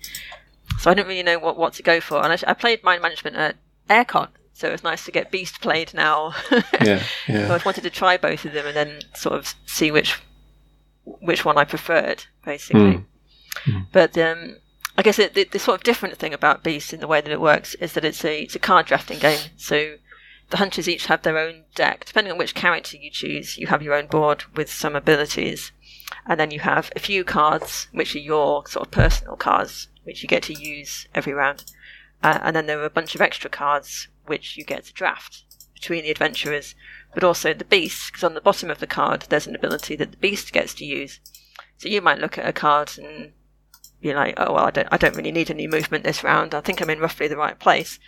So 0.79 0.89
I 0.91 0.93
didn't 0.93 1.07
really 1.07 1.23
know 1.23 1.39
what, 1.39 1.57
what 1.57 1.73
to 1.73 1.83
go 1.83 1.99
for. 2.01 2.23
And 2.23 2.33
I, 2.33 2.51
I 2.51 2.53
played 2.53 2.83
Mind 2.83 3.01
Management 3.01 3.35
at 3.35 3.55
AireCon, 3.89 4.29
so 4.53 4.67
it 4.67 4.71
was 4.71 4.83
nice 4.83 5.05
to 5.05 5.11
get 5.11 5.31
Beast 5.31 5.61
played 5.61 5.93
now. 5.93 6.33
Yeah, 6.81 6.99
So 7.27 7.33
yeah. 7.33 7.53
I 7.53 7.61
wanted 7.65 7.83
to 7.83 7.89
try 7.89 8.17
both 8.17 8.45
of 8.45 8.53
them 8.53 8.65
and 8.67 8.75
then 8.75 8.99
sort 9.13 9.35
of 9.35 9.53
see 9.65 9.91
which 9.91 10.19
which 11.03 11.45
one 11.45 11.57
I 11.57 11.63
preferred, 11.65 12.25
basically. 12.43 13.03
But 13.91 14.17
um, 14.17 14.57
I 14.97 15.01
guess 15.03 15.19
it, 15.19 15.33
the, 15.35 15.43
the 15.43 15.59
sort 15.59 15.77
of 15.79 15.83
different 15.83 16.17
thing 16.17 16.33
about 16.33 16.63
Beast 16.63 16.93
in 16.93 16.99
the 16.99 17.07
way 17.07 17.21
that 17.21 17.31
it 17.31 17.39
works 17.41 17.75
is 17.75 17.93
that 17.93 18.03
it's 18.05 18.25
a 18.25 18.41
it's 18.43 18.55
a 18.55 18.59
card 18.59 18.87
drafting 18.87 19.19
game. 19.19 19.39
So 19.55 19.95
the 20.49 20.57
hunters 20.57 20.87
each 20.89 21.05
have 21.07 21.21
their 21.21 21.37
own 21.37 21.63
deck. 21.75 22.05
Depending 22.05 22.31
on 22.31 22.37
which 22.39 22.55
character 22.55 22.97
you 22.97 23.09
choose, 23.11 23.57
you 23.57 23.67
have 23.67 23.81
your 23.81 23.93
own 23.93 24.07
board 24.07 24.43
with 24.55 24.71
some 24.71 24.95
abilities, 24.95 25.71
and 26.25 26.39
then 26.39 26.51
you 26.51 26.59
have 26.59 26.91
a 26.95 26.99
few 26.99 27.23
cards 27.23 27.87
which 27.91 28.15
are 28.15 28.19
your 28.19 28.65
sort 28.67 28.87
of 28.87 28.91
personal 28.91 29.35
cards, 29.35 29.87
which 30.03 30.21
you 30.21 30.29
get 30.29 30.43
to 30.43 30.53
use 30.53 31.07
every 31.13 31.33
round. 31.33 31.65
Uh, 32.23 32.39
and 32.41 32.55
then 32.55 32.65
there 32.65 32.79
are 32.79 32.85
a 32.85 32.89
bunch 32.89 33.15
of 33.15 33.21
extra 33.21 33.49
cards 33.49 34.07
which 34.25 34.57
you 34.57 34.63
get 34.63 34.85
to 34.85 34.93
draft 34.93 35.43
between 35.73 36.03
the 36.03 36.11
adventurers, 36.11 36.73
but 37.13 37.23
also 37.23 37.53
the 37.53 37.65
beast, 37.65 38.11
because 38.11 38.23
on 38.23 38.33
the 38.33 38.41
bottom 38.41 38.69
of 38.69 38.79
the 38.79 38.87
card 38.87 39.25
there's 39.29 39.47
an 39.47 39.55
ability 39.55 39.95
that 39.95 40.11
the 40.11 40.17
beast 40.17 40.51
gets 40.51 40.73
to 40.73 40.85
use. 40.85 41.19
So 41.77 41.89
you 41.89 42.01
might 42.01 42.19
look 42.19 42.37
at 42.37 42.47
a 42.47 42.53
card 42.53 42.97
and 42.97 43.33
be 44.01 44.13
like, 44.13 44.35
oh 44.37 44.53
well, 44.53 44.65
I 44.65 44.71
don't, 44.71 44.87
I 44.91 44.97
don't 44.97 45.15
really 45.15 45.31
need 45.31 45.51
any 45.51 45.67
movement 45.67 46.03
this 46.03 46.23
round. 46.23 46.55
I 46.55 46.61
think 46.61 46.81
I'm 46.81 46.89
in 46.89 46.99
roughly 46.99 47.27
the 47.27 47.37
right 47.37 47.59
place. 47.59 47.99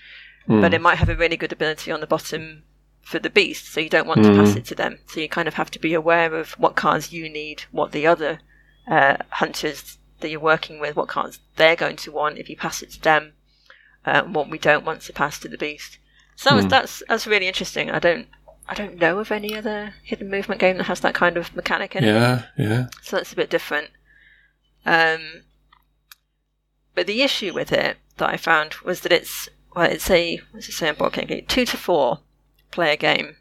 Hmm. 0.46 0.62
But 0.62 0.74
it 0.74 0.82
might 0.82 0.98
have 0.98 1.10
a 1.10 1.16
really 1.16 1.38
good 1.38 1.52
ability 1.52 1.92
on 1.92 2.00
the 2.00 2.08
bottom 2.08 2.64
for 3.08 3.20
the 3.20 3.30
beast, 3.30 3.72
so 3.72 3.80
you 3.80 3.90
don't 3.90 4.08
want 4.08 4.22
to 4.24 4.30
pass 4.36 4.56
it 4.58 4.66
to 4.66 4.76
them. 4.76 5.00
So 5.08 5.22
you 5.22 5.30
kind 5.30 5.48
of 5.48 5.54
have 5.54 5.72
to 5.72 5.80
be 5.80 5.94
aware 5.94 6.36
of 6.36 6.52
what 6.60 6.76
cards 6.76 7.14
you 7.14 7.30
need, 7.30 7.64
what 7.72 7.94
the 7.94 8.06
other 8.06 8.40
uh, 8.88 9.18
hunters 9.30 9.98
that 10.20 10.30
you're 10.30 10.40
working 10.42 10.80
with, 10.82 10.96
what 10.98 11.08
cards 11.08 11.40
they're 11.56 11.76
going 11.78 11.96
to 11.98 12.12
want 12.12 12.38
if 12.38 12.50
you 12.50 12.58
pass 12.58 12.82
it 12.82 12.92
to 12.92 13.02
them, 13.02 13.34
uh, 14.06 14.24
what 14.24 14.50
we 14.50 14.58
don't 14.58 14.86
want 14.86 15.02
to 15.04 15.14
pass 15.14 15.40
to 15.40 15.48
the 15.48 15.58
beast. 15.58 16.00
So 16.36 16.50
that's- 16.56 16.70
that's 16.70 17.04
that's 17.08 17.28
really 17.28 17.48
interesting. 17.48 17.90
I 17.92 18.00
don't 18.00 18.28
I 18.68 18.74
don't 18.74 18.98
know 19.00 19.20
of 19.20 19.32
any 19.32 19.56
other 19.56 19.94
hidden 20.04 20.30
movement 20.30 20.60
game 20.60 20.78
that 20.78 20.88
has 20.88 21.00
that 21.00 21.14
kind 21.16 21.38
of 21.38 21.56
mechanic 21.56 21.96
in 21.96 22.04
it. 22.04 22.08
Yeah, 22.08 22.44
yeah. 22.58 22.88
So 23.02 23.16
that's 23.16 23.32
a 23.32 23.36
bit 23.38 23.50
different. 23.50 23.90
Um, 24.86 25.44
but 26.94 27.08
the 27.08 27.22
issue 27.24 27.54
with 27.54 27.72
it 27.72 27.98
that 28.18 28.30
I 28.30 28.38
found 28.38 28.74
was 28.84 29.02
that 29.02 29.14
it's 29.14 29.48
well, 29.76 29.90
it's 29.90 30.10
a 30.10 30.42
what's 30.52 30.68
it 30.68 30.74
say 30.74 30.90
on 30.90 30.96
board 30.96 31.14
game? 31.14 31.46
Two 31.48 31.66
to 31.66 31.78
four 31.78 32.20
player 32.78 32.96
game. 32.96 33.36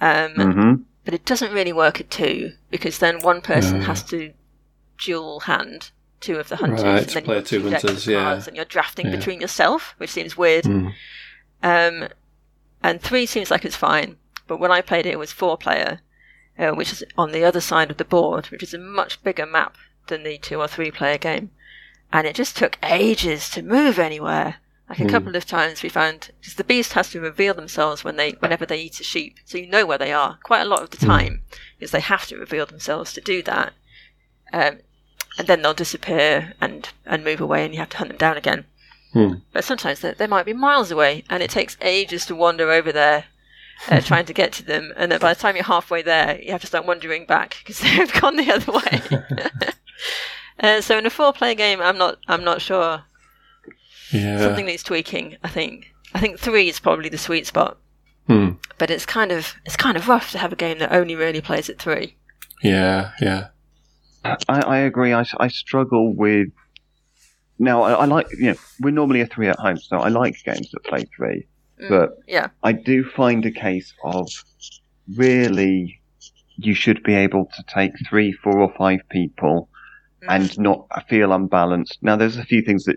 Um, 0.00 0.32
hmm 0.34 0.74
but 1.04 1.14
it 1.14 1.24
doesn't 1.24 1.52
really 1.52 1.72
work 1.72 2.00
at 2.00 2.10
two 2.10 2.52
because 2.68 2.98
then 2.98 3.20
one 3.22 3.40
person 3.40 3.78
No. 3.78 3.84
has 3.86 4.02
to 4.04 4.32
dual 4.98 5.38
hand 5.40 5.90
two 6.20 6.36
of 6.40 6.48
the 6.48 6.56
hunters, 6.56 6.82
Right, 6.82 7.02
and 7.02 7.08
then 7.10 7.22
play 7.22 7.36
you've 7.36 7.44
got 7.44 7.48
two 7.48 7.62
hunters, 7.70 8.06
yeah. 8.08 8.24
cards, 8.24 8.48
and 8.48 8.56
you're 8.56 8.64
drafting 8.64 9.06
Yeah. 9.06 9.16
between 9.16 9.40
yourself, 9.40 9.94
which 9.98 10.10
seems 10.10 10.36
weird. 10.36 10.64
Hmm. 10.64 10.88
Um, 11.62 12.08
and 12.82 13.00
three 13.00 13.24
seems 13.26 13.52
like 13.52 13.64
it's 13.64 13.76
fine, 13.76 14.16
but 14.48 14.58
when 14.58 14.72
I 14.72 14.80
played 14.80 15.06
it, 15.06 15.12
it 15.12 15.18
was 15.18 15.30
four 15.30 15.56
player, 15.56 16.00
uh, 16.58 16.70
which 16.72 16.90
is 16.92 17.04
on 17.16 17.30
the 17.30 17.44
other 17.44 17.60
side 17.60 17.90
of 17.92 17.98
the 17.98 18.04
board, 18.04 18.46
which 18.46 18.64
is 18.64 18.74
a 18.74 18.78
much 18.78 19.22
bigger 19.22 19.46
map 19.46 19.76
than 20.08 20.24
the 20.24 20.38
two 20.38 20.60
or 20.60 20.66
three 20.66 20.90
player 20.90 21.18
game. 21.18 21.50
And 22.12 22.26
it 22.26 22.34
just 22.34 22.56
took 22.56 22.78
ages 22.82 23.48
to 23.50 23.62
move 23.62 23.98
anywhere. 24.00 24.56
Like 24.88 25.00
a 25.00 25.02
Hmm. 25.02 25.08
couple 25.10 25.34
of 25.36 25.44
times 25.46 25.82
we 25.82 25.88
found, 25.88 26.30
because 26.40 26.54
the 26.54 26.62
beast 26.64 26.92
has 26.92 27.10
to 27.10 27.20
reveal 27.20 27.54
themselves 27.54 28.04
when 28.04 28.16
they, 28.16 28.32
whenever 28.32 28.64
they 28.64 28.78
eat 28.78 29.00
a 29.00 29.04
sheep, 29.04 29.38
so 29.44 29.58
you 29.58 29.66
know 29.66 29.84
where 29.84 29.98
they 29.98 30.12
are 30.12 30.38
quite 30.44 30.60
a 30.60 30.66
lot 30.66 30.82
of 30.82 30.90
the 30.90 30.96
time, 30.96 31.42
because 31.76 31.90
they 31.90 32.00
have 32.00 32.26
to 32.28 32.36
reveal 32.38 32.66
themselves 32.66 33.12
to 33.14 33.20
do 33.20 33.42
that. 33.42 33.72
Um, 34.52 34.78
and 35.38 35.48
then 35.48 35.60
they'll 35.62 35.74
disappear 35.74 36.54
and, 36.60 36.88
and 37.04 37.24
move 37.24 37.40
away, 37.40 37.64
and 37.64 37.74
you 37.74 37.80
have 37.80 37.88
to 37.90 37.96
hunt 37.96 38.10
them 38.10 38.16
down 38.18 38.36
again. 38.36 38.64
Hmm. 39.12 39.34
But 39.52 39.64
sometimes 39.64 40.00
they, 40.00 40.12
they 40.12 40.26
might 40.28 40.46
be 40.46 40.52
miles 40.52 40.92
away, 40.92 41.24
and 41.28 41.42
it 41.42 41.50
takes 41.50 41.76
ages 41.80 42.24
to 42.26 42.36
wander 42.36 42.70
over 42.70 42.92
there, 42.92 43.24
uh, 43.90 44.00
trying 44.04 44.26
to 44.26 44.32
get 44.32 44.52
to 44.52 44.64
them. 44.64 44.92
And 44.96 45.10
then 45.10 45.18
by 45.18 45.34
the 45.34 45.40
time 45.40 45.56
you're 45.56 45.64
halfway 45.64 46.02
there, 46.02 46.40
you 46.40 46.52
have 46.52 46.60
to 46.60 46.66
start 46.68 46.86
wandering 46.86 47.26
back 47.26 47.56
because 47.58 47.80
they've 47.80 48.12
gone 48.20 48.36
the 48.36 48.52
other 48.52 48.70
way. 48.70 49.02
uh, 50.60 50.80
so 50.80 50.96
in 50.96 51.06
a 51.06 51.10
four-player 51.10 51.54
game, 51.54 51.80
I'm 51.80 51.98
not 51.98 52.18
I'm 52.28 52.44
not 52.44 52.60
sure. 52.62 53.02
Yeah. 54.12 54.38
Something 54.38 54.66
needs 54.66 54.82
tweaking. 54.82 55.36
I 55.42 55.48
think 55.48 55.86
I 56.14 56.20
think 56.20 56.38
three 56.38 56.68
is 56.68 56.78
probably 56.80 57.08
the 57.08 57.18
sweet 57.18 57.46
spot. 57.46 57.78
Hmm. 58.26 58.50
But 58.78 58.90
it's 58.90 59.06
kind 59.06 59.32
of 59.32 59.54
it's 59.64 59.76
kind 59.76 59.96
of 59.96 60.08
rough 60.08 60.30
to 60.32 60.38
have 60.38 60.52
a 60.52 60.56
game 60.56 60.78
that 60.78 60.92
only 60.92 61.14
really 61.14 61.40
plays 61.40 61.68
at 61.70 61.78
three. 61.78 62.16
Yeah, 62.62 63.12
yeah. 63.20 63.48
I, 64.24 64.36
I 64.48 64.76
agree. 64.78 65.12
I, 65.12 65.24
I 65.38 65.48
struggle 65.48 66.14
with. 66.14 66.48
Now, 67.58 67.82
I, 67.82 67.92
I 67.92 68.04
like, 68.06 68.26
you 68.38 68.50
know, 68.50 68.56
we're 68.80 68.90
normally 68.90 69.20
a 69.22 69.26
three 69.26 69.48
at 69.48 69.58
home, 69.58 69.78
so 69.78 69.98
I 69.98 70.08
like 70.08 70.36
games 70.44 70.70
that 70.72 70.84
play 70.84 71.06
three. 71.16 71.46
Mm, 71.80 71.88
But 71.88 72.18
yeah, 72.26 72.48
I 72.62 72.72
do 72.72 73.04
find 73.04 73.44
a 73.46 73.50
case 73.50 73.94
of 74.04 74.28
really 75.16 76.00
you 76.56 76.74
should 76.74 77.02
be 77.02 77.14
able 77.14 77.46
to 77.56 77.62
take 77.72 77.92
three, 78.08 78.32
four, 78.32 78.58
or 78.60 78.72
five 78.76 79.00
people 79.10 79.68
Mm. 80.22 80.34
and 80.34 80.58
not 80.58 80.86
feel 81.10 81.30
unbalanced. 81.32 81.98
Now, 82.00 82.16
there's 82.16 82.38
a 82.38 82.44
few 82.44 82.62
things 82.62 82.84
that 82.84 82.96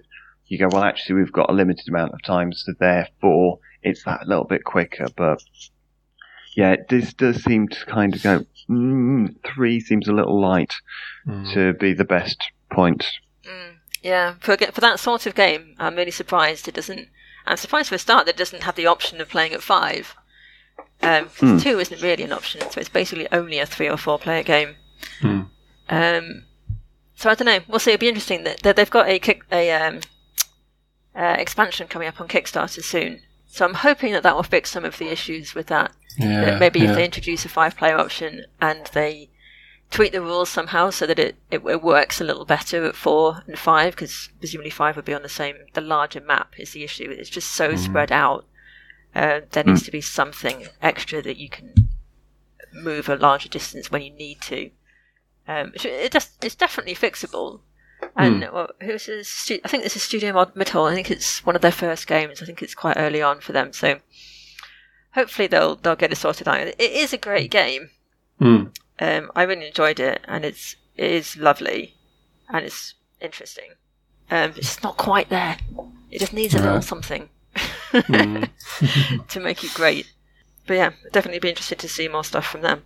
you 0.50 0.58
go, 0.58 0.68
well, 0.68 0.84
actually, 0.84 1.16
we've 1.16 1.32
got 1.32 1.50
a 1.50 1.54
limited 1.54 1.88
amount 1.88 2.14
of 2.14 2.22
time, 2.24 2.52
so 2.54 2.74
therefore 2.80 3.60
it's 3.84 4.04
that 4.04 4.28
little 4.28 4.44
bit 4.46 4.64
quicker. 4.64 5.08
But 5.16 5.42
yeah, 6.56 6.76
this 6.90 7.14
does 7.14 7.44
seem 7.44 7.68
to 7.70 7.86
kind 7.86 8.14
of 8.16 8.24
go, 8.24 8.46
mm, 8.70 9.36
three 9.46 9.80
seems 9.80 10.08
a 10.08 10.14
little 10.14 10.40
light 10.40 10.74
Mm. 11.28 11.54
to 11.54 11.74
be 11.74 11.94
the 11.94 12.06
best 12.06 12.42
point. 12.72 13.06
Mm, 13.46 13.76
yeah, 14.02 14.36
for 14.40 14.58
for 14.58 14.82
that 14.82 15.00
sort 15.00 15.26
of 15.26 15.36
game, 15.36 15.76
I'm 15.80 15.96
really 15.96 16.12
surprised 16.12 16.68
it 16.68 16.74
doesn't. 16.76 17.08
I'm 17.46 17.58
surprised 17.58 17.90
for 17.90 17.96
a 17.96 18.00
start 18.00 18.26
that 18.26 18.36
it 18.36 18.38
doesn't 18.38 18.64
have 18.64 18.76
the 18.76 18.88
option 18.88 19.22
of 19.22 19.30
playing 19.30 19.54
at 19.54 19.62
five. 19.64 20.16
Um, 21.02 21.26
'cause 21.30 21.40
Hmm. 21.40 21.58
two 21.60 21.80
isn't 21.80 22.02
really 22.02 22.24
an 22.24 22.34
option, 22.34 22.62
so 22.70 22.80
it's 22.80 22.90
basically 22.90 23.28
only 23.32 23.60
a 23.60 23.66
three 23.66 23.88
or 23.90 23.96
four 23.98 24.20
player 24.20 24.44
game. 24.44 24.76
Hmm. 25.22 25.42
Um, 25.90 26.44
so 27.16 27.30
I 27.30 27.36
don't 27.36 27.46
know. 27.46 27.60
We'll 27.68 27.80
see. 27.80 27.92
It'll 27.92 28.00
be 28.02 28.08
interesting 28.10 28.44
that, 28.44 28.62
that 28.64 28.76
they've 28.76 28.90
got 28.90 29.08
a 29.08 29.18
kick, 29.20 29.44
a 29.52 29.72
um, 29.72 30.02
uh, 31.16 31.36
expansion 31.38 31.88
coming 31.88 32.08
up 32.08 32.20
on 32.22 32.28
Kickstarter 32.28 32.84
soon. 32.84 33.22
So 33.48 33.66
I'm 33.66 33.74
hoping 33.76 34.14
that 34.14 34.24
that 34.24 34.36
will 34.36 34.44
fix 34.44 34.70
some 34.72 34.86
of 34.86 34.98
the 34.98 35.12
issues 35.12 35.56
with 35.56 35.68
that. 35.68 35.92
Yeah, 36.18 36.46
That 36.46 36.60
maybe 36.60 36.80
yeah. 36.80 36.90
if 36.92 36.96
they 36.96 37.06
introduce 37.06 37.46
a 37.46 37.50
five 37.50 37.76
player 37.76 37.98
option 37.98 38.46
and 38.62 38.86
they 38.94 39.30
tweak 39.90 40.12
the 40.12 40.22
rules 40.22 40.50
somehow 40.50 40.92
so 40.92 41.08
that 41.08 41.18
it, 41.18 41.36
it, 41.50 41.64
it 41.66 41.82
works 41.82 42.22
a 42.22 42.24
little 42.24 42.46
better 42.46 42.86
at 42.86 42.96
four 42.96 43.42
and 43.48 43.58
five, 43.58 43.96
because 43.96 44.30
presumably 44.38 44.70
five 44.70 44.96
would 44.96 45.06
be 45.06 45.16
on 45.16 45.24
the 45.24 45.30
same, 45.30 45.56
the 45.74 45.82
larger 45.82 46.22
map 46.22 46.54
is 46.60 46.72
the 46.74 46.84
issue. 46.84 47.10
It's 47.10 47.30
just 47.30 47.52
so 47.52 47.76
spread 47.76 48.12
out. 48.12 48.46
Uh, 49.16 49.42
there 49.52 49.64
needs 49.64 49.82
to 49.84 49.92
be 49.92 50.02
something 50.02 50.68
extra 50.82 51.22
that 51.24 51.38
you 51.38 51.50
can 51.50 51.74
move 52.72 53.10
a 53.10 53.16
larger 53.16 53.50
distance 53.50 53.90
when 53.90 54.04
you 54.04 54.12
need 54.12 54.42
to. 54.42 54.70
Um, 55.48 55.72
it 55.76 56.12
just, 56.12 56.44
it's 56.46 56.54
definitely 56.54 56.94
fixable. 56.94 57.62
And 58.16 58.42
well, 58.54 58.70
who's 58.82 59.06
this 59.06 59.28
stu- 59.30 59.60
I 59.64 59.68
think 59.68 59.84
this 59.84 59.96
is 59.96 60.04
Studio 60.04 60.34
Midhall. 60.34 60.90
I 60.92 60.96
think 60.96 61.10
it's 61.12 61.46
one 61.46 61.56
of 61.56 61.62
their 61.62 61.72
first 61.72 62.08
games. 62.08 62.42
I 62.42 62.46
think 62.46 62.62
it's 62.62 62.76
quite 62.76 62.98
early 62.98 63.22
on 63.22 63.40
for 63.40 63.52
them. 63.54 63.74
So 63.74 64.00
hopefully 65.14 65.48
they'll 65.48 65.76
they'll 65.76 65.96
get 65.96 66.12
it 66.12 66.18
sorted 66.18 66.48
out. 66.48 66.60
It 66.60 66.80
is 66.80 67.14
a 67.14 67.18
great 67.18 67.52
game. 67.52 67.90
Mm. 68.42 68.72
Um, 69.00 69.32
I 69.36 69.44
really 69.44 69.68
enjoyed 69.68 70.00
it, 70.00 70.22
and 70.28 70.44
it's 70.46 70.76
it 70.96 71.12
is 71.12 71.38
lovely, 71.38 71.96
and 72.50 72.66
it's 72.66 72.96
interesting. 73.22 73.72
Um, 74.32 74.52
it's 74.52 74.68
just 74.68 74.84
not 74.84 74.98
quite 74.98 75.30
there. 75.30 75.58
It 76.12 76.20
just 76.20 76.34
needs 76.34 76.54
a 76.56 76.60
little 76.62 76.82
something 76.82 77.30
Mm. 77.92 78.48
to 79.28 79.40
make 79.40 79.64
it 79.64 79.74
great. 79.74 80.12
But 80.68 80.76
yeah, 80.76 80.92
definitely 81.12 81.40
be 81.40 81.50
interested 81.50 81.80
to 81.80 81.90
see 81.90 82.08
more 82.08 82.24
stuff 82.24 82.46
from 82.46 82.62
them. 82.62 82.84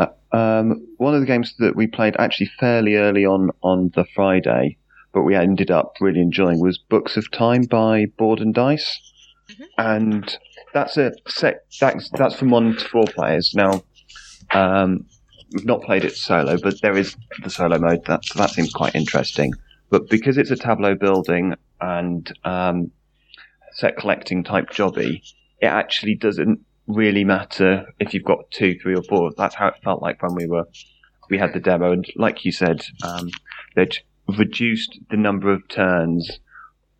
Uh, 0.00 0.36
um, 0.36 0.86
one 0.98 1.14
of 1.14 1.20
the 1.20 1.26
games 1.26 1.54
that 1.58 1.76
we 1.76 1.86
played 1.86 2.16
actually 2.18 2.50
fairly 2.58 2.96
early 2.96 3.26
on 3.26 3.50
on 3.62 3.90
the 3.94 4.04
Friday, 4.14 4.78
but 5.12 5.22
we 5.22 5.34
ended 5.34 5.70
up 5.70 5.96
really 6.00 6.20
enjoying 6.20 6.60
was 6.60 6.78
Books 6.78 7.16
of 7.16 7.30
Time 7.30 7.62
by 7.64 8.06
Board 8.16 8.40
and 8.40 8.54
Dice, 8.54 9.00
and 9.76 10.38
that's 10.72 10.96
a 10.96 11.12
set 11.26 11.64
that's 11.80 12.10
that's 12.10 12.36
from 12.36 12.50
one 12.50 12.76
to 12.76 12.88
four 12.88 13.04
players. 13.06 13.52
Now, 13.54 13.82
um, 14.52 15.04
we've 15.52 15.66
not 15.66 15.82
played 15.82 16.04
it 16.04 16.16
solo, 16.16 16.56
but 16.58 16.80
there 16.80 16.96
is 16.96 17.16
the 17.42 17.50
solo 17.50 17.78
mode. 17.78 18.04
That 18.06 18.24
so 18.24 18.38
that 18.38 18.50
seems 18.50 18.72
quite 18.72 18.94
interesting. 18.94 19.52
But 19.90 20.08
because 20.08 20.38
it's 20.38 20.52
a 20.52 20.56
tableau 20.56 20.94
building 20.94 21.56
and 21.80 22.32
um, 22.44 22.92
set 23.72 23.96
collecting 23.96 24.44
type 24.44 24.70
jobby, 24.70 25.22
it 25.60 25.66
actually 25.66 26.14
doesn't 26.14 26.60
really 26.94 27.24
matter 27.24 27.86
if 27.98 28.14
you've 28.14 28.24
got 28.24 28.50
two, 28.50 28.78
three, 28.80 28.94
or 28.94 29.02
four. 29.02 29.32
That's 29.36 29.54
how 29.54 29.68
it 29.68 29.74
felt 29.82 30.02
like 30.02 30.22
when 30.22 30.34
we 30.34 30.46
were 30.46 30.64
we 31.30 31.38
had 31.38 31.52
the 31.52 31.60
demo, 31.60 31.92
and 31.92 32.04
like 32.16 32.44
you 32.44 32.52
said, 32.52 32.84
um, 33.04 33.30
they'd 33.76 33.96
reduced 34.26 34.98
the 35.10 35.16
number 35.16 35.52
of 35.52 35.66
turns 35.68 36.40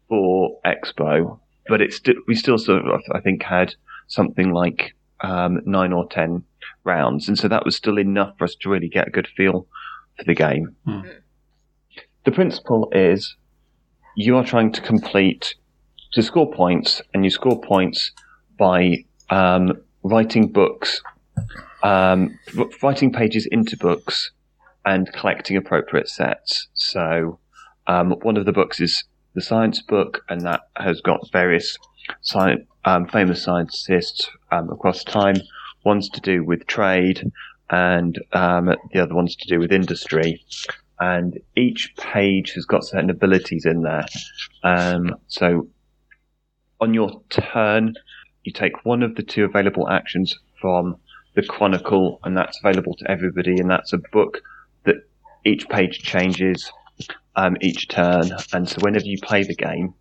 for 0.08 0.60
Expo, 0.64 1.40
but 1.68 1.80
it's 1.80 1.96
sti- 1.96 2.14
we 2.26 2.34
still 2.34 2.58
sort 2.58 2.86
of 2.86 3.00
I 3.12 3.20
think 3.20 3.42
had 3.42 3.74
something 4.06 4.52
like 4.52 4.94
um, 5.20 5.60
nine 5.64 5.92
or 5.92 6.08
ten 6.08 6.44
rounds, 6.84 7.28
and 7.28 7.38
so 7.38 7.48
that 7.48 7.64
was 7.64 7.76
still 7.76 7.98
enough 7.98 8.38
for 8.38 8.44
us 8.44 8.54
to 8.60 8.70
really 8.70 8.88
get 8.88 9.08
a 9.08 9.10
good 9.10 9.28
feel 9.36 9.66
for 10.16 10.24
the 10.24 10.34
game. 10.34 10.76
Hmm. 10.84 11.00
The 12.24 12.32
principle 12.32 12.90
is 12.92 13.36
you 14.14 14.36
are 14.36 14.44
trying 14.44 14.72
to 14.72 14.80
complete 14.80 15.54
to 16.12 16.22
score 16.22 16.50
points, 16.52 17.02
and 17.12 17.24
you 17.24 17.30
score 17.30 17.60
points 17.60 18.12
by 18.58 19.04
um, 19.30 19.72
writing 20.02 20.48
books, 20.48 21.02
um, 21.82 22.38
writing 22.82 23.12
pages 23.12 23.46
into 23.46 23.76
books, 23.76 24.30
and 24.84 25.12
collecting 25.12 25.56
appropriate 25.56 26.08
sets. 26.08 26.68
So, 26.74 27.38
um, 27.86 28.12
one 28.22 28.36
of 28.36 28.46
the 28.46 28.52
books 28.52 28.80
is 28.80 29.04
the 29.34 29.42
science 29.42 29.80
book, 29.82 30.22
and 30.28 30.40
that 30.42 30.62
has 30.76 31.00
got 31.00 31.30
various 31.32 31.78
sci- 32.22 32.66
um, 32.84 33.06
famous 33.06 33.42
scientists 33.42 34.28
um, 34.50 34.70
across 34.70 35.04
time. 35.04 35.36
One's 35.84 36.08
to 36.10 36.20
do 36.20 36.44
with 36.44 36.66
trade, 36.66 37.30
and 37.70 38.18
um, 38.32 38.74
the 38.92 39.00
other 39.00 39.14
one's 39.14 39.36
to 39.36 39.48
do 39.48 39.58
with 39.58 39.72
industry. 39.72 40.44
And 40.98 41.38
each 41.56 41.94
page 41.96 42.52
has 42.52 42.66
got 42.66 42.84
certain 42.84 43.08
abilities 43.08 43.64
in 43.64 43.82
there. 43.82 44.04
Um, 44.62 45.16
so, 45.28 45.68
on 46.80 46.92
your 46.92 47.22
turn, 47.30 47.94
you 48.44 48.52
take 48.52 48.84
one 48.84 49.02
of 49.02 49.14
the 49.14 49.22
two 49.22 49.44
available 49.44 49.88
actions 49.88 50.38
from 50.60 50.96
the 51.34 51.42
Chronicle, 51.42 52.20
and 52.24 52.36
that's 52.36 52.58
available 52.62 52.94
to 52.96 53.10
everybody, 53.10 53.56
and 53.58 53.70
that's 53.70 53.92
a 53.92 53.98
book 54.12 54.40
that 54.84 54.96
each 55.44 55.68
page 55.68 56.02
changes 56.02 56.70
um, 57.36 57.56
each 57.60 57.88
turn. 57.88 58.30
And 58.52 58.68
so, 58.68 58.78
whenever 58.80 59.06
you 59.06 59.18
play 59.22 59.44
the 59.44 59.54
game, 59.54 59.94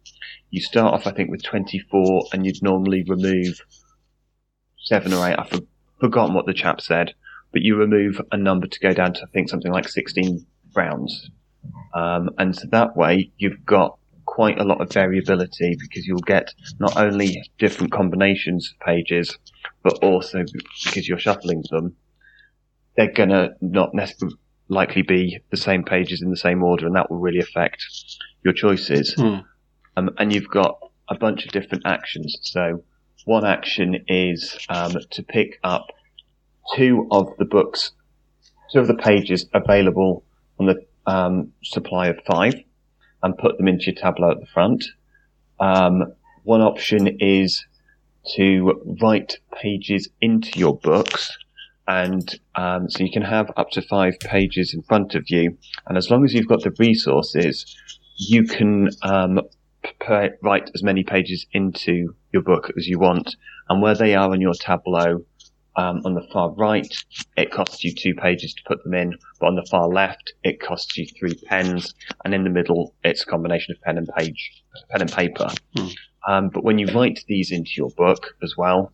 you 0.49 0.61
start 0.61 0.93
off, 0.93 1.07
I 1.07 1.11
think, 1.11 1.29
with 1.29 1.43
24, 1.43 2.25
and 2.33 2.45
you'd 2.45 2.63
normally 2.63 3.03
remove 3.07 3.61
seven 4.77 5.13
or 5.13 5.27
eight. 5.27 5.35
I've 5.37 5.49
for- 5.49 5.67
forgotten 5.99 6.33
what 6.33 6.45
the 6.45 6.53
chap 6.53 6.81
said, 6.81 7.13
but 7.51 7.61
you 7.61 7.75
remove 7.75 8.21
a 8.31 8.37
number 8.37 8.67
to 8.67 8.79
go 8.79 8.93
down 8.93 9.13
to, 9.13 9.23
I 9.23 9.27
think, 9.31 9.49
something 9.49 9.71
like 9.71 9.87
16 9.87 10.45
rounds. 10.75 11.29
Um, 11.93 12.29
and 12.37 12.55
so 12.55 12.67
that 12.71 12.95
way, 12.95 13.31
you've 13.37 13.65
got 13.65 13.97
quite 14.29 14.59
a 14.59 14.63
lot 14.63 14.79
of 14.79 14.93
variability 14.93 15.75
because 15.79 16.05
you'll 16.05 16.19
get 16.19 16.53
not 16.79 16.95
only 16.95 17.41
different 17.57 17.91
combinations 17.91 18.71
of 18.71 18.85
pages, 18.85 19.39
but 19.81 19.93
also 20.03 20.45
because 20.85 21.09
you're 21.09 21.17
shuffling 21.17 21.63
them, 21.71 21.95
they're 22.95 23.11
gonna 23.11 23.49
not 23.59 23.95
necessarily 23.95 24.37
likely 24.67 25.01
be 25.01 25.39
the 25.49 25.57
same 25.57 25.83
pages 25.83 26.21
in 26.21 26.29
the 26.29 26.37
same 26.37 26.61
order, 26.63 26.85
and 26.85 26.95
that 26.95 27.09
will 27.09 27.17
really 27.17 27.39
affect 27.39 27.83
your 28.43 28.53
choices. 28.53 29.15
Hmm. 29.15 29.37
Um, 29.97 30.11
and 30.19 30.31
you've 30.31 30.47
got 30.47 30.77
a 31.09 31.15
bunch 31.15 31.45
of 31.45 31.51
different 31.51 31.87
actions. 31.87 32.37
So 32.43 32.83
one 33.25 33.45
action 33.45 34.05
is 34.07 34.59
um, 34.69 34.93
to 35.09 35.23
pick 35.23 35.59
up 35.63 35.87
two 36.75 37.07
of 37.09 37.35
the 37.39 37.45
books, 37.45 37.91
two 38.71 38.79
of 38.79 38.87
the 38.87 38.93
pages 38.93 39.47
available 39.55 40.23
on 40.59 40.67
the 40.67 40.85
um, 41.07 41.51
supply 41.63 42.07
of 42.09 42.19
five, 42.29 42.53
and 43.23 43.37
put 43.37 43.57
them 43.57 43.67
into 43.67 43.85
your 43.87 43.95
tableau 43.95 44.31
at 44.31 44.39
the 44.39 44.45
front. 44.45 44.85
Um, 45.59 46.13
one 46.43 46.61
option 46.61 47.17
is 47.19 47.65
to 48.35 48.81
write 49.01 49.37
pages 49.53 50.09
into 50.21 50.57
your 50.59 50.77
books. 50.77 51.37
And 51.87 52.39
um, 52.55 52.89
so 52.89 53.03
you 53.03 53.11
can 53.11 53.23
have 53.23 53.51
up 53.57 53.71
to 53.71 53.81
five 53.81 54.19
pages 54.19 54.73
in 54.73 54.83
front 54.83 55.15
of 55.15 55.23
you. 55.27 55.57
And 55.87 55.97
as 55.97 56.09
long 56.09 56.23
as 56.23 56.33
you've 56.33 56.47
got 56.47 56.61
the 56.61 56.73
resources, 56.77 57.75
you 58.17 58.43
can 58.43 58.89
um, 59.01 59.41
write 60.41 60.69
as 60.75 60.83
many 60.83 61.03
pages 61.03 61.47
into 61.51 62.13
your 62.31 62.43
book 62.43 62.71
as 62.77 62.87
you 62.87 62.99
want. 62.99 63.35
And 63.69 63.81
where 63.81 63.95
they 63.95 64.13
are 64.15 64.29
on 64.31 64.41
your 64.41 64.53
tableau, 64.53 65.25
um, 65.79 66.01
on 66.03 66.13
the 66.13 66.27
far 66.33 66.51
right, 66.51 66.93
it 67.37 67.51
costs 67.51 67.85
you 67.85 67.95
two 67.95 68.13
pages 68.13 68.53
to 68.53 68.61
put 68.67 68.83
them 68.83 68.93
in, 68.93 69.17
but 69.39 69.47
on 69.47 69.55
the 69.55 69.65
far 69.71 69.87
left, 69.87 70.33
it 70.43 70.59
costs 70.59 70.97
you 70.97 71.05
three 71.05 71.35
pens, 71.45 71.95
and 72.25 72.33
in 72.33 72.43
the 72.43 72.49
middle, 72.49 72.93
it's 73.05 73.23
a 73.23 73.25
combination 73.25 73.73
of 73.73 73.81
pen 73.81 73.97
and 73.97 74.09
page, 74.17 74.61
pen 74.89 75.01
and 75.01 75.11
paper. 75.11 75.49
Hmm. 75.77 75.87
Um, 76.27 76.49
but 76.49 76.65
when 76.65 76.79
you 76.79 76.87
write 76.87 77.23
these 77.29 77.51
into 77.51 77.71
your 77.77 77.91
book 77.91 78.35
as 78.43 78.57
well, 78.57 78.91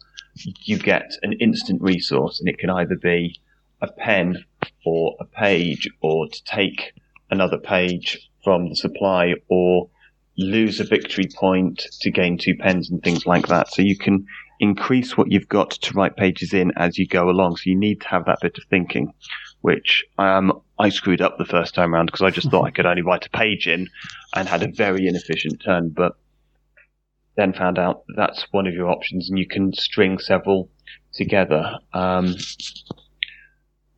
you 0.65 0.77
get 0.77 1.09
an 1.23 1.33
instant 1.33 1.81
resource, 1.81 2.39
and 2.39 2.47
it 2.47 2.59
can 2.59 2.69
either 2.69 2.95
be 2.95 3.41
a 3.81 3.91
pen 3.91 4.45
or 4.85 5.15
a 5.19 5.25
page, 5.25 5.89
or 6.01 6.27
to 6.27 6.43
take 6.43 6.93
another 7.31 7.57
page 7.57 8.29
from 8.43 8.69
the 8.69 8.75
supply, 8.75 9.33
or 9.49 9.89
lose 10.37 10.79
a 10.79 10.83
victory 10.83 11.27
point 11.35 11.81
to 12.01 12.11
gain 12.11 12.37
two 12.37 12.55
pens 12.55 12.91
and 12.91 13.01
things 13.01 13.25
like 13.25 13.47
that. 13.47 13.73
So 13.73 13.81
you 13.81 13.97
can 13.97 14.27
increase 14.59 15.17
what 15.17 15.31
you've 15.31 15.49
got 15.49 15.71
to 15.71 15.93
write 15.93 16.15
pages 16.15 16.53
in 16.53 16.71
as 16.77 16.97
you 16.97 17.07
go 17.07 17.29
along. 17.29 17.57
So 17.57 17.69
you 17.69 17.75
need 17.75 18.01
to 18.01 18.07
have 18.07 18.25
that 18.25 18.39
bit 18.41 18.57
of 18.57 18.63
thinking, 18.69 19.13
which 19.61 20.05
um, 20.17 20.61
I 20.79 20.89
screwed 20.89 21.21
up 21.21 21.37
the 21.37 21.45
first 21.45 21.75
time 21.75 21.93
around 21.93 22.07
because 22.07 22.21
I 22.21 22.29
just 22.29 22.49
thought 22.49 22.65
I 22.65 22.71
could 22.71 22.85
only 22.85 23.01
write 23.01 23.25
a 23.25 23.29
page 23.29 23.67
in 23.67 23.89
and 24.35 24.47
had 24.47 24.63
a 24.63 24.71
very 24.71 25.07
inefficient 25.07 25.61
turn, 25.63 25.89
but 25.89 26.17
then 27.35 27.53
found 27.53 27.77
out 27.77 28.03
that's 28.15 28.47
one 28.51 28.67
of 28.67 28.73
your 28.73 28.89
options 28.89 29.29
and 29.29 29.37
you 29.37 29.47
can 29.47 29.73
string 29.73 30.19
several 30.19 30.69
together. 31.13 31.77
Um, 31.93 32.35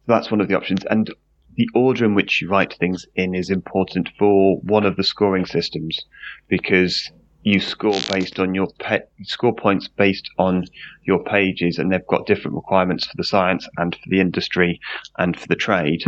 that's 0.08 0.32
one 0.32 0.42
of 0.42 0.48
the 0.48 0.56
options. 0.56 0.84
And 0.90 1.14
the 1.56 1.68
order 1.74 2.06
in 2.06 2.16
which 2.16 2.42
you 2.42 2.50
write 2.50 2.74
things 2.74 3.06
in 3.16 3.36
is 3.36 3.50
important 3.50 4.10
for 4.18 4.58
one 4.62 4.86
of 4.86 4.96
the 4.96 5.04
scoring 5.04 5.46
systems 5.46 6.06
because 6.48 7.12
you 7.48 7.62
score 7.62 7.98
based 8.12 8.40
on 8.40 8.54
your 8.54 8.68
pe- 8.80 9.08
score 9.24 9.56
points 9.56 9.88
based 9.88 10.30
on 10.38 10.66
your 11.04 11.24
pages, 11.24 11.78
and 11.78 11.92
they've 11.92 12.06
got 12.08 12.26
different 12.26 12.56
requirements 12.56 13.08
for 13.08 13.16
the 13.16 13.24
science 13.24 13.66
and 13.78 13.96
for 13.96 14.10
the 14.10 14.20
industry 14.20 14.82
and 15.18 15.40
for 15.40 15.48
the 15.48 15.56
trade. 15.56 16.04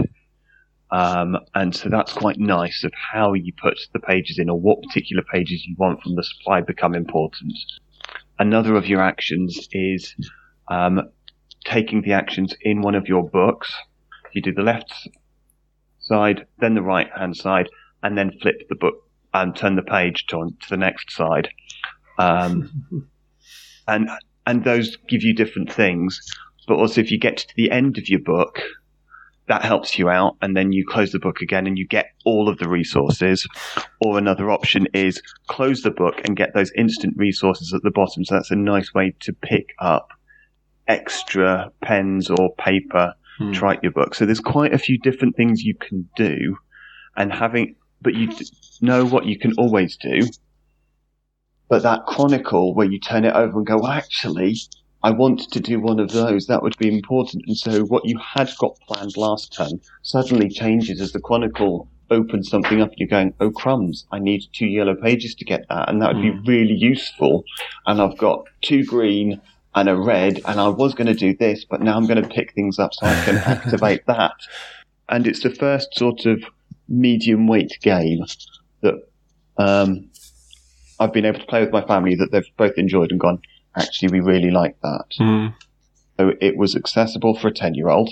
Um, 0.91 1.37
and 1.55 1.73
so 1.73 1.87
that's 1.87 2.11
quite 2.11 2.39
nice 2.39 2.83
of 2.83 2.91
how 3.13 3.33
you 3.33 3.53
put 3.53 3.79
the 3.93 3.99
pages 3.99 4.37
in 4.37 4.49
or 4.49 4.59
what 4.59 4.81
particular 4.81 5.23
pages 5.31 5.65
you 5.65 5.75
want 5.77 6.01
from 6.01 6.15
the 6.15 6.23
supply 6.23 6.59
become 6.59 6.93
important. 6.93 7.53
Another 8.37 8.75
of 8.75 8.87
your 8.87 9.01
actions 9.01 9.69
is 9.71 10.15
um, 10.67 11.09
taking 11.63 12.01
the 12.01 12.13
actions 12.13 12.53
in 12.61 12.81
one 12.81 12.95
of 12.95 13.07
your 13.07 13.23
books. 13.29 13.73
You 14.33 14.41
do 14.41 14.53
the 14.53 14.61
left 14.61 14.91
side, 15.99 16.47
then 16.57 16.73
the 16.73 16.81
right 16.81 17.09
hand 17.15 17.37
side, 17.37 17.69
and 18.03 18.17
then 18.17 18.37
flip 18.41 18.67
the 18.67 18.75
book 18.75 19.08
and 19.33 19.55
turn 19.55 19.75
the 19.75 19.81
page 19.81 20.25
to, 20.27 20.49
to 20.59 20.69
the 20.69 20.77
next 20.77 21.11
side. 21.11 21.49
Um, 22.17 23.07
and 23.87 24.09
and 24.45 24.63
those 24.63 24.97
give 25.07 25.23
you 25.23 25.33
different 25.33 25.71
things. 25.71 26.19
But 26.67 26.77
also, 26.77 27.01
if 27.01 27.11
you 27.11 27.19
get 27.19 27.37
to 27.37 27.55
the 27.55 27.71
end 27.71 27.97
of 27.97 28.09
your 28.09 28.19
book, 28.19 28.61
that 29.47 29.63
helps 29.63 29.97
you 29.97 30.09
out, 30.09 30.37
and 30.41 30.55
then 30.55 30.71
you 30.71 30.85
close 30.87 31.11
the 31.11 31.19
book 31.19 31.41
again 31.41 31.65
and 31.65 31.77
you 31.77 31.87
get 31.87 32.07
all 32.25 32.47
of 32.47 32.59
the 32.59 32.69
resources. 32.69 33.47
Or 33.99 34.17
another 34.17 34.51
option 34.51 34.87
is 34.93 35.21
close 35.47 35.81
the 35.81 35.91
book 35.91 36.21
and 36.25 36.37
get 36.37 36.53
those 36.53 36.71
instant 36.75 37.15
resources 37.17 37.73
at 37.73 37.81
the 37.83 37.91
bottom. 37.91 38.23
So 38.23 38.35
that's 38.35 38.51
a 38.51 38.55
nice 38.55 38.93
way 38.93 39.15
to 39.21 39.33
pick 39.33 39.73
up 39.79 40.09
extra 40.87 41.71
pens 41.81 42.29
or 42.29 42.53
paper 42.55 43.13
hmm. 43.39 43.51
to 43.53 43.59
write 43.61 43.79
your 43.81 43.91
book. 43.91 44.13
So 44.13 44.25
there's 44.25 44.39
quite 44.39 44.73
a 44.73 44.79
few 44.79 44.99
different 44.99 45.35
things 45.35 45.63
you 45.63 45.75
can 45.75 46.07
do, 46.15 46.57
and 47.15 47.33
having 47.33 47.75
but 48.01 48.13
you 48.13 48.29
know 48.81 49.05
what 49.05 49.25
you 49.25 49.37
can 49.37 49.53
always 49.57 49.97
do. 49.97 50.21
But 51.67 51.83
that 51.83 52.05
chronicle 52.07 52.73
where 52.73 52.87
you 52.89 52.99
turn 52.99 53.25
it 53.25 53.35
over 53.35 53.59
and 53.59 53.67
go, 53.67 53.77
well, 53.77 53.91
actually, 53.91 54.55
I 55.03 55.11
want 55.11 55.51
to 55.51 55.59
do 55.59 55.79
one 55.79 55.99
of 55.99 56.11
those. 56.11 56.47
That 56.47 56.63
would 56.63 56.77
be 56.77 56.93
important. 56.93 57.43
And 57.47 57.55
so 57.55 57.83
what 57.83 58.05
you 58.05 58.17
had 58.17 58.49
got 58.57 58.79
planned 58.87 59.15
last 59.15 59.53
turn 59.53 59.79
suddenly 60.01 60.49
changes 60.49 60.99
as 60.99 61.11
the 61.11 61.19
chronicle 61.19 61.87
opens 62.11 62.49
something 62.49 62.81
up 62.81 62.89
and 62.89 62.97
you're 62.97 63.07
going, 63.07 63.33
oh 63.39 63.51
crumbs, 63.51 64.05
I 64.11 64.19
need 64.19 64.43
two 64.51 64.65
yellow 64.65 64.95
pages 64.95 65.35
to 65.35 65.45
get 65.45 65.67
that. 65.69 65.89
And 65.89 66.01
that 66.01 66.15
would 66.15 66.21
be 66.21 66.31
hmm. 66.31 66.43
really 66.45 66.73
useful. 66.73 67.45
And 67.85 68.01
I've 68.01 68.17
got 68.17 68.45
two 68.61 68.83
green 68.83 69.39
and 69.75 69.87
a 69.87 69.95
red 69.95 70.41
and 70.45 70.59
I 70.59 70.67
was 70.69 70.95
going 70.95 71.07
to 71.07 71.13
do 71.13 71.35
this, 71.35 71.63
but 71.63 71.81
now 71.81 71.95
I'm 71.95 72.07
going 72.07 72.21
to 72.21 72.27
pick 72.27 72.53
things 72.53 72.79
up 72.79 72.93
so 72.93 73.05
I 73.05 73.23
can 73.23 73.37
activate 73.45 74.05
that. 74.07 74.33
And 75.07 75.27
it's 75.27 75.43
the 75.43 75.53
first 75.53 75.95
sort 75.95 76.25
of 76.25 76.43
medium 76.87 77.47
weight 77.47 77.77
game 77.81 78.25
that 78.81 78.95
um, 79.57 80.09
I've 80.99 81.13
been 81.13 81.25
able 81.25 81.39
to 81.39 81.45
play 81.45 81.61
with 81.61 81.71
my 81.71 81.85
family 81.85 82.15
that 82.15 82.31
they've 82.31 82.49
both 82.57 82.77
enjoyed 82.77 83.11
and 83.11 83.19
gone, 83.19 83.41
actually, 83.75 84.11
we 84.11 84.19
really 84.19 84.51
like 84.51 84.79
that. 84.81 85.05
Mm. 85.19 85.53
So 86.17 86.33
it 86.41 86.57
was 86.57 86.75
accessible 86.75 87.37
for 87.37 87.47
a 87.47 87.53
10 87.53 87.75
year 87.75 87.89
old. 87.89 88.09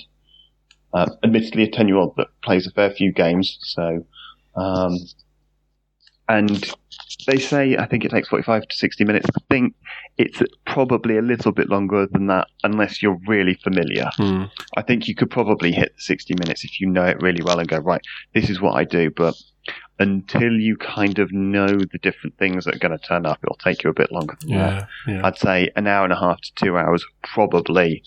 Uh, 0.93 1.07
admittedly, 1.23 1.63
a 1.63 1.71
10 1.71 1.87
year 1.87 1.97
old 1.97 2.15
that 2.17 2.27
plays 2.43 2.65
a 2.65 2.71
fair 2.71 2.89
few 2.89 3.11
games. 3.11 3.57
So, 3.61 4.05
um, 4.55 4.97
and 6.29 6.73
they 7.27 7.37
say, 7.37 7.75
I 7.77 7.85
think 7.85 8.05
it 8.05 8.11
takes 8.11 8.29
45 8.29 8.67
to 8.67 8.75
60 8.75 9.03
minutes. 9.03 9.27
I 9.35 9.39
think 9.49 9.75
it's 10.17 10.41
probably 10.65 11.17
a 11.17 11.21
little 11.21 11.51
bit 11.51 11.69
longer 11.69 12.07
than 12.07 12.27
that 12.27 12.47
unless 12.63 13.01
you're 13.01 13.19
really 13.27 13.55
familiar. 13.55 14.09
Mm. 14.17 14.49
I 14.75 14.81
think 14.81 15.07
you 15.07 15.15
could 15.15 15.29
probably 15.29 15.71
hit 15.71 15.93
60 15.97 16.35
minutes 16.39 16.63
if 16.63 16.79
you 16.79 16.87
know 16.87 17.05
it 17.05 17.21
really 17.21 17.43
well 17.43 17.59
and 17.59 17.67
go, 17.67 17.77
right, 17.79 18.01
this 18.33 18.49
is 18.49 18.61
what 18.61 18.75
I 18.75 18.83
do. 18.83 19.11
But 19.11 19.35
until 19.99 20.53
you 20.53 20.77
kind 20.77 21.17
of 21.19 21.31
know 21.31 21.67
the 21.67 21.99
different 22.01 22.37
things 22.37 22.65
that 22.65 22.75
are 22.75 22.79
going 22.79 22.97
to 22.97 23.03
turn 23.03 23.25
up, 23.25 23.39
it'll 23.43 23.55
take 23.55 23.83
you 23.83 23.89
a 23.89 23.93
bit 23.93 24.11
longer 24.11 24.37
than 24.41 24.49
yeah, 24.49 24.69
that. 24.69 24.87
Yeah. 25.07 25.21
I'd 25.25 25.37
say 25.37 25.71
an 25.75 25.87
hour 25.87 26.03
and 26.03 26.13
a 26.13 26.19
half 26.19 26.39
to 26.41 26.53
two 26.55 26.77
hours, 26.77 27.03
probably 27.23 28.03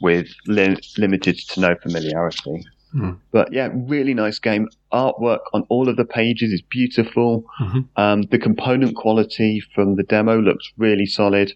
with 0.00 0.28
li- 0.46 0.80
limited 0.96 1.38
to 1.38 1.60
no 1.60 1.74
familiarity. 1.74 2.64
Mm. 2.94 3.18
But 3.32 3.52
yeah, 3.52 3.70
really 3.74 4.14
nice 4.14 4.38
game. 4.38 4.68
Artwork 4.92 5.40
on 5.52 5.64
all 5.68 5.88
of 5.88 5.96
the 5.96 6.04
pages 6.04 6.52
is 6.52 6.62
beautiful. 6.62 7.44
Mm-hmm. 7.60 7.80
Um, 7.96 8.22
the 8.22 8.38
component 8.38 8.96
quality 8.96 9.60
from 9.74 9.96
the 9.96 10.04
demo 10.04 10.40
looks 10.40 10.72
really 10.78 11.06
solid. 11.06 11.52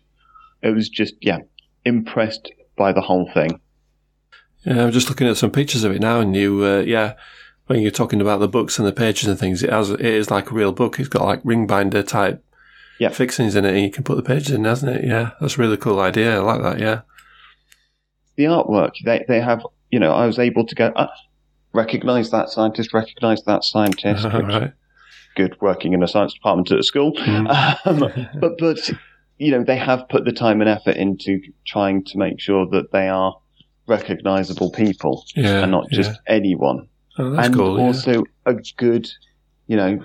It 0.62 0.74
was 0.74 0.88
just, 0.88 1.14
yeah, 1.20 1.38
impressed 1.84 2.50
by 2.76 2.92
the 2.92 3.00
whole 3.00 3.30
thing. 3.32 3.60
Yeah, 4.64 4.84
I'm 4.84 4.92
just 4.92 5.08
looking 5.08 5.28
at 5.28 5.36
some 5.36 5.52
pictures 5.52 5.84
of 5.84 5.92
it 5.92 6.00
now, 6.00 6.18
and 6.20 6.34
you, 6.34 6.64
uh, 6.64 6.80
yeah, 6.80 7.14
when 7.68 7.80
you're 7.80 7.90
talking 7.90 8.20
about 8.20 8.40
the 8.40 8.48
books 8.48 8.78
and 8.78 8.88
the 8.88 8.92
pages 8.92 9.28
and 9.28 9.38
things, 9.38 9.62
it 9.62 9.70
has 9.70 9.90
it 9.90 10.00
is 10.00 10.30
like 10.30 10.50
a 10.50 10.54
real 10.54 10.72
book. 10.72 10.98
It's 10.98 11.08
got 11.08 11.24
like 11.24 11.40
ring 11.44 11.66
binder 11.66 12.02
type 12.02 12.44
yeah. 12.98 13.10
fixings 13.10 13.54
in 13.54 13.64
it, 13.64 13.74
and 13.74 13.82
you 13.82 13.90
can 13.90 14.04
put 14.04 14.16
the 14.16 14.22
pages 14.22 14.50
in, 14.50 14.64
hasn't 14.64 14.96
it? 14.96 15.04
Yeah, 15.04 15.30
that's 15.40 15.56
a 15.56 15.60
really 15.60 15.76
cool 15.76 16.00
idea. 16.00 16.36
I 16.36 16.40
like 16.40 16.62
that. 16.62 16.80
Yeah. 16.80 17.02
The 18.36 18.44
artwork, 18.44 18.92
they 19.04 19.24
they 19.28 19.40
have, 19.40 19.62
you 19.90 19.98
know, 19.98 20.12
I 20.12 20.26
was 20.26 20.38
able 20.38 20.66
to 20.66 20.74
go, 20.74 20.92
ah, 20.96 21.10
recognize 21.72 22.30
that 22.30 22.48
scientist, 22.48 22.92
recognize 22.94 23.42
that 23.44 23.64
scientist. 23.64 24.24
right. 24.32 24.72
Good 25.36 25.60
working 25.60 25.92
in 25.92 26.02
a 26.02 26.08
science 26.08 26.34
department 26.34 26.72
at 26.72 26.78
a 26.78 26.82
school. 26.82 27.12
Mm. 27.12 27.78
Um, 27.84 28.30
but, 28.40 28.58
but, 28.58 28.90
you 29.38 29.52
know, 29.52 29.62
they 29.62 29.76
have 29.76 30.08
put 30.08 30.24
the 30.24 30.32
time 30.32 30.60
and 30.60 30.68
effort 30.68 30.96
into 30.96 31.40
trying 31.66 32.04
to 32.04 32.18
make 32.18 32.40
sure 32.40 32.66
that 32.70 32.90
they 32.92 33.08
are 33.08 33.38
recognizable 33.86 34.70
people 34.70 35.24
yeah, 35.34 35.62
and 35.62 35.70
not 35.70 35.88
just 35.90 36.10
yeah. 36.10 36.34
anyone. 36.34 36.88
Oh, 37.18 37.30
that's 37.30 37.46
and 37.48 37.56
cool. 37.56 37.80
also 37.80 38.12
yeah. 38.12 38.20
a 38.46 38.54
good, 38.76 39.08
you 39.66 39.76
know, 39.76 39.98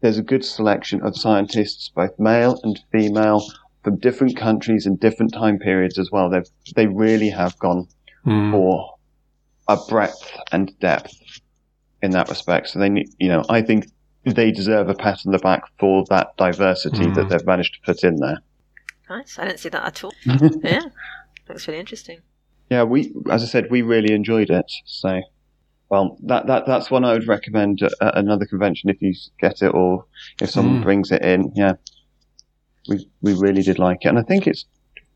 there's 0.00 0.18
a 0.18 0.22
good 0.22 0.44
selection 0.44 1.00
of 1.02 1.16
scientists, 1.16 1.90
both 1.94 2.18
male 2.18 2.60
and 2.62 2.78
female, 2.92 3.44
from 3.82 3.96
different 3.98 4.36
countries 4.36 4.86
and 4.86 4.98
different 5.00 5.32
time 5.32 5.58
periods 5.58 5.98
as 5.98 6.10
well. 6.12 6.30
They 6.30 6.42
they 6.74 6.86
really 6.86 7.30
have 7.30 7.58
gone 7.58 7.88
Mm. 8.26 8.50
for 8.50 8.96
a 9.68 9.76
breadth 9.88 10.32
and 10.50 10.76
depth 10.80 11.14
in 12.02 12.10
that 12.10 12.28
respect. 12.28 12.68
So 12.68 12.80
they, 12.80 12.88
need, 12.88 13.08
you 13.20 13.28
know, 13.28 13.44
I 13.48 13.62
think 13.62 13.86
they 14.24 14.50
deserve 14.50 14.88
a 14.88 14.94
pat 14.94 15.20
on 15.24 15.30
the 15.30 15.38
back 15.38 15.62
for 15.78 16.04
that 16.10 16.36
diversity 16.36 17.06
Mm. 17.06 17.14
that 17.14 17.28
they've 17.28 17.46
managed 17.46 17.74
to 17.74 17.80
put 17.86 18.02
in 18.02 18.16
there. 18.16 18.38
Nice. 19.08 19.38
I 19.38 19.44
didn't 19.44 19.60
see 19.60 19.68
that 19.68 19.84
at 19.84 20.02
all. 20.02 20.12
yeah. 20.64 20.82
Looks 21.48 21.68
really 21.68 21.78
interesting. 21.78 22.18
Yeah, 22.68 22.82
we, 22.82 23.14
as 23.30 23.44
I 23.44 23.46
said, 23.46 23.70
we 23.70 23.82
really 23.82 24.12
enjoyed 24.12 24.50
it. 24.50 24.70
So, 24.84 25.20
well, 25.88 26.16
that 26.24 26.46
that 26.48 26.66
that's 26.66 26.90
one 26.90 27.04
I 27.04 27.12
would 27.12 27.28
recommend 27.28 27.82
at, 27.82 27.92
at 28.00 28.16
another 28.18 28.46
convention 28.46 28.90
if 28.90 29.00
you 29.00 29.14
get 29.40 29.62
it 29.62 29.68
or 29.74 30.04
if 30.40 30.50
someone 30.50 30.80
Mm. 30.80 30.82
brings 30.82 31.10
it 31.12 31.22
in. 31.22 31.52
Yeah, 31.54 31.74
we 32.88 33.08
we 33.22 33.34
really 33.34 33.62
did 33.62 33.78
like 33.78 34.04
it, 34.04 34.08
and 34.08 34.18
I 34.18 34.22
think 34.22 34.46
it's 34.46 34.64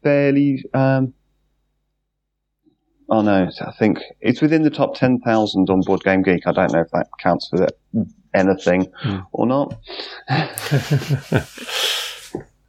fairly. 0.02 0.64
Um, 0.74 1.14
oh 3.08 3.22
no, 3.22 3.48
I 3.60 3.72
think 3.78 3.98
it's 4.20 4.40
within 4.40 4.62
the 4.62 4.70
top 4.70 4.94
ten 4.94 5.18
thousand 5.20 5.70
on 5.70 5.80
Board 5.82 6.02
Game 6.04 6.22
Geek. 6.22 6.46
I 6.46 6.52
don't 6.52 6.72
know 6.72 6.80
if 6.80 6.90
that 6.92 7.08
counts 7.20 7.48
for 7.48 7.66
anything 8.32 8.86
Mm. 9.04 9.26
or 9.32 9.46
not. 9.46 9.74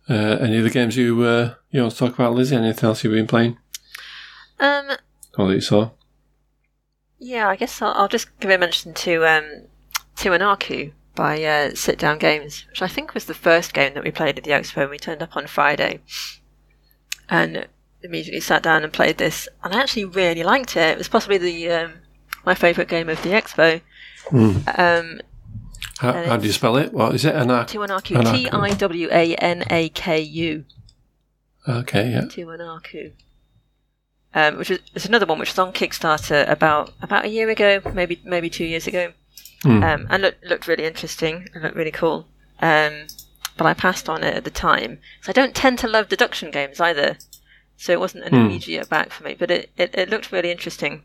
uh, 0.10 0.38
any 0.42 0.60
other 0.60 0.70
games 0.70 0.98
you 0.98 1.22
uh, 1.24 1.54
you 1.70 1.82
want 1.82 1.94
to 1.94 1.98
talk 2.00 2.16
about, 2.16 2.34
Lizzy? 2.34 2.56
Anything 2.56 2.88
else 2.88 3.04
you've 3.04 3.14
been 3.14 3.28
playing? 3.28 3.58
Um, 4.60 4.90
Or 5.38 5.48
that 5.48 5.56
you 5.56 5.62
saw? 5.62 5.92
Yeah, 7.22 7.48
I 7.48 7.56
guess 7.56 7.82
I'll, 7.82 7.94
I'll 7.94 8.08
just 8.08 8.28
give 8.40 8.50
a 8.50 8.58
mention 8.58 8.94
to 8.96 9.26
um, 9.26 9.68
to 10.18 10.30
Anarku 10.30 10.92
by 11.16 11.44
uh, 11.44 11.76
Sit 11.76 12.00
Down 12.00 12.18
Games, 12.18 12.66
which 12.70 12.82
I 12.82 12.88
think 12.88 13.14
was 13.14 13.26
the 13.26 13.34
first 13.34 13.74
game 13.74 13.94
that 13.94 14.04
we 14.04 14.12
played 14.12 14.38
at 14.38 14.44
the 14.44 14.52
expo 14.52 14.78
when 14.78 14.90
we 14.90 14.98
turned 14.98 15.22
up 15.22 15.38
on 15.38 15.46
Friday. 15.48 16.00
And 17.30 17.68
immediately 18.04 18.40
sat 18.42 18.64
down 18.64 18.84
and 18.84 18.92
played 18.92 19.18
this, 19.20 19.48
and 19.64 19.74
I 19.74 19.80
actually 19.80 20.06
really 20.06 20.44
liked 20.44 20.76
it. 20.76 20.90
It 20.94 20.98
was 20.98 21.08
possibly 21.08 21.38
the 21.38 21.70
um, 21.72 21.94
my 22.44 22.56
favourite 22.56 22.90
game 22.90 23.08
of 23.08 23.22
the 23.22 23.30
expo. 23.30 23.82
Mm. 24.30 24.80
Um, 24.80 25.22
How, 26.00 26.14
how 26.14 26.38
do 26.38 26.48
you 26.48 26.54
spell 26.54 26.78
it? 26.78 26.92
What 26.92 27.14
is 27.14 27.24
it? 27.24 27.36
Anar- 27.36 27.68
Tiwanaku, 27.68 28.18
Anarku. 28.18 28.34
T 28.34 28.50
I 28.50 28.70
W 28.74 29.08
A 29.12 29.36
N 29.36 29.64
A 29.70 29.90
K 29.90 30.20
U. 30.20 30.66
Okay, 31.68 32.10
yeah. 32.12 32.22
Tiwanaku. 32.22 33.12
Um, 34.34 34.58
which 34.58 34.72
is 34.72 34.80
it's 34.96 35.06
another 35.06 35.26
one 35.26 35.40
which 35.40 35.50
was 35.52 35.60
on 35.60 35.74
Kickstarter 35.74 36.48
about 36.50 36.94
about 37.02 37.26
a 37.26 37.30
year 37.30 37.50
ago, 37.50 37.82
maybe 37.94 38.22
maybe 38.24 38.50
two 38.50 38.66
years 38.66 38.88
ago, 38.88 39.12
Mm. 39.64 39.84
um, 39.84 40.08
and 40.10 40.24
looked 40.24 40.44
looked 40.46 40.68
really 40.68 40.86
interesting 40.86 41.48
and 41.54 41.64
looked 41.64 41.76
really 41.76 41.92
cool. 41.92 42.28
Um, 42.62 43.08
but 43.58 43.66
I 43.68 43.74
passed 43.74 44.08
on 44.10 44.24
it 44.24 44.34
at 44.36 44.44
the 44.46 44.50
time, 44.52 45.00
so 45.22 45.30
I 45.30 45.34
don't 45.34 45.54
tend 45.54 45.80
to 45.80 45.88
love 45.88 46.08
deduction 46.10 46.50
games 46.50 46.80
either. 46.80 47.18
So 47.78 47.92
it 47.92 48.00
wasn't 48.00 48.24
an 48.26 48.30
Hmm. 48.34 48.46
immediate 48.46 48.90
back 48.90 49.12
for 49.12 49.24
me, 49.24 49.36
but 49.38 49.52
it, 49.52 49.70
it, 49.78 49.94
it 49.96 50.10
looked 50.10 50.32
really 50.32 50.52
interesting. 50.52 51.02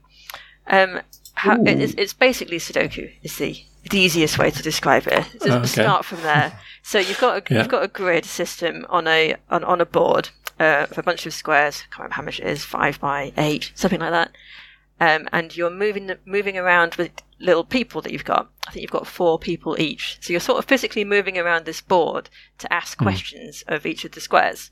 Um, 0.68 1.00
how, 1.34 1.56
it's, 1.64 1.94
it's 1.96 2.12
basically 2.12 2.58
Sudoku. 2.58 3.10
Is 3.22 3.36
the 3.38 3.62
the 3.90 3.98
easiest 3.98 4.38
way 4.38 4.50
to 4.50 4.62
describe 4.62 5.06
it. 5.06 5.24
Just 5.42 5.46
okay. 5.46 5.82
start 5.82 6.04
from 6.04 6.22
there. 6.22 6.58
So 6.82 6.98
you've 6.98 7.20
got 7.20 7.38
a, 7.38 7.42
Yeah. 7.54 7.58
you've 7.60 7.68
got 7.68 7.82
a 7.82 7.88
grid 7.88 8.24
system 8.24 8.86
on 8.88 9.06
a 9.08 9.36
on, 9.50 9.64
on 9.64 9.80
a 9.80 9.86
board 9.86 10.28
uh, 10.58 10.86
of 10.90 10.98
a 10.98 11.02
bunch 11.02 11.26
of 11.26 11.34
squares. 11.34 11.82
I 11.82 11.84
can't 11.90 11.98
remember 11.98 12.14
how 12.14 12.22
much 12.22 12.40
it 12.40 12.46
is, 12.46 12.64
five 12.64 13.00
by 13.00 13.32
eight, 13.36 13.72
something 13.74 14.00
like 14.00 14.12
that. 14.12 14.32
Um, 14.98 15.28
and 15.32 15.54
you're 15.54 15.70
moving 15.70 16.06
the, 16.06 16.18
moving 16.24 16.56
around 16.56 16.94
with 16.94 17.10
little 17.38 17.64
people 17.64 18.00
that 18.02 18.12
you've 18.12 18.24
got. 18.24 18.50
I 18.66 18.70
think 18.70 18.82
you've 18.82 18.90
got 18.90 19.06
four 19.06 19.38
people 19.38 19.78
each. 19.78 20.18
So 20.20 20.32
you're 20.32 20.40
sort 20.40 20.58
of 20.58 20.64
physically 20.64 21.04
moving 21.04 21.36
around 21.36 21.64
this 21.64 21.82
board 21.82 22.30
to 22.58 22.72
ask 22.72 22.96
questions 22.96 23.62
of 23.68 23.84
each 23.84 24.04
of 24.04 24.12
the 24.12 24.20
squares. 24.20 24.70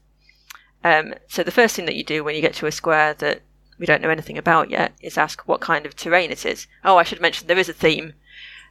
Um, 0.82 1.14
so 1.28 1.42
the 1.42 1.50
first 1.50 1.76
thing 1.76 1.84
that 1.86 1.94
you 1.94 2.04
do 2.04 2.24
when 2.24 2.34
you 2.34 2.40
get 2.40 2.54
to 2.54 2.66
a 2.66 2.72
square 2.72 3.14
that 3.14 3.42
we 3.78 3.86
don't 3.86 4.02
know 4.02 4.10
anything 4.10 4.38
about 4.38 4.70
yet 4.70 4.92
is 5.00 5.18
ask 5.18 5.42
what 5.42 5.60
kind 5.60 5.84
of 5.84 5.96
terrain 5.96 6.30
it 6.30 6.46
is. 6.46 6.66
Oh, 6.84 6.96
I 6.96 7.02
should 7.02 7.20
mention 7.20 7.46
there 7.46 7.58
is 7.58 7.68
a 7.68 7.74
theme. 7.74 8.14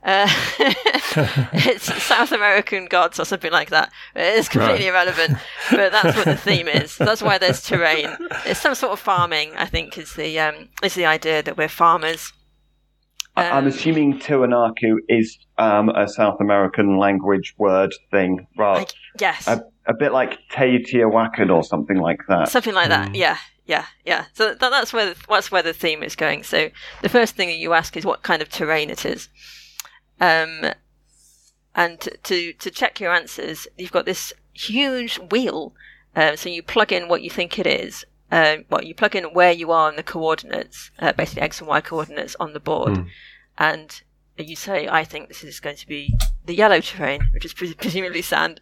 Uh, 0.05 0.27
it's 1.53 1.85
South 2.03 2.31
American 2.31 2.85
gods 2.87 3.19
or 3.19 3.25
something 3.25 3.51
like 3.51 3.69
that. 3.69 3.91
It's 4.15 4.49
completely 4.49 4.87
irrelevant, 4.87 5.37
but 5.71 5.91
that's 5.91 6.15
what 6.17 6.25
the 6.25 6.35
theme 6.37 6.67
is. 6.67 6.97
That's 6.97 7.21
why 7.21 7.37
there's 7.37 7.63
terrain. 7.63 8.09
It's 8.45 8.59
some 8.59 8.75
sort 8.75 8.91
of 8.93 8.99
farming. 8.99 9.51
I 9.57 9.65
think 9.65 9.97
is 9.97 10.13
the 10.15 10.39
um, 10.39 10.69
is 10.83 10.95
the 10.95 11.05
idea 11.05 11.41
that 11.43 11.57
we're 11.57 11.69
farmers. 11.69 12.33
I- 13.35 13.49
I'm 13.49 13.63
Um, 13.63 13.67
assuming 13.67 14.19
Tiwanaku 14.19 14.97
is 15.09 15.37
um, 15.57 15.89
a 15.89 16.07
South 16.07 16.39
American 16.39 16.97
language 16.97 17.55
word 17.57 17.93
thing, 18.11 18.45
rather 18.57 18.81
Like, 18.81 18.93
yes, 19.19 19.47
a, 19.47 19.63
a 19.87 19.93
bit 19.97 20.11
like 20.11 20.37
Teotihuacan 20.51 21.49
or 21.49 21.63
something 21.63 21.97
like 21.97 22.19
that. 22.27 22.49
something 22.49 22.73
like 22.75 22.89
that. 22.89 23.15
Yeah, 23.15 23.37
yeah, 23.65 23.85
yeah. 24.05 24.25
So 24.33 24.49
that, 24.53 24.59
that's 24.59 24.93
where 24.93 25.13
the, 25.13 25.15
that's 25.29 25.49
where 25.51 25.63
the 25.63 25.73
theme 25.73 26.03
is 26.03 26.15
going. 26.15 26.43
So 26.43 26.69
the 27.01 27.09
first 27.09 27.35
thing 27.35 27.47
that 27.47 27.57
you 27.57 27.73
ask 27.73 27.95
is 27.97 28.05
what 28.05 28.21
kind 28.21 28.41
of 28.41 28.49
terrain 28.49 28.89
it 28.91 29.03
is, 29.05 29.29
um, 30.19 30.71
and 31.75 31.99
to 32.23 32.53
to, 32.53 32.71
check 32.71 32.99
your 32.99 33.13
answers, 33.13 33.67
you've 33.77 33.91
got 33.91 34.05
this 34.05 34.33
huge 34.53 35.17
wheel. 35.19 35.73
Um, 36.15 36.37
so 36.37 36.49
you 36.49 36.61
plug 36.61 36.91
in 36.91 37.07
what 37.07 37.23
you 37.23 37.29
think 37.29 37.57
it 37.57 37.65
is. 37.65 38.05
Um, 38.31 38.65
well, 38.69 38.83
you 38.83 38.93
plug 38.93 39.15
in 39.15 39.25
where 39.25 39.51
you 39.51 39.71
are 39.71 39.89
in 39.89 39.95
the 39.95 40.03
coordinates, 40.03 40.91
uh, 40.99 41.13
basically 41.13 41.41
x 41.41 41.59
and 41.59 41.67
y 41.67 41.81
coordinates 41.81 42.35
on 42.39 42.53
the 42.53 42.59
board, 42.59 43.05
and 43.57 44.01
you 44.37 44.55
say, 44.55 44.87
"I 44.87 45.03
think 45.03 45.27
this 45.27 45.43
is 45.43 45.59
going 45.59 45.77
to 45.77 45.87
be 45.87 46.15
the 46.45 46.55
yellow 46.55 46.81
terrain, 46.81 47.29
which 47.33 47.45
is 47.45 47.53
pres- 47.53 47.75
presumably 47.83 48.21
sand," 48.21 48.59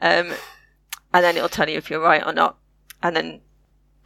um, 0.00 0.32
and 1.12 1.24
then 1.24 1.36
it'll 1.36 1.48
tell 1.48 1.68
you 1.68 1.76
if 1.76 1.90
you're 1.90 2.00
right 2.00 2.26
or 2.26 2.32
not. 2.32 2.58
And 3.02 3.14
then 3.14 3.40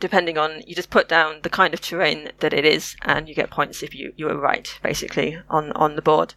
depending 0.01 0.39
on 0.39 0.63
you 0.67 0.75
just 0.75 0.91
put 0.91 1.09
down 1.09 1.41
the 1.43 1.51
kind 1.51 1.75
of 1.75 1.81
terrain 1.81 2.31
that 2.39 2.53
it 2.53 2.65
is 2.65 2.97
and 3.03 3.29
you 3.29 3.35
get 3.35 3.51
points 3.51 3.83
if 3.83 3.95
you, 3.95 4.13
you 4.17 4.27
were 4.27 4.39
right 4.39 4.79
basically 4.83 5.39
on, 5.49 5.73
on 5.73 5.97
the 5.97 6.03
board 6.03 6.35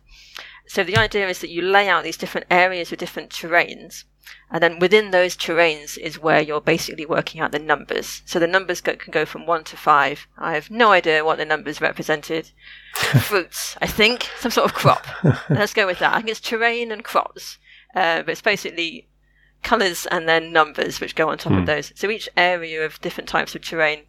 so 0.71 0.85
the 0.85 0.95
idea 0.95 1.27
is 1.27 1.39
that 1.39 1.49
you 1.49 1.61
lay 1.61 1.89
out 1.89 2.05
these 2.05 2.15
different 2.15 2.47
areas 2.49 2.91
with 2.91 2.99
different 3.01 3.29
terrains 3.29 4.05
and 4.49 4.63
then 4.63 4.79
within 4.79 5.11
those 5.11 5.35
terrains 5.35 5.97
is 5.97 6.17
where 6.17 6.39
you're 6.39 6.61
basically 6.61 7.05
working 7.05 7.41
out 7.41 7.51
the 7.51 7.59
numbers. 7.59 8.21
So 8.25 8.39
the 8.39 8.47
numbers 8.47 8.79
go, 8.79 8.95
can 8.95 9.11
go 9.11 9.25
from 9.25 9.45
1 9.45 9.65
to 9.65 9.75
5 9.75 10.27
i 10.37 10.53
have 10.53 10.71
no 10.71 10.93
idea 10.93 11.25
what 11.25 11.39
the 11.39 11.43
numbers 11.43 11.81
represented. 11.81 12.51
Fruits 12.93 13.75
i 13.81 13.85
think. 13.85 14.29
Some 14.39 14.51
sort 14.51 14.69
of 14.69 14.73
crop. 14.73 15.05
Let's 15.49 15.73
go 15.73 15.85
with 15.85 15.99
that. 15.99 16.13
I 16.13 16.19
think 16.19 16.29
it's 16.29 16.39
terrain 16.39 16.89
and 16.89 17.03
crops. 17.03 17.57
Uh, 17.93 18.21
but 18.21 18.29
it's 18.29 18.41
basically 18.41 19.09
colours 19.61 20.05
and 20.05 20.29
then 20.29 20.53
numbers 20.53 21.01
which 21.01 21.15
go 21.15 21.27
on 21.27 21.37
top 21.37 21.51
of 21.51 21.65
those. 21.65 21.91
So 21.95 22.09
each 22.09 22.29
area 22.37 22.85
of 22.85 23.01
different 23.01 23.27
types 23.27 23.55
of 23.55 23.61
terrain 23.61 24.03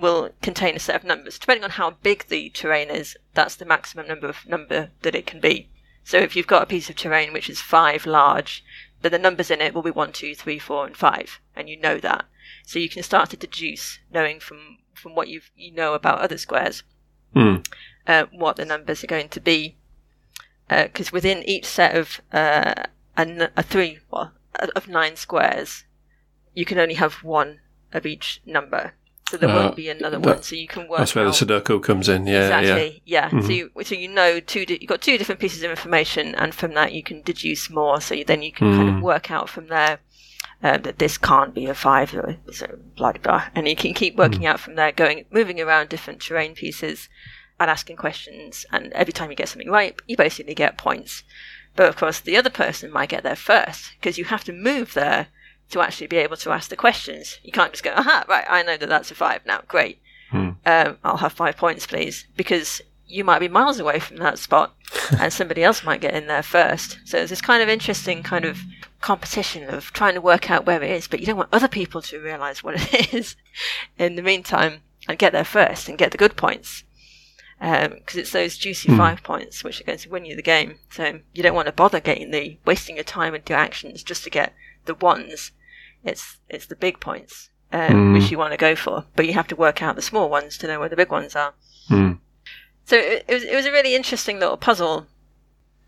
will 0.00 0.30
contain 0.40 0.76
a 0.76 0.78
set 0.78 0.94
of 0.94 1.02
numbers. 1.02 1.36
Depending 1.36 1.64
on 1.64 1.70
how 1.70 1.96
big 2.02 2.28
the 2.28 2.50
terrain 2.50 2.90
is, 2.90 3.16
that's 3.34 3.56
the 3.56 3.64
maximum 3.64 4.06
number 4.06 4.28
of 4.28 4.46
number 4.46 4.90
that 5.02 5.16
it 5.16 5.26
can 5.26 5.40
be. 5.40 5.68
So 6.06 6.18
if 6.18 6.36
you've 6.36 6.46
got 6.46 6.62
a 6.62 6.66
piece 6.66 6.88
of 6.88 6.94
terrain 6.94 7.32
which 7.32 7.50
is 7.50 7.60
five 7.60 8.06
large, 8.06 8.64
then 9.02 9.10
the 9.10 9.18
numbers 9.18 9.50
in 9.50 9.60
it 9.60 9.74
will 9.74 9.82
be 9.82 9.90
one, 9.90 10.12
two, 10.12 10.36
three, 10.36 10.56
four, 10.56 10.86
and 10.86 10.96
five, 10.96 11.40
and 11.56 11.68
you 11.68 11.76
know 11.76 11.98
that. 11.98 12.26
So 12.64 12.78
you 12.78 12.88
can 12.88 13.02
start 13.02 13.30
to 13.30 13.36
deduce, 13.36 13.98
knowing 14.12 14.38
from 14.38 14.78
from 14.94 15.16
what 15.16 15.26
you 15.26 15.40
you 15.56 15.72
know 15.72 15.94
about 15.94 16.20
other 16.20 16.38
squares, 16.38 16.84
Hmm. 17.34 17.56
uh, 18.06 18.26
what 18.30 18.54
the 18.54 18.64
numbers 18.64 19.02
are 19.02 19.08
going 19.08 19.28
to 19.30 19.40
be. 19.40 19.78
Because 20.68 21.10
within 21.10 21.42
each 21.42 21.66
set 21.66 21.96
of 21.96 22.20
uh, 22.32 22.84
a, 23.16 23.50
a 23.56 23.64
three 23.64 23.98
well, 24.08 24.32
of 24.76 24.86
nine 24.86 25.16
squares, 25.16 25.86
you 26.54 26.64
can 26.64 26.78
only 26.78 26.94
have 26.94 27.24
one 27.24 27.58
of 27.92 28.06
each 28.06 28.40
number. 28.46 28.92
So 29.30 29.36
there 29.36 29.48
Uh, 29.50 29.54
won't 29.56 29.76
be 29.76 29.88
another 29.88 30.18
that- 30.18 30.26
one. 30.36 30.42
So 30.42 30.54
you 30.54 30.68
can 30.68 30.86
work. 30.86 30.98
That's 30.98 31.14
where 31.14 31.24
the 31.24 31.32
Sudoku 31.32 31.82
comes 31.82 32.08
in. 32.08 32.26
Yeah, 32.26 32.48
yeah. 32.48 32.58
exactly. 32.60 33.02
Yeah. 33.04 33.30
Mhm. 33.30 33.42
So 33.42 33.50
you 33.50 33.70
so 33.82 33.94
you 33.96 34.08
know 34.08 34.38
two. 34.40 34.64
Di- 34.64 34.78
you've 34.80 34.88
got 34.88 35.00
two 35.02 35.18
different 35.18 35.40
pieces 35.40 35.62
of 35.64 35.70
information, 35.70 36.34
and 36.36 36.54
from 36.54 36.74
that 36.74 36.92
you 36.92 37.02
can 37.02 37.22
deduce 37.22 37.68
more. 37.68 38.00
So 38.00 38.14
you, 38.14 38.24
then 38.24 38.42
you 38.42 38.52
can 38.52 38.76
kind 38.76 38.88
Mm. 38.90 38.96
of 38.98 39.02
work 39.02 39.30
out 39.30 39.48
from 39.48 39.66
there 39.66 39.98
um, 40.62 40.82
that 40.82 40.98
this 40.98 41.18
can't 41.18 41.54
be 41.54 41.66
a 41.66 41.74
five, 41.74 42.14
or 42.14 42.36
so 42.52 42.66
blah 42.96 43.12
blah 43.12 43.20
blah, 43.22 43.42
and 43.54 43.68
you 43.68 43.76
can 43.76 43.94
keep 43.94 44.16
working 44.16 44.42
Mm. 44.42 44.46
out 44.50 44.60
from 44.60 44.74
there, 44.76 44.92
going 44.92 45.24
moving 45.30 45.60
around 45.60 45.88
different 45.88 46.22
terrain 46.22 46.54
pieces 46.54 47.08
and 47.58 47.68
asking 47.70 47.96
questions. 47.96 48.64
And 48.72 48.92
every 48.92 49.12
time 49.12 49.30
you 49.30 49.36
get 49.36 49.48
something 49.48 49.70
right, 49.70 49.94
you 50.06 50.16
basically 50.16 50.54
get 50.54 50.78
points. 50.78 51.24
But 51.74 51.88
of 51.88 51.96
course, 51.96 52.20
the 52.20 52.36
other 52.36 52.48
person 52.50 52.90
might 52.92 53.08
get 53.10 53.22
there 53.22 53.36
first 53.36 53.90
because 53.98 54.16
you 54.18 54.24
have 54.26 54.44
to 54.44 54.52
move 54.52 54.94
there 54.94 55.26
to 55.70 55.80
actually 55.80 56.06
be 56.06 56.16
able 56.16 56.36
to 56.38 56.50
ask 56.50 56.70
the 56.70 56.76
questions. 56.76 57.38
You 57.42 57.52
can't 57.52 57.72
just 57.72 57.84
go, 57.84 57.92
aha, 57.92 58.24
right, 58.28 58.44
I 58.48 58.62
know 58.62 58.76
that 58.76 58.88
that's 58.88 59.10
a 59.10 59.14
five 59.14 59.44
now, 59.46 59.62
great. 59.66 60.00
Hmm. 60.30 60.50
Um, 60.64 60.98
I'll 61.04 61.18
have 61.18 61.32
five 61.32 61.56
points, 61.56 61.86
please, 61.86 62.26
because 62.36 62.80
you 63.08 63.22
might 63.24 63.38
be 63.38 63.48
miles 63.48 63.78
away 63.78 64.00
from 64.00 64.16
that 64.16 64.38
spot 64.38 64.74
and 65.20 65.32
somebody 65.32 65.62
else 65.62 65.84
might 65.84 66.00
get 66.00 66.14
in 66.14 66.26
there 66.26 66.42
first. 66.42 66.98
So 67.04 67.18
there's 67.18 67.30
this 67.30 67.40
kind 67.40 67.62
of 67.62 67.68
interesting 67.68 68.22
kind 68.22 68.44
of 68.44 68.58
competition 69.00 69.68
of 69.72 69.92
trying 69.92 70.14
to 70.14 70.20
work 70.20 70.50
out 70.50 70.66
where 70.66 70.82
it 70.82 70.90
is, 70.90 71.06
but 71.06 71.20
you 71.20 71.26
don't 71.26 71.36
want 71.36 71.50
other 71.52 71.68
people 71.68 72.02
to 72.02 72.18
realize 72.20 72.64
what 72.64 72.74
it 72.76 73.14
is 73.14 73.36
in 73.98 74.16
the 74.16 74.22
meantime 74.22 74.82
and 75.08 75.18
get 75.18 75.32
there 75.32 75.44
first 75.44 75.88
and 75.88 75.98
get 75.98 76.10
the 76.10 76.18
good 76.18 76.36
points. 76.36 76.82
Because 77.60 78.16
it's 78.16 78.32
those 78.32 78.58
juicy 78.58 78.88
Hmm. 78.90 78.98
five 78.98 79.22
points 79.22 79.64
which 79.64 79.80
are 79.80 79.84
going 79.84 79.98
to 79.98 80.10
win 80.10 80.24
you 80.24 80.36
the 80.36 80.42
game. 80.42 80.78
So 80.90 81.20
you 81.32 81.42
don't 81.42 81.54
want 81.54 81.66
to 81.66 81.72
bother 81.72 82.00
getting 82.00 82.30
the 82.30 82.58
wasting 82.66 82.96
your 82.96 83.04
time 83.04 83.34
into 83.34 83.54
actions 83.54 84.02
just 84.02 84.24
to 84.24 84.30
get 84.30 84.52
the 84.86 84.94
ones. 84.94 85.52
It's 86.04 86.38
it's 86.48 86.66
the 86.66 86.76
big 86.76 87.00
points 87.00 87.50
um, 87.72 87.90
Hmm. 87.92 88.12
which 88.14 88.30
you 88.30 88.38
want 88.38 88.52
to 88.52 88.56
go 88.56 88.74
for, 88.76 89.04
but 89.16 89.26
you 89.26 89.32
have 89.34 89.48
to 89.48 89.56
work 89.56 89.82
out 89.82 89.96
the 89.96 90.02
small 90.02 90.28
ones 90.30 90.56
to 90.58 90.66
know 90.66 90.78
where 90.80 90.88
the 90.88 90.96
big 90.96 91.10
ones 91.10 91.34
are. 91.36 91.54
Hmm. 91.88 92.12
So 92.84 92.96
it, 92.96 93.24
it 93.28 93.34
was 93.34 93.42
it 93.44 93.54
was 93.54 93.66
a 93.66 93.72
really 93.72 93.94
interesting 93.94 94.38
little 94.38 94.56
puzzle. 94.56 95.06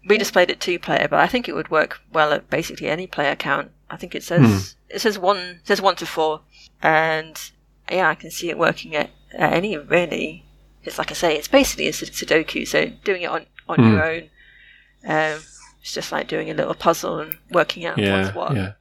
We 0.09 0.19
just 0.19 0.33
played 0.33 0.51
it 0.51 0.61
two 0.61 0.79
player, 0.79 1.07
but 1.09 1.21
I 1.21 1.27
think 1.27 1.49
it 1.49 1.55
would 1.55 1.71
work 1.71 2.01
well 2.13 2.33
at 2.33 2.49
basically 2.51 2.89
any 2.89 3.07
player 3.07 3.37
count. 3.37 3.71
I 3.91 3.97
think 3.97 4.15
it 4.15 4.23
says 4.25 4.75
it 4.89 5.01
says 5.01 5.19
one 5.19 5.39
it 5.39 5.67
says 5.67 5.81
one 5.81 5.97
to 5.97 6.07
four, 6.07 6.41
and 6.83 7.39
yeah, 7.91 8.09
I 8.09 8.15
can 8.15 8.31
see 8.31 8.51
it 8.51 8.59
working 8.59 8.95
at, 8.97 9.11
at 9.33 9.53
any 9.53 9.77
really. 9.77 10.45
It's 10.85 10.99
like 10.99 11.11
I 11.11 11.15
say, 11.15 11.37
it's 11.37 11.49
basically 11.49 11.89
a 11.89 11.93
Sudoku. 11.93 12.67
So 12.67 12.87
doing 13.05 13.23
it 13.23 13.31
on 13.31 13.47
on 13.69 13.77
Hmm. 13.77 13.93
your 13.93 14.05
own, 14.05 14.23
um, 15.07 15.41
it's 15.83 15.93
just 15.95 16.11
like 16.13 16.27
doing 16.29 16.51
a 16.51 16.55
little 16.55 16.75
puzzle 16.75 17.19
and 17.21 17.37
working 17.51 17.85
out 17.85 17.99
Yeah, 17.99 18.23
what's 18.23 18.35
what. 18.35 18.57
yeah. 18.57 18.73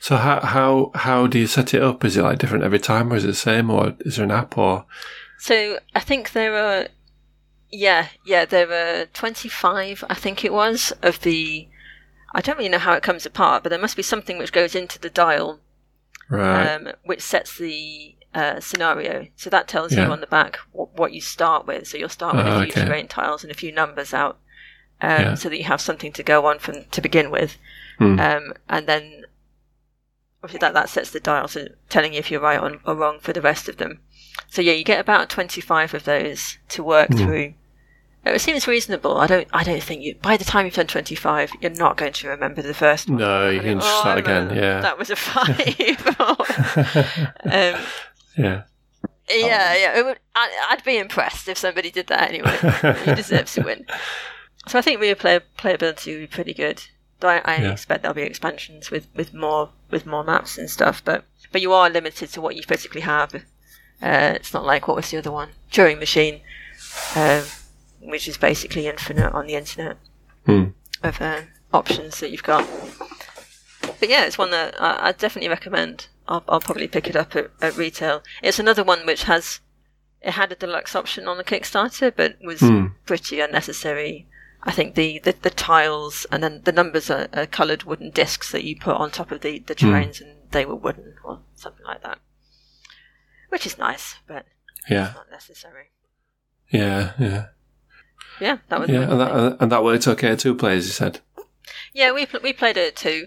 So 0.00 0.16
how 0.16 0.40
how 0.40 0.90
how 0.94 1.26
do 1.26 1.38
you 1.38 1.46
set 1.46 1.74
it 1.74 1.82
up? 1.82 2.04
Is 2.04 2.16
it 2.16 2.22
like 2.22 2.38
different 2.38 2.64
every 2.64 2.78
time, 2.78 3.12
or 3.12 3.16
is 3.16 3.24
it 3.24 3.28
the 3.28 3.34
same, 3.34 3.70
or 3.70 3.94
is 4.00 4.16
there 4.16 4.24
an 4.24 4.30
app, 4.30 4.56
or 4.58 4.86
So 5.38 5.78
I 5.94 6.00
think 6.00 6.32
there 6.32 6.56
are, 6.56 6.88
yeah, 7.70 8.08
yeah, 8.24 8.44
there 8.44 8.70
are 8.72 9.06
25, 9.06 10.04
I 10.08 10.14
think 10.14 10.44
it 10.44 10.52
was, 10.52 10.92
of 11.02 11.20
the. 11.20 11.68
I 12.36 12.40
don't 12.40 12.56
really 12.58 12.68
know 12.70 12.78
how 12.78 12.94
it 12.94 13.02
comes 13.02 13.24
apart, 13.26 13.62
but 13.62 13.68
there 13.70 13.78
must 13.78 13.96
be 13.96 14.02
something 14.02 14.38
which 14.38 14.52
goes 14.52 14.74
into 14.74 14.98
the 14.98 15.10
dial, 15.10 15.60
right? 16.28 16.66
um, 16.74 16.88
which 17.04 17.20
sets 17.22 17.56
the 17.58 18.16
uh, 18.34 18.58
scenario. 18.58 19.28
So 19.36 19.50
that 19.50 19.68
tells 19.68 19.92
Yeah. 19.92 20.06
you 20.06 20.12
on 20.12 20.20
the 20.20 20.26
back 20.26 20.56
what, 20.72 20.96
what 20.98 21.12
you 21.12 21.20
start 21.20 21.64
with. 21.66 21.86
So 21.86 21.96
you'll 21.96 22.08
start 22.08 22.34
with 22.36 22.46
Ah, 22.46 22.56
a 22.62 22.64
few 22.64 22.72
okay. 22.72 22.84
terrain 22.86 23.06
tiles 23.06 23.44
and 23.44 23.52
a 23.52 23.54
few 23.54 23.70
numbers 23.70 24.12
out, 24.12 24.38
um, 25.00 25.20
Yeah. 25.22 25.34
so 25.34 25.48
that 25.48 25.56
you 25.58 25.64
have 25.64 25.80
something 25.80 26.12
to 26.12 26.22
go 26.24 26.46
on 26.46 26.58
from 26.58 26.84
to 26.90 27.00
begin 27.00 27.30
with, 27.30 27.56
Hmm. 27.98 28.18
um, 28.18 28.54
and 28.68 28.88
then 28.88 29.24
obviously 30.44 30.58
that 30.60 30.74
that 30.74 30.88
sets 30.90 31.10
the 31.10 31.20
dial, 31.20 31.48
so 31.48 31.66
telling 31.88 32.12
you 32.12 32.18
if 32.18 32.30
you're 32.30 32.40
right 32.40 32.60
or, 32.60 32.78
or 32.86 32.94
wrong 32.94 33.18
for 33.18 33.32
the 33.32 33.40
rest 33.40 33.68
of 33.68 33.78
them. 33.78 34.00
So 34.50 34.60
yeah, 34.62 34.72
you 34.74 34.84
get 34.84 35.00
about 35.00 35.30
twenty 35.30 35.60
five 35.60 35.94
of 35.94 36.04
those 36.04 36.58
to 36.68 36.82
work 36.84 37.08
Hmm. 37.08 37.16
through. 37.16 37.54
It 38.26 38.40
seems 38.40 38.66
reasonable. 38.66 39.18
I 39.18 39.26
don't. 39.26 39.48
I 39.52 39.64
don't 39.64 39.82
think 39.82 40.02
you. 40.02 40.14
By 40.22 40.36
the 40.38 40.44
time 40.44 40.64
you've 40.64 40.74
done 40.74 40.86
twenty 40.86 41.14
five, 41.14 41.50
you're 41.60 41.70
not 41.72 41.96
going 41.98 42.12
to 42.14 42.28
remember 42.28 42.62
the 42.62 42.72
first 42.72 43.08
one. 43.08 43.18
No, 43.18 43.50
you 43.50 43.60
can 43.60 43.80
just 43.80 43.90
"Oh, 43.96 44.00
start 44.00 44.18
again. 44.18 44.48
remember 44.48 44.60
Yeah, 44.60 44.80
that 44.80 44.98
was 44.98 45.10
a 45.10 45.16
five. 45.16 45.58
um, 47.44 47.80
yeah. 48.38 48.62
yeah, 49.28 49.74
yeah. 49.74 50.02
Would, 50.02 50.18
I, 50.34 50.66
I'd 50.70 50.84
be 50.84 50.96
impressed 50.98 51.48
if 51.48 51.58
somebody 51.58 51.90
did 51.90 52.06
that 52.08 52.30
anyway. 52.30 52.56
he 53.04 53.14
deserves 53.14 53.54
to 53.54 53.62
win. 53.62 53.84
So 54.68 54.78
I 54.78 54.82
think 54.82 55.00
replay 55.00 55.40
playability 55.58 56.12
would 56.14 56.20
be 56.20 56.26
pretty 56.26 56.54
good. 56.54 56.82
Though 57.20 57.28
I, 57.28 57.42
I 57.44 57.56
Yeah. 57.58 57.72
expect 57.72 58.02
there'll 58.02 58.14
be 58.14 58.22
expansions 58.22 58.90
with, 58.90 59.06
with 59.14 59.34
more 59.34 59.70
with 59.94 60.04
more 60.06 60.24
maps 60.24 60.58
and 60.58 60.68
stuff. 60.68 61.00
But 61.04 61.24
but 61.52 61.62
you 61.62 61.72
are 61.72 61.88
limited 61.88 62.28
to 62.32 62.40
what 62.42 62.56
you 62.56 62.62
physically 62.62 63.00
have. 63.02 63.34
Uh, 64.02 64.32
it's 64.34 64.52
not 64.52 64.66
like 64.66 64.86
what 64.88 64.96
was 64.96 65.10
the 65.10 65.18
other 65.18 65.30
one? 65.32 65.50
Turing 65.72 65.98
Machine. 66.00 66.40
Um, 67.16 67.44
which 68.00 68.28
is 68.28 68.36
basically 68.36 68.86
infinite 68.86 69.32
on 69.32 69.46
the 69.46 69.54
internet 69.54 69.96
Hmm. 70.46 70.64
of 71.02 71.20
uh, 71.22 71.40
options 71.72 72.20
that 72.20 72.30
you've 72.30 72.42
got. 72.42 72.68
But 74.00 74.08
yeah, 74.10 74.24
it's 74.26 74.36
one 74.36 74.50
that 74.50 74.74
I, 74.80 75.08
I 75.08 75.12
definitely 75.12 75.48
recommend. 75.48 76.08
I'll, 76.28 76.44
I'll 76.48 76.60
probably 76.60 76.88
pick 76.88 77.08
it 77.08 77.16
up 77.16 77.34
at, 77.36 77.50
at 77.62 77.76
retail. 77.76 78.22
It's 78.42 78.58
another 78.58 78.84
one 78.84 79.06
which 79.06 79.24
has 79.24 79.60
it 80.20 80.32
had 80.32 80.52
a 80.52 80.56
deluxe 80.56 80.94
option 80.96 81.26
on 81.28 81.36
the 81.38 81.44
Kickstarter, 81.44 82.12
but 82.14 82.36
was 82.42 82.60
Hmm. 82.60 82.86
pretty 83.06 83.40
unnecessary. 83.40 84.26
I 84.66 84.72
think 84.72 84.94
the, 84.94 85.18
the, 85.18 85.34
the 85.42 85.50
tiles 85.50 86.26
and 86.32 86.42
then 86.42 86.62
the 86.64 86.72
numbers 86.72 87.10
are, 87.10 87.28
are 87.34 87.46
coloured 87.46 87.82
wooden 87.84 88.10
discs 88.10 88.50
that 88.52 88.64
you 88.64 88.76
put 88.78 88.96
on 88.96 89.10
top 89.10 89.30
of 89.30 89.42
the, 89.42 89.58
the 89.58 89.74
terrains, 89.74 90.20
and 90.20 90.36
they 90.52 90.64
were 90.64 90.74
wooden 90.74 91.14
or 91.24 91.40
something 91.54 91.84
like 91.84 92.02
that, 92.02 92.18
which 93.50 93.66
is 93.66 93.76
nice, 93.78 94.16
but 94.26 94.46
Yeah, 94.88 95.12
not 95.14 95.30
necessary. 95.30 95.90
yeah, 96.70 97.12
yeah, 97.18 97.46
Yeah, 98.40 98.58
that 98.68 98.80
was 98.80 98.88
yeah. 98.90 99.02
And 99.02 99.20
that, 99.20 99.32
thing. 99.50 99.56
and 99.60 99.72
that 99.72 99.84
worked 99.84 100.08
okay. 100.08 100.34
Two 100.36 100.54
players, 100.54 100.86
you 100.86 100.92
said. 100.92 101.20
Yeah, 101.92 102.12
we 102.12 102.26
pl- 102.26 102.40
we 102.42 102.52
played 102.52 102.76
it 102.76 102.96
too, 102.96 103.26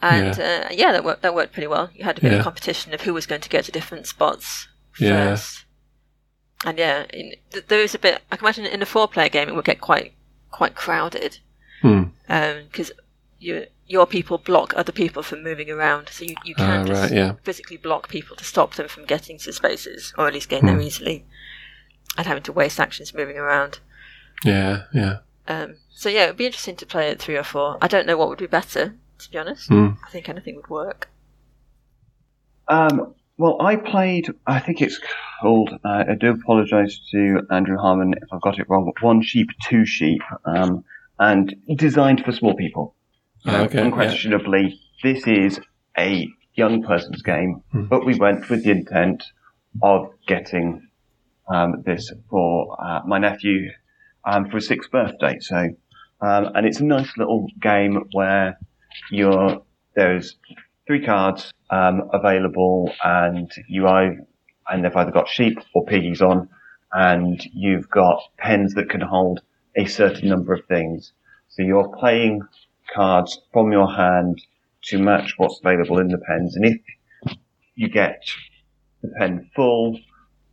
and 0.00 0.36
yeah, 0.36 0.66
uh, 0.70 0.72
yeah 0.72 0.92
that 0.92 1.04
worked 1.04 1.22
that 1.22 1.34
worked 1.34 1.52
pretty 1.52 1.66
well. 1.66 1.90
You 1.94 2.04
had 2.04 2.18
a 2.18 2.20
bit 2.20 2.32
Yeah. 2.32 2.38
of 2.38 2.44
competition 2.44 2.94
of 2.94 3.02
who 3.02 3.12
was 3.12 3.26
going 3.26 3.40
to 3.42 3.48
get 3.48 3.64
to 3.66 3.72
different 3.72 4.06
spots 4.06 4.68
Yeah. 4.98 5.30
first, 5.30 5.64
and 6.64 6.78
yeah, 6.78 7.04
in, 7.12 7.34
th- 7.52 7.66
there 7.66 7.80
is 7.80 7.94
a 7.94 7.98
bit. 7.98 8.22
I 8.30 8.36
can 8.36 8.44
imagine 8.46 8.66
in 8.66 8.82
a 8.82 8.86
four-player 8.86 9.28
game 9.28 9.48
it 9.48 9.54
would 9.54 9.64
get 9.64 9.80
quite 9.80 10.12
quite 10.56 10.74
crowded 10.74 11.38
Hmm. 11.82 12.04
because 12.26 12.90
your 13.38 13.66
your 13.86 14.06
people 14.06 14.38
block 14.38 14.72
other 14.74 14.92
people 14.92 15.22
from 15.22 15.42
moving 15.44 15.70
around, 15.70 16.08
so 16.08 16.24
you 16.24 16.34
you 16.44 16.54
Ah, 16.58 16.66
can't 16.66 16.88
just 16.88 17.02
right, 17.02 17.12
yeah. 17.12 17.32
physically 17.44 17.76
block 17.76 18.08
people 18.08 18.34
to 18.36 18.44
stop 18.44 18.74
them 18.74 18.88
from 18.88 19.04
getting 19.04 19.38
to 19.38 19.52
spaces, 19.52 20.12
or 20.18 20.26
at 20.26 20.32
least 20.34 20.48
getting 20.48 20.68
Hmm. 20.68 20.76
there 20.78 20.86
easily, 20.86 21.24
and 22.16 22.26
having 22.26 22.42
to 22.44 22.52
waste 22.52 22.80
actions 22.80 23.12
moving 23.14 23.36
around. 23.38 23.78
Yeah, 24.44 24.84
yeah. 24.92 25.18
Um, 25.46 25.76
so 25.90 26.08
yeah, 26.08 26.24
it'd 26.24 26.36
be 26.38 26.46
interesting 26.46 26.76
to 26.76 26.86
play 26.86 27.10
at 27.10 27.20
three 27.20 27.36
or 27.36 27.44
four. 27.44 27.78
I 27.80 27.88
don't 27.88 28.06
know 28.06 28.16
what 28.16 28.28
would 28.30 28.38
be 28.38 28.46
better, 28.46 28.94
to 29.18 29.30
be 29.30 29.38
honest. 29.38 29.68
Hmm. 29.68 29.90
I 30.06 30.10
think 30.10 30.28
anything 30.28 30.56
would 30.56 30.68
work. 30.68 31.08
Um, 32.68 33.14
well, 33.38 33.60
I 33.60 33.76
played, 33.76 34.28
I 34.46 34.58
think 34.60 34.80
it's 34.82 34.98
called, 35.40 35.70
uh, 35.84 36.04
I 36.08 36.14
do 36.18 36.30
apologise 36.30 36.98
to 37.12 37.42
Andrew 37.50 37.76
Harmon 37.78 38.14
if 38.20 38.28
I've 38.32 38.40
got 38.40 38.58
it 38.58 38.68
wrong, 38.68 38.84
but 38.92 39.04
One 39.04 39.22
Sheep, 39.22 39.48
Two 39.64 39.84
Sheep, 39.84 40.22
um, 40.44 40.84
and 41.18 41.54
designed 41.76 42.24
for 42.24 42.32
small 42.32 42.54
people. 42.54 42.94
Know, 43.44 43.64
Okay, 43.64 43.78
yeah. 43.78 43.84
unquestionably, 43.84 44.80
this 45.02 45.26
is 45.26 45.60
a 45.98 46.28
young 46.54 46.82
person's 46.82 47.22
game, 47.22 47.62
Hmm. 47.72 47.84
but 47.84 48.04
we 48.06 48.14
went 48.18 48.48
with 48.48 48.64
the 48.64 48.70
intent 48.70 49.22
of 49.82 50.08
getting 50.26 50.88
um, 51.48 51.82
this 51.84 52.12
for 52.30 52.76
uh, 52.82 53.02
my 53.06 53.18
nephew 53.18 53.70
um, 54.24 54.46
for 54.48 54.56
his 54.56 54.66
sixth 54.66 54.90
birthday. 54.90 55.38
So, 55.40 55.68
um, 56.22 56.50
and 56.54 56.66
it's 56.66 56.80
a 56.80 56.84
nice 56.84 57.10
little 57.16 57.46
game 57.60 58.04
where 58.12 58.58
you're 59.10 59.62
there's 59.94 60.36
three 60.86 61.04
cards 61.04 61.52
um, 61.70 62.08
available, 62.12 62.92
and 63.02 63.50
you 63.68 63.86
either, 63.86 64.26
and 64.68 64.84
they've 64.84 64.96
either 64.96 65.10
got 65.10 65.28
sheep 65.28 65.58
or 65.74 65.84
piggies 65.84 66.22
on, 66.22 66.48
and 66.92 67.44
you've 67.52 67.88
got 67.90 68.20
pens 68.38 68.74
that 68.74 68.88
can 68.88 69.00
hold 69.00 69.40
a 69.76 69.84
certain 69.84 70.28
number 70.28 70.54
of 70.54 70.64
things. 70.66 71.12
So 71.48 71.62
you're 71.62 71.94
playing 71.98 72.42
cards 72.94 73.40
from 73.52 73.72
your 73.72 73.92
hand 73.92 74.40
to 74.84 74.98
match 74.98 75.34
what's 75.36 75.60
available 75.60 75.98
in 75.98 76.08
the 76.08 76.18
pens, 76.18 76.56
and 76.56 76.64
if 76.66 77.36
you 77.74 77.88
get 77.88 78.22
the 79.02 79.08
pen 79.18 79.50
full 79.54 79.98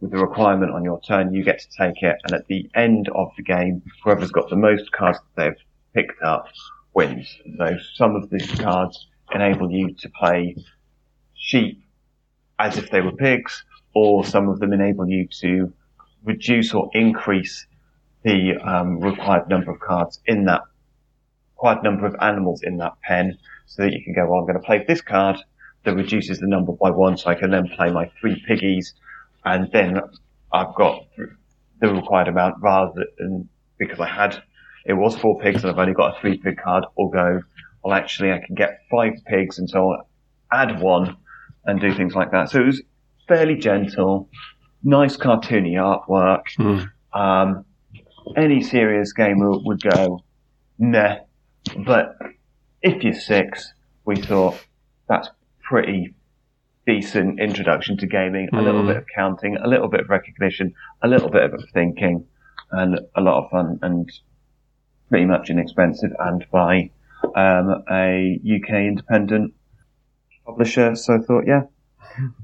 with 0.01 0.11
the 0.11 0.17
requirement 0.17 0.71
on 0.71 0.83
your 0.83 0.99
turn, 1.01 1.33
you 1.33 1.43
get 1.43 1.59
to 1.59 1.67
take 1.77 2.01
it, 2.01 2.17
and 2.23 2.33
at 2.33 2.47
the 2.47 2.69
end 2.75 3.09
of 3.15 3.29
the 3.37 3.43
game, 3.43 3.81
whoever's 4.03 4.31
got 4.31 4.49
the 4.49 4.55
most 4.55 4.91
cards 4.91 5.19
that 5.35 5.43
they've 5.43 5.63
picked 5.93 6.21
up 6.23 6.47
wins. 6.93 7.37
So 7.57 7.77
some 7.93 8.15
of 8.15 8.29
these 8.29 8.51
cards 8.59 9.07
enable 9.35 9.71
you 9.71 9.93
to 9.93 10.09
play 10.09 10.55
sheep 11.35 11.83
as 12.59 12.77
if 12.77 12.89
they 12.91 13.01
were 13.01 13.11
pigs, 13.11 13.63
or 13.93 14.23
some 14.25 14.47
of 14.49 14.59
them 14.59 14.73
enable 14.73 15.07
you 15.07 15.27
to 15.41 15.73
reduce 16.23 16.73
or 16.73 16.89
increase 16.93 17.67
the 18.23 18.55
um, 18.57 18.99
required 18.99 19.49
number 19.49 19.71
of 19.71 19.79
cards 19.79 20.19
in 20.25 20.45
that 20.45 20.61
required 21.55 21.83
number 21.83 22.05
of 22.05 22.15
animals 22.21 22.61
in 22.63 22.77
that 22.77 22.93
pen, 23.01 23.37
so 23.65 23.83
that 23.83 23.93
you 23.93 24.03
can 24.03 24.13
go, 24.13 24.25
well, 24.25 24.39
I'm 24.39 24.45
going 24.45 24.59
to 24.59 24.65
play 24.65 24.83
this 24.87 25.01
card 25.01 25.37
that 25.83 25.95
reduces 25.95 26.39
the 26.39 26.47
number 26.47 26.71
by 26.73 26.89
one, 26.89 27.17
so 27.17 27.29
I 27.29 27.35
can 27.35 27.51
then 27.51 27.67
play 27.69 27.91
my 27.91 28.09
three 28.19 28.41
piggies, 28.47 28.93
and 29.45 29.69
then 29.71 29.99
I've 30.51 30.73
got 30.75 31.05
the 31.79 31.93
required 31.93 32.27
amount 32.29 32.55
rather 32.61 33.05
than 33.17 33.49
because 33.77 33.99
I 33.99 34.07
had 34.07 34.41
it 34.85 34.93
was 34.93 35.17
four 35.17 35.39
pigs 35.39 35.63
and 35.63 35.71
I've 35.71 35.79
only 35.79 35.93
got 35.93 36.17
a 36.17 36.19
three 36.19 36.37
pig 36.37 36.57
card, 36.57 36.85
or 36.95 37.09
go, 37.09 37.41
well, 37.83 37.93
actually, 37.93 38.31
I 38.31 38.39
can 38.45 38.55
get 38.55 38.79
five 38.89 39.13
pigs 39.25 39.59
and 39.59 39.69
so 39.69 39.91
I'll 39.91 40.07
add 40.51 40.79
one 40.81 41.17
and 41.65 41.79
do 41.79 41.93
things 41.93 42.13
like 42.15 42.31
that. 42.31 42.49
So 42.49 42.61
it 42.61 42.65
was 42.65 42.81
fairly 43.27 43.55
gentle, 43.55 44.29
nice 44.83 45.17
cartoony 45.17 45.73
artwork. 45.73 46.43
Hmm. 46.57 47.19
Um, 47.19 47.65
any 48.37 48.61
serious 48.61 49.13
gamer 49.13 49.51
would 49.59 49.81
go, 49.81 50.23
nah. 50.79 51.17
But 51.85 52.17
if 52.81 53.03
you're 53.03 53.13
six, 53.13 53.73
we 54.05 54.15
thought 54.15 54.57
that's 55.07 55.29
pretty 55.61 56.15
decent 56.85 57.39
introduction 57.39 57.97
to 57.97 58.07
gaming. 58.07 58.49
A 58.53 58.61
little 58.61 58.83
Mm. 58.83 58.87
bit 58.87 58.97
of 58.97 59.05
counting, 59.15 59.55
a 59.57 59.67
little 59.67 59.87
bit 59.87 60.01
of 60.01 60.09
recognition, 60.09 60.73
a 61.01 61.07
little 61.07 61.29
bit 61.29 61.43
of 61.53 61.63
thinking, 61.73 62.25
and 62.71 62.99
a 63.15 63.21
lot 63.21 63.43
of 63.43 63.49
fun, 63.51 63.79
and 63.81 64.09
pretty 65.09 65.25
much 65.25 65.49
inexpensive, 65.49 66.11
and 66.19 66.45
by 66.51 66.89
um, 67.35 67.83
a 67.91 68.39
UK 68.43 68.69
independent 68.69 69.53
publisher. 70.45 70.95
So 70.95 71.15
I 71.15 71.19
thought, 71.19 71.45
yeah, 71.47 71.63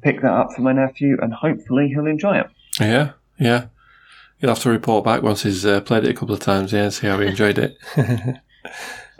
pick 0.02 0.22
that 0.22 0.32
up 0.32 0.54
for 0.54 0.62
my 0.62 0.74
nephew, 0.74 1.18
and 1.22 1.34
hopefully 1.34 1.90
he'll 1.90 2.08
enjoy 2.08 2.40
it. 2.40 2.48
Yeah, 2.80 3.12
yeah. 3.40 3.68
You'll 4.40 4.52
have 4.54 4.64
to 4.64 4.70
report 4.70 5.04
back 5.04 5.22
once 5.22 5.44
he's 5.44 5.66
uh, 5.66 5.82
played 5.82 6.06
it 6.06 6.12
a 6.12 6.14
couple 6.14 6.34
of 6.34 6.40
times, 6.40 6.72
yeah, 6.72 6.84
and 6.84 6.94
see 6.94 7.08
how 7.08 7.20
he 7.20 7.28
enjoyed 7.28 7.58
it. 7.58 7.78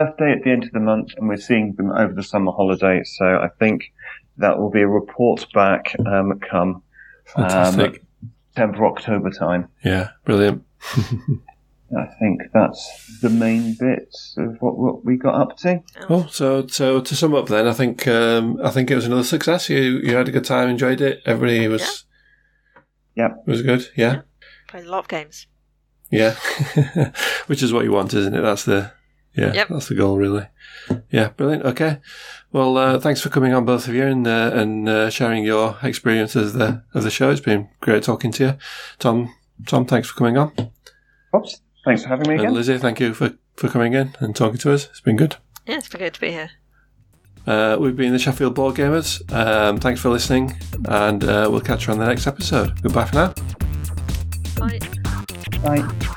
birthday 0.00 0.32
at 0.32 0.42
the 0.42 0.50
end 0.50 0.64
of 0.64 0.72
the 0.72 0.80
month, 0.80 1.12
and 1.16 1.28
we're 1.28 1.36
seeing 1.36 1.74
them 1.74 1.90
over 1.90 2.12
the 2.12 2.22
summer 2.22 2.52
holiday. 2.52 3.02
So 3.04 3.24
I 3.24 3.48
think 3.58 3.92
that 4.38 4.58
will 4.58 4.70
be 4.70 4.80
a 4.80 4.88
report 4.88 5.46
back 5.52 5.94
um, 6.06 6.40
come 6.40 6.82
Fantastic. 7.26 8.02
September, 8.48 8.86
October 8.86 9.30
time. 9.30 9.68
yeah, 9.84 10.08
brilliant. 10.24 10.64
I 11.98 12.06
think 12.20 12.42
that's 12.54 13.18
the 13.20 13.30
main 13.30 13.74
bits 13.74 14.34
of 14.38 14.56
what, 14.60 14.78
what 14.78 15.04
we 15.04 15.16
got 15.16 15.34
up 15.34 15.56
to. 15.58 15.82
Oh, 16.08 16.26
so 16.30 16.66
so 16.68 17.00
to 17.00 17.16
sum 17.16 17.34
up, 17.34 17.48
then 17.48 17.66
I 17.66 17.72
think 17.72 18.06
um, 18.06 18.58
I 18.62 18.70
think 18.70 18.90
it 18.90 18.94
was 18.94 19.06
another 19.06 19.24
success. 19.24 19.68
You 19.68 19.98
you 20.02 20.14
had 20.16 20.28
a 20.28 20.32
good 20.32 20.44
time, 20.44 20.68
enjoyed 20.68 21.00
it. 21.00 21.20
Everybody 21.26 21.66
was 21.68 22.04
Yep. 23.16 23.42
was 23.46 23.62
good. 23.62 23.88
Yeah, 23.96 24.22
Played 24.68 24.84
a 24.86 24.90
lot 24.90 25.00
of 25.00 25.08
games. 25.08 25.46
yeah. 26.10 26.34
Which 27.46 27.62
is 27.62 27.72
what 27.72 27.84
you 27.84 27.92
want, 27.92 28.14
isn't 28.14 28.34
it? 28.34 28.40
That's 28.40 28.64
the 28.64 28.92
yeah, 29.34 29.52
Yep. 29.52 29.68
that's 29.68 29.88
the 29.88 29.94
goal, 29.94 30.16
really. 30.16 30.46
Yeah, 31.10 31.28
brilliant. 31.30 31.64
Okay, 31.64 31.98
well, 32.52 32.76
uh, 32.76 32.98
thanks 33.00 33.20
for 33.20 33.28
coming 33.30 33.52
on, 33.52 33.64
both 33.64 33.86
of 33.88 33.94
you, 33.94 34.04
and 34.06 34.26
uh, 34.26 34.50
and 34.54 34.88
uh, 34.88 35.10
sharing 35.10 35.44
your 35.44 35.76
experiences 35.82 36.54
of 36.54 36.58
the 36.60 36.82
of 36.94 37.02
the 37.02 37.10
show. 37.10 37.30
It's 37.30 37.40
been 37.40 37.68
great 37.80 38.02
talking 38.04 38.32
to 38.32 38.44
you, 38.44 38.56
Tom. 38.98 39.34
Tom, 39.66 39.86
thanks 39.86 40.08
for 40.08 40.16
coming 40.16 40.38
on, 40.38 40.52
Oops. 41.36 41.60
Thanks 41.84 42.02
for 42.02 42.08
having 42.08 42.28
me 42.28 42.34
and 42.34 42.42
again. 42.42 42.54
Lizzy, 42.54 42.78
thank 42.78 43.00
you 43.00 43.14
for 43.14 43.34
for 43.56 43.68
coming 43.68 43.92
in 43.94 44.14
and 44.20 44.34
talking 44.34 44.58
to 44.58 44.72
us. 44.72 44.86
It's 44.86 45.00
been 45.00 45.16
good. 45.16 45.36
Yeah, 45.66 45.76
it's 45.78 45.88
been 45.88 46.00
good 46.00 46.14
to 46.14 46.20
be 46.20 46.30
here. 46.30 46.50
Uh, 47.46 47.76
we've 47.80 47.96
been 47.96 48.12
the 48.12 48.18
Sheffield 48.18 48.54
Board 48.54 48.76
Gamers. 48.76 49.20
Um, 49.32 49.78
thanks 49.78 50.00
for 50.00 50.10
listening, 50.10 50.56
and 50.86 51.24
uh, 51.24 51.48
we'll 51.50 51.60
catch 51.60 51.86
you 51.86 51.92
on 51.92 51.98
the 51.98 52.06
next 52.06 52.26
episode. 52.26 52.80
Goodbye 52.82 53.06
for 53.06 53.14
now. 53.14 53.34
Bye. 54.58 54.78
Bye. 55.62 56.16